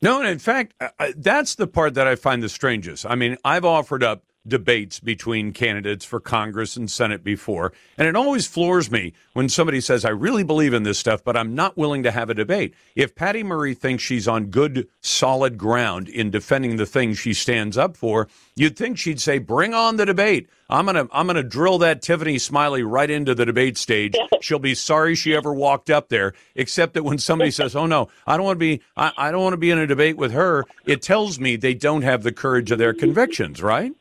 No, 0.00 0.20
and 0.20 0.28
in 0.28 0.38
fact, 0.38 0.74
uh, 0.80 0.88
uh 0.98 1.12
that's 1.16 1.54
the 1.54 1.66
part 1.66 1.94
that 1.94 2.06
I 2.06 2.16
find 2.16 2.42
the 2.42 2.48
strangest. 2.48 3.06
I 3.06 3.14
mean, 3.14 3.36
I've 3.44 3.64
offered 3.64 4.02
up 4.02 4.22
debates 4.48 5.00
between 5.00 5.52
candidates 5.52 6.04
for 6.04 6.20
Congress 6.20 6.76
and 6.76 6.90
Senate 6.90 7.22
before. 7.22 7.72
And 7.96 8.08
it 8.08 8.16
always 8.16 8.46
floors 8.46 8.90
me 8.90 9.12
when 9.32 9.48
somebody 9.48 9.80
says, 9.80 10.04
I 10.04 10.10
really 10.10 10.44
believe 10.44 10.72
in 10.74 10.82
this 10.82 10.98
stuff, 10.98 11.22
but 11.22 11.36
I'm 11.36 11.54
not 11.54 11.76
willing 11.76 12.02
to 12.02 12.10
have 12.10 12.30
a 12.30 12.34
debate. 12.34 12.74
If 12.94 13.14
Patty 13.14 13.42
Murray 13.42 13.74
thinks 13.74 14.02
she's 14.02 14.28
on 14.28 14.46
good, 14.46 14.88
solid 15.00 15.58
ground 15.58 16.08
in 16.08 16.30
defending 16.30 16.76
the 16.76 16.86
things 16.86 17.18
she 17.18 17.34
stands 17.34 17.76
up 17.76 17.96
for, 17.96 18.28
you'd 18.56 18.76
think 18.76 18.98
she'd 18.98 19.20
say, 19.20 19.38
Bring 19.38 19.74
on 19.74 19.96
the 19.96 20.06
debate. 20.06 20.48
I'm 20.70 20.84
gonna 20.84 21.08
I'm 21.12 21.26
gonna 21.26 21.42
drill 21.42 21.78
that 21.78 22.02
Tiffany 22.02 22.38
Smiley 22.38 22.82
right 22.82 23.08
into 23.08 23.34
the 23.34 23.46
debate 23.46 23.78
stage. 23.78 24.14
She'll 24.42 24.58
be 24.58 24.74
sorry 24.74 25.14
she 25.14 25.34
ever 25.34 25.52
walked 25.52 25.88
up 25.88 26.10
there. 26.10 26.34
Except 26.54 26.92
that 26.94 27.04
when 27.04 27.18
somebody 27.18 27.50
says, 27.50 27.74
"Oh 27.74 27.86
no, 27.86 28.08
I 28.26 28.36
don't 28.36 28.44
want 28.44 28.56
to 28.56 28.60
be 28.60 28.82
I, 28.96 29.12
I 29.16 29.30
don't 29.30 29.42
want 29.42 29.54
to 29.54 29.58
be 29.58 29.70
in 29.70 29.78
a 29.78 29.86
debate 29.86 30.18
with 30.18 30.32
her," 30.32 30.66
it 30.84 31.00
tells 31.00 31.40
me 31.40 31.56
they 31.56 31.72
don't 31.72 32.02
have 32.02 32.22
the 32.22 32.32
courage 32.32 32.70
of 32.70 32.78
their 32.78 32.92
convictions, 32.92 33.62
right? 33.62 33.92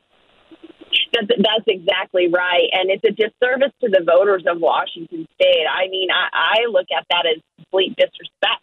That's, 1.19 1.41
that's 1.41 1.67
exactly 1.67 2.27
right. 2.27 2.69
And 2.71 2.89
it's 2.89 3.03
a 3.03 3.11
disservice 3.11 3.73
to 3.81 3.89
the 3.89 4.03
voters 4.05 4.43
of 4.47 4.59
Washington 4.59 5.27
State. 5.33 5.65
I 5.69 5.87
mean, 5.89 6.09
I, 6.11 6.59
I 6.61 6.69
look 6.69 6.87
at 6.95 7.05
that 7.09 7.25
as 7.25 7.41
complete 7.57 7.95
disrespect 7.95 8.61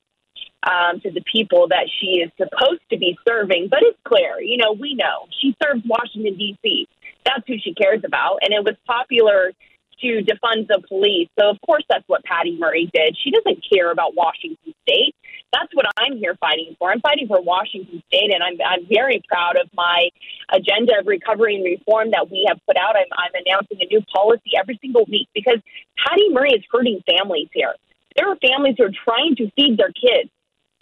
um, 0.63 1.01
to 1.01 1.11
the 1.11 1.23
people 1.31 1.69
that 1.69 1.89
she 2.01 2.23
is 2.23 2.31
supposed 2.37 2.83
to 2.91 2.99
be 2.99 3.17
serving. 3.27 3.69
But 3.71 3.81
it's 3.83 3.99
clear, 4.05 4.41
you 4.41 4.57
know, 4.57 4.73
we 4.73 4.95
know 4.95 5.27
she 5.41 5.55
serves 5.63 5.83
Washington, 5.87 6.37
D.C. 6.37 6.89
That's 7.25 7.45
who 7.47 7.55
she 7.59 7.75
cares 7.75 8.03
about. 8.05 8.39
And 8.43 8.53
it 8.53 8.65
was 8.65 8.77
popular 8.87 9.53
to 10.01 10.23
defund 10.23 10.69
the 10.69 10.83
police. 10.89 11.29
So, 11.39 11.51
of 11.51 11.61
course, 11.65 11.85
that's 11.89 12.05
what 12.07 12.25
Patty 12.25 12.57
Murray 12.59 12.91
did. 12.93 13.17
She 13.23 13.31
doesn't 13.31 13.65
care 13.73 13.91
about 13.91 14.15
Washington 14.15 14.75
State. 14.83 15.15
That's 15.55 15.73
what 15.73 15.87
I'm 15.97 16.17
here 16.19 16.35
fighting 16.41 16.75
for. 16.79 16.91
I'm 16.91 17.01
fighting 17.01 17.29
for 17.29 17.41
Washington 17.41 18.03
State, 18.09 18.35
and 18.35 18.43
I'm, 18.43 18.59
I'm 18.67 18.87
very 18.91 19.23
proud 19.29 19.57
of 19.57 19.71
my 19.73 20.11
agenda 20.51 20.99
of 20.99 21.07
recovery 21.07 21.55
and 21.55 21.65
reform 21.65 22.11
that 22.11 22.29
we 22.29 22.45
have 22.49 22.59
put 22.67 22.77
out. 22.77 22.97
I'm, 22.97 23.07
I'm 23.15 23.31
announcing 23.47 23.79
a 23.81 23.87
new 23.87 24.03
policy 24.13 24.59
every 24.59 24.79
single 24.83 25.05
week 25.07 25.29
because 25.33 25.63
Patty 25.95 26.29
Murray 26.31 26.55
is 26.55 26.65
hurting 26.73 27.03
families 27.07 27.49
here. 27.55 27.75
There 28.17 28.29
are 28.29 28.37
families 28.37 28.75
who 28.79 28.85
are 28.85 28.99
trying 29.05 29.37
to 29.37 29.51
feed 29.55 29.79
their 29.79 29.95
kids 29.95 30.31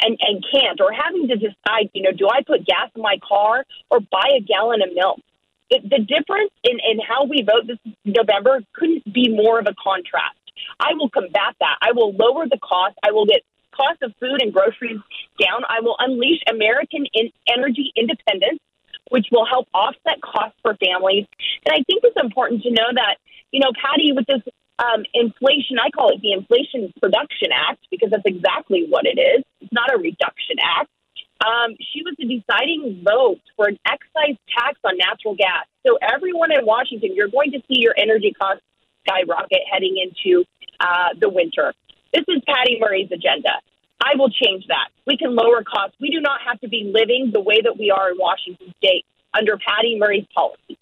and, 0.00 0.16
and 0.20 0.44
can't, 0.50 0.80
or 0.80 0.90
having 0.92 1.28
to 1.28 1.36
decide, 1.36 1.92
you 1.92 2.02
know, 2.02 2.12
do 2.12 2.28
I 2.28 2.42
put 2.42 2.64
gas 2.64 2.88
in 2.96 3.02
my 3.02 3.18
car 3.26 3.64
or 3.90 4.00
buy 4.00 4.32
a 4.36 4.40
gallon 4.40 4.80
of 4.80 4.88
milk? 4.94 5.20
the, 5.72 5.80
the 5.88 6.04
difference 6.04 6.52
in, 6.64 6.78
in 6.84 7.00
how 7.00 7.24
we 7.24 7.42
vote 7.42 7.66
this 7.66 7.78
November 8.04 8.60
couldn't 8.74 9.10
be 9.10 9.28
more 9.28 9.58
of 9.58 9.66
a 9.66 9.74
contrast. 9.82 10.36
I 10.78 10.92
will 10.94 11.08
combat 11.08 11.56
that. 11.60 11.76
I 11.80 11.92
will 11.92 12.12
lower 12.12 12.46
the 12.46 12.58
cost. 12.58 12.94
I 13.02 13.12
will 13.12 13.26
get 13.26 13.42
cost 13.72 14.02
of 14.02 14.12
food 14.20 14.40
and 14.40 14.52
groceries 14.52 15.00
down. 15.40 15.62
I 15.68 15.80
will 15.80 15.96
unleash 15.98 16.40
American 16.48 17.06
in 17.12 17.30
energy 17.48 17.92
independence, 17.96 18.60
which 19.10 19.26
will 19.32 19.46
help 19.46 19.68
offset 19.74 20.20
costs 20.20 20.58
for 20.62 20.76
families. 20.76 21.26
And 21.66 21.72
I 21.72 21.82
think 21.84 22.04
it's 22.04 22.20
important 22.20 22.62
to 22.62 22.70
know 22.70 22.88
that, 22.94 23.16
you 23.50 23.60
know, 23.60 23.72
Patty, 23.74 24.12
with 24.12 24.26
this 24.26 24.42
um, 24.78 25.04
inflation, 25.14 25.78
I 25.78 25.90
call 25.90 26.10
it 26.10 26.20
the 26.20 26.32
Inflation 26.32 26.92
Production 27.00 27.50
Act 27.52 27.86
because 27.90 28.10
that's 28.10 28.26
exactly 28.26 28.86
what 28.88 29.04
it 29.06 29.18
is. 29.18 29.44
It's 29.60 29.72
not 29.72 29.92
a 29.92 29.98
reduction 29.98 30.56
act. 30.62 30.88
Um, 31.44 31.74
she 31.92 32.02
was 32.02 32.14
the 32.18 32.26
deciding 32.26 33.02
vote 33.02 33.40
for 33.56 33.66
an 33.66 33.78
excise 33.86 34.38
tax 34.56 34.78
on 34.84 34.96
natural 34.96 35.34
gas. 35.34 35.66
So 35.84 35.98
everyone 36.00 36.52
in 36.52 36.64
Washington, 36.64 37.14
you're 37.14 37.28
going 37.28 37.50
to 37.52 37.58
see 37.66 37.80
your 37.80 37.94
energy 37.96 38.32
costs 38.32 38.62
skyrocket 39.06 39.60
heading 39.70 39.96
into 39.98 40.44
uh, 40.78 41.08
the 41.18 41.28
winter. 41.28 41.74
This 42.12 42.24
is 42.28 42.42
Patty 42.46 42.78
Murray's 42.80 43.10
agenda. 43.10 43.50
I 44.04 44.16
will 44.16 44.30
change 44.30 44.66
that. 44.68 44.88
We 45.06 45.16
can 45.16 45.34
lower 45.34 45.62
costs. 45.62 45.96
We 46.00 46.10
do 46.10 46.20
not 46.20 46.40
have 46.46 46.60
to 46.60 46.68
be 46.68 46.90
living 46.92 47.30
the 47.32 47.40
way 47.40 47.60
that 47.62 47.78
we 47.78 47.90
are 47.90 48.10
in 48.10 48.18
Washington 48.18 48.74
State 48.78 49.04
under 49.32 49.56
Patty 49.56 49.96
Murray's 49.98 50.26
policy. 50.34 50.78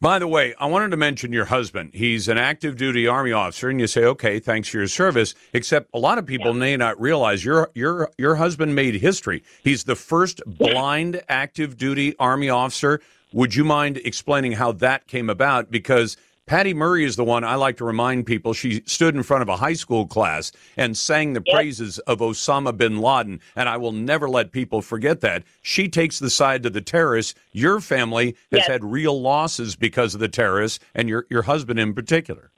By 0.00 0.20
the 0.20 0.28
way, 0.28 0.54
I 0.60 0.66
wanted 0.66 0.92
to 0.92 0.96
mention 0.96 1.32
your 1.32 1.46
husband. 1.46 1.90
He's 1.92 2.28
an 2.28 2.38
active 2.38 2.76
duty 2.76 3.08
Army 3.08 3.32
officer, 3.32 3.68
and 3.68 3.80
you 3.80 3.88
say, 3.88 4.04
okay, 4.04 4.38
thanks 4.38 4.68
for 4.68 4.78
your 4.78 4.86
service. 4.86 5.34
Except 5.52 5.90
a 5.92 5.98
lot 5.98 6.18
of 6.18 6.26
people 6.26 6.52
yeah. 6.52 6.58
may 6.58 6.76
not 6.76 7.00
realize 7.00 7.44
your 7.44 7.70
your 7.74 8.08
your 8.16 8.36
husband 8.36 8.76
made 8.76 8.94
history. 8.94 9.42
He's 9.64 9.84
the 9.84 9.96
first 9.96 10.40
blind 10.46 11.20
active 11.28 11.76
duty 11.76 12.14
Army 12.20 12.48
officer. 12.48 13.00
Would 13.32 13.56
you 13.56 13.64
mind 13.64 13.96
explaining 14.04 14.52
how 14.52 14.70
that 14.72 15.08
came 15.08 15.28
about? 15.28 15.72
Because 15.72 16.16
Patty 16.48 16.72
Murray 16.72 17.04
is 17.04 17.16
the 17.16 17.24
one 17.24 17.44
I 17.44 17.56
like 17.56 17.76
to 17.76 17.84
remind 17.84 18.24
people. 18.24 18.54
She 18.54 18.82
stood 18.86 19.14
in 19.14 19.22
front 19.22 19.42
of 19.42 19.50
a 19.50 19.56
high 19.56 19.74
school 19.74 20.06
class 20.06 20.50
and 20.78 20.96
sang 20.96 21.34
the 21.34 21.42
yep. 21.44 21.54
praises 21.54 21.98
of 22.00 22.20
Osama 22.20 22.74
bin 22.74 23.00
Laden, 23.00 23.40
and 23.54 23.68
I 23.68 23.76
will 23.76 23.92
never 23.92 24.30
let 24.30 24.50
people 24.50 24.80
forget 24.80 25.20
that. 25.20 25.44
She 25.60 25.88
takes 25.88 26.18
the 26.18 26.30
side 26.30 26.64
of 26.64 26.72
the 26.72 26.80
terrorists. 26.80 27.34
Your 27.52 27.80
family 27.80 28.34
has 28.50 28.60
yes. 28.60 28.66
had 28.66 28.82
real 28.82 29.20
losses 29.20 29.76
because 29.76 30.14
of 30.14 30.20
the 30.20 30.28
terrorists, 30.28 30.78
and 30.94 31.06
your 31.06 31.26
your 31.28 31.42
husband 31.42 31.78
in 31.78 31.92
particular. 31.92 32.50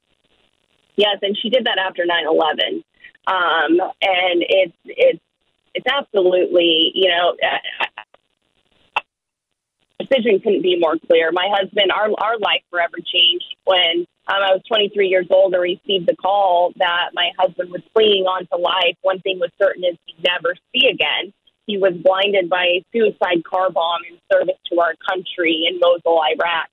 Yes, 0.95 1.17
and 1.21 1.37
she 1.41 1.49
did 1.49 1.65
that 1.65 1.77
after 1.77 2.05
9/11, 2.05 2.83
um, 3.27 3.91
and 4.01 4.43
it's 4.47 4.77
it's 4.85 5.19
it's 5.75 5.87
absolutely 5.87 6.91
you 6.95 7.09
know 7.09 7.35
decision 10.03 10.39
couldn't 10.39 10.61
be 10.63 10.77
more 10.79 10.97
clear. 11.07 11.31
My 11.31 11.47
husband, 11.51 11.91
our 11.91 12.09
our 12.17 12.37
life 12.39 12.63
forever 12.69 12.97
changed 12.97 13.55
when 13.65 14.07
um, 14.27 14.41
I 14.43 14.53
was 14.53 14.61
23 14.67 15.07
years 15.07 15.27
old 15.29 15.53
and 15.53 15.61
received 15.61 16.07
the 16.07 16.15
call 16.15 16.73
that 16.77 17.11
my 17.13 17.31
husband 17.37 17.71
was 17.71 17.81
clinging 17.93 18.25
on 18.25 18.47
to 18.47 18.57
life. 18.57 18.95
One 19.01 19.19
thing 19.19 19.39
was 19.39 19.49
certain 19.61 19.83
is 19.83 19.97
he'd 20.05 20.23
never 20.23 20.55
see 20.73 20.87
again. 20.87 21.33
He 21.67 21.77
was 21.77 21.93
blinded 21.93 22.49
by 22.49 22.65
a 22.65 22.85
suicide 22.91 23.43
car 23.43 23.69
bomb 23.71 24.01
in 24.09 24.17
service 24.31 24.59
to 24.71 24.79
our 24.79 24.93
country 25.07 25.67
in 25.69 25.79
Mosul, 25.79 26.19
Iraq. 26.19 26.69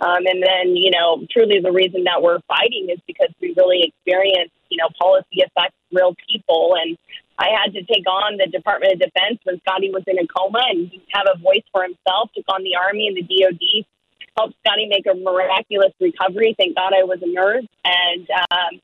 Um, 0.00 0.24
and 0.26 0.42
then, 0.42 0.74
you 0.74 0.90
know, 0.90 1.26
truly 1.30 1.60
the 1.60 1.70
reason 1.70 2.04
that 2.04 2.22
we're 2.22 2.40
fighting 2.48 2.88
is 2.90 2.98
because 3.06 3.28
we 3.40 3.54
really 3.56 3.82
experienced, 3.92 4.54
you 4.70 4.78
know, 4.78 4.88
policy 4.98 5.44
affects 5.44 5.76
real 5.92 6.14
people. 6.26 6.74
And 6.80 6.96
I 7.42 7.50
had 7.50 7.74
to 7.74 7.82
take 7.82 8.06
on 8.06 8.38
the 8.38 8.46
Department 8.46 8.94
of 8.94 8.98
Defense 9.02 9.42
when 9.42 9.58
Scotty 9.66 9.90
was 9.90 10.06
in 10.06 10.14
a 10.22 10.26
coma 10.30 10.62
and 10.70 10.86
have 11.10 11.26
a 11.26 11.38
voice 11.42 11.66
for 11.74 11.82
himself, 11.82 12.30
took 12.38 12.46
on 12.46 12.62
the 12.62 12.78
Army 12.78 13.10
and 13.10 13.18
the 13.18 13.26
DOD, 13.26 13.82
helped 14.38 14.54
Scotty 14.62 14.86
make 14.86 15.10
a 15.10 15.18
miraculous 15.18 15.90
recovery. 15.98 16.54
Thank 16.54 16.78
God 16.78 16.94
I 16.94 17.02
was 17.02 17.18
a 17.18 17.26
nurse 17.26 17.66
and 17.82 18.30
um, 18.30 18.78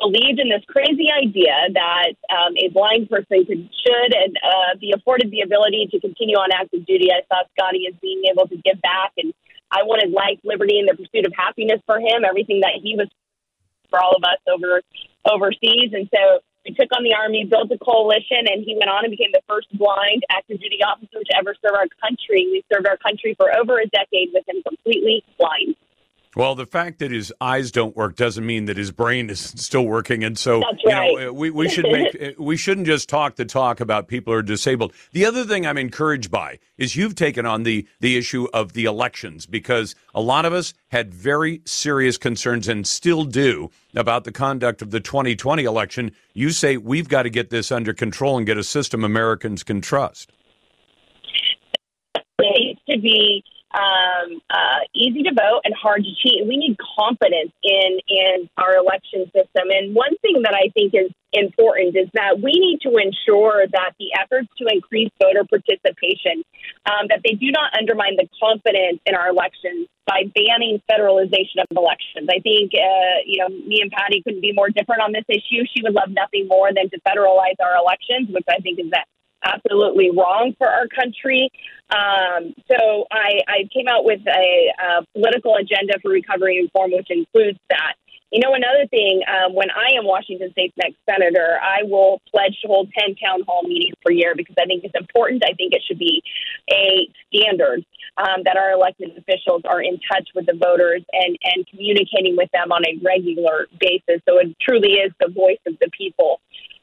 believed 0.00 0.40
in 0.40 0.48
this 0.48 0.64
crazy 0.72 1.12
idea 1.12 1.52
that 1.76 2.16
um, 2.32 2.56
a 2.56 2.72
blind 2.72 3.12
person 3.12 3.44
could, 3.44 3.68
should 3.76 4.10
and 4.16 4.32
uh, 4.40 4.80
be 4.80 4.96
afforded 4.96 5.28
the 5.30 5.44
ability 5.44 5.92
to 5.92 6.00
continue 6.00 6.40
on 6.40 6.48
active 6.48 6.88
duty. 6.88 7.12
I 7.12 7.20
saw 7.28 7.44
Scotty 7.52 7.84
as 7.92 7.94
being 8.00 8.24
able 8.32 8.48
to 8.48 8.56
give 8.56 8.80
back 8.80 9.12
and 9.20 9.36
I 9.70 9.84
wanted 9.84 10.16
life, 10.16 10.40
liberty, 10.44 10.80
and 10.80 10.88
the 10.88 10.96
pursuit 10.96 11.28
of 11.28 11.36
happiness 11.36 11.84
for 11.84 12.00
him, 12.00 12.24
everything 12.24 12.60
that 12.64 12.80
he 12.80 12.96
was 12.96 13.08
for 13.90 14.00
all 14.00 14.16
of 14.16 14.24
us 14.24 14.40
over 14.48 14.80
overseas. 15.28 15.92
And 15.92 16.08
so 16.08 16.40
he 16.68 16.74
took 16.74 16.92
on 16.94 17.02
the 17.02 17.14
Army, 17.14 17.44
built 17.44 17.72
a 17.72 17.78
coalition, 17.78 18.44
and 18.44 18.62
he 18.62 18.76
went 18.76 18.90
on 18.90 19.04
and 19.04 19.10
became 19.10 19.32
the 19.32 19.40
first 19.48 19.66
blind 19.72 20.22
active 20.28 20.60
duty 20.60 20.84
officer 20.84 21.24
to 21.24 21.36
ever 21.36 21.54
serve 21.64 21.72
our 21.72 21.88
country. 22.04 22.44
We 22.52 22.62
served 22.70 22.86
our 22.86 22.98
country 22.98 23.34
for 23.34 23.48
over 23.56 23.80
a 23.80 23.86
decade 23.86 24.28
with 24.34 24.46
him 24.46 24.62
completely 24.68 25.24
blind. 25.38 25.76
Well, 26.38 26.54
the 26.54 26.66
fact 26.66 27.00
that 27.00 27.10
his 27.10 27.32
eyes 27.40 27.72
don't 27.72 27.96
work 27.96 28.14
doesn't 28.14 28.46
mean 28.46 28.66
that 28.66 28.76
his 28.76 28.92
brain 28.92 29.28
is 29.28 29.40
still 29.56 29.84
working, 29.84 30.22
and 30.22 30.38
so 30.38 30.60
That's 30.60 30.84
you 30.84 30.90
know 30.90 31.32
we, 31.32 31.50
we 31.50 31.68
should 31.68 31.86
make 31.86 32.36
we 32.38 32.56
shouldn't 32.56 32.86
just 32.86 33.08
talk 33.08 33.34
the 33.34 33.44
talk 33.44 33.80
about 33.80 34.06
people 34.06 34.32
who 34.32 34.38
are 34.38 34.42
disabled. 34.42 34.92
The 35.10 35.24
other 35.24 35.44
thing 35.44 35.66
I'm 35.66 35.76
encouraged 35.76 36.30
by 36.30 36.60
is 36.76 36.94
you've 36.94 37.16
taken 37.16 37.44
on 37.44 37.64
the 37.64 37.88
the 37.98 38.16
issue 38.16 38.46
of 38.54 38.74
the 38.74 38.84
elections 38.84 39.46
because 39.46 39.96
a 40.14 40.20
lot 40.20 40.44
of 40.44 40.52
us 40.52 40.74
had 40.90 41.12
very 41.12 41.60
serious 41.64 42.16
concerns 42.16 42.68
and 42.68 42.86
still 42.86 43.24
do 43.24 43.72
about 43.96 44.22
the 44.22 44.30
conduct 44.30 44.80
of 44.80 44.92
the 44.92 45.00
2020 45.00 45.64
election. 45.64 46.12
You 46.34 46.50
say 46.50 46.76
we've 46.76 47.08
got 47.08 47.24
to 47.24 47.30
get 47.30 47.50
this 47.50 47.72
under 47.72 47.92
control 47.92 48.36
and 48.36 48.46
get 48.46 48.56
a 48.56 48.62
system 48.62 49.02
Americans 49.02 49.64
can 49.64 49.80
trust. 49.80 50.30
It 52.14 52.24
needs 52.38 52.80
to 52.88 53.00
be 53.00 53.42
um, 53.74 54.40
uh, 54.48 54.80
easy 54.94 55.22
to 55.24 55.32
vote 55.34 55.60
and 55.64 55.74
hard 55.74 56.04
to 56.04 56.12
cheat. 56.22 56.46
We 56.46 56.56
need 56.56 56.76
confidence 56.78 57.52
in 57.62 58.00
in 58.08 58.48
our 58.56 58.76
election 58.76 59.26
system. 59.34 59.68
And 59.68 59.94
one 59.94 60.16
thing 60.22 60.42
that 60.42 60.54
I 60.54 60.72
think 60.72 60.94
is 60.94 61.12
important 61.32 61.96
is 61.96 62.08
that 62.14 62.40
we 62.40 62.56
need 62.56 62.80
to 62.88 62.96
ensure 62.96 63.68
that 63.68 63.92
the 64.00 64.16
efforts 64.16 64.48
to 64.56 64.64
increase 64.72 65.10
voter 65.20 65.44
participation 65.44 66.40
um, 66.88 67.12
that 67.12 67.20
they 67.20 67.36
do 67.36 67.52
not 67.52 67.76
undermine 67.76 68.16
the 68.16 68.24
confidence 68.40 69.00
in 69.04 69.14
our 69.14 69.28
elections 69.28 69.88
by 70.06 70.24
banning 70.32 70.80
federalization 70.88 71.60
of 71.60 71.68
elections. 71.76 72.32
I 72.32 72.40
think 72.40 72.72
uh, 72.72 73.20
you 73.26 73.44
know 73.44 73.48
me 73.52 73.84
and 73.84 73.92
Patty 73.92 74.22
couldn't 74.24 74.40
be 74.40 74.52
more 74.52 74.70
different 74.70 75.02
on 75.02 75.12
this 75.12 75.28
issue. 75.28 75.68
She 75.68 75.84
would 75.84 75.92
love 75.92 76.08
nothing 76.08 76.48
more 76.48 76.72
than 76.72 76.88
to 76.88 76.96
federalize 77.04 77.60
our 77.60 77.76
elections, 77.76 78.32
which 78.32 78.48
I 78.48 78.64
think 78.64 78.80
is 78.80 78.88
that 78.96 79.04
absolutely 79.44 80.10
wrong 80.10 80.54
for 80.58 80.68
our 80.68 80.86
country. 80.88 81.50
Um, 81.90 82.54
so 82.68 83.06
I, 83.10 83.40
I, 83.48 83.68
came 83.72 83.88
out 83.88 84.04
with 84.04 84.20
a, 84.26 84.72
a, 84.78 85.06
political 85.14 85.56
agenda 85.56 85.94
for 86.02 86.10
recovery 86.10 86.60
reform, 86.62 86.92
which 86.92 87.10
includes 87.10 87.58
that. 87.70 87.94
You 88.30 88.40
know, 88.40 88.52
another 88.52 88.86
thing, 88.88 89.22
um, 89.26 89.54
when 89.54 89.70
I 89.70 89.96
am 89.96 90.04
Washington 90.04 90.50
State's 90.52 90.76
next 90.76 90.96
senator, 91.08 91.58
I 91.62 91.84
will 91.84 92.20
pledge 92.30 92.58
to 92.60 92.68
hold 92.68 92.92
10 92.92 93.16
town 93.16 93.40
hall 93.48 93.62
meetings 93.62 93.94
per 94.04 94.12
year 94.12 94.34
because 94.36 94.54
I 94.60 94.66
think 94.66 94.84
it's 94.84 94.94
important. 94.94 95.42
I 95.44 95.54
think 95.54 95.72
it 95.72 95.82
should 95.88 95.98
be 95.98 96.22
a 96.70 97.08
standard 97.32 97.86
um, 98.18 98.42
that 98.44 98.58
our 98.58 98.72
elected 98.72 99.16
officials 99.16 99.62
are 99.64 99.80
in 99.80 99.98
touch 100.12 100.28
with 100.34 100.44
the 100.44 100.52
voters 100.60 101.02
and, 101.12 101.38
and 101.42 101.66
communicating 101.68 102.36
with 102.36 102.50
them 102.52 102.70
on 102.70 102.84
a 102.84 102.98
regular 103.02 103.66
basis. 103.80 104.20
So 104.28 104.38
it 104.38 104.54
truly 104.60 105.00
is 105.00 105.12
the 105.20 105.28
voice 105.32 105.60
of 105.66 105.78
the 105.80 105.88
people. 105.96 106.40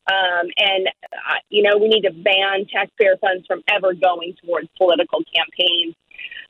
Um, 0.08 0.48
and, 0.58 0.88
uh, 0.88 1.40
you 1.50 1.64
know, 1.64 1.78
we 1.78 1.88
need 1.88 2.02
to 2.02 2.12
ban 2.12 2.66
taxpayer 2.72 3.18
funds 3.18 3.46
from 3.48 3.64
ever 3.68 3.94
going 3.94 4.36
towards 4.44 4.68
political 4.78 5.20
campaigns. 5.34 5.96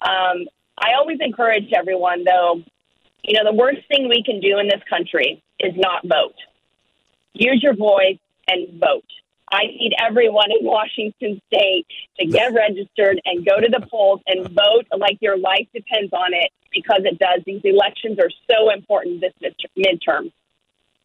Um, 0.01 0.47
I 0.77 0.93
always 0.97 1.19
encourage 1.21 1.71
everyone, 1.73 2.25
though, 2.25 2.61
you 3.23 3.33
know, 3.33 3.49
the 3.49 3.57
worst 3.57 3.87
thing 3.87 4.09
we 4.09 4.23
can 4.23 4.41
do 4.41 4.59
in 4.59 4.67
this 4.67 4.81
country 4.89 5.41
is 5.59 5.73
not 5.75 6.03
vote. 6.03 6.35
Use 7.33 7.61
your 7.63 7.75
voice 7.75 8.19
and 8.47 8.79
vote. 8.79 9.05
I 9.51 9.67
need 9.67 9.93
everyone 10.03 10.51
in 10.51 10.65
Washington 10.65 11.41
state 11.47 11.85
to 12.19 12.25
get 12.25 12.53
registered 12.53 13.21
and 13.25 13.45
go 13.45 13.59
to 13.59 13.67
the 13.69 13.85
polls 13.89 14.21
and 14.27 14.47
vote 14.49 14.85
like 14.97 15.17
your 15.21 15.37
life 15.37 15.67
depends 15.73 16.11
on 16.13 16.33
it 16.33 16.51
because 16.73 17.01
it 17.05 17.19
does. 17.19 17.41
These 17.45 17.61
elections 17.63 18.19
are 18.19 18.31
so 18.49 18.71
important 18.71 19.21
this 19.21 19.33
midterm. 19.77 20.31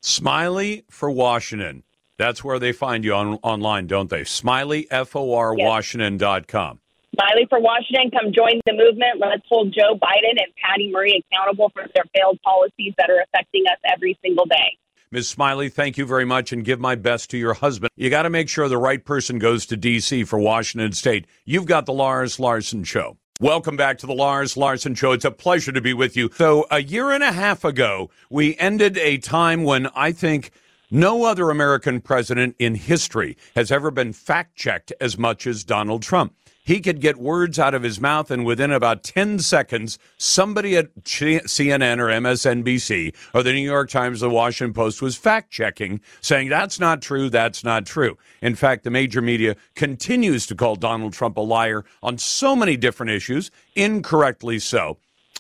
Smiley 0.00 0.84
for 0.90 1.10
Washington. 1.10 1.84
That's 2.20 2.44
where 2.44 2.58
they 2.58 2.72
find 2.72 3.02
you 3.02 3.14
on, 3.14 3.38
online, 3.42 3.86
don't 3.86 4.10
they? 4.10 4.24
Smiley, 4.24 4.86
F-O-R, 4.90 5.54
yes. 5.56 5.86
Smiley 5.88 7.46
for 7.48 7.58
Washington, 7.58 8.10
come 8.10 8.30
join 8.30 8.60
the 8.66 8.74
movement. 8.74 9.18
Let's 9.18 9.40
hold 9.48 9.72
Joe 9.72 9.94
Biden 9.94 10.32
and 10.32 10.52
Patty 10.62 10.90
Murray 10.92 11.24
accountable 11.32 11.70
for 11.72 11.86
their 11.94 12.04
failed 12.14 12.38
policies 12.44 12.92
that 12.98 13.08
are 13.08 13.22
affecting 13.22 13.64
us 13.72 13.78
every 13.90 14.18
single 14.22 14.44
day. 14.44 14.76
Ms. 15.10 15.30
Smiley, 15.30 15.70
thank 15.70 15.96
you 15.96 16.04
very 16.04 16.26
much 16.26 16.52
and 16.52 16.62
give 16.62 16.78
my 16.78 16.94
best 16.94 17.30
to 17.30 17.38
your 17.38 17.54
husband. 17.54 17.90
You 17.96 18.10
got 18.10 18.24
to 18.24 18.30
make 18.30 18.50
sure 18.50 18.68
the 18.68 18.76
right 18.76 19.02
person 19.02 19.38
goes 19.38 19.64
to 19.64 19.78
D.C. 19.78 20.24
for 20.24 20.38
Washington 20.38 20.92
State. 20.92 21.26
You've 21.46 21.64
got 21.64 21.86
the 21.86 21.94
Lars 21.94 22.38
Larson 22.38 22.84
Show. 22.84 23.16
Welcome 23.40 23.78
back 23.78 23.96
to 23.96 24.06
the 24.06 24.12
Lars 24.12 24.58
Larson 24.58 24.94
Show. 24.94 25.12
It's 25.12 25.24
a 25.24 25.30
pleasure 25.30 25.72
to 25.72 25.80
be 25.80 25.94
with 25.94 26.18
you. 26.18 26.28
So, 26.34 26.66
a 26.70 26.82
year 26.82 27.12
and 27.12 27.22
a 27.22 27.32
half 27.32 27.64
ago, 27.64 28.10
we 28.28 28.58
ended 28.58 28.98
a 28.98 29.16
time 29.16 29.64
when 29.64 29.86
I 29.94 30.12
think 30.12 30.50
no 30.90 31.24
other 31.24 31.50
American 31.50 32.00
president 32.00 32.56
in 32.58 32.74
history 32.74 33.36
has 33.54 33.70
ever 33.70 33.90
been 33.90 34.12
fact 34.12 34.56
checked 34.56 34.92
as 35.00 35.16
much 35.16 35.46
as 35.46 35.64
Donald 35.64 36.02
Trump. 36.02 36.34
He 36.62 36.80
could 36.80 37.00
get 37.00 37.16
words 37.16 37.58
out 37.58 37.74
of 37.74 37.82
his 37.82 38.00
mouth, 38.00 38.30
and 38.30 38.44
within 38.44 38.70
about 38.70 39.02
10 39.02 39.38
seconds, 39.40 39.98
somebody 40.18 40.76
at 40.76 40.94
CNN 41.04 41.98
or 41.98 42.08
MSNBC 42.08 43.14
or 43.34 43.42
the 43.42 43.52
New 43.52 43.68
York 43.68 43.88
Times 43.88 44.22
or 44.22 44.28
the 44.28 44.34
Washington 44.34 44.74
Post 44.74 45.00
was 45.00 45.16
fact 45.16 45.50
checking, 45.50 46.00
saying 46.20 46.48
that's 46.48 46.78
not 46.78 47.02
true, 47.02 47.30
that's 47.30 47.64
not 47.64 47.86
true. 47.86 48.16
In 48.42 48.54
fact, 48.54 48.84
the 48.84 48.90
major 48.90 49.22
media 49.22 49.56
continues 49.74 50.46
to 50.46 50.54
call 50.54 50.76
Donald 50.76 51.12
Trump 51.12 51.36
a 51.38 51.40
liar 51.40 51.84
on 52.02 52.18
so 52.18 52.54
many 52.54 52.76
different 52.76 53.10
issues, 53.10 53.50
incorrectly 53.74 54.58
so. 54.58 54.98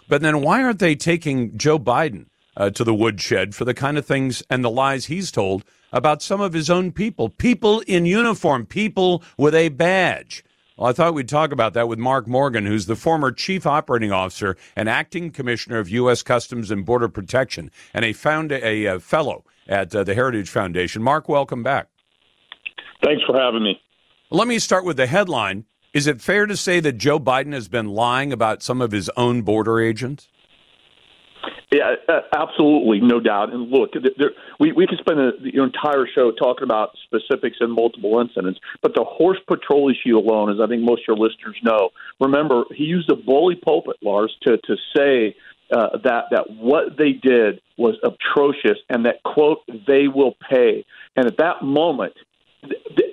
But 0.08 0.22
then 0.22 0.40
why 0.40 0.62
aren't 0.62 0.80
they 0.80 0.96
taking 0.96 1.56
Joe 1.56 1.78
Biden? 1.78 2.26
Uh, 2.56 2.70
to 2.70 2.84
the 2.84 2.94
woodshed 2.94 3.54
for 3.54 3.64
the 3.64 3.74
kind 3.74 3.98
of 3.98 4.06
things 4.06 4.42
and 4.50 4.64
the 4.64 4.70
lies 4.70 5.06
he's 5.06 5.30
told 5.30 5.64
about 5.92 6.22
some 6.22 6.40
of 6.40 6.52
his 6.52 6.70
own 6.70 6.92
people, 6.92 7.28
people 7.28 7.80
in 7.80 8.06
uniform, 8.06 8.66
people 8.66 9.22
with 9.36 9.54
a 9.54 9.68
badge. 9.70 10.44
Well, 10.76 10.88
I 10.88 10.92
thought 10.92 11.12
we'd 11.12 11.28
talk 11.28 11.52
about 11.52 11.74
that 11.74 11.88
with 11.88 11.98
Mark 11.98 12.26
Morgan, 12.26 12.64
who's 12.64 12.86
the 12.86 12.96
former 12.96 13.32
Chief 13.32 13.66
Operating 13.66 14.12
Officer 14.12 14.56
and 14.74 14.88
Acting 14.88 15.30
Commissioner 15.30 15.78
of 15.78 15.90
U.S. 15.90 16.22
Customs 16.22 16.70
and 16.70 16.86
Border 16.86 17.08
Protection 17.08 17.70
and 17.92 18.02
a, 18.04 18.14
found- 18.14 18.50
a, 18.50 18.86
uh, 18.86 18.98
fellow 18.98 19.44
at 19.68 19.94
uh, 19.94 20.04
the 20.04 20.14
Heritage 20.14 20.48
Foundation. 20.48 21.02
Mark, 21.02 21.28
welcome 21.28 21.62
back. 21.62 21.88
Thanks 23.04 23.22
for 23.26 23.38
having 23.38 23.62
me. 23.62 23.78
Let 24.30 24.48
me 24.48 24.58
start 24.58 24.86
with 24.86 24.96
the 24.96 25.06
headline. 25.06 25.66
Is 25.92 26.06
it 26.06 26.22
fair 26.22 26.46
to 26.46 26.56
say 26.56 26.80
that 26.80 26.92
Joe 26.92 27.20
Biden 27.20 27.52
has 27.52 27.68
been 27.68 27.88
lying 27.88 28.32
about 28.32 28.62
some 28.62 28.80
of 28.80 28.92
his 28.92 29.10
own 29.18 29.42
border 29.42 29.80
agents? 29.80 30.29
Yeah, 31.72 31.94
uh, 32.08 32.20
absolutely, 32.34 33.00
no 33.00 33.20
doubt. 33.20 33.52
And 33.52 33.70
look, 33.70 33.92
there, 33.92 34.32
we 34.58 34.72
we 34.72 34.86
could 34.86 34.98
spend 34.98 35.18
the 35.18 35.62
entire 35.62 36.06
show 36.12 36.32
talking 36.32 36.64
about 36.64 36.90
specifics 37.04 37.58
and 37.60 37.72
multiple 37.72 38.20
incidents, 38.20 38.58
but 38.82 38.94
the 38.94 39.04
horse 39.04 39.38
patrol 39.46 39.90
issue 39.90 40.18
alone, 40.18 40.50
as 40.50 40.60
I 40.60 40.66
think 40.66 40.82
most 40.82 41.02
of 41.08 41.16
your 41.16 41.16
listeners 41.16 41.56
know, 41.62 41.90
remember 42.20 42.64
he 42.74 42.84
used 42.84 43.08
a 43.10 43.16
bully 43.16 43.54
pulpit, 43.54 43.96
Lars, 44.02 44.36
to 44.42 44.58
to 44.58 44.76
say 44.96 45.36
uh, 45.72 45.98
that 46.04 46.24
that 46.32 46.50
what 46.50 46.96
they 46.98 47.12
did 47.12 47.60
was 47.78 47.96
atrocious, 48.02 48.78
and 48.88 49.06
that 49.06 49.22
quote 49.22 49.60
they 49.86 50.08
will 50.08 50.36
pay. 50.50 50.84
And 51.16 51.26
at 51.26 51.38
that 51.38 51.62
moment, 51.62 52.14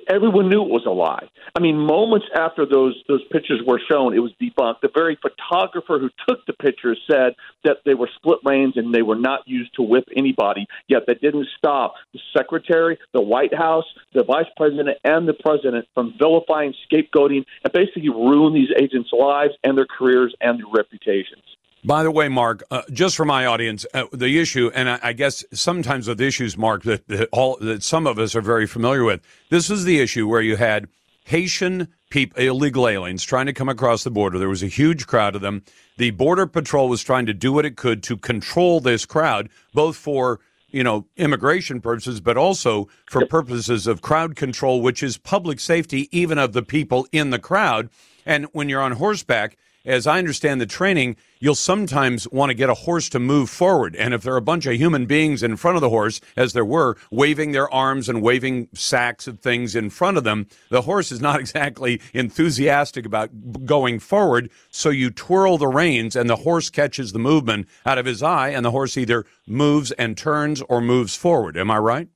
everyone 0.09 0.49
knew 0.49 0.61
it 0.61 0.69
was 0.69 0.85
a 0.85 0.91
lie. 0.91 1.27
I 1.55 1.59
mean, 1.59 1.77
moments 1.77 2.27
after 2.35 2.65
those 2.65 2.95
those 3.07 3.23
pictures 3.31 3.61
were 3.65 3.79
shown, 3.89 4.13
it 4.13 4.19
was 4.19 4.31
debunked. 4.41 4.81
The 4.81 4.89
very 4.93 5.17
photographer 5.21 5.99
who 5.99 6.09
took 6.27 6.45
the 6.45 6.53
pictures 6.53 6.99
said 7.09 7.33
that 7.63 7.77
they 7.85 7.93
were 7.93 8.09
split 8.15 8.39
reins 8.43 8.73
and 8.75 8.93
they 8.93 9.01
were 9.01 9.15
not 9.15 9.41
used 9.47 9.73
to 9.75 9.83
whip 9.83 10.05
anybody. 10.15 10.67
Yet 10.87 11.03
that 11.07 11.21
didn't 11.21 11.47
stop 11.57 11.95
the 12.13 12.19
secretary, 12.35 12.97
the 13.13 13.21
White 13.21 13.53
House, 13.53 13.85
the 14.13 14.23
vice 14.23 14.45
president, 14.55 14.97
and 15.03 15.27
the 15.27 15.33
president 15.33 15.87
from 15.93 16.13
vilifying, 16.17 16.73
scapegoating, 16.91 17.45
and 17.63 17.73
basically 17.73 18.09
ruin 18.09 18.53
these 18.53 18.69
agents' 18.79 19.09
lives 19.11 19.53
and 19.63 19.77
their 19.77 19.87
careers 19.87 20.33
and 20.41 20.59
their 20.59 20.67
reputations. 20.73 21.43
By 21.87 22.03
the 22.03 22.11
way, 22.11 22.27
Mark, 22.27 22.65
uh, 22.69 22.81
just 22.91 23.15
for 23.15 23.23
my 23.23 23.45
audience, 23.45 23.85
uh, 23.93 24.07
the 24.11 24.41
issue, 24.41 24.69
and 24.75 24.89
I, 24.89 24.99
I, 25.01 25.13
guess 25.13 25.45
sometimes 25.53 26.09
with 26.09 26.19
issues, 26.19 26.57
Mark, 26.57 26.83
that, 26.83 27.07
that, 27.07 27.29
all 27.31 27.57
that 27.61 27.81
some 27.81 28.05
of 28.05 28.19
us 28.19 28.35
are 28.35 28.41
very 28.41 28.67
familiar 28.67 29.05
with. 29.05 29.21
This 29.49 29.69
was 29.69 29.85
the 29.85 30.01
issue 30.01 30.27
where 30.27 30.41
you 30.41 30.57
had 30.57 30.89
Haitian 31.23 31.87
people, 32.09 32.43
illegal 32.43 32.89
aliens, 32.89 33.23
trying 33.23 33.45
to 33.45 33.53
come 33.53 33.69
across 33.69 34.03
the 34.03 34.11
border. 34.11 34.37
There 34.37 34.49
was 34.49 34.63
a 34.63 34.67
huge 34.67 35.07
crowd 35.07 35.33
of 35.33 35.39
them. 35.39 35.63
The 35.95 36.11
border 36.11 36.45
patrol 36.45 36.89
was 36.89 37.01
trying 37.05 37.25
to 37.27 37.33
do 37.33 37.53
what 37.53 37.63
it 37.63 37.77
could 37.77 38.03
to 38.03 38.17
control 38.17 38.81
this 38.81 39.05
crowd, 39.05 39.47
both 39.73 39.95
for 39.95 40.41
you 40.71 40.83
know 40.83 41.05
immigration 41.15 41.79
purposes, 41.79 42.19
but 42.19 42.35
also 42.35 42.89
for 43.05 43.25
purposes 43.25 43.87
of 43.87 44.01
crowd 44.01 44.35
control, 44.35 44.81
which 44.81 45.01
is 45.01 45.17
public 45.17 45.61
safety, 45.61 46.09
even 46.11 46.37
of 46.37 46.51
the 46.51 46.63
people 46.63 47.07
in 47.13 47.29
the 47.29 47.39
crowd. 47.39 47.89
And 48.25 48.47
when 48.51 48.67
you're 48.67 48.81
on 48.81 48.91
horseback 48.91 49.57
as 49.87 50.05
I 50.05 50.19
understand 50.19 50.59
the 50.59 50.65
training, 50.65 51.15
you'll 51.39 51.55
sometimes 51.55 52.27
want 52.29 52.49
to 52.49 52.53
get 52.53 52.69
a 52.69 52.73
horse 52.73 53.07
to 53.09 53.19
move 53.19 53.49
forward. 53.49 53.95
And 53.95 54.13
if 54.13 54.21
there 54.21 54.33
are 54.33 54.37
a 54.37 54.41
bunch 54.41 54.65
of 54.65 54.73
human 54.73 55.05
beings 55.05 55.41
in 55.41 55.55
front 55.55 55.77
of 55.77 55.81
the 55.81 55.89
horse, 55.89 56.19
as 56.35 56.53
there 56.53 56.65
were, 56.65 56.97
waving 57.09 57.53
their 57.53 57.73
arms 57.73 58.09
and 58.09 58.21
waving 58.21 58.67
sacks 58.73 59.27
of 59.27 59.39
things 59.39 59.75
in 59.75 59.89
front 59.89 60.17
of 60.17 60.23
them, 60.23 60.47
the 60.69 60.81
horse 60.81 61.11
is 61.11 61.21
not 61.21 61.39
exactly 61.47 62.01
enthusiastic 62.13 63.05
about 63.05 63.65
going 63.65 63.99
forward. 63.99 64.49
So 64.69 64.89
you 64.89 65.09
twirl 65.09 65.57
the 65.57 65.67
reins 65.67 66.15
and 66.15 66.29
the 66.29 66.35
horse 66.35 66.69
catches 66.69 67.13
the 67.13 67.19
movement 67.19 67.67
out 67.85 67.97
of 67.97 68.05
his 68.05 68.21
eye, 68.21 68.49
and 68.49 68.65
the 68.65 68.71
horse 68.71 68.97
either 68.97 69.25
moves 69.47 69.91
and 69.93 70.17
turns 70.17 70.61
or 70.63 70.81
moves 70.81 71.15
forward. 71.15 71.55
Am 71.57 71.71
I 71.71 71.77
right? 71.77 72.09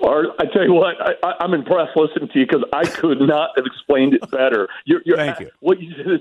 Or 0.00 0.28
I 0.40 0.46
tell 0.46 0.64
you 0.64 0.72
what, 0.72 0.96
I, 0.98 1.34
I'm 1.40 1.52
impressed 1.52 1.94
listening 1.94 2.30
to 2.32 2.38
you 2.38 2.46
because 2.46 2.64
I 2.72 2.84
could 2.84 3.20
not 3.20 3.50
have 3.56 3.66
explained 3.66 4.14
it 4.14 4.30
better. 4.30 4.66
You're, 4.86 5.02
you're, 5.04 5.18
Thank 5.18 5.40
you. 5.40 5.50
What 5.60 5.80
you 5.80 5.92
said 5.94 6.06
is 6.06 6.20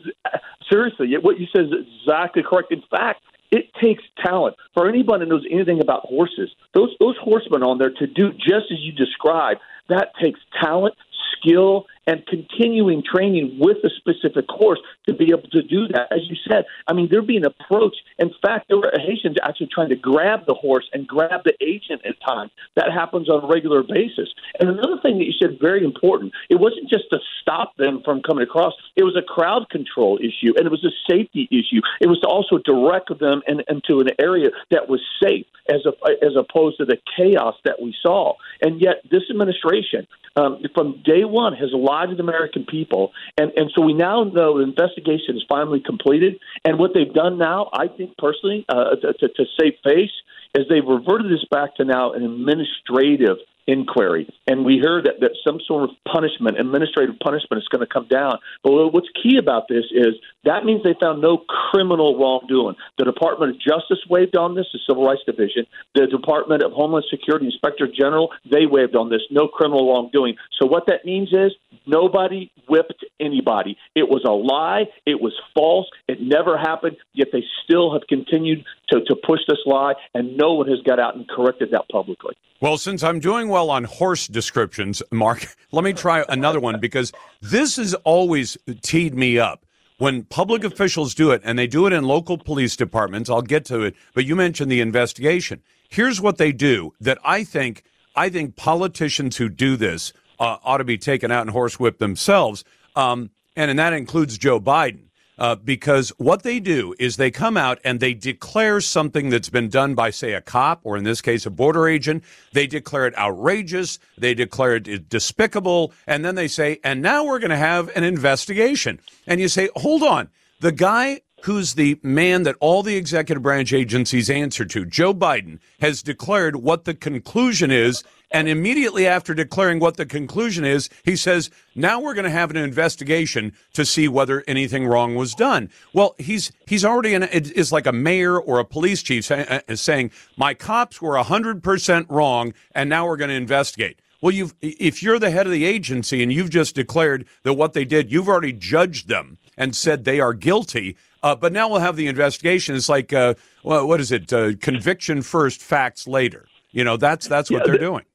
seriously, 0.69 1.15
what 1.21 1.39
you 1.39 1.47
said 1.55 1.65
is 1.65 1.71
exactly 2.01 2.43
correct. 2.43 2.73
In 2.73 2.83
fact, 2.91 3.21
it 3.51 3.73
takes 3.81 4.03
talent 4.23 4.57
for 4.73 4.87
anybody 4.87 5.23
who 5.23 5.29
knows 5.29 5.45
anything 5.49 5.81
about 5.81 6.01
horses. 6.01 6.49
Those 6.73 6.93
those 6.99 7.15
horsemen 7.21 7.63
on 7.63 7.77
there 7.77 7.89
to 7.89 8.05
do 8.05 8.31
just 8.33 8.71
as 8.71 8.79
you 8.79 8.91
described. 8.91 9.61
That 9.87 10.09
takes 10.21 10.39
talent, 10.61 10.95
skill, 11.37 11.85
and 12.09 12.25
continuing 12.25 13.03
training 13.03 13.57
with 13.59 13.77
a 13.83 13.89
specific 13.97 14.47
course 14.47 14.79
to 15.07 15.13
be 15.13 15.25
able 15.25 15.47
to 15.51 15.61
do 15.61 15.87
that. 15.89 16.11
As 16.11 16.21
you 16.27 16.35
said, 16.49 16.65
I 16.87 16.93
mean, 16.93 17.07
they're 17.11 17.21
being 17.21 17.45
approached. 17.45 18.01
In 18.17 18.31
fact, 18.41 18.67
there 18.67 18.77
were 18.77 18.91
Haitians 18.97 19.37
actually 19.43 19.69
trying 19.71 19.89
to 19.89 19.95
grab 19.95 20.47
the 20.47 20.55
horse 20.55 20.89
and 20.91 21.07
grab 21.07 21.41
the 21.45 21.53
agent 21.61 22.01
at 22.05 22.15
times. 22.25 22.49
That 22.75 22.91
happens 22.91 23.29
on 23.29 23.43
a 23.43 23.47
regular 23.47 23.83
basis. 23.83 24.33
And 24.59 24.69
another 24.69 24.97
thing 25.03 25.19
that 25.19 25.25
you 25.25 25.33
said, 25.39 25.59
very 25.61 25.83
important, 25.83 26.33
it 26.49 26.55
wasn't 26.55 26.89
just 26.89 27.05
to 27.11 27.19
stop 27.41 27.77
them 27.77 28.01
from 28.03 28.23
coming 28.23 28.43
across, 28.43 28.73
it 28.95 29.03
was 29.03 29.15
a 29.15 29.21
crowd 29.21 29.69
control 29.69 30.17
issue 30.17 30.53
and 30.57 30.65
it 30.65 30.71
was 30.71 30.83
a 30.83 30.95
safety 31.07 31.47
issue. 31.51 31.81
It 32.01 32.07
was 32.07 32.19
to 32.21 32.27
also 32.27 32.57
direct 32.57 33.09
them 33.19 33.43
in, 33.47 33.61
into 33.69 34.01
an 34.01 34.09
area 34.19 34.49
that 34.71 34.89
was 34.89 35.01
safe 35.21 35.45
as, 35.69 35.85
a, 35.85 35.93
as 36.25 36.33
opposed 36.35 36.77
to 36.77 36.85
the 36.85 36.97
chaos 37.15 37.55
that 37.65 37.79
we 37.79 37.93
saw. 38.01 38.33
And 38.61 38.81
yet, 38.81 39.03
this 39.11 39.23
administration, 39.29 40.07
um, 40.35 40.61
from 40.73 41.01
day 41.03 41.23
one, 41.23 41.53
has 41.53 41.69
lied 41.73 41.98
the 42.05 42.21
American 42.21 42.65
people. 42.65 43.11
And, 43.37 43.51
and 43.55 43.71
so 43.75 43.83
we 43.83 43.93
now 43.93 44.23
know 44.23 44.57
the 44.57 44.63
investigation 44.63 45.35
is 45.35 45.43
finally 45.47 45.81
completed. 45.85 46.39
And 46.65 46.77
what 46.79 46.91
they've 46.93 47.13
done 47.13 47.37
now, 47.37 47.69
I 47.73 47.87
think 47.87 48.17
personally, 48.17 48.65
uh, 48.69 48.95
to, 48.95 49.13
to, 49.13 49.27
to 49.27 49.45
save 49.59 49.73
face, 49.83 50.11
is 50.55 50.65
they've 50.69 50.85
reverted 50.85 51.31
this 51.31 51.45
back 51.51 51.75
to 51.75 51.85
now 51.85 52.13
an 52.13 52.23
administrative 52.23 53.37
inquiry. 53.69 54.27
And 54.47 54.65
we 54.65 54.81
heard 54.81 55.05
that, 55.05 55.21
that 55.21 55.37
some 55.45 55.59
sort 55.67 55.83
of 55.83 55.91
punishment, 56.11 56.59
administrative 56.59 57.19
punishment, 57.19 57.61
is 57.61 57.67
going 57.67 57.85
to 57.85 57.93
come 57.93 58.07
down. 58.07 58.39
But 58.63 58.71
what's 58.91 59.07
key 59.21 59.37
about 59.37 59.67
this 59.69 59.85
is 59.91 60.15
that 60.43 60.65
means 60.65 60.81
they 60.83 60.95
found 60.99 61.21
no 61.21 61.37
criminal 61.69 62.17
wrongdoing. 62.17 62.75
The 62.97 63.05
Department 63.05 63.51
of 63.51 63.57
Justice 63.61 63.99
waived 64.09 64.35
on 64.35 64.55
this, 64.55 64.65
the 64.73 64.79
Civil 64.87 65.05
Rights 65.05 65.21
Division. 65.25 65.67
The 65.93 66.07
Department 66.07 66.63
of 66.63 66.71
Homeland 66.71 67.05
Security 67.09 67.45
Inspector 67.45 67.87
General, 67.97 68.29
they 68.49 68.65
waived 68.65 68.95
on 68.95 69.09
this, 69.09 69.21
no 69.29 69.47
criminal 69.47 69.93
wrongdoing. 69.93 70.35
So 70.59 70.65
what 70.65 70.87
that 70.87 71.05
means 71.05 71.29
is 71.31 71.51
nobody 71.85 72.51
whipped 72.67 73.05
anybody. 73.19 73.77
It 73.95 74.09
was 74.09 74.23
a 74.25 74.31
lie. 74.31 74.85
It 75.05 75.21
was 75.21 75.33
false. 75.53 75.87
It 76.07 76.19
never 76.21 76.57
happened. 76.57 76.97
Yet 77.13 77.27
they 77.31 77.43
still 77.63 77.93
have 77.93 78.03
continued 78.09 78.65
to, 78.89 79.01
to 79.01 79.15
push 79.15 79.41
this 79.47 79.59
lie, 79.65 79.93
and 80.13 80.37
no 80.37 80.53
one 80.53 80.67
has 80.69 80.81
got 80.81 80.99
out 80.99 81.15
and 81.15 81.27
corrected 81.27 81.69
that 81.71 81.87
publicly. 81.91 82.35
Well, 82.61 82.77
since 82.77 83.03
I'm 83.03 83.19
doing 83.19 83.47
well 83.47 83.69
on 83.69 83.85
horse 83.85 84.27
descriptions, 84.27 85.01
Mark, 85.11 85.55
let 85.71 85.85
me 85.85 85.93
try 85.93 86.25
another 86.27 86.59
one 86.59 86.79
because 86.81 87.13
this 87.41 87.77
has 87.77 87.93
always 87.93 88.57
teed 88.81 89.15
me 89.15 89.39
up. 89.39 89.65
When 89.97 90.23
public 90.23 90.63
officials 90.65 91.13
do 91.13 91.31
it, 91.31 91.41
and 91.43 91.59
they 91.59 91.67
do 91.67 91.85
it 91.85 91.93
in 91.93 92.03
local 92.05 92.37
police 92.37 92.75
departments, 92.75 93.29
I'll 93.29 93.41
get 93.41 93.65
to 93.65 93.81
it, 93.81 93.95
but 94.13 94.25
you 94.25 94.35
mentioned 94.35 94.71
the 94.71 94.81
investigation. 94.81 95.61
Here's 95.89 96.21
what 96.21 96.37
they 96.37 96.51
do 96.51 96.93
that 97.01 97.17
I 97.23 97.43
think 97.43 97.83
I 98.15 98.29
think 98.29 98.55
politicians 98.55 99.37
who 99.37 99.49
do 99.49 99.75
this 99.75 100.13
uh, 100.39 100.57
ought 100.63 100.77
to 100.77 100.83
be 100.83 100.97
taken 100.97 101.31
out 101.31 101.47
and 101.47 101.55
horsewhipped 101.55 101.97
themselves, 101.97 102.63
um, 102.95 103.31
and, 103.55 103.69
and 103.69 103.79
that 103.79 103.93
includes 103.93 104.37
Joe 104.37 104.59
Biden 104.59 105.08
uh, 105.39 105.55
because 105.55 106.09
what 106.17 106.43
they 106.43 106.59
do 106.59 106.93
is 106.99 107.17
they 107.17 107.31
come 107.31 107.57
out 107.57 107.79
and 107.83 107.99
they 107.99 108.13
declare 108.13 108.81
something 108.81 109.29
that's 109.29 109.49
been 109.49 109.69
done 109.69 109.95
by, 109.95 110.09
say, 110.09 110.33
a 110.33 110.41
cop 110.41 110.81
or 110.83 110.97
in 110.97 111.03
this 111.03 111.21
case, 111.21 111.45
a 111.45 111.49
border 111.49 111.87
agent. 111.87 112.23
They 112.53 112.67
declare 112.67 113.07
it 113.07 113.17
outrageous. 113.17 113.99
They 114.17 114.33
declare 114.33 114.75
it 114.75 115.09
despicable. 115.09 115.93
And 116.05 116.23
then 116.23 116.35
they 116.35 116.47
say, 116.47 116.79
and 116.83 117.01
now 117.01 117.23
we're 117.25 117.39
going 117.39 117.49
to 117.49 117.57
have 117.57 117.89
an 117.95 118.03
investigation. 118.03 118.99
And 119.25 119.39
you 119.39 119.47
say, 119.47 119.69
hold 119.75 120.03
on. 120.03 120.29
The 120.59 120.73
guy 120.73 121.21
who's 121.43 121.75
the 121.75 121.97
man 122.03 122.43
that 122.43 122.55
all 122.59 122.83
the 122.83 122.97
executive 122.97 123.41
branch 123.41 123.71
agencies 123.71 124.29
answer 124.29 124.65
to, 124.65 124.85
Joe 124.85 125.13
Biden, 125.13 125.59
has 125.79 126.03
declared 126.03 126.57
what 126.57 126.83
the 126.83 126.93
conclusion 126.93 127.71
is 127.71 128.03
and 128.31 128.47
immediately 128.47 129.07
after 129.07 129.33
declaring 129.33 129.79
what 129.79 129.97
the 129.97 130.05
conclusion 130.05 130.63
is, 130.63 130.89
he 131.03 131.15
says, 131.15 131.49
now 131.75 131.99
we're 131.99 132.13
going 132.13 132.25
to 132.25 132.29
have 132.29 132.51
an 132.51 132.57
investigation 132.57 133.53
to 133.73 133.85
see 133.85 134.07
whether 134.07 134.43
anything 134.47 134.85
wrong 134.85 135.15
was 135.15 135.33
done. 135.33 135.69
Well, 135.93 136.15
he's, 136.17 136.51
he's 136.67 136.85
already 136.85 137.13
in, 137.13 137.23
it 137.23 137.51
is 137.51 137.71
like 137.71 137.87
a 137.87 137.91
mayor 137.91 138.39
or 138.39 138.59
a 138.59 138.65
police 138.65 139.01
chief 139.01 139.25
say, 139.25 139.61
uh, 139.67 139.75
saying, 139.75 140.11
my 140.37 140.53
cops 140.53 141.01
were 141.01 141.15
100% 141.15 142.05
wrong 142.09 142.53
and 142.75 142.89
now 142.89 143.07
we're 143.07 143.17
going 143.17 143.29
to 143.29 143.35
investigate. 143.35 143.99
Well, 144.21 144.33
you've, 144.33 144.53
if 144.61 145.01
you're 145.01 145.17
the 145.17 145.31
head 145.31 145.45
of 145.45 145.51
the 145.51 145.65
agency 145.65 146.21
and 146.21 146.31
you've 146.31 146.49
just 146.49 146.75
declared 146.75 147.25
that 147.43 147.53
what 147.53 147.73
they 147.73 147.85
did, 147.85 148.11
you've 148.11 148.27
already 148.27 148.53
judged 148.53 149.07
them 149.07 149.37
and 149.57 149.75
said 149.75 150.03
they 150.03 150.19
are 150.19 150.33
guilty. 150.33 150.97
Uh, 151.23 151.35
but 151.35 151.53
now 151.53 151.69
we'll 151.69 151.79
have 151.79 151.95
the 151.95 152.07
investigation. 152.07 152.75
It's 152.75 152.89
like, 152.89 153.13
uh, 153.13 153.35
well, 153.63 153.87
what 153.87 154.01
is 154.01 154.11
it? 154.11 154.31
Uh, 154.31 154.53
conviction 154.59 155.21
first, 155.21 155.61
facts 155.61 156.05
later. 156.05 156.47
You 156.71 156.83
know, 156.83 156.97
that's 156.97 157.27
that's 157.27 157.49
what 157.49 157.59
yeah, 157.59 157.65
they're 157.65 157.73
the, 157.73 157.79
doing. 157.79 158.05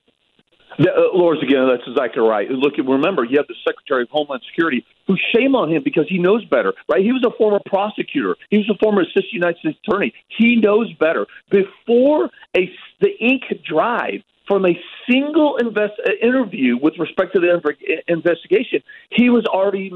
The, 0.79 0.91
uh, 0.91 1.17
Lars, 1.17 1.39
again, 1.43 1.69
that's 1.69 1.87
exactly 1.87 2.23
right. 2.23 2.49
Look, 2.51 2.75
remember, 2.79 3.25
you 3.25 3.37
have 3.39 3.47
the 3.47 3.55
Secretary 3.67 4.03
of 4.03 4.09
Homeland 4.11 4.43
Security, 4.51 4.85
who 5.07 5.17
shame 5.35 5.55
on 5.55 5.71
him 5.71 5.83
because 5.85 6.07
he 6.09 6.19
knows 6.19 6.45
better, 6.47 6.75
right? 6.89 7.03
He 7.03 7.13
was 7.13 7.23
a 7.27 7.37
former 7.37 7.61
prosecutor. 7.67 8.37
He 8.51 8.59
was 8.59 8.71
a 8.71 8.79
former 8.83 9.03
assistant 9.03 9.33
United 9.33 9.59
States 9.59 9.79
attorney. 9.87 10.13
He 10.29 10.57
knows 10.57 10.93
better. 10.95 11.27
Before 11.51 12.31
a 12.57 12.71
the 13.01 13.11
ink 13.21 13.43
dried, 13.67 14.25
from 14.47 14.67
a 14.67 14.79
single 15.09 15.57
invest, 15.57 15.95
uh, 16.07 16.11
interview 16.23 16.77
with 16.77 16.95
respect 16.99 17.35
to 17.35 17.41
the 17.41 17.47
inv- 17.47 18.01
investigation, 18.09 18.83
he 19.11 19.31
was 19.31 19.45
already 19.47 19.91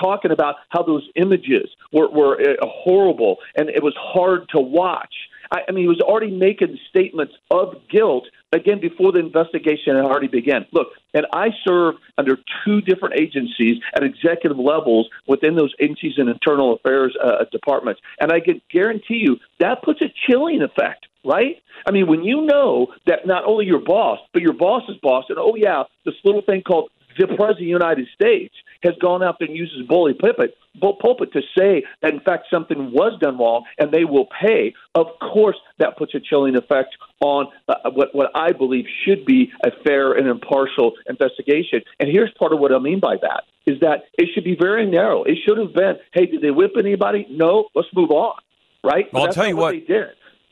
talking 0.00 0.30
about 0.30 0.56
how 0.70 0.82
those 0.82 1.06
images 1.16 1.68
were, 1.92 2.10
were 2.10 2.40
uh, 2.40 2.54
horrible 2.62 3.36
and 3.56 3.68
it 3.68 3.82
was 3.82 3.94
hard 3.98 4.48
to 4.50 4.60
watch. 4.60 5.14
I, 5.50 5.60
I 5.68 5.72
mean, 5.72 5.84
he 5.84 5.88
was 5.88 6.00
already 6.00 6.30
making 6.30 6.78
statements 6.88 7.34
of 7.50 7.74
guilt 7.90 8.24
again 8.52 8.80
before 8.80 9.12
the 9.12 9.18
investigation 9.18 9.96
had 9.96 10.04
already 10.04 10.28
begun. 10.28 10.66
Look, 10.72 10.88
and 11.12 11.26
I 11.32 11.48
serve 11.66 11.96
under 12.18 12.38
two 12.64 12.80
different 12.80 13.18
agencies 13.18 13.78
at 13.94 14.02
executive 14.02 14.58
levels 14.58 15.08
within 15.26 15.56
those 15.56 15.74
agencies 15.80 16.14
and 16.16 16.28
internal 16.28 16.74
affairs 16.74 17.16
uh, 17.22 17.44
departments, 17.50 18.00
and 18.20 18.32
I 18.32 18.40
can 18.40 18.60
guarantee 18.70 19.22
you 19.22 19.38
that 19.60 19.82
puts 19.82 20.00
a 20.00 20.12
chilling 20.26 20.62
effect 20.62 21.06
right? 21.26 21.56
I 21.86 21.90
mean, 21.90 22.06
when 22.06 22.22
you 22.22 22.42
know 22.42 22.88
that 23.06 23.26
not 23.26 23.44
only 23.46 23.64
your 23.64 23.80
boss, 23.80 24.18
but 24.34 24.42
your 24.42 24.52
boss's 24.52 24.96
boss, 25.02 25.24
and 25.30 25.38
oh 25.38 25.54
yeah, 25.56 25.84
this 26.04 26.14
little 26.22 26.42
thing 26.42 26.62
called 26.62 26.90
the 27.18 27.26
President 27.26 27.50
of 27.50 27.56
the 27.58 27.64
United 27.64 28.06
States 28.14 28.54
has 28.84 28.94
gone 29.00 29.22
out 29.22 29.36
there 29.38 29.48
and 29.48 29.56
uses 29.56 29.86
bully 29.88 30.14
pulpit, 30.14 30.56
pulpit 30.80 31.32
to 31.32 31.40
say 31.56 31.84
that 32.02 32.12
in 32.12 32.20
fact 32.20 32.46
something 32.50 32.92
was 32.92 33.18
done 33.20 33.38
wrong 33.38 33.64
and 33.78 33.92
they 33.92 34.04
will 34.04 34.26
pay. 34.40 34.74
Of 34.94 35.06
course, 35.20 35.56
that 35.78 35.96
puts 35.96 36.14
a 36.14 36.20
chilling 36.20 36.56
effect 36.56 36.96
on 37.20 37.46
uh, 37.68 37.90
what 37.90 38.14
what 38.14 38.30
I 38.34 38.52
believe 38.52 38.84
should 39.04 39.24
be 39.24 39.50
a 39.64 39.70
fair 39.84 40.12
and 40.12 40.28
impartial 40.28 40.92
investigation. 41.08 41.80
And 41.98 42.08
here's 42.08 42.30
part 42.38 42.52
of 42.52 42.60
what 42.60 42.72
I 42.72 42.78
mean 42.78 43.00
by 43.00 43.16
that 43.22 43.44
is 43.66 43.80
that 43.80 44.04
it 44.18 44.28
should 44.34 44.44
be 44.44 44.56
very 44.60 44.86
narrow. 44.86 45.24
It 45.24 45.38
should 45.46 45.58
have 45.58 45.72
been, 45.72 45.96
hey, 46.12 46.26
did 46.26 46.42
they 46.42 46.50
whip 46.50 46.72
anybody? 46.78 47.26
No, 47.30 47.68
let's 47.74 47.88
move 47.94 48.10
on. 48.10 48.34
Right? 48.82 49.10
Well, 49.12 49.24
I'll 49.24 49.32
tell 49.32 49.48
you 49.48 49.56
what, 49.56 49.74
what 49.74 49.86
they 49.86 49.94
did. 49.94 50.10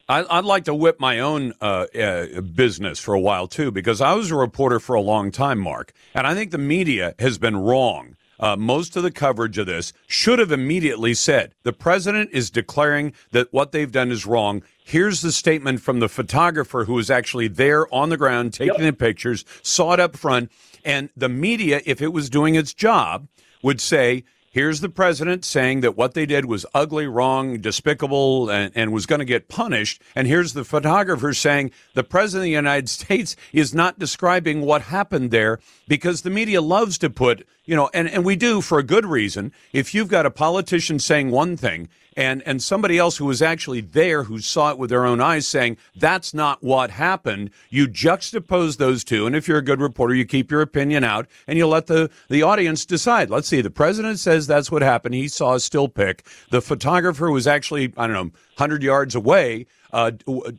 I'd 0.09 0.45
like 0.45 0.65
to 0.65 0.75
whip 0.75 1.01
my 1.01 1.21
own 1.21 1.55
uh, 1.61 1.87
uh, 1.95 2.41
business 2.41 2.99
for 2.99 3.15
a 3.15 3.21
while 3.21 3.47
too, 3.47 3.71
because 3.71 4.01
I 4.01 4.15
was 4.15 4.31
a 4.31 4.37
reporter 4.37 4.79
for 4.79 4.95
a 4.95 5.01
long 5.01 5.31
time, 5.31 5.59
Mark, 5.59 5.93
and 6.15 6.27
I 6.27 6.35
think 6.35 6.51
the 6.51 6.59
media 6.59 7.15
has 7.19 7.39
been 7.39 7.57
wrong. 7.57 8.17
Uh, 8.43 8.57
most 8.57 8.97
of 8.97 9.05
the 9.05 9.11
coverage 9.13 9.57
of 9.57 9.67
this 9.67 9.93
should 10.09 10.41
have 10.41 10.51
immediately 10.51 11.15
said 11.15 11.55
the 11.63 11.73
president 11.73 12.29
is 12.33 12.51
declaring 12.51 13.13
that 13.31 13.53
what 13.53 13.71
they've 13.71 13.93
done 13.93 14.11
is 14.11 14.27
wrong. 14.27 14.61
Here's 14.85 15.21
the 15.21 15.31
statement 15.31 15.81
from 15.81 16.01
the 16.01 16.09
photographer 16.09 16.85
who 16.85 16.95
was 16.95 17.09
actually 17.09 17.47
there 17.47 17.87
on 17.95 18.09
the 18.09 18.17
ground 18.17 18.53
taking 18.53 18.83
yep. 18.83 18.95
the 18.95 19.05
pictures, 19.05 19.45
saw 19.63 19.93
it 19.93 20.01
up 20.01 20.17
front, 20.17 20.51
and 20.85 21.09
the 21.17 21.29
media, 21.29 21.83
if 21.87 22.03
it 22.03 22.13
was 22.13 22.29
doing 22.29 22.57
its 22.57 22.75
job, 22.75 23.29
would 23.63 23.81
say 23.81 24.25
Here's 24.53 24.83
the 24.83 24.91
president 24.91 25.47
saying 25.47 25.81
that 25.81 25.97
what 25.97 26.13
they 26.13 26.27
did 26.27 26.45
was 26.45 26.67
ugly, 26.75 27.07
wrong, 27.07 27.59
despicable, 27.59 28.51
and, 28.51 28.71
and 28.75 28.93
was 28.93 29.07
going 29.07 29.21
to 29.21 29.25
get 29.25 29.49
punished. 29.49 30.03
And 30.15 30.27
here's 30.27 30.53
the 30.53 30.63
photographer 30.63 31.33
saying 31.33 31.71
the 31.95 32.05
president 32.05 32.43
of 32.43 32.45
the 32.45 32.51
United 32.51 32.89
States 32.91 33.35
is 33.55 33.73
not 33.73 33.99
describing 33.99 34.61
what 34.61 34.83
happened 34.83 35.31
there 35.31 35.59
because 35.89 36.21
the 36.21 36.29
media 36.29 36.61
loves 36.61 36.99
to 36.99 37.09
put, 37.09 37.47
you 37.65 37.77
know, 37.77 37.91
and, 37.95 38.09
and 38.09 38.25
we 38.25 38.37
do 38.37 38.61
for 38.61 38.79
a 38.79 38.83
good 38.83 39.07
reason. 39.07 39.53
If 39.73 39.95
you've 39.95 40.09
got 40.09 40.27
a 40.27 40.31
politician 40.31 40.99
saying 40.99 41.31
one 41.31 41.57
thing 41.57 41.89
and 42.17 42.43
and 42.45 42.63
somebody 42.63 42.99
else 42.99 43.17
who 43.17 43.25
was 43.25 43.41
actually 43.41 43.81
there 43.81 44.25
who 44.25 44.39
saw 44.39 44.71
it 44.71 44.79
with 44.79 44.91
their 44.91 45.07
own 45.07 45.21
eyes 45.21 45.47
saying 45.47 45.77
that's 45.97 46.35
not 46.35 46.63
what 46.63 46.91
happened 46.91 47.51
you 47.71 47.89
juxtapose 47.89 48.77
those 48.77 49.05
two. 49.05 49.27
And 49.27 49.35
if 49.35 49.49
you're 49.49 49.59
a 49.59 49.65
good 49.65 49.81
reporter 49.81 50.15
you 50.15 50.25
keep 50.25 50.51
your 50.51 50.61
opinion 50.61 51.05
out 51.05 51.27
and 51.47 51.57
you 51.57 51.67
let 51.67 51.87
the 51.87 52.11
the 52.29 52.43
audience 52.43 52.85
decide. 52.85 53.31
Let's 53.31 53.49
see 53.49 53.61
the 53.61 53.71
president 53.71 54.19
says 54.19 54.47
that's 54.47 54.71
what 54.71 54.83
happened. 54.83 55.15
He 55.15 55.29
saw 55.29 55.55
a 55.55 55.61
still 55.61 55.89
pic. 55.89 56.27
The 56.51 56.61
photographer 56.61 57.31
was 57.31 57.47
actually 57.47 57.93
i 57.97 58.07
don't 58.07 58.15
know 58.15 58.33
100 58.57 58.83
yards 58.83 59.15
away 59.15 59.67
uh, 59.93 60.13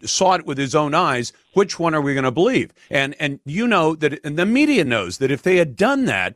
saw 0.05 0.35
it 0.35 0.45
with 0.45 0.59
his 0.59 0.75
own 0.75 0.93
eyes. 0.93 1.33
Which 1.53 1.79
one 1.79 1.95
are 1.95 2.01
we 2.01 2.13
going 2.13 2.23
to 2.23 2.31
believe? 2.31 2.71
And 2.89 3.15
and 3.19 3.39
you 3.45 3.67
know 3.67 3.95
that 3.95 4.23
and 4.23 4.37
the 4.37 4.45
media 4.45 4.83
knows 4.83 5.17
that 5.17 5.31
if 5.31 5.41
they 5.41 5.57
had 5.57 5.75
done 5.75 6.05
that 6.05 6.35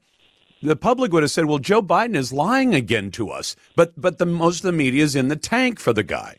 the 0.62 0.76
public 0.76 1.14
would 1.14 1.24
have 1.24 1.32
said, 1.32 1.46
"Well, 1.46 1.60
Joe 1.60 1.82
Biden 1.82 2.16
is 2.16 2.34
lying 2.34 2.74
again 2.74 3.12
to 3.12 3.30
us," 3.30 3.56
but 3.76 3.94
but 4.00 4.18
the 4.18 4.26
most 4.26 4.60
of 4.60 4.64
the 4.64 4.72
media 4.72 5.04
is 5.04 5.16
in 5.16 5.28
the 5.28 5.36
tank 5.36 5.80
for 5.80 5.94
the 5.94 6.04
guy. 6.04 6.38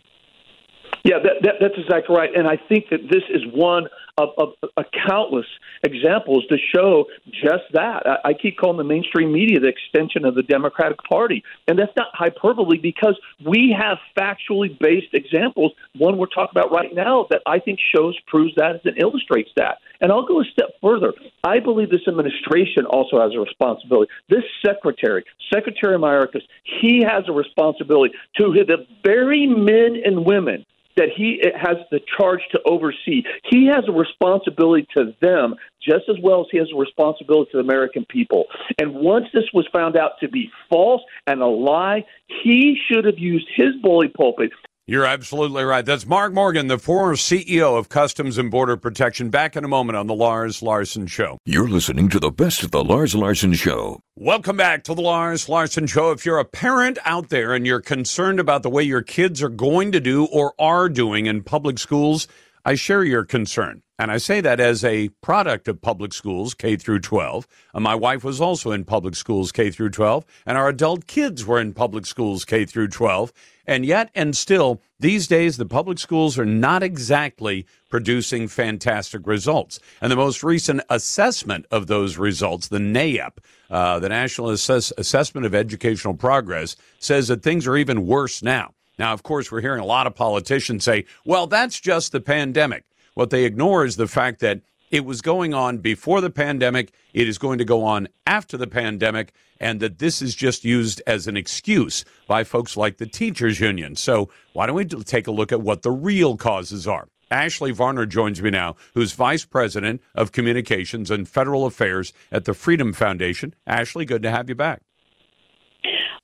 Yeah, 1.04 1.18
that, 1.22 1.42
that, 1.42 1.54
that's 1.60 1.78
exactly 1.78 2.14
right, 2.14 2.30
and 2.34 2.46
I 2.46 2.58
think 2.68 2.86
that 2.90 3.00
this 3.08 3.22
is 3.30 3.42
one 3.54 3.86
of, 4.18 4.30
of, 4.36 4.48
of 4.76 4.84
countless 5.06 5.46
examples 5.84 6.44
to 6.48 6.56
show 6.74 7.04
just 7.30 7.64
that. 7.72 8.02
I, 8.04 8.30
I 8.30 8.32
keep 8.34 8.58
calling 8.58 8.76
the 8.76 8.84
mainstream 8.84 9.32
media 9.32 9.60
the 9.60 9.68
extension 9.68 10.24
of 10.24 10.34
the 10.34 10.42
Democratic 10.42 10.98
Party, 11.08 11.44
and 11.66 11.78
that's 11.78 11.92
not 11.96 12.08
hyperbole 12.12 12.78
because 12.78 13.18
we 13.46 13.74
have 13.78 13.98
factually 14.18 14.76
based 14.78 15.14
examples. 15.14 15.72
One 15.96 16.18
we're 16.18 16.26
talking 16.26 16.58
about 16.58 16.72
right 16.72 16.92
now 16.92 17.26
that 17.30 17.42
I 17.46 17.60
think 17.60 17.78
shows, 17.94 18.18
proves 18.26 18.54
that, 18.56 18.84
and 18.84 18.98
illustrates 18.98 19.50
that. 19.56 19.78
And 20.00 20.12
I'll 20.12 20.26
go 20.26 20.40
a 20.40 20.44
step 20.44 20.70
further. 20.80 21.12
I 21.44 21.58
believe 21.58 21.90
this 21.90 22.06
administration 22.06 22.86
also 22.86 23.20
has 23.20 23.32
a 23.34 23.40
responsibility. 23.40 24.10
This 24.28 24.44
secretary, 24.64 25.24
Secretary 25.52 25.98
Mayorkas, 25.98 26.42
he 26.80 27.02
has 27.02 27.24
a 27.28 27.32
responsibility 27.32 28.14
to 28.36 28.52
the 28.52 28.86
very 29.04 29.46
men 29.46 30.00
and 30.04 30.24
women 30.24 30.64
that 30.98 31.08
he 31.16 31.40
has 31.56 31.76
the 31.92 32.00
charge 32.18 32.40
to 32.50 32.58
oversee. 32.66 33.22
He 33.50 33.66
has 33.66 33.84
a 33.88 33.92
responsibility 33.92 34.86
to 34.96 35.14
them 35.22 35.54
just 35.80 36.08
as 36.08 36.16
well 36.22 36.40
as 36.40 36.46
he 36.50 36.58
has 36.58 36.68
a 36.74 36.76
responsibility 36.76 37.52
to 37.52 37.58
the 37.58 37.62
American 37.62 38.04
people. 38.10 38.46
And 38.78 38.94
once 38.94 39.26
this 39.32 39.44
was 39.54 39.66
found 39.72 39.96
out 39.96 40.12
to 40.20 40.28
be 40.28 40.50
false 40.68 41.00
and 41.26 41.40
a 41.40 41.46
lie, 41.46 42.04
he 42.42 42.76
should 42.90 43.04
have 43.04 43.18
used 43.18 43.46
his 43.54 43.76
bully 43.80 44.08
pulpit 44.08 44.50
you're 44.88 45.04
absolutely 45.04 45.64
right. 45.64 45.84
That's 45.84 46.06
Mark 46.06 46.32
Morgan, 46.32 46.68
the 46.68 46.78
former 46.78 47.14
CEO 47.14 47.78
of 47.78 47.90
Customs 47.90 48.38
and 48.38 48.50
Border 48.50 48.78
Protection. 48.78 49.28
Back 49.28 49.54
in 49.54 49.62
a 49.62 49.68
moment 49.68 49.98
on 49.98 50.06
the 50.06 50.14
Lars 50.14 50.62
Larson 50.62 51.06
Show. 51.06 51.36
You're 51.44 51.68
listening 51.68 52.08
to 52.08 52.18
the 52.18 52.30
best 52.30 52.62
of 52.62 52.70
the 52.70 52.82
Lars 52.82 53.14
Larson 53.14 53.52
Show. 53.52 54.00
Welcome 54.16 54.56
back 54.56 54.84
to 54.84 54.94
the 54.94 55.02
Lars 55.02 55.46
Larson 55.46 55.86
Show. 55.86 56.10
If 56.10 56.24
you're 56.24 56.38
a 56.38 56.44
parent 56.46 56.98
out 57.04 57.28
there 57.28 57.52
and 57.52 57.66
you're 57.66 57.82
concerned 57.82 58.40
about 58.40 58.62
the 58.62 58.70
way 58.70 58.82
your 58.82 59.02
kids 59.02 59.42
are 59.42 59.50
going 59.50 59.92
to 59.92 60.00
do 60.00 60.24
or 60.24 60.54
are 60.58 60.88
doing 60.88 61.26
in 61.26 61.42
public 61.42 61.78
schools, 61.78 62.26
I 62.64 62.74
share 62.74 63.04
your 63.04 63.24
concern. 63.24 63.82
And 63.98 64.12
I 64.12 64.18
say 64.18 64.40
that 64.40 64.60
as 64.60 64.84
a 64.84 65.08
product 65.22 65.66
of 65.66 65.82
public 65.82 66.12
schools 66.12 66.54
K 66.54 66.76
through 66.76 67.00
12. 67.00 67.48
Uh, 67.74 67.80
my 67.80 67.96
wife 67.96 68.22
was 68.22 68.40
also 68.40 68.70
in 68.70 68.84
public 68.84 69.16
schools 69.16 69.50
K 69.50 69.70
through 69.70 69.90
12, 69.90 70.24
and 70.46 70.56
our 70.56 70.68
adult 70.68 71.06
kids 71.06 71.44
were 71.44 71.58
in 71.58 71.74
public 71.74 72.06
schools 72.06 72.44
K 72.44 72.64
through 72.64 72.88
12. 72.88 73.32
And 73.68 73.84
yet 73.84 74.10
and 74.14 74.34
still, 74.34 74.80
these 74.98 75.28
days 75.28 75.58
the 75.58 75.66
public 75.66 75.98
schools 75.98 76.38
are 76.38 76.46
not 76.46 76.82
exactly 76.82 77.66
producing 77.90 78.48
fantastic 78.48 79.26
results. 79.26 79.78
And 80.00 80.10
the 80.10 80.16
most 80.16 80.42
recent 80.42 80.80
assessment 80.88 81.66
of 81.70 81.86
those 81.86 82.16
results, 82.16 82.68
the 82.68 82.78
NAEP, 82.78 83.32
uh, 83.70 83.98
the 83.98 84.08
National 84.08 84.48
Assess- 84.48 84.92
Assessment 84.96 85.44
of 85.44 85.54
Educational 85.54 86.14
Progress, 86.14 86.76
says 86.98 87.28
that 87.28 87.42
things 87.42 87.66
are 87.66 87.76
even 87.76 88.06
worse 88.06 88.42
now. 88.42 88.72
Now, 88.98 89.12
of 89.12 89.22
course, 89.22 89.52
we're 89.52 89.60
hearing 89.60 89.82
a 89.82 89.86
lot 89.86 90.06
of 90.06 90.14
politicians 90.14 90.82
say, 90.82 91.04
well, 91.26 91.46
that's 91.46 91.78
just 91.78 92.10
the 92.10 92.20
pandemic. 92.20 92.84
What 93.14 93.28
they 93.28 93.44
ignore 93.44 93.84
is 93.84 93.96
the 93.96 94.08
fact 94.08 94.40
that 94.40 94.62
it 94.90 95.04
was 95.04 95.20
going 95.20 95.54
on 95.54 95.78
before 95.78 96.20
the 96.20 96.30
pandemic, 96.30 96.92
it 97.12 97.28
is 97.28 97.38
going 97.38 97.58
to 97.58 97.64
go 97.64 97.84
on 97.84 98.08
after 98.26 98.56
the 98.56 98.66
pandemic, 98.66 99.32
and 99.60 99.80
that 99.80 99.98
this 99.98 100.22
is 100.22 100.34
just 100.34 100.64
used 100.64 101.02
as 101.06 101.26
an 101.26 101.36
excuse 101.36 102.04
by 102.26 102.44
folks 102.44 102.76
like 102.76 102.98
the 102.98 103.06
teachers 103.06 103.60
union. 103.60 103.96
So, 103.96 104.30
why 104.52 104.66
don't 104.66 104.76
we 104.76 104.84
take 104.84 105.26
a 105.26 105.32
look 105.32 105.52
at 105.52 105.60
what 105.60 105.82
the 105.82 105.90
real 105.90 106.36
causes 106.36 106.86
are? 106.86 107.08
Ashley 107.30 107.72
Varner 107.72 108.06
joins 108.06 108.40
me 108.40 108.50
now, 108.50 108.76
who's 108.94 109.12
Vice 109.12 109.44
President 109.44 110.00
of 110.14 110.32
Communications 110.32 111.10
and 111.10 111.28
Federal 111.28 111.66
Affairs 111.66 112.12
at 112.32 112.44
the 112.44 112.54
Freedom 112.54 112.92
Foundation. 112.92 113.54
Ashley, 113.66 114.04
good 114.04 114.22
to 114.22 114.30
have 114.30 114.48
you 114.48 114.54
back. 114.54 114.80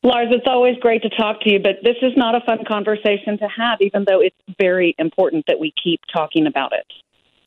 Lars, 0.02 0.28
it's 0.30 0.46
always 0.46 0.76
great 0.80 1.02
to 1.02 1.08
talk 1.10 1.40
to 1.42 1.50
you, 1.50 1.58
but 1.58 1.76
this 1.82 1.96
is 2.02 2.12
not 2.16 2.34
a 2.34 2.40
fun 2.44 2.58
conversation 2.68 3.38
to 3.38 3.48
have, 3.48 3.80
even 3.80 4.04
though 4.06 4.20
it's 4.20 4.36
very 4.58 4.94
important 4.98 5.44
that 5.46 5.58
we 5.58 5.72
keep 5.82 6.00
talking 6.12 6.46
about 6.46 6.72
it. 6.72 6.86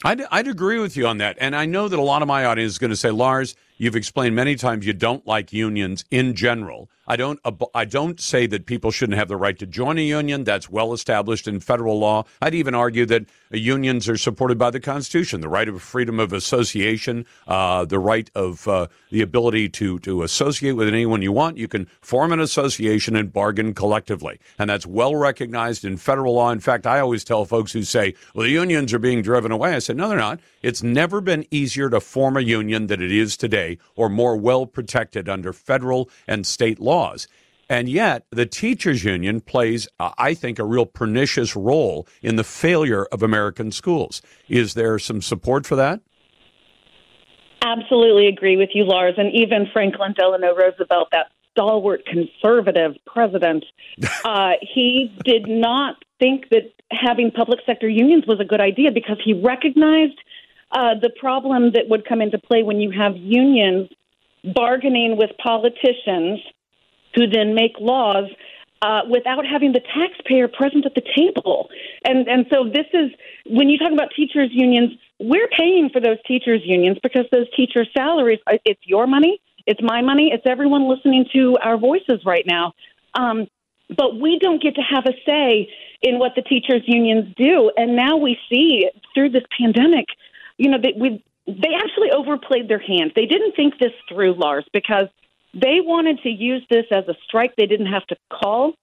I'd, 0.04 0.22
I'd 0.32 0.48
agree 0.48 0.80
with 0.80 0.96
you 0.96 1.08
on 1.08 1.18
that. 1.18 1.38
And 1.40 1.56
I 1.56 1.66
know 1.66 1.88
that 1.88 1.98
a 1.98 2.02
lot 2.02 2.22
of 2.22 2.28
my 2.28 2.46
audience 2.46 2.74
is 2.74 2.78
going 2.78 2.92
to 2.92 2.98
say, 2.98 3.12
Lars, 3.12 3.56
You've 3.78 3.96
explained 3.96 4.36
many 4.36 4.56
times 4.56 4.86
you 4.86 4.94
don't 4.94 5.26
like 5.28 5.54
unions 5.54 6.04
in 6.10 6.34
general. 6.34 6.90
I 7.08 7.16
don't. 7.16 7.40
I 7.74 7.86
don't 7.86 8.20
say 8.20 8.48
that 8.48 8.66
people 8.66 8.92
shouldn't 8.92 9.18
have 9.18 9.28
the 9.28 9.38
right 9.38 9.58
to 9.60 9.66
join 9.66 9.98
a 9.98 10.02
union. 10.02 10.44
That's 10.44 10.70
well 10.70 10.94
established 10.94 11.48
in 11.48 11.60
federal 11.60 12.00
law. 12.00 12.26
I'd 12.42 12.54
even 12.54 12.76
argue 12.76 13.06
that 13.06 13.26
unions 13.50 14.10
are 14.10 14.18
supported 14.18 14.58
by 14.58 14.72
the 14.72 14.80
Constitution: 14.80 15.42
the 15.42 15.50
right 15.50 15.68
of 15.68 15.82
freedom 15.82 16.20
of 16.20 16.34
association, 16.34 17.26
uh, 17.48 17.86
the 17.86 18.00
right 18.00 18.30
of 18.36 18.68
uh, 18.68 18.88
the 19.10 19.22
ability 19.22 19.70
to 19.70 20.00
to 20.00 20.24
associate 20.24 20.74
with 20.74 20.88
anyone 20.88 21.22
you 21.22 21.32
want. 21.32 21.58
You 21.58 21.68
can 21.68 21.88
form 22.02 22.32
an 22.32 22.40
association 22.40 23.16
and 23.16 23.32
bargain 23.32 23.74
collectively, 23.74 24.40
and 24.60 24.70
that's 24.70 24.86
well 24.86 25.16
recognized 25.16 25.86
in 25.86 25.98
federal 25.98 26.34
law. 26.36 26.52
In 26.52 26.60
fact, 26.60 26.86
I 26.86 27.00
always 27.00 27.24
tell 27.24 27.46
folks 27.46 27.72
who 27.72 27.84
say, 27.84 28.16
"Well, 28.34 28.44
the 28.44 28.52
unions 28.52 28.94
are 28.94 29.00
being 29.00 29.22
driven 29.22 29.52
away." 29.52 29.76
I 29.76 29.80
said, 29.80 29.98
"No, 29.98 30.10
they're 30.10 30.18
not. 30.18 30.40
It's 30.62 30.84
never 30.84 31.22
been 31.22 31.46
easier 31.52 31.90
to 31.90 32.02
form 32.02 32.36
a 32.36 32.42
union 32.42 32.88
than 32.88 33.02
it 33.02 33.12
is 33.12 33.38
today." 33.38 33.78
or 33.96 34.10
more 34.10 34.38
well 34.38 34.66
protected 34.66 35.28
under 35.28 35.52
federal 35.52 36.10
and 36.28 36.46
state 36.46 36.80
laws. 36.98 37.28
And 37.70 37.90
yet, 37.90 38.26
the 38.32 38.46
teachers 38.46 39.04
union 39.04 39.42
plays, 39.42 39.88
uh, 40.00 40.12
I 40.18 40.34
think, 40.34 40.58
a 40.58 40.64
real 40.64 40.86
pernicious 40.86 41.56
role 41.56 42.08
in 42.22 42.38
the 42.38 42.44
failure 42.44 43.06
of 43.12 43.22
American 43.22 43.72
schools. 43.72 44.22
Is 44.48 44.74
there 44.74 44.98
some 45.00 45.22
support 45.22 45.66
for 45.66 45.76
that? 45.76 46.00
Absolutely 47.62 48.28
agree 48.28 48.56
with 48.56 48.70
you, 48.74 48.86
Lars. 48.86 49.16
And 49.18 49.34
even 49.34 49.68
Franklin 49.74 50.14
Delano 50.18 50.56
Roosevelt, 50.56 51.10
that 51.12 51.28
stalwart 51.52 52.06
conservative 52.06 52.94
president, 53.06 53.66
uh, 54.24 54.52
he 54.62 55.14
did 55.26 55.48
not 55.48 55.96
think 56.20 56.50
that 56.50 56.72
having 56.92 57.32
public 57.32 57.60
sector 57.66 57.90
unions 57.90 58.24
was 58.26 58.40
a 58.40 58.46
good 58.46 58.62
idea 58.62 58.92
because 58.92 59.18
he 59.24 59.34
recognized 59.34 60.18
uh, 60.72 60.96
the 61.02 61.10
problem 61.20 61.72
that 61.74 61.90
would 61.90 62.08
come 62.08 62.22
into 62.22 62.38
play 62.38 62.64
when 62.64 62.80
you 62.80 62.92
have 62.92 63.18
unions 63.18 63.90
bargaining 64.56 65.18
with 65.18 65.32
politicians 65.44 66.40
who 67.18 67.28
then 67.28 67.56
make 67.56 67.74
laws 67.80 68.30
uh, 68.84 69.02
without 69.10 69.44
having 69.46 69.72
the 69.74 69.82
taxpayer 70.00 70.48
present 70.48 70.86
at 70.86 70.94
the 70.94 71.06
table. 71.18 71.70
And 72.06 72.28
and 72.28 72.46
so 72.52 72.66
this 72.78 72.86
is 72.94 73.10
when 73.48 73.70
you 73.70 73.78
talk 73.80 73.92
about 73.92 74.10
teachers 74.16 74.50
unions, 74.52 74.92
we're 75.20 75.48
paying 75.48 75.90
for 75.90 76.00
those 76.00 76.22
teachers 76.28 76.62
unions 76.64 76.98
because 77.02 77.26
those 77.32 77.50
teachers' 77.56 77.90
salaries. 77.98 78.40
uh, 78.46 78.58
It's 78.66 78.86
your 78.86 79.08
money. 79.08 79.42
It's 79.66 79.82
my 79.82 80.02
money. 80.02 80.30
It's 80.32 80.46
everyone 80.46 80.88
listening 80.88 81.26
to 81.34 81.58
our 81.68 81.78
voices 81.78 82.20
right 82.26 82.46
now. 82.46 82.74
Um, 83.16 83.48
but 83.98 84.20
we 84.20 84.38
don't 84.40 84.62
get 84.62 84.76
to 84.76 84.82
have 84.82 85.06
a 85.06 85.16
say 85.26 85.70
in 86.02 86.20
what 86.20 86.34
the 86.36 86.44
teachers 86.44 86.84
unions 86.86 87.34
do. 87.36 87.72
And 87.76 87.96
now 87.96 88.18
we 88.18 88.38
see 88.50 88.90
through 89.14 89.32
this 89.32 89.44
pandemic, 89.60 90.06
you 90.58 90.70
know, 90.70 90.78
that 90.82 90.94
we 90.98 91.24
they 91.48 91.74
actually 91.84 92.12
overplayed 92.12 92.68
their 92.68 92.80
hand. 92.80 93.14
They 93.16 93.26
didn't 93.26 93.56
think 93.56 93.80
this 93.80 93.94
through, 94.10 94.34
Lars, 94.34 94.66
because 94.74 95.08
they 95.54 95.80
wanted 95.82 96.20
to 96.24 96.30
use 96.30 96.66
this 96.70 96.86
as 96.92 97.08
a 97.08 97.16
strike 97.24 97.56
they 97.56 97.66
didn't 97.66 97.88
have 97.88 98.06
to 98.08 98.16
call. 98.32 98.74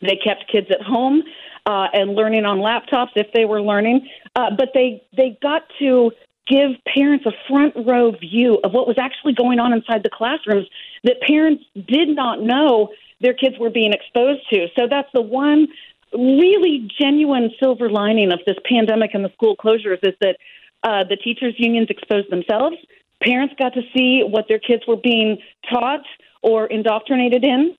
They 0.00 0.16
kept 0.16 0.50
kids 0.50 0.68
at 0.70 0.82
home 0.82 1.22
uh, 1.66 1.88
and 1.92 2.14
learning 2.14 2.44
on 2.44 2.58
laptops 2.58 3.12
if 3.16 3.28
they 3.32 3.44
were 3.44 3.62
learning, 3.62 4.08
uh, 4.36 4.50
but 4.56 4.70
they 4.74 5.02
they 5.16 5.38
got 5.42 5.62
to 5.78 6.12
give 6.46 6.72
parents 6.86 7.24
a 7.26 7.32
front 7.48 7.74
row 7.86 8.12
view 8.12 8.58
of 8.64 8.72
what 8.72 8.86
was 8.86 8.96
actually 8.98 9.32
going 9.32 9.58
on 9.58 9.72
inside 9.72 10.02
the 10.02 10.10
classrooms 10.10 10.66
that 11.02 11.16
parents 11.26 11.64
did 11.88 12.08
not 12.08 12.42
know 12.42 12.90
their 13.20 13.32
kids 13.32 13.56
were 13.58 13.70
being 13.70 13.92
exposed 13.92 14.42
to. 14.50 14.66
So 14.76 14.86
that's 14.88 15.08
the 15.14 15.22
one 15.22 15.68
really 16.12 16.88
genuine 17.00 17.50
silver 17.58 17.88
lining 17.88 18.32
of 18.32 18.40
this 18.46 18.56
pandemic 18.70 19.12
and 19.14 19.24
the 19.24 19.32
school 19.32 19.56
closures 19.56 19.98
is 20.02 20.14
that 20.20 20.36
uh, 20.82 21.02
the 21.04 21.16
teachers 21.16 21.54
unions 21.56 21.88
exposed 21.88 22.30
themselves. 22.30 22.76
Parents 23.24 23.54
got 23.58 23.72
to 23.74 23.82
see 23.96 24.22
what 24.22 24.46
their 24.48 24.58
kids 24.58 24.82
were 24.86 24.96
being 24.96 25.38
taught 25.72 26.04
or 26.42 26.66
indoctrinated 26.66 27.44
in, 27.44 27.74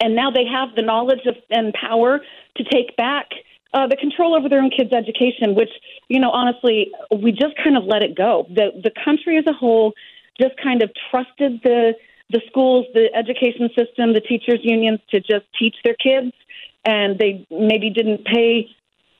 and 0.00 0.14
now 0.14 0.30
they 0.30 0.44
have 0.46 0.74
the 0.76 0.82
knowledge 0.82 1.26
of, 1.26 1.36
and 1.50 1.74
power 1.74 2.20
to 2.56 2.64
take 2.64 2.96
back 2.96 3.26
uh, 3.74 3.86
the 3.86 3.96
control 3.96 4.34
over 4.34 4.48
their 4.48 4.62
own 4.62 4.70
kids' 4.70 4.92
education. 4.92 5.54
Which, 5.54 5.70
you 6.08 6.20
know, 6.20 6.30
honestly, 6.30 6.90
we 7.14 7.32
just 7.32 7.54
kind 7.62 7.76
of 7.76 7.84
let 7.84 8.02
it 8.02 8.16
go. 8.16 8.46
The 8.48 8.70
the 8.82 8.92
country 9.04 9.36
as 9.36 9.44
a 9.46 9.52
whole 9.52 9.92
just 10.40 10.54
kind 10.62 10.82
of 10.82 10.90
trusted 11.10 11.60
the 11.62 11.94
the 12.30 12.40
schools, 12.46 12.86
the 12.94 13.08
education 13.14 13.68
system, 13.76 14.12
the 14.12 14.20
teachers 14.20 14.60
unions 14.62 15.00
to 15.10 15.20
just 15.20 15.46
teach 15.58 15.76
their 15.84 15.94
kids, 15.94 16.32
and 16.84 17.18
they 17.18 17.46
maybe 17.50 17.90
didn't 17.90 18.24
pay 18.24 18.68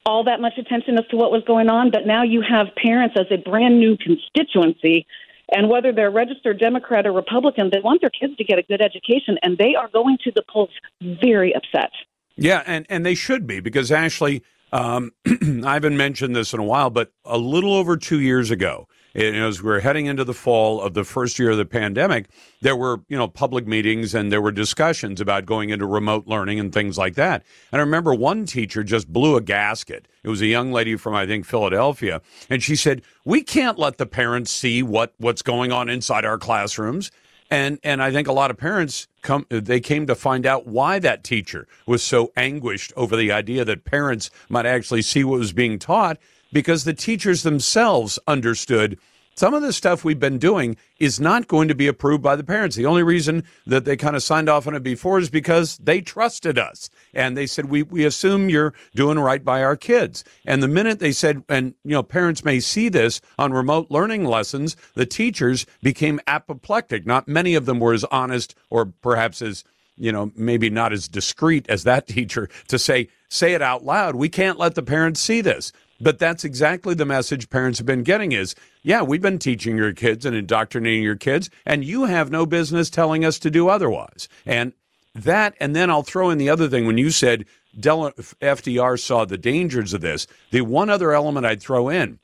all 0.05 0.25
that 0.25 0.41
much 0.41 0.57
attention 0.59 0.99
as 0.99 1.07
to 1.11 1.17
what 1.17 1.31
was 1.31 1.43
going 1.47 1.69
on. 1.69 1.91
But 1.91 2.07
now 2.07 2.23
you 2.23 2.43
have 2.43 2.69
parents 2.77 3.17
as 3.19 3.27
a 3.31 3.37
brand 3.37 3.79
new 3.79 3.97
constituency, 3.97 5.07
and 5.51 5.69
whether 5.69 5.93
they're 5.93 6.11
registered 6.11 6.59
Democrat 6.59 7.07
or 7.07 7.13
Republican, 7.13 7.71
they 7.73 7.81
want 7.81 8.01
their 8.01 8.11
kids 8.11 8.37
to 8.37 8.45
get 8.45 8.59
a 8.59 8.63
good 8.63 8.81
education, 8.81 9.39
and 9.43 9.59
they 9.59 9.75
are 9.75 9.89
going 9.89 10.19
to 10.25 10.33
the 10.35 10.43
polls 10.51 10.71
very 11.01 11.55
upset. 11.55 11.91
Yeah, 12.37 12.63
and, 12.67 12.87
and 12.89 13.05
they 13.05 13.15
should 13.15 13.47
be 13.47 13.61
because 13.61 13.91
Ashley, 13.91 14.43
um, 14.73 15.13
I 15.27 15.75
haven't 15.75 15.97
mentioned 15.97 16.37
this 16.37 16.53
in 16.53 16.61
a 16.61 16.65
while, 16.65 16.91
but 16.91 17.13
a 17.25 17.39
little 17.39 17.75
over 17.75 17.97
two 17.97 18.21
years 18.21 18.51
ago, 18.51 18.87
as 19.15 19.63
we 19.63 19.69
we're 19.69 19.81
heading 19.81 20.07
into 20.07 20.25
the 20.25 20.35
fall 20.35 20.81
of 20.81 20.95
the 20.95 21.05
first 21.05 21.39
year 21.39 21.51
of 21.51 21.57
the 21.57 21.65
pandemic, 21.65 22.29
there 22.61 22.77
were 22.77 23.01
you 23.09 23.17
know 23.17 23.29
public 23.29 23.67
meetings 23.67 24.15
and 24.15 24.31
there 24.31 24.43
were 24.43 24.53
discussions 24.53 25.21
about 25.21 25.47
going 25.47 25.71
into 25.71 25.87
remote 25.87 26.27
learning 26.27 26.61
and 26.61 26.73
things 26.73 26.99
like 26.99 27.15
that. 27.15 27.45
And 27.73 27.81
I 27.81 27.85
remember 27.85 28.15
one 28.15 28.47
teacher 28.47 28.83
just 28.83 29.13
blew 29.13 29.37
a 29.37 29.41
gasket. 29.41 30.09
It 30.23 30.29
was 30.29 30.41
a 30.41 30.47
young 30.47 30.73
lady 30.73 30.97
from 30.97 31.15
I 31.15 31.27
think 31.27 31.47
Philadelphia, 31.47 32.21
and 32.51 32.63
she 32.63 32.77
said, 32.77 33.03
"We 33.25 33.43
can't 33.43 33.79
let 33.79 33.99
the 33.99 34.07
parents 34.07 34.51
see 34.51 34.83
what 34.83 35.15
what's 35.19 35.43
going 35.43 35.73
on 35.73 35.89
inside 35.89 36.25
our 36.25 36.39
classrooms." 36.39 37.11
And 37.51 37.79
and 37.83 38.03
I 38.03 38.13
think 38.13 38.29
a 38.29 38.33
lot 38.33 38.51
of 38.51 38.59
parents 38.59 39.09
come 39.23 39.47
they 39.49 39.81
came 39.81 40.07
to 40.07 40.15
find 40.15 40.45
out 40.45 40.67
why 40.67 40.99
that 40.99 41.25
teacher 41.25 41.67
was 41.87 42.03
so 42.03 42.31
anguished 42.37 42.93
over 42.95 43.17
the 43.17 43.33
idea 43.33 43.65
that 43.65 43.85
parents 43.85 44.31
might 44.49 44.67
actually 44.67 45.03
see 45.03 45.25
what 45.25 45.39
was 45.39 45.53
being 45.53 45.79
taught 45.79 46.19
because 46.53 46.85
the 46.85 46.95
teachers 46.95 47.43
themselves 47.43 48.19
understood 48.27 48.99
some 49.39 49.55
of 49.55 49.63
the 49.63 49.73
stuff 49.73 50.05
we've 50.05 50.19
been 50.19 50.39
doing 50.39 50.77
is 50.99 51.21
not 51.21 51.47
going 51.47 51.69
to 51.69 51.75
be 51.77 51.87
approved 51.87 52.25
by 52.25 52.35
the 52.35 52.43
parents. 52.43 52.75
The 52.75 52.87
only 52.87 53.05
reason 53.05 53.45
that 53.69 53.85
they 53.85 53.97
kind 53.97 54.17
of 54.17 54.23
signed 54.25 54.49
off 54.49 54.67
on 54.67 54.75
it 54.75 54.83
before 54.83 55.21
is 55.21 55.31
because 55.31 55.79
they 55.79 56.01
trusted 56.01 56.59
us. 56.59 56.91
And 57.15 57.37
they 57.37 57.47
said, 57.47 57.67
we, 57.67 57.85
we 57.85 58.05
assume 58.05 58.49
you're 58.49 58.75
doing 58.97 59.17
right 59.17 59.45
by 59.45 59.63
our 59.63 59.77
kids. 59.77 60.25
And 60.45 60.61
the 60.61 60.67
minute 60.67 60.99
they 60.99 61.13
said, 61.13 61.45
and, 61.49 61.75
you 61.85 61.93
know, 61.93 62.03
parents 62.03 62.45
may 62.45 62.59
see 62.59 62.89
this 62.89 63.21
on 63.39 63.53
remote 63.53 63.93
learning 63.93 64.25
lessons, 64.25 64.75
the 64.95 65.07
teachers 65.07 65.67
became 65.85 66.19
apoplectic. 66.27 67.07
Not 67.07 67.29
many 67.29 67.55
of 67.55 67.65
them 67.65 67.79
were 67.79 67.95
as 67.95 68.03
honest 68.07 68.57
or 68.71 68.87
perhaps 68.87 69.41
as, 69.41 69.63
you 69.97 70.11
know, 70.11 70.33
maybe 70.35 70.69
not 70.69 70.93
as 70.93 71.07
discreet 71.07 71.65
as 71.69 71.85
that 71.85 72.09
teacher 72.09 72.49
to 72.67 72.77
say, 72.77 73.09
say 73.29 73.55
it 73.55 73.63
out 73.63 73.85
loud. 73.85 74.17
We 74.17 74.29
can't 74.29 74.59
let 74.59 74.75
the 74.75 74.83
parents 74.83 75.21
see 75.21 75.43
this. 75.43 75.73
But 76.01 76.19
that's 76.19 76.45
exactly 76.45 76.95
the 76.95 77.05
message 77.05 77.51
parents 77.51 77.79
have 77.79 77.87
been 77.87 78.05
getting 78.05 78.33
is, 78.33 78.55
yeah, 78.83 79.03
we've 79.03 79.23
been 79.23 79.39
teaching 79.39 79.77
your 79.77 79.93
kids 79.93 80.25
and 80.25 80.37
indoctrinating 80.37 81.03
your 81.03 81.17
kids, 81.17 81.51
and 81.67 81.85
you 81.85 82.05
have 82.05 82.31
no 82.31 82.47
business 82.47 82.89
telling 82.89 83.25
us 83.25 83.39
to 83.41 83.51
do 83.51 83.69
otherwise. 83.69 84.29
And 84.47 84.73
that, 85.15 85.55
and 85.59 85.75
then 85.75 85.91
I'll 85.91 86.05
throw 86.05 86.31
in 86.31 86.39
the 86.39 86.51
other 86.51 86.69
thing 86.69 86.87
when 86.87 86.99
you 86.99 87.11
said 87.11 87.47
Del- 87.79 88.13
FDR 88.13 88.99
saw 88.99 89.25
the 89.25 89.39
dangers 89.39 89.93
of 89.93 90.01
this. 90.01 90.27
The 90.51 90.61
one 90.61 90.89
other 90.89 91.13
element 91.13 91.47
I'd 91.47 91.61
throw 91.61 91.89
in 91.89 92.21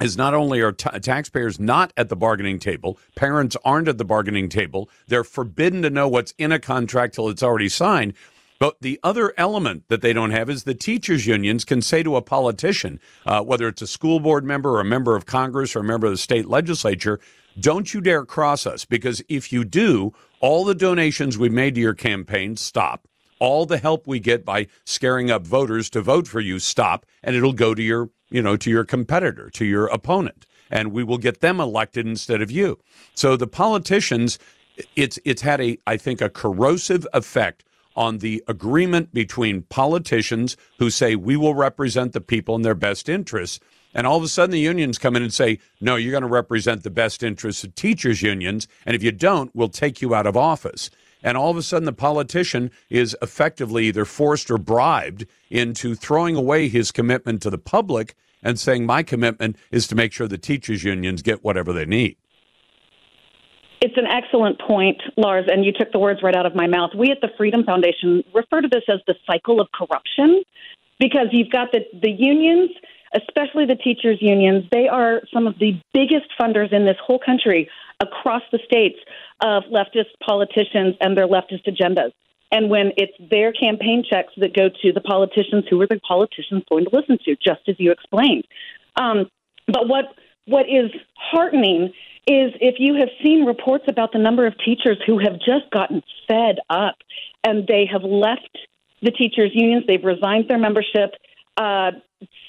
is 0.00 0.16
not 0.16 0.34
only 0.34 0.60
are 0.60 0.72
t- 0.72 0.90
taxpayers 1.00 1.60
not 1.60 1.92
at 1.96 2.08
the 2.08 2.16
bargaining 2.16 2.58
table, 2.58 2.98
parents 3.14 3.56
aren't 3.64 3.88
at 3.88 3.96
the 3.96 4.04
bargaining 4.04 4.48
table, 4.48 4.90
they're 5.06 5.24
forbidden 5.24 5.82
to 5.82 5.90
know 5.90 6.08
what's 6.08 6.34
in 6.36 6.52
a 6.52 6.58
contract 6.58 7.14
till 7.14 7.28
it's 7.28 7.42
already 7.42 7.68
signed. 7.68 8.14
But 8.58 8.76
the 8.80 9.00
other 9.02 9.34
element 9.36 9.84
that 9.88 10.00
they 10.00 10.12
don't 10.12 10.30
have 10.30 10.48
is 10.48 10.62
the 10.64 10.74
teachers' 10.74 11.26
unions 11.26 11.64
can 11.64 11.82
say 11.82 12.02
to 12.02 12.16
a 12.16 12.22
politician, 12.22 13.00
uh, 13.26 13.42
whether 13.42 13.68
it's 13.68 13.82
a 13.82 13.86
school 13.86 14.20
board 14.20 14.44
member 14.44 14.70
or 14.70 14.80
a 14.80 14.84
member 14.84 15.16
of 15.16 15.26
Congress 15.26 15.74
or 15.74 15.80
a 15.80 15.84
member 15.84 16.06
of 16.06 16.12
the 16.12 16.18
state 16.18 16.46
legislature, 16.46 17.20
don't 17.58 17.92
you 17.92 18.00
dare 18.00 18.24
cross 18.24 18.66
us 18.66 18.84
because 18.84 19.22
if 19.28 19.52
you 19.52 19.64
do, 19.64 20.12
all 20.40 20.64
the 20.64 20.74
donations 20.74 21.38
we 21.38 21.48
made 21.48 21.74
to 21.74 21.80
your 21.80 21.94
campaign 21.94 22.56
stop. 22.56 23.08
All 23.40 23.66
the 23.66 23.78
help 23.78 24.06
we 24.06 24.20
get 24.20 24.44
by 24.44 24.68
scaring 24.84 25.30
up 25.30 25.46
voters 25.46 25.90
to 25.90 26.00
vote 26.00 26.28
for 26.28 26.40
you 26.40 26.58
stop, 26.58 27.04
and 27.22 27.34
it'll 27.34 27.52
go 27.52 27.74
to 27.74 27.82
your, 27.82 28.10
you 28.30 28.40
know, 28.40 28.56
to 28.56 28.70
your 28.70 28.84
competitor, 28.84 29.50
to 29.50 29.64
your 29.64 29.86
opponent, 29.86 30.46
and 30.70 30.92
we 30.92 31.02
will 31.02 31.18
get 31.18 31.40
them 31.40 31.60
elected 31.60 32.06
instead 32.06 32.40
of 32.40 32.50
you. 32.50 32.78
So 33.14 33.36
the 33.36 33.46
politicians, 33.46 34.38
it's 34.96 35.18
it's 35.24 35.42
had 35.42 35.60
a, 35.60 35.76
I 35.86 35.96
think, 35.96 36.20
a 36.20 36.30
corrosive 36.30 37.06
effect 37.12 37.64
on 37.96 38.18
the 38.18 38.42
agreement 38.48 39.12
between 39.12 39.62
politicians 39.62 40.56
who 40.78 40.90
say 40.90 41.16
we 41.16 41.36
will 41.36 41.54
represent 41.54 42.12
the 42.12 42.20
people 42.20 42.54
in 42.54 42.62
their 42.62 42.74
best 42.74 43.08
interests. 43.08 43.60
And 43.94 44.06
all 44.06 44.16
of 44.16 44.24
a 44.24 44.28
sudden, 44.28 44.50
the 44.50 44.58
unions 44.58 44.98
come 44.98 45.14
in 45.14 45.22
and 45.22 45.32
say, 45.32 45.60
no, 45.80 45.94
you're 45.94 46.10
going 46.10 46.22
to 46.22 46.28
represent 46.28 46.82
the 46.82 46.90
best 46.90 47.22
interests 47.22 47.62
of 47.62 47.74
teachers' 47.74 48.22
unions. 48.22 48.66
And 48.84 48.96
if 48.96 49.02
you 49.02 49.12
don't, 49.12 49.54
we'll 49.54 49.68
take 49.68 50.02
you 50.02 50.14
out 50.14 50.26
of 50.26 50.36
office. 50.36 50.90
And 51.22 51.38
all 51.38 51.50
of 51.50 51.56
a 51.56 51.62
sudden, 51.62 51.86
the 51.86 51.92
politician 51.92 52.70
is 52.90 53.16
effectively 53.22 53.86
either 53.86 54.04
forced 54.04 54.50
or 54.50 54.58
bribed 54.58 55.26
into 55.48 55.94
throwing 55.94 56.36
away 56.36 56.68
his 56.68 56.90
commitment 56.90 57.40
to 57.42 57.50
the 57.50 57.58
public 57.58 58.14
and 58.42 58.58
saying, 58.58 58.84
my 58.84 59.02
commitment 59.02 59.56
is 59.70 59.86
to 59.86 59.94
make 59.94 60.12
sure 60.12 60.28
the 60.28 60.36
teachers' 60.38 60.84
unions 60.84 61.22
get 61.22 61.44
whatever 61.44 61.72
they 61.72 61.86
need. 61.86 62.16
It's 63.84 63.98
an 63.98 64.06
excellent 64.06 64.58
point, 64.58 64.96
Lars, 65.18 65.44
and 65.46 65.62
you 65.62 65.70
took 65.70 65.92
the 65.92 65.98
words 65.98 66.20
right 66.22 66.34
out 66.34 66.46
of 66.46 66.54
my 66.54 66.66
mouth. 66.66 66.92
We 66.96 67.10
at 67.10 67.20
the 67.20 67.28
Freedom 67.36 67.64
Foundation 67.64 68.24
refer 68.32 68.62
to 68.62 68.68
this 68.68 68.84
as 68.88 69.00
the 69.06 69.14
cycle 69.26 69.60
of 69.60 69.68
corruption 69.74 70.42
because 70.98 71.26
you've 71.32 71.50
got 71.50 71.70
the, 71.70 71.80
the 72.00 72.10
unions, 72.10 72.70
especially 73.14 73.66
the 73.66 73.74
teachers' 73.74 74.16
unions, 74.22 74.64
they 74.72 74.88
are 74.88 75.20
some 75.34 75.46
of 75.46 75.58
the 75.58 75.78
biggest 75.92 76.32
funders 76.40 76.72
in 76.72 76.86
this 76.86 76.96
whole 77.04 77.18
country 77.18 77.68
across 78.00 78.40
the 78.52 78.58
states 78.64 78.96
of 79.42 79.64
leftist 79.64 80.16
politicians 80.26 80.94
and 81.02 81.14
their 81.14 81.28
leftist 81.28 81.68
agendas. 81.68 82.12
And 82.50 82.70
when 82.70 82.92
it's 82.96 83.12
their 83.30 83.52
campaign 83.52 84.02
checks 84.08 84.32
that 84.38 84.56
go 84.56 84.70
to 84.80 84.92
the 84.94 85.02
politicians, 85.02 85.66
who 85.68 85.78
are 85.82 85.86
the 85.86 86.00
politicians 86.08 86.62
going 86.70 86.86
to 86.86 86.90
listen 86.90 87.18
to, 87.26 87.36
just 87.36 87.68
as 87.68 87.76
you 87.78 87.92
explained. 87.92 88.44
Um, 88.96 89.28
but 89.66 89.88
what 89.88 90.06
what 90.46 90.66
is 90.68 90.90
heartening 91.16 91.92
is 92.26 92.52
if 92.60 92.76
you 92.78 92.94
have 92.94 93.08
seen 93.22 93.44
reports 93.44 93.84
about 93.88 94.12
the 94.12 94.18
number 94.18 94.46
of 94.46 94.54
teachers 94.58 94.98
who 95.06 95.18
have 95.18 95.34
just 95.34 95.70
gotten 95.70 96.02
fed 96.26 96.58
up 96.70 96.96
and 97.42 97.66
they 97.66 97.86
have 97.90 98.02
left 98.02 98.58
the 99.02 99.10
teachers 99.10 99.50
unions, 99.52 99.84
they've 99.86 100.04
resigned 100.04 100.48
their 100.48 100.58
membership. 100.58 101.14
Uh, 101.56 101.92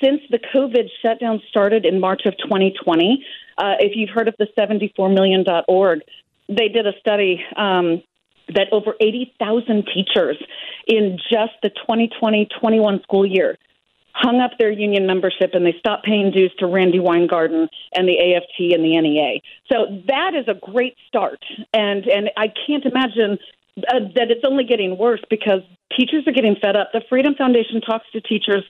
since 0.01 0.21
the 0.29 0.39
COVID 0.53 0.89
shutdown 1.01 1.41
started 1.49 1.85
in 1.85 1.99
March 1.99 2.21
of 2.25 2.37
2020, 2.37 3.25
uh, 3.57 3.75
if 3.79 3.93
you've 3.95 4.09
heard 4.09 4.27
of 4.27 4.35
the 4.39 4.47
74million.org, 4.57 5.99
they 6.47 6.69
did 6.69 6.87
a 6.87 6.93
study 6.99 7.43
um, 7.57 8.01
that 8.53 8.67
over 8.71 8.95
80,000 8.99 9.87
teachers 9.93 10.37
in 10.87 11.17
just 11.31 11.53
the 11.63 11.69
2020 11.69 12.47
21 12.59 13.01
school 13.03 13.25
year 13.25 13.57
hung 14.15 14.39
up 14.39 14.51
their 14.57 14.71
union 14.71 15.05
membership 15.05 15.51
and 15.53 15.65
they 15.65 15.75
stopped 15.77 16.05
paying 16.05 16.31
dues 16.31 16.51
to 16.57 16.65
Randi 16.65 16.99
Weingarten 16.99 17.67
and 17.93 18.07
the 18.07 18.17
AFT 18.17 18.73
and 18.73 18.83
the 18.83 18.97
NEA. 18.99 19.41
So 19.69 20.01
that 20.07 20.33
is 20.33 20.47
a 20.47 20.53
great 20.53 20.95
start. 21.07 21.43
And, 21.73 22.07
and 22.07 22.31
I 22.37 22.47
can't 22.65 22.85
imagine 22.85 23.37
uh, 23.77 24.07
that 24.15 24.31
it's 24.31 24.45
only 24.47 24.63
getting 24.63 24.97
worse 24.97 25.19
because 25.29 25.59
teachers 25.97 26.25
are 26.27 26.31
getting 26.31 26.55
fed 26.61 26.77
up. 26.77 26.91
The 26.93 27.01
Freedom 27.09 27.35
Foundation 27.35 27.81
talks 27.81 28.05
to 28.13 28.21
teachers 28.21 28.63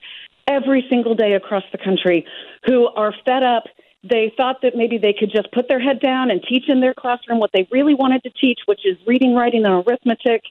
every 0.48 0.84
single 0.90 1.14
day 1.14 1.34
across 1.34 1.64
the 1.70 1.78
country 1.78 2.26
who 2.66 2.88
are 2.88 3.14
fed 3.24 3.44
up. 3.44 3.64
They 4.02 4.32
thought 4.36 4.62
that 4.62 4.74
maybe 4.74 4.98
they 4.98 5.14
could 5.16 5.30
just 5.30 5.52
put 5.52 5.68
their 5.68 5.80
head 5.80 6.00
down 6.00 6.32
and 6.32 6.42
teach 6.42 6.64
in 6.68 6.80
their 6.80 6.94
classroom 6.94 7.38
what 7.38 7.50
they 7.52 7.68
really 7.70 7.94
wanted 7.94 8.24
to 8.24 8.30
teach, 8.30 8.60
which 8.66 8.80
is 8.84 8.96
reading, 9.06 9.34
writing, 9.34 9.64
and 9.64 9.86
arithmetic. 9.86 10.42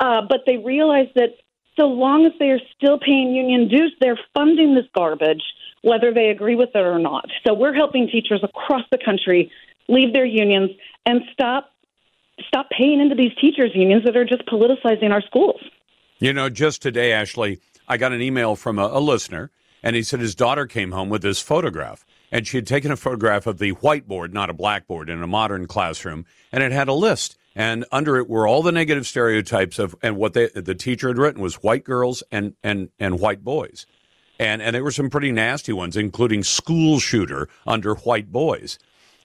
Uh, 0.00 0.22
but 0.28 0.40
they 0.46 0.56
realized 0.56 1.10
that 1.14 1.30
so 1.76 1.86
long 1.86 2.26
as 2.26 2.32
they 2.38 2.50
are 2.50 2.60
still 2.76 2.98
paying 2.98 3.34
union 3.34 3.68
dues, 3.68 3.94
they're 4.00 4.18
funding 4.34 4.74
this 4.74 4.84
garbage, 4.94 5.42
whether 5.82 6.12
they 6.12 6.28
agree 6.28 6.54
with 6.54 6.70
it 6.74 6.78
or 6.78 6.98
not. 6.98 7.26
So 7.46 7.54
we're 7.54 7.74
helping 7.74 8.08
teachers 8.08 8.40
across 8.42 8.82
the 8.90 8.98
country 9.02 9.50
leave 9.88 10.12
their 10.12 10.26
unions 10.26 10.70
and 11.06 11.22
stop 11.32 11.70
stop 12.46 12.68
paying 12.70 13.00
into 13.00 13.14
these 13.14 13.32
teachers 13.40 13.70
unions 13.74 14.04
that 14.04 14.16
are 14.16 14.24
just 14.24 14.44
politicizing 14.46 15.10
our 15.10 15.22
schools. 15.22 15.60
You 16.18 16.32
know, 16.32 16.48
just 16.48 16.82
today, 16.82 17.12
Ashley, 17.12 17.60
I 17.86 17.98
got 17.98 18.12
an 18.12 18.22
email 18.22 18.56
from 18.56 18.78
a, 18.78 18.86
a 18.86 19.00
listener, 19.00 19.50
and 19.82 19.94
he 19.94 20.02
said 20.02 20.20
his 20.20 20.34
daughter 20.34 20.66
came 20.66 20.92
home 20.92 21.08
with 21.08 21.22
this 21.22 21.40
photograph 21.40 22.04
and 22.32 22.46
she 22.46 22.56
had 22.56 22.66
taken 22.66 22.90
a 22.90 22.96
photograph 22.96 23.46
of 23.46 23.58
the 23.58 23.74
whiteboard, 23.74 24.32
not 24.32 24.50
a 24.50 24.54
blackboard, 24.54 25.10
in 25.10 25.22
a 25.22 25.26
modern 25.26 25.66
classroom, 25.66 26.24
and 26.50 26.64
it 26.64 26.72
had 26.72 26.88
a 26.88 26.94
list. 26.94 27.36
And 27.54 27.84
under 27.92 28.16
it 28.16 28.28
were 28.28 28.46
all 28.46 28.62
the 28.62 28.72
negative 28.72 29.06
stereotypes 29.06 29.78
of, 29.78 29.94
and 30.02 30.16
what 30.16 30.32
they, 30.32 30.48
the 30.48 30.74
teacher 30.74 31.08
had 31.08 31.18
written 31.18 31.42
was 31.42 31.56
white 31.56 31.84
girls 31.84 32.22
and, 32.32 32.54
and, 32.62 32.88
and 32.98 33.20
white 33.20 33.44
boys. 33.44 33.86
And, 34.38 34.62
and 34.62 34.74
there 34.74 34.82
were 34.82 34.90
some 34.90 35.10
pretty 35.10 35.32
nasty 35.32 35.72
ones, 35.72 35.96
including 35.96 36.42
school 36.42 36.98
shooter 36.98 37.48
under 37.66 37.94
white 37.94 38.32
boys. 38.32 38.78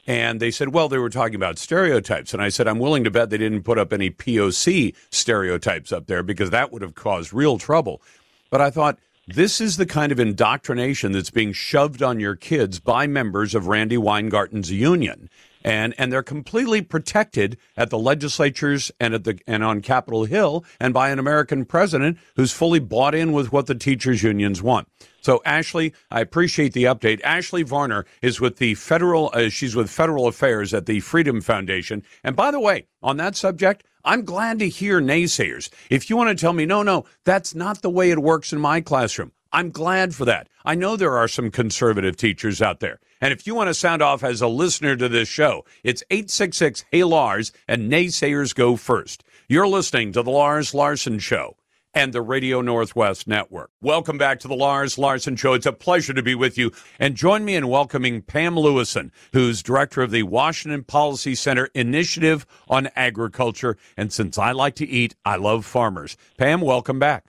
And 0.06 0.40
they 0.40 0.52
said, 0.52 0.74
well, 0.74 0.88
they 0.88 0.98
were 0.98 1.10
talking 1.10 1.36
about 1.36 1.58
stereotypes. 1.58 2.34
And 2.34 2.41
I 2.41 2.49
said, 2.49 2.68
I'm 2.68 2.80
willing 2.80 3.04
to 3.04 3.12
bet 3.12 3.30
they 3.30 3.38
didn't 3.38 3.64
put 3.64 3.78
up 3.78 3.91
any 3.91 4.10
POC 4.10 4.95
stereotypes 5.12 5.91
up 5.91 6.08
there 6.08 6.24
because 6.24 6.49
that 6.49 6.72
would 6.72 6.82
have 6.82 6.95
caused 6.95 7.34
real 7.34 7.58
trouble. 7.58 8.02
But 8.49 8.62
I 8.62 8.70
thought, 8.70 8.99
this 9.28 9.60
is 9.60 9.76
the 9.76 9.86
kind 9.86 10.14
of 10.14 10.20
indoctrination 10.22 11.12
that's 11.12 11.30
being 11.30 11.52
shoved 11.52 12.02
on 12.02 12.22
your 12.22 12.36
kids 12.36 12.80
by 12.80 13.08
members 13.08 13.54
of 13.54 13.68
Randi 13.68 13.98
Weingarten's 13.98 14.72
union. 14.72 15.30
And, 15.68 15.94
and 15.98 16.14
they're 16.14 16.23
completely 16.23 16.81
protected 16.81 17.57
at 17.76 17.89
the 17.89 17.99
legislatures 17.99 18.89
and 19.02 19.14
at 19.14 19.26
the 19.26 19.38
and 19.45 19.65
on 19.65 19.81
Capitol 19.81 20.23
Hill 20.23 20.64
and 20.80 20.94
by 20.94 21.10
an 21.10 21.19
American 21.19 21.65
president 21.65 22.18
who's 22.38 22.53
fully 22.53 22.80
bought 22.80 23.14
in 23.14 23.34
with 23.34 23.52
what 23.52 23.65
the 23.65 23.76
teachers 23.76 24.23
unions 24.23 24.61
want. 24.61 24.88
So 25.19 25.41
Ashley, 25.44 25.94
I 26.10 26.22
appreciate 26.22 26.72
the 26.72 26.85
update. 26.85 27.19
Ashley 27.22 27.64
Varner 27.64 28.06
is 28.22 28.39
with 28.39 28.60
the 28.60 28.76
federal 28.76 29.30
uh, 29.34 29.49
she's 29.49 29.76
with 29.76 29.89
federal 29.89 30.27
affairs 30.27 30.73
at 30.73 30.85
the 30.85 31.02
Freedom 31.02 31.41
Foundation. 31.41 32.02
And 32.23 32.34
by 32.34 32.49
the 32.52 32.61
way, 32.61 32.85
on 33.03 33.18
that 33.18 33.35
subject, 33.35 33.84
I'm 34.06 34.23
glad 34.23 34.60
to 34.60 34.69
hear 34.69 35.02
naysayers. 35.02 35.69
If 35.89 36.10
you 36.10 36.15
want 36.15 36.30
to 36.30 36.41
tell 36.41 36.53
me, 36.53 36.65
no, 36.65 36.81
no, 36.81 37.03
that's 37.26 37.53
not 37.53 37.81
the 37.81 37.89
way 37.89 38.10
it 38.10 38.19
works 38.19 38.53
in 38.53 38.60
my 38.60 38.80
classroom, 38.80 39.34
I'm 39.52 39.72
glad 39.72 40.15
for 40.15 40.23
that. 40.23 40.48
I 40.64 40.76
know 40.76 40.95
there 40.95 41.18
are 41.18 41.27
some 41.27 41.52
conservative 41.52 42.15
teachers 42.15 42.61
out 42.61 42.80
there. 42.80 43.02
And 43.22 43.34
if 43.34 43.48
you 43.48 43.56
want 43.56 43.68
to 43.68 43.73
sound 43.73 44.02
off 44.02 44.23
as 44.23 44.41
a 44.41 44.48
listener 44.48 44.95
to 44.95 45.10
this 45.10 45.27
show, 45.27 45.65
it's 45.84 46.03
866 46.10 46.85
Hey 46.91 47.03
Lars 47.03 47.52
and 47.68 47.91
naysayers 47.91 48.53
go 48.53 48.76
first. 48.76 49.23
You're 49.48 49.68
listening 49.68 50.11
to 50.14 50.22
The 50.22 50.31
Lars 50.31 50.73
Larson 50.73 51.19
Show 51.19 51.57
and 51.94 52.14
the 52.14 52.22
Radio 52.22 52.61
Northwest 52.61 53.27
Network. 53.27 53.72
Welcome 53.81 54.19
back 54.19 54.39
to 54.41 54.48
the 54.48 54.56
Lars 54.56 54.99
Larson 54.99 55.35
Show. 55.35 55.53
It's 55.53 55.65
a 55.65 55.73
pleasure 55.73 56.14
to 56.14 56.22
be 56.22 56.35
with 56.35 56.57
you. 56.57 56.72
And 56.99 57.15
join 57.15 57.44
me 57.44 57.56
in 57.56 57.69
welcoming 57.69 58.22
Pam 58.22 58.56
Lewison, 58.56 59.11
who's 59.34 59.64
director 59.64 60.03
of 60.03 60.11
the 60.11 60.23
Washington 60.23 60.84
Policy 60.84 61.34
Center 61.34 61.69
Initiative 61.73 62.45
on 62.68 62.89
Agriculture. 62.95 63.77
And 63.95 64.14
since 64.14 64.38
I 64.38 64.52
like 64.52 64.76
to 64.76 64.88
eat, 64.88 65.15
I 65.26 65.38
love 65.38 65.65
farmers. 65.65 66.18
Pam, 66.38 66.61
welcome 66.61 66.99
back. 66.99 67.26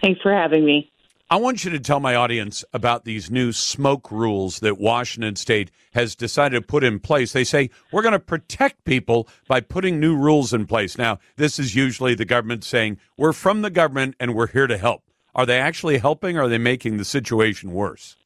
Thanks 0.00 0.20
for 0.22 0.32
having 0.32 0.64
me. 0.64 0.89
I 1.32 1.36
want 1.36 1.64
you 1.64 1.70
to 1.70 1.78
tell 1.78 2.00
my 2.00 2.16
audience 2.16 2.64
about 2.72 3.04
these 3.04 3.30
new 3.30 3.52
smoke 3.52 4.10
rules 4.10 4.58
that 4.58 4.80
Washington 4.80 5.36
State 5.36 5.70
has 5.94 6.16
decided 6.16 6.56
to 6.56 6.60
put 6.60 6.82
in 6.82 6.98
place. 6.98 7.32
They 7.32 7.44
say 7.44 7.70
we're 7.92 8.02
going 8.02 8.14
to 8.14 8.18
protect 8.18 8.82
people 8.84 9.28
by 9.46 9.60
putting 9.60 10.00
new 10.00 10.16
rules 10.16 10.52
in 10.52 10.66
place. 10.66 10.98
Now, 10.98 11.20
this 11.36 11.60
is 11.60 11.76
usually 11.76 12.16
the 12.16 12.24
government 12.24 12.64
saying 12.64 12.98
we're 13.16 13.32
from 13.32 13.62
the 13.62 13.70
government 13.70 14.16
and 14.18 14.34
we're 14.34 14.48
here 14.48 14.66
to 14.66 14.76
help. 14.76 15.04
Are 15.32 15.46
they 15.46 15.60
actually 15.60 15.98
helping 15.98 16.36
or 16.36 16.42
are 16.42 16.48
they 16.48 16.58
making 16.58 16.96
the 16.96 17.04
situation 17.04 17.70
worse? 17.70 18.16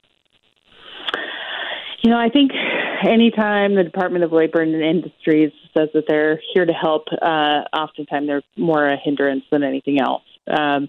You 2.03 2.11
know, 2.11 2.19
I 2.19 2.31
think 2.31 2.53
anytime 3.07 3.75
the 3.75 3.85
Department 3.85 4.25
of 4.25 4.33
Labor 4.33 4.63
and 4.63 4.75
Industries 4.75 5.53
says 5.77 5.91
that 5.93 6.05
they're 6.09 6.41
here 6.55 6.65
to 6.65 6.73
help, 6.73 7.09
uh, 7.21 7.65
oftentimes 7.77 8.29
they're 8.29 8.43
more 8.57 8.89
a 8.89 8.97
hindrance 8.97 9.45
than 9.51 9.63
anything 9.63 10.01
else. 10.01 10.23
Um, 10.47 10.89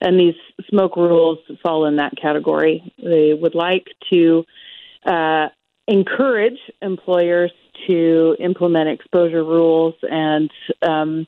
and 0.00 0.18
these 0.18 0.34
smoke 0.68 0.96
rules 0.96 1.38
fall 1.62 1.86
in 1.86 1.96
that 1.96 2.14
category. 2.20 2.92
They 3.02 3.34
would 3.34 3.54
like 3.54 3.86
to 4.12 4.44
uh, 5.04 5.48
encourage 5.86 6.58
employers 6.82 7.52
to 7.86 8.36
implement 8.40 8.88
exposure 8.88 9.44
rules 9.44 9.94
and 10.02 10.50
um, 10.82 11.26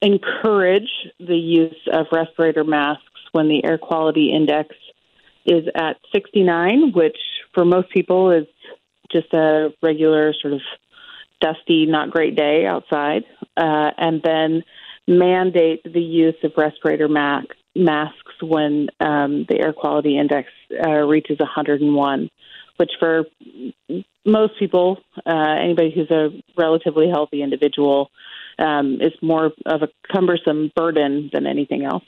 encourage 0.00 0.88
the 1.18 1.36
use 1.36 1.88
of 1.92 2.06
respirator 2.12 2.64
masks 2.64 3.02
when 3.32 3.48
the 3.48 3.64
air 3.64 3.78
quality 3.78 4.32
index 4.32 4.74
is 5.44 5.64
at 5.74 5.96
69, 6.14 6.92
which 6.92 7.16
for 7.54 7.64
most 7.64 7.90
people 7.90 8.30
is 8.30 8.46
just 9.10 9.32
a 9.32 9.72
regular 9.82 10.34
sort 10.40 10.54
of 10.54 10.60
dusty, 11.40 11.86
not 11.86 12.10
great 12.10 12.36
day 12.36 12.66
outside, 12.66 13.24
uh, 13.56 13.90
and 13.96 14.22
then 14.22 14.62
mandate 15.06 15.82
the 15.84 16.00
use 16.00 16.36
of 16.42 16.52
respirator 16.56 17.08
masks 17.08 17.56
masks 17.76 18.32
when 18.40 18.88
um, 19.00 19.44
the 19.48 19.60
air 19.60 19.72
quality 19.72 20.18
index 20.18 20.48
uh, 20.84 20.90
reaches 20.90 21.38
101, 21.38 22.30
which 22.78 22.90
for 22.98 23.24
most 24.24 24.58
people, 24.58 24.98
uh, 25.24 25.54
anybody 25.62 25.92
who's 25.94 26.10
a 26.10 26.30
relatively 26.56 27.08
healthy 27.08 27.42
individual, 27.42 28.10
um, 28.58 28.98
is 29.00 29.12
more 29.22 29.52
of 29.66 29.82
a 29.82 29.88
cumbersome 30.12 30.72
burden 30.74 31.30
than 31.32 31.46
anything 31.46 31.84
else. 31.84 32.04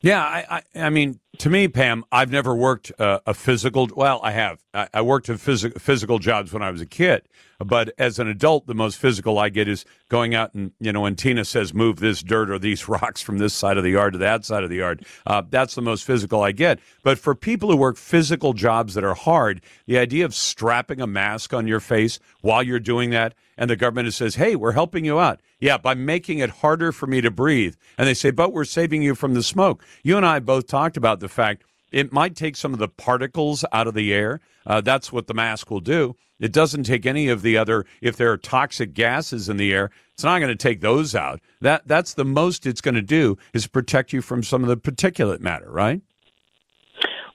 Yeah, 0.00 0.22
I, 0.22 0.62
I, 0.74 0.80
I 0.86 0.90
mean, 0.90 1.20
to 1.38 1.50
me, 1.50 1.68
Pam, 1.68 2.04
I've 2.12 2.30
never 2.30 2.54
worked 2.54 2.92
uh, 2.98 3.20
a 3.26 3.34
physical. 3.34 3.88
Well, 3.94 4.20
I 4.22 4.32
have. 4.32 4.62
I, 4.74 4.88
I 4.94 5.02
worked 5.02 5.28
in 5.28 5.36
phys- 5.36 5.80
physical 5.80 6.18
jobs 6.18 6.52
when 6.52 6.62
I 6.62 6.70
was 6.70 6.80
a 6.80 6.86
kid, 6.86 7.22
but 7.58 7.92
as 7.98 8.18
an 8.18 8.28
adult, 8.28 8.66
the 8.66 8.74
most 8.74 8.98
physical 8.98 9.38
I 9.38 9.48
get 9.48 9.68
is 9.68 9.84
going 10.08 10.34
out 10.34 10.54
and 10.54 10.72
you 10.78 10.92
know 10.92 11.00
when 11.00 11.16
Tina 11.16 11.44
says 11.44 11.74
move 11.74 11.96
this 11.98 12.22
dirt 12.22 12.50
or 12.50 12.58
these 12.58 12.88
rocks 12.88 13.22
from 13.22 13.38
this 13.38 13.54
side 13.54 13.76
of 13.76 13.84
the 13.84 13.90
yard 13.90 14.12
to 14.12 14.18
that 14.18 14.44
side 14.44 14.64
of 14.64 14.70
the 14.70 14.76
yard. 14.76 15.04
Uh, 15.26 15.42
that's 15.48 15.74
the 15.74 15.82
most 15.82 16.04
physical 16.04 16.42
I 16.42 16.52
get. 16.52 16.78
But 17.02 17.18
for 17.18 17.34
people 17.34 17.70
who 17.70 17.76
work 17.76 17.96
physical 17.96 18.52
jobs 18.52 18.94
that 18.94 19.04
are 19.04 19.14
hard, 19.14 19.62
the 19.86 19.98
idea 19.98 20.24
of 20.24 20.34
strapping 20.34 21.00
a 21.00 21.06
mask 21.06 21.54
on 21.54 21.66
your 21.66 21.80
face 21.80 22.18
while 22.40 22.62
you're 22.62 22.80
doing 22.80 23.10
that, 23.10 23.34
and 23.56 23.70
the 23.70 23.76
government 23.76 24.12
says, 24.12 24.34
"Hey, 24.36 24.54
we're 24.56 24.72
helping 24.72 25.04
you 25.04 25.18
out." 25.18 25.40
Yeah, 25.58 25.78
by 25.78 25.94
making 25.94 26.38
it 26.40 26.50
harder 26.50 26.92
for 26.92 27.06
me 27.06 27.22
to 27.22 27.30
breathe, 27.30 27.76
and 27.96 28.06
they 28.06 28.14
say, 28.14 28.30
"But 28.30 28.52
we're 28.52 28.64
saving 28.64 29.02
you 29.02 29.14
from 29.14 29.32
the 29.34 29.42
smoke." 29.42 29.82
You 30.02 30.18
and 30.18 30.26
I 30.26 30.38
both 30.38 30.66
talked 30.66 30.96
about 30.98 31.20
the 31.26 31.32
fact 31.32 31.64
it 31.90 32.12
might 32.12 32.36
take 32.36 32.56
some 32.56 32.72
of 32.72 32.78
the 32.78 32.88
particles 32.88 33.64
out 33.72 33.88
of 33.88 33.94
the 33.94 34.14
air. 34.14 34.40
Uh, 34.64 34.80
that's 34.80 35.12
what 35.12 35.26
the 35.26 35.34
mask 35.34 35.70
will 35.70 35.80
do. 35.80 36.14
It 36.38 36.52
doesn't 36.52 36.84
take 36.84 37.06
any 37.06 37.28
of 37.28 37.42
the 37.42 37.56
other. 37.56 37.84
If 38.00 38.16
there 38.16 38.30
are 38.30 38.36
toxic 38.36 38.94
gases 38.94 39.48
in 39.48 39.56
the 39.56 39.72
air, 39.72 39.90
it's 40.12 40.22
not 40.22 40.38
going 40.38 40.50
to 40.50 40.56
take 40.56 40.80
those 40.80 41.14
out. 41.14 41.40
That 41.60 41.88
that's 41.88 42.14
the 42.14 42.24
most 42.24 42.66
it's 42.66 42.80
going 42.80 42.94
to 42.94 43.02
do 43.02 43.38
is 43.52 43.66
protect 43.66 44.12
you 44.12 44.20
from 44.20 44.42
some 44.42 44.62
of 44.62 44.68
the 44.68 44.76
particulate 44.76 45.40
matter, 45.40 45.70
right? 45.70 46.00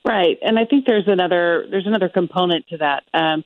Right, 0.06 0.38
and 0.42 0.58
I 0.58 0.66
think 0.66 0.86
there's 0.86 1.08
another 1.08 1.66
there's 1.70 1.88
another 1.88 2.10
component 2.10 2.68
to 2.68 2.78
that. 2.78 3.04
Um, 3.14 3.44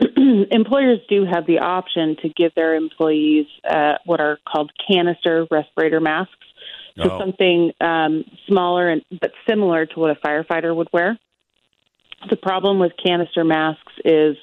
employers 0.50 1.00
do 1.08 1.24
have 1.24 1.46
the 1.46 1.58
option 1.58 2.16
to 2.22 2.28
give 2.28 2.54
their 2.54 2.74
employees 2.74 3.46
uh, 3.68 3.94
what 4.04 4.20
are 4.20 4.38
called 4.46 4.70
canister 4.88 5.46
respirator 5.50 6.00
masks. 6.00 6.41
So 6.98 7.10
Oh. 7.10 7.18
something 7.18 7.72
um, 7.80 8.24
smaller 8.46 8.88
and 8.90 9.02
but 9.20 9.32
similar 9.48 9.86
to 9.86 10.00
what 10.00 10.10
a 10.10 10.20
firefighter 10.26 10.74
would 10.74 10.88
wear. 10.92 11.18
The 12.28 12.36
problem 12.36 12.78
with 12.78 12.92
canister 13.04 13.44
masks 13.44 13.92
is 14.04 14.36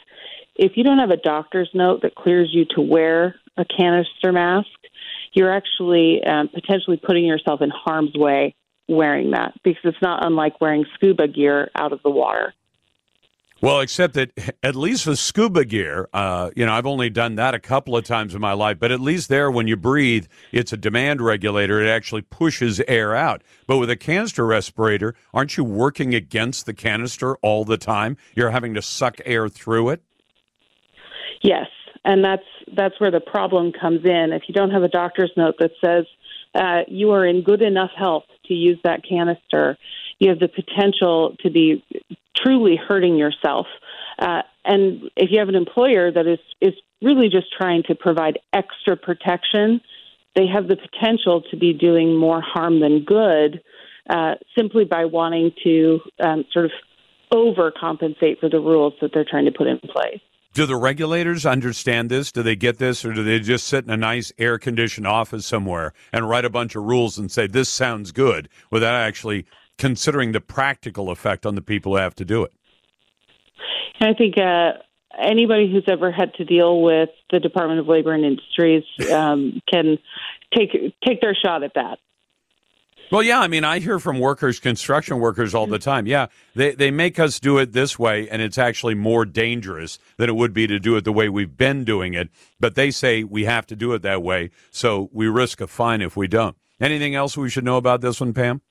if 0.55 0.73
you 0.75 0.83
don't 0.83 0.99
have 0.99 1.11
a 1.11 1.17
doctor's 1.17 1.69
note 1.73 2.01
that 2.01 2.15
clears 2.15 2.49
you 2.51 2.65
to 2.75 2.81
wear 2.81 3.35
a 3.55 3.65
canister 3.65 4.31
mask, 4.31 4.67
you're 5.33 5.51
actually 5.51 6.23
um, 6.23 6.49
potentially 6.49 6.97
putting 6.97 7.25
yourself 7.25 7.61
in 7.61 7.69
harm's 7.69 8.13
way 8.15 8.55
wearing 8.87 9.31
that 9.31 9.53
because 9.63 9.81
it's 9.85 10.01
not 10.01 10.25
unlike 10.25 10.59
wearing 10.59 10.85
scuba 10.95 11.27
gear 11.27 11.69
out 11.75 11.93
of 11.93 12.01
the 12.03 12.09
water. 12.09 12.53
Well, 13.61 13.81
except 13.81 14.13
that 14.13 14.31
at 14.63 14.75
least 14.77 15.05
with 15.05 15.19
scuba 15.19 15.65
gear, 15.65 16.07
uh, 16.13 16.49
you 16.55 16.65
know, 16.65 16.71
I've 16.71 16.85
only 16.85 17.09
done 17.09 17.35
that 17.35 17.53
a 17.53 17.59
couple 17.59 17.97
of 17.97 18.05
times 18.05 18.33
in 18.33 18.39
my 18.39 18.53
life, 18.53 18.79
but 18.79 18.89
at 18.89 19.01
least 19.01 19.27
there, 19.27 19.51
when 19.51 19.67
you 19.67 19.75
breathe, 19.75 20.27
it's 20.53 20.71
a 20.71 20.77
demand 20.77 21.19
regulator. 21.19 21.83
It 21.83 21.89
actually 21.89 22.21
pushes 22.21 22.79
air 22.87 23.13
out. 23.15 23.43
But 23.67 23.77
with 23.77 23.89
a 23.89 23.97
canister 23.97 24.45
respirator, 24.45 25.13
aren't 25.33 25.57
you 25.57 25.65
working 25.65 26.15
against 26.15 26.67
the 26.67 26.73
canister 26.73 27.35
all 27.37 27.65
the 27.65 27.77
time? 27.77 28.15
You're 28.33 28.51
having 28.51 28.75
to 28.75 28.81
suck 28.81 29.19
air 29.25 29.49
through 29.49 29.89
it. 29.89 30.01
Yes, 31.41 31.67
and 32.05 32.23
that's 32.23 32.43
that's 32.77 32.99
where 32.99 33.11
the 33.11 33.19
problem 33.19 33.73
comes 33.73 34.05
in. 34.05 34.31
If 34.31 34.43
you 34.47 34.53
don't 34.53 34.71
have 34.71 34.83
a 34.83 34.89
doctor's 34.89 35.31
note 35.35 35.55
that 35.59 35.71
says 35.83 36.05
uh, 36.55 36.81
you 36.87 37.11
are 37.11 37.25
in 37.25 37.43
good 37.43 37.61
enough 37.61 37.91
health 37.97 38.23
to 38.45 38.53
use 38.53 38.79
that 38.85 39.01
canister, 39.07 39.77
you 40.19 40.29
have 40.29 40.39
the 40.39 40.47
potential 40.47 41.35
to 41.41 41.49
be 41.49 41.83
truly 42.43 42.75
hurting 42.75 43.15
yourself. 43.15 43.67
Uh, 44.17 44.41
and 44.65 45.09
if 45.15 45.31
you 45.31 45.39
have 45.39 45.49
an 45.49 45.55
employer 45.55 46.11
that 46.11 46.27
is 46.27 46.39
is 46.61 46.73
really 47.01 47.29
just 47.29 47.47
trying 47.57 47.83
to 47.83 47.95
provide 47.95 48.39
extra 48.53 48.97
protection, 48.97 49.81
they 50.35 50.45
have 50.47 50.67
the 50.67 50.75
potential 50.75 51.41
to 51.49 51.57
be 51.57 51.73
doing 51.73 52.15
more 52.15 52.41
harm 52.41 52.81
than 52.81 53.03
good 53.03 53.61
uh, 54.09 54.35
simply 54.57 54.83
by 54.83 55.05
wanting 55.05 55.51
to 55.63 55.99
um, 56.19 56.43
sort 56.51 56.65
of 56.65 56.71
overcompensate 57.31 58.39
for 58.39 58.49
the 58.49 58.59
rules 58.59 58.93
that 59.01 59.11
they're 59.13 59.25
trying 59.29 59.45
to 59.45 59.51
put 59.51 59.67
in 59.67 59.79
place. 59.79 60.19
Do 60.53 60.65
the 60.65 60.75
regulators 60.75 61.45
understand 61.45 62.09
this? 62.09 62.31
Do 62.31 62.41
they 62.41 62.55
get 62.55 62.79
this, 62.79 63.05
or 63.05 63.13
do 63.13 63.23
they 63.23 63.39
just 63.39 63.67
sit 63.67 63.85
in 63.85 63.91
a 63.91 63.97
nice 63.97 64.33
air 64.39 64.57
conditioned 64.57 65.05
office 65.05 65.45
somewhere 65.45 65.93
and 66.11 66.27
write 66.27 66.43
a 66.43 66.49
bunch 66.49 66.75
of 66.75 66.83
rules 66.83 67.19
and 67.19 67.31
say, 67.31 67.45
this 67.45 67.69
sounds 67.69 68.11
good, 68.11 68.49
without 68.71 68.95
actually 68.95 69.45
considering 69.79 70.33
the 70.33 70.41
practical 70.41 71.09
effect 71.09 71.45
on 71.45 71.55
the 71.55 71.61
people 71.61 71.93
who 71.93 71.97
have 71.97 72.13
to 72.15 72.25
do 72.25 72.43
it? 72.43 72.53
I 73.99 74.13
think 74.13 74.37
uh, 74.37 74.73
anybody 75.19 75.71
who's 75.71 75.85
ever 75.87 76.11
had 76.11 76.33
to 76.35 76.45
deal 76.45 76.81
with 76.81 77.09
the 77.31 77.39
Department 77.39 77.79
of 77.79 77.87
Labor 77.87 78.13
and 78.13 78.23
Industries 78.23 78.83
um, 79.11 79.61
can 79.71 79.97
take 80.55 80.71
take 81.05 81.21
their 81.21 81.35
shot 81.35 81.63
at 81.63 81.73
that. 81.75 81.97
Well, 83.11 83.23
yeah, 83.23 83.39
I 83.39 83.47
mean, 83.47 83.63
I 83.63 83.79
hear 83.79 83.97
from 83.97 84.19
workers, 84.19 84.59
construction 84.59 85.17
workers 85.17 85.55
all 85.55 85.65
the 85.65 85.79
time. 85.79 86.05
Yeah, 86.05 86.27
they, 86.53 86.75
they 86.75 86.91
make 86.91 87.17
us 87.17 87.39
do 87.39 87.57
it 87.57 87.71
this 87.71 87.97
way, 87.97 88.29
and 88.29 88.39
it's 88.39 88.59
actually 88.59 88.93
more 88.93 89.25
dangerous 89.25 89.97
than 90.17 90.29
it 90.29 90.35
would 90.35 90.53
be 90.53 90.67
to 90.67 90.79
do 90.79 90.95
it 90.95 91.05
the 91.05 91.11
way 91.11 91.27
we've 91.27 91.57
been 91.57 91.83
doing 91.83 92.13
it. 92.13 92.29
But 92.59 92.75
they 92.75 92.91
say 92.91 93.23
we 93.23 93.45
have 93.45 93.65
to 93.67 93.75
do 93.75 93.93
it 93.93 94.03
that 94.03 94.21
way, 94.21 94.51
so 94.69 95.09
we 95.11 95.27
risk 95.27 95.59
a 95.59 95.65
fine 95.65 96.03
if 96.03 96.15
we 96.15 96.27
don't. 96.27 96.55
Anything 96.79 97.15
else 97.15 97.35
we 97.35 97.49
should 97.49 97.63
know 97.63 97.77
about 97.77 98.01
this 98.01 98.21
one, 98.21 98.31
Pam? 98.31 98.61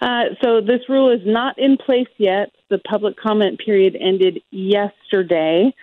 Uh, 0.00 0.24
so 0.42 0.60
this 0.60 0.80
rule 0.88 1.10
is 1.10 1.20
not 1.26 1.58
in 1.58 1.76
place 1.76 2.08
yet. 2.16 2.50
The 2.70 2.78
public 2.78 3.16
comment 3.18 3.60
period 3.64 3.96
ended 4.00 4.42
yesterday. 4.50 5.74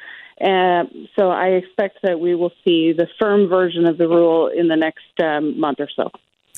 Uh, 0.41 0.84
so 1.18 1.30
I 1.30 1.49
expect 1.49 1.99
that 2.03 2.19
we 2.19 2.35
will 2.35 2.52
see 2.64 2.94
the 2.94 3.07
firm 3.19 3.48
version 3.48 3.85
of 3.85 3.98
the 3.98 4.07
rule 4.07 4.48
in 4.48 4.68
the 4.68 4.76
next 4.76 5.19
um, 5.23 5.60
month 5.60 5.80
or 5.80 5.89
so. 5.95 6.10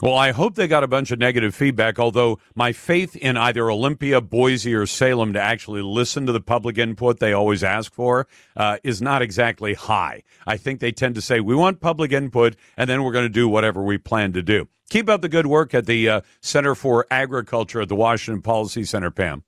Well, 0.02 0.16
I 0.16 0.32
hope 0.32 0.56
they 0.56 0.70
got 0.70 0.86
a 0.86 0.88
bunch 0.88 1.12
of 1.12 1.20
negative 1.20 1.54
feedback, 1.54 2.00
although 2.00 2.40
my 2.56 2.72
faith 2.72 3.18
in 3.18 3.36
either 3.36 3.70
Olympia, 3.70 4.22
Boise, 4.22 4.74
or 4.74 4.86
Salem 4.86 5.34
to 5.34 5.42
actually 5.42 5.82
listen 5.82 6.26
to 6.26 6.32
the 6.32 6.40
public 6.40 6.78
input 6.78 7.20
they 7.20 7.34
always 7.34 7.66
ask 7.66 7.92
for 7.92 8.26
uh, 8.56 8.78
is 8.82 9.02
not 9.02 9.22
exactly 9.22 9.74
high. 9.74 10.24
I 10.48 10.56
think 10.56 10.80
they 10.80 10.94
tend 10.94 11.16
to 11.16 11.22
say, 11.22 11.42
we 11.42 11.54
want 11.54 11.82
public 11.82 12.14
input, 12.14 12.56
and 12.78 12.90
then 12.90 13.04
we're 13.04 13.12
going 13.12 13.26
to 13.26 13.30
do 13.30 13.50
whatever 13.50 13.84
we 13.84 13.98
plan 13.98 14.32
to 14.34 14.42
do. 14.42 14.70
Keep 14.90 15.10
up 15.10 15.22
the 15.22 15.28
good 15.28 15.48
work 15.48 15.74
at 15.74 15.86
the 15.86 16.08
uh, 16.08 16.22
Center 16.40 16.76
for 16.76 17.06
Agriculture 17.12 17.82
at 17.82 17.90
the 17.90 17.96
Washington 17.96 18.42
Policy 18.42 18.86
Center, 18.86 19.12
Pam. 19.12 19.44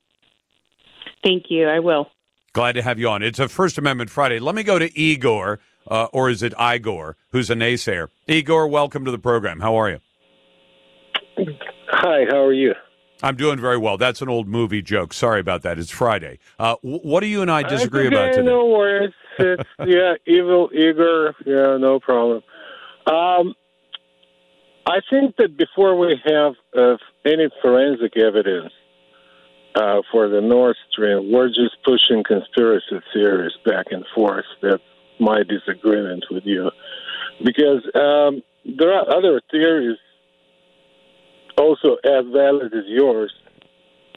Thank 1.23 1.45
you. 1.48 1.69
I 1.69 1.80
will. 1.80 2.07
Glad 2.52 2.73
to 2.73 2.82
have 2.82 2.99
you 2.99 3.07
on. 3.07 3.23
It's 3.23 3.40
a 3.40 3.48
First 3.48 3.78
Amendment 3.78 4.10
Friday. 4.10 4.40
Let 4.40 4.56
me 4.56 4.64
go 4.64 4.78
to 4.78 4.99
Igor, 4.99 5.61
uh, 5.88 6.07
or 6.11 6.30
is 6.30 6.44
it 6.44 6.53
Igor, 6.60 7.15
who's 7.30 7.49
a 7.49 7.56
naysayer? 7.56 8.10
Igor, 8.28 8.68
welcome 8.68 9.06
to 9.06 9.11
the 9.11 9.19
program. 9.19 9.61
How 9.61 9.78
are 9.78 9.90
you? 9.90 9.99
Hi, 11.37 12.25
how 12.29 12.43
are 12.43 12.53
you? 12.53 12.73
I'm 13.23 13.35
doing 13.35 13.59
very 13.59 13.77
well. 13.77 13.97
That's 13.97 14.21
an 14.21 14.29
old 14.29 14.47
movie 14.47 14.81
joke. 14.81 15.13
Sorry 15.13 15.39
about 15.39 15.61
that. 15.61 15.77
It's 15.77 15.91
Friday. 15.91 16.39
Uh, 16.57 16.75
what 16.81 17.19
do 17.19 17.27
you 17.27 17.41
and 17.41 17.51
I 17.51 17.63
disagree 17.63 18.07
okay, 18.07 18.15
about 18.15 18.33
today? 18.33 18.47
No 18.47 18.65
worries. 18.65 19.13
It's, 19.37 19.63
yeah, 19.85 20.15
evil 20.25 20.69
eager. 20.73 21.35
Yeah, 21.45 21.77
no 21.77 21.99
problem. 21.99 22.41
Um, 23.05 23.53
I 24.87 24.99
think 25.09 25.35
that 25.37 25.55
before 25.57 25.97
we 25.97 26.19
have 26.25 26.53
uh, 26.75 26.97
any 27.25 27.49
forensic 27.61 28.17
evidence 28.17 28.73
uh, 29.75 30.01
for 30.11 30.27
the 30.27 30.41
Nord 30.41 30.75
Stream, 30.91 31.31
we're 31.31 31.49
just 31.49 31.77
pushing 31.85 32.23
conspiracy 32.23 32.99
theories 33.13 33.53
back 33.63 33.87
and 33.91 34.03
forth. 34.15 34.45
That's 34.63 34.81
my 35.19 35.43
disagreement 35.43 36.25
with 36.31 36.43
you. 36.45 36.71
Because 37.43 37.83
um, 37.93 38.41
there 38.65 38.93
are 38.93 39.07
other 39.15 39.41
theories 39.51 39.97
also 41.61 41.95
as 42.03 42.25
valid 42.33 42.73
as 42.73 42.85
yours. 42.88 43.31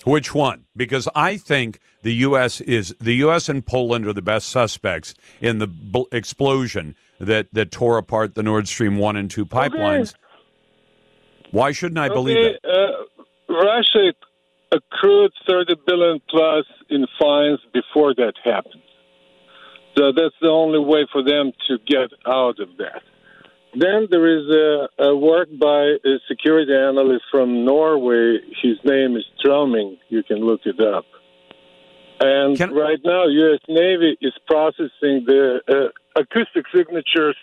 Which 0.04 0.34
one? 0.34 0.64
Because 0.76 1.08
I 1.14 1.36
think 1.36 1.80
the 2.02 2.12
U.S. 2.28 2.60
is 2.60 2.94
the 3.00 3.14
U.S. 3.26 3.48
and 3.48 3.64
Poland 3.64 4.06
are 4.06 4.12
the 4.12 4.22
best 4.22 4.48
suspects 4.48 5.14
in 5.40 5.58
the 5.58 5.66
bl- 5.66 6.02
explosion 6.12 6.94
that 7.18 7.48
that 7.52 7.70
tore 7.70 7.96
apart 7.98 8.34
the 8.34 8.42
Nord 8.42 8.68
Stream 8.68 8.98
one 8.98 9.16
and 9.16 9.30
two 9.30 9.46
pipelines. 9.46 10.10
Okay. 10.10 10.20
Why 11.52 11.72
shouldn't 11.72 11.98
I 11.98 12.06
okay, 12.06 12.14
believe 12.14 12.36
that? 12.36 12.68
Uh, 12.68 13.52
Russia 13.52 14.12
accrued 14.72 15.32
30 15.48 15.76
billion 15.86 16.20
plus 16.28 16.66
in 16.90 17.06
fines 17.18 17.60
before 17.72 18.14
that 18.14 18.34
happened. 18.42 18.82
So 19.96 20.10
that's 20.12 20.34
the 20.40 20.48
only 20.48 20.80
way 20.80 21.06
for 21.12 21.22
them 21.22 21.52
to 21.68 21.78
get 21.86 22.10
out 22.26 22.58
of 22.58 22.76
that. 22.78 23.02
Then 23.76 24.06
there 24.10 24.38
is 24.38 24.48
a, 24.50 25.04
a 25.04 25.16
work 25.16 25.48
by 25.60 25.96
a 26.04 26.18
security 26.28 26.72
analyst 26.72 27.24
from 27.30 27.64
Norway. 27.64 28.38
His 28.62 28.78
name 28.84 29.16
is 29.16 29.24
Stroming. 29.38 29.98
You 30.08 30.22
can 30.22 30.38
look 30.38 30.60
it 30.64 30.80
up. 30.80 31.04
And 32.20 32.56
Can- 32.56 32.72
right 32.72 33.00
now, 33.04 33.26
U.S. 33.26 33.60
Navy 33.68 34.16
is 34.20 34.32
processing 34.46 35.24
the 35.26 35.60
uh, 35.68 36.20
acoustic 36.20 36.66
signatures 36.74 37.36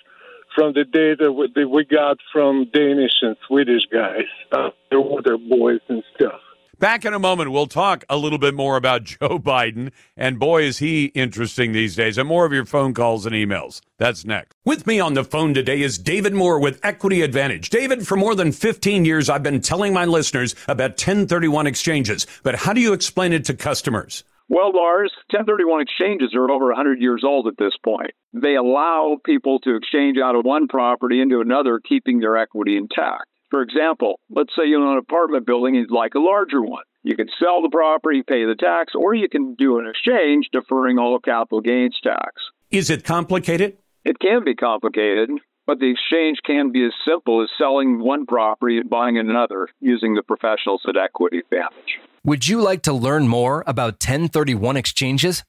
from 0.55 0.73
the 0.73 0.85
data 0.85 1.31
that 1.55 1.69
we 1.69 1.85
got 1.85 2.17
from 2.31 2.69
Danish 2.73 3.13
and 3.21 3.35
Swedish 3.47 3.83
guys, 3.91 4.25
uh, 4.51 4.69
the 4.89 4.99
water 4.99 5.37
boys 5.37 5.79
and 5.87 6.03
stuff. 6.15 6.41
Back 6.81 7.05
in 7.05 7.13
a 7.13 7.19
moment, 7.19 7.51
we'll 7.51 7.67
talk 7.67 8.03
a 8.09 8.17
little 8.17 8.39
bit 8.39 8.55
more 8.55 8.75
about 8.75 9.03
Joe 9.21 9.37
Biden. 9.37 9.91
And 10.17 10.39
boy, 10.39 10.63
is 10.63 10.79
he 10.79 11.05
interesting 11.13 11.73
these 11.73 11.95
days. 11.95 12.17
And 12.17 12.27
more 12.27 12.43
of 12.43 12.51
your 12.51 12.65
phone 12.65 12.95
calls 12.95 13.27
and 13.27 13.35
emails. 13.35 13.81
That's 13.99 14.25
next. 14.25 14.55
With 14.65 14.87
me 14.87 14.99
on 14.99 15.13
the 15.13 15.23
phone 15.23 15.53
today 15.53 15.83
is 15.83 15.99
David 15.99 16.33
Moore 16.33 16.59
with 16.59 16.79
Equity 16.83 17.21
Advantage. 17.21 17.69
David, 17.69 18.07
for 18.07 18.17
more 18.17 18.33
than 18.33 18.51
15 18.51 19.05
years, 19.05 19.29
I've 19.29 19.43
been 19.43 19.61
telling 19.61 19.93
my 19.93 20.05
listeners 20.05 20.55
about 20.67 20.93
1031 20.93 21.67
exchanges. 21.67 22.25
But 22.41 22.55
how 22.55 22.73
do 22.73 22.81
you 22.81 22.93
explain 22.93 23.31
it 23.31 23.45
to 23.45 23.53
customers? 23.53 24.23
Well, 24.49 24.71
Lars, 24.73 25.13
1031 25.29 25.81
exchanges 25.81 26.33
are 26.33 26.49
over 26.49 26.65
100 26.69 26.99
years 26.99 27.21
old 27.23 27.45
at 27.45 27.57
this 27.59 27.73
point. 27.85 28.09
They 28.33 28.55
allow 28.55 29.17
people 29.23 29.59
to 29.59 29.75
exchange 29.75 30.17
out 30.17 30.35
of 30.35 30.45
one 30.45 30.67
property 30.67 31.21
into 31.21 31.41
another, 31.41 31.79
keeping 31.79 32.21
their 32.21 32.37
equity 32.37 32.75
intact. 32.75 33.27
For 33.51 33.61
example, 33.61 34.19
let's 34.29 34.53
say 34.57 34.65
you 34.65 34.81
own 34.81 34.93
an 34.93 34.97
apartment 34.97 35.45
building 35.45 35.75
and 35.75 35.83
you'd 35.83 35.91
like 35.95 36.15
a 36.15 36.19
larger 36.19 36.61
one. 36.61 36.85
You 37.03 37.17
can 37.17 37.27
sell 37.37 37.61
the 37.61 37.67
property, 37.69 38.23
pay 38.25 38.45
the 38.45 38.55
tax, 38.55 38.93
or 38.95 39.13
you 39.13 39.27
can 39.27 39.55
do 39.55 39.79
an 39.79 39.87
exchange 39.87 40.47
deferring 40.53 40.97
all 40.97 41.19
capital 41.19 41.59
gains 41.59 41.99
tax. 42.01 42.31
Is 42.69 42.89
it 42.89 43.03
complicated? 43.03 43.77
It 44.05 44.19
can 44.19 44.45
be 44.45 44.55
complicated, 44.55 45.31
but 45.67 45.79
the 45.79 45.91
exchange 45.91 46.37
can 46.45 46.71
be 46.71 46.85
as 46.85 46.93
simple 47.05 47.43
as 47.43 47.49
selling 47.57 47.99
one 47.99 48.25
property 48.25 48.77
and 48.77 48.89
buying 48.89 49.17
another 49.17 49.67
using 49.81 50.15
the 50.15 50.23
professionals 50.23 50.83
at 50.87 50.95
Equity 50.95 51.39
Advantage. 51.39 51.99
Would 52.23 52.47
you 52.47 52.61
like 52.61 52.83
to 52.83 52.93
learn 52.93 53.27
more 53.27 53.65
about 53.67 53.95
1031 53.95 54.77
exchanges? 54.77 55.43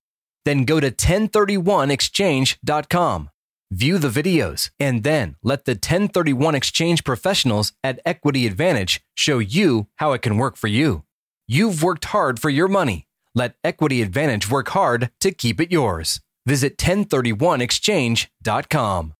Then 0.45 0.65
go 0.65 0.81
to 0.81 0.91
1031exchange.com. 0.91 3.31
View 3.73 3.99
the 3.99 4.09
videos 4.09 4.71
and 4.79 5.03
then 5.03 5.37
let 5.43 5.65
the 5.65 5.73
1031 5.73 6.55
exchange 6.55 7.03
professionals 7.05 7.73
at 7.83 8.01
Equity 8.05 8.47
Advantage 8.47 9.01
show 9.15 9.39
you 9.39 9.89
how 9.97 10.13
it 10.13 10.21
can 10.21 10.37
work 10.37 10.59
for 10.59 10.69
you. 10.69 11.05
You've 11.49 11.83
worked 11.83 12.05
hard 12.05 12.39
for 12.39 12.51
your 12.51 12.69
money. 12.69 13.07
Let 13.35 13.55
Equity 13.65 14.03
Advantage 14.03 14.51
work 14.51 14.69
hard 14.69 15.11
to 15.23 15.31
keep 15.31 15.59
it 15.59 15.73
yours. 15.73 16.21
Visit 16.45 16.77
1031exchange.com. 16.77 19.15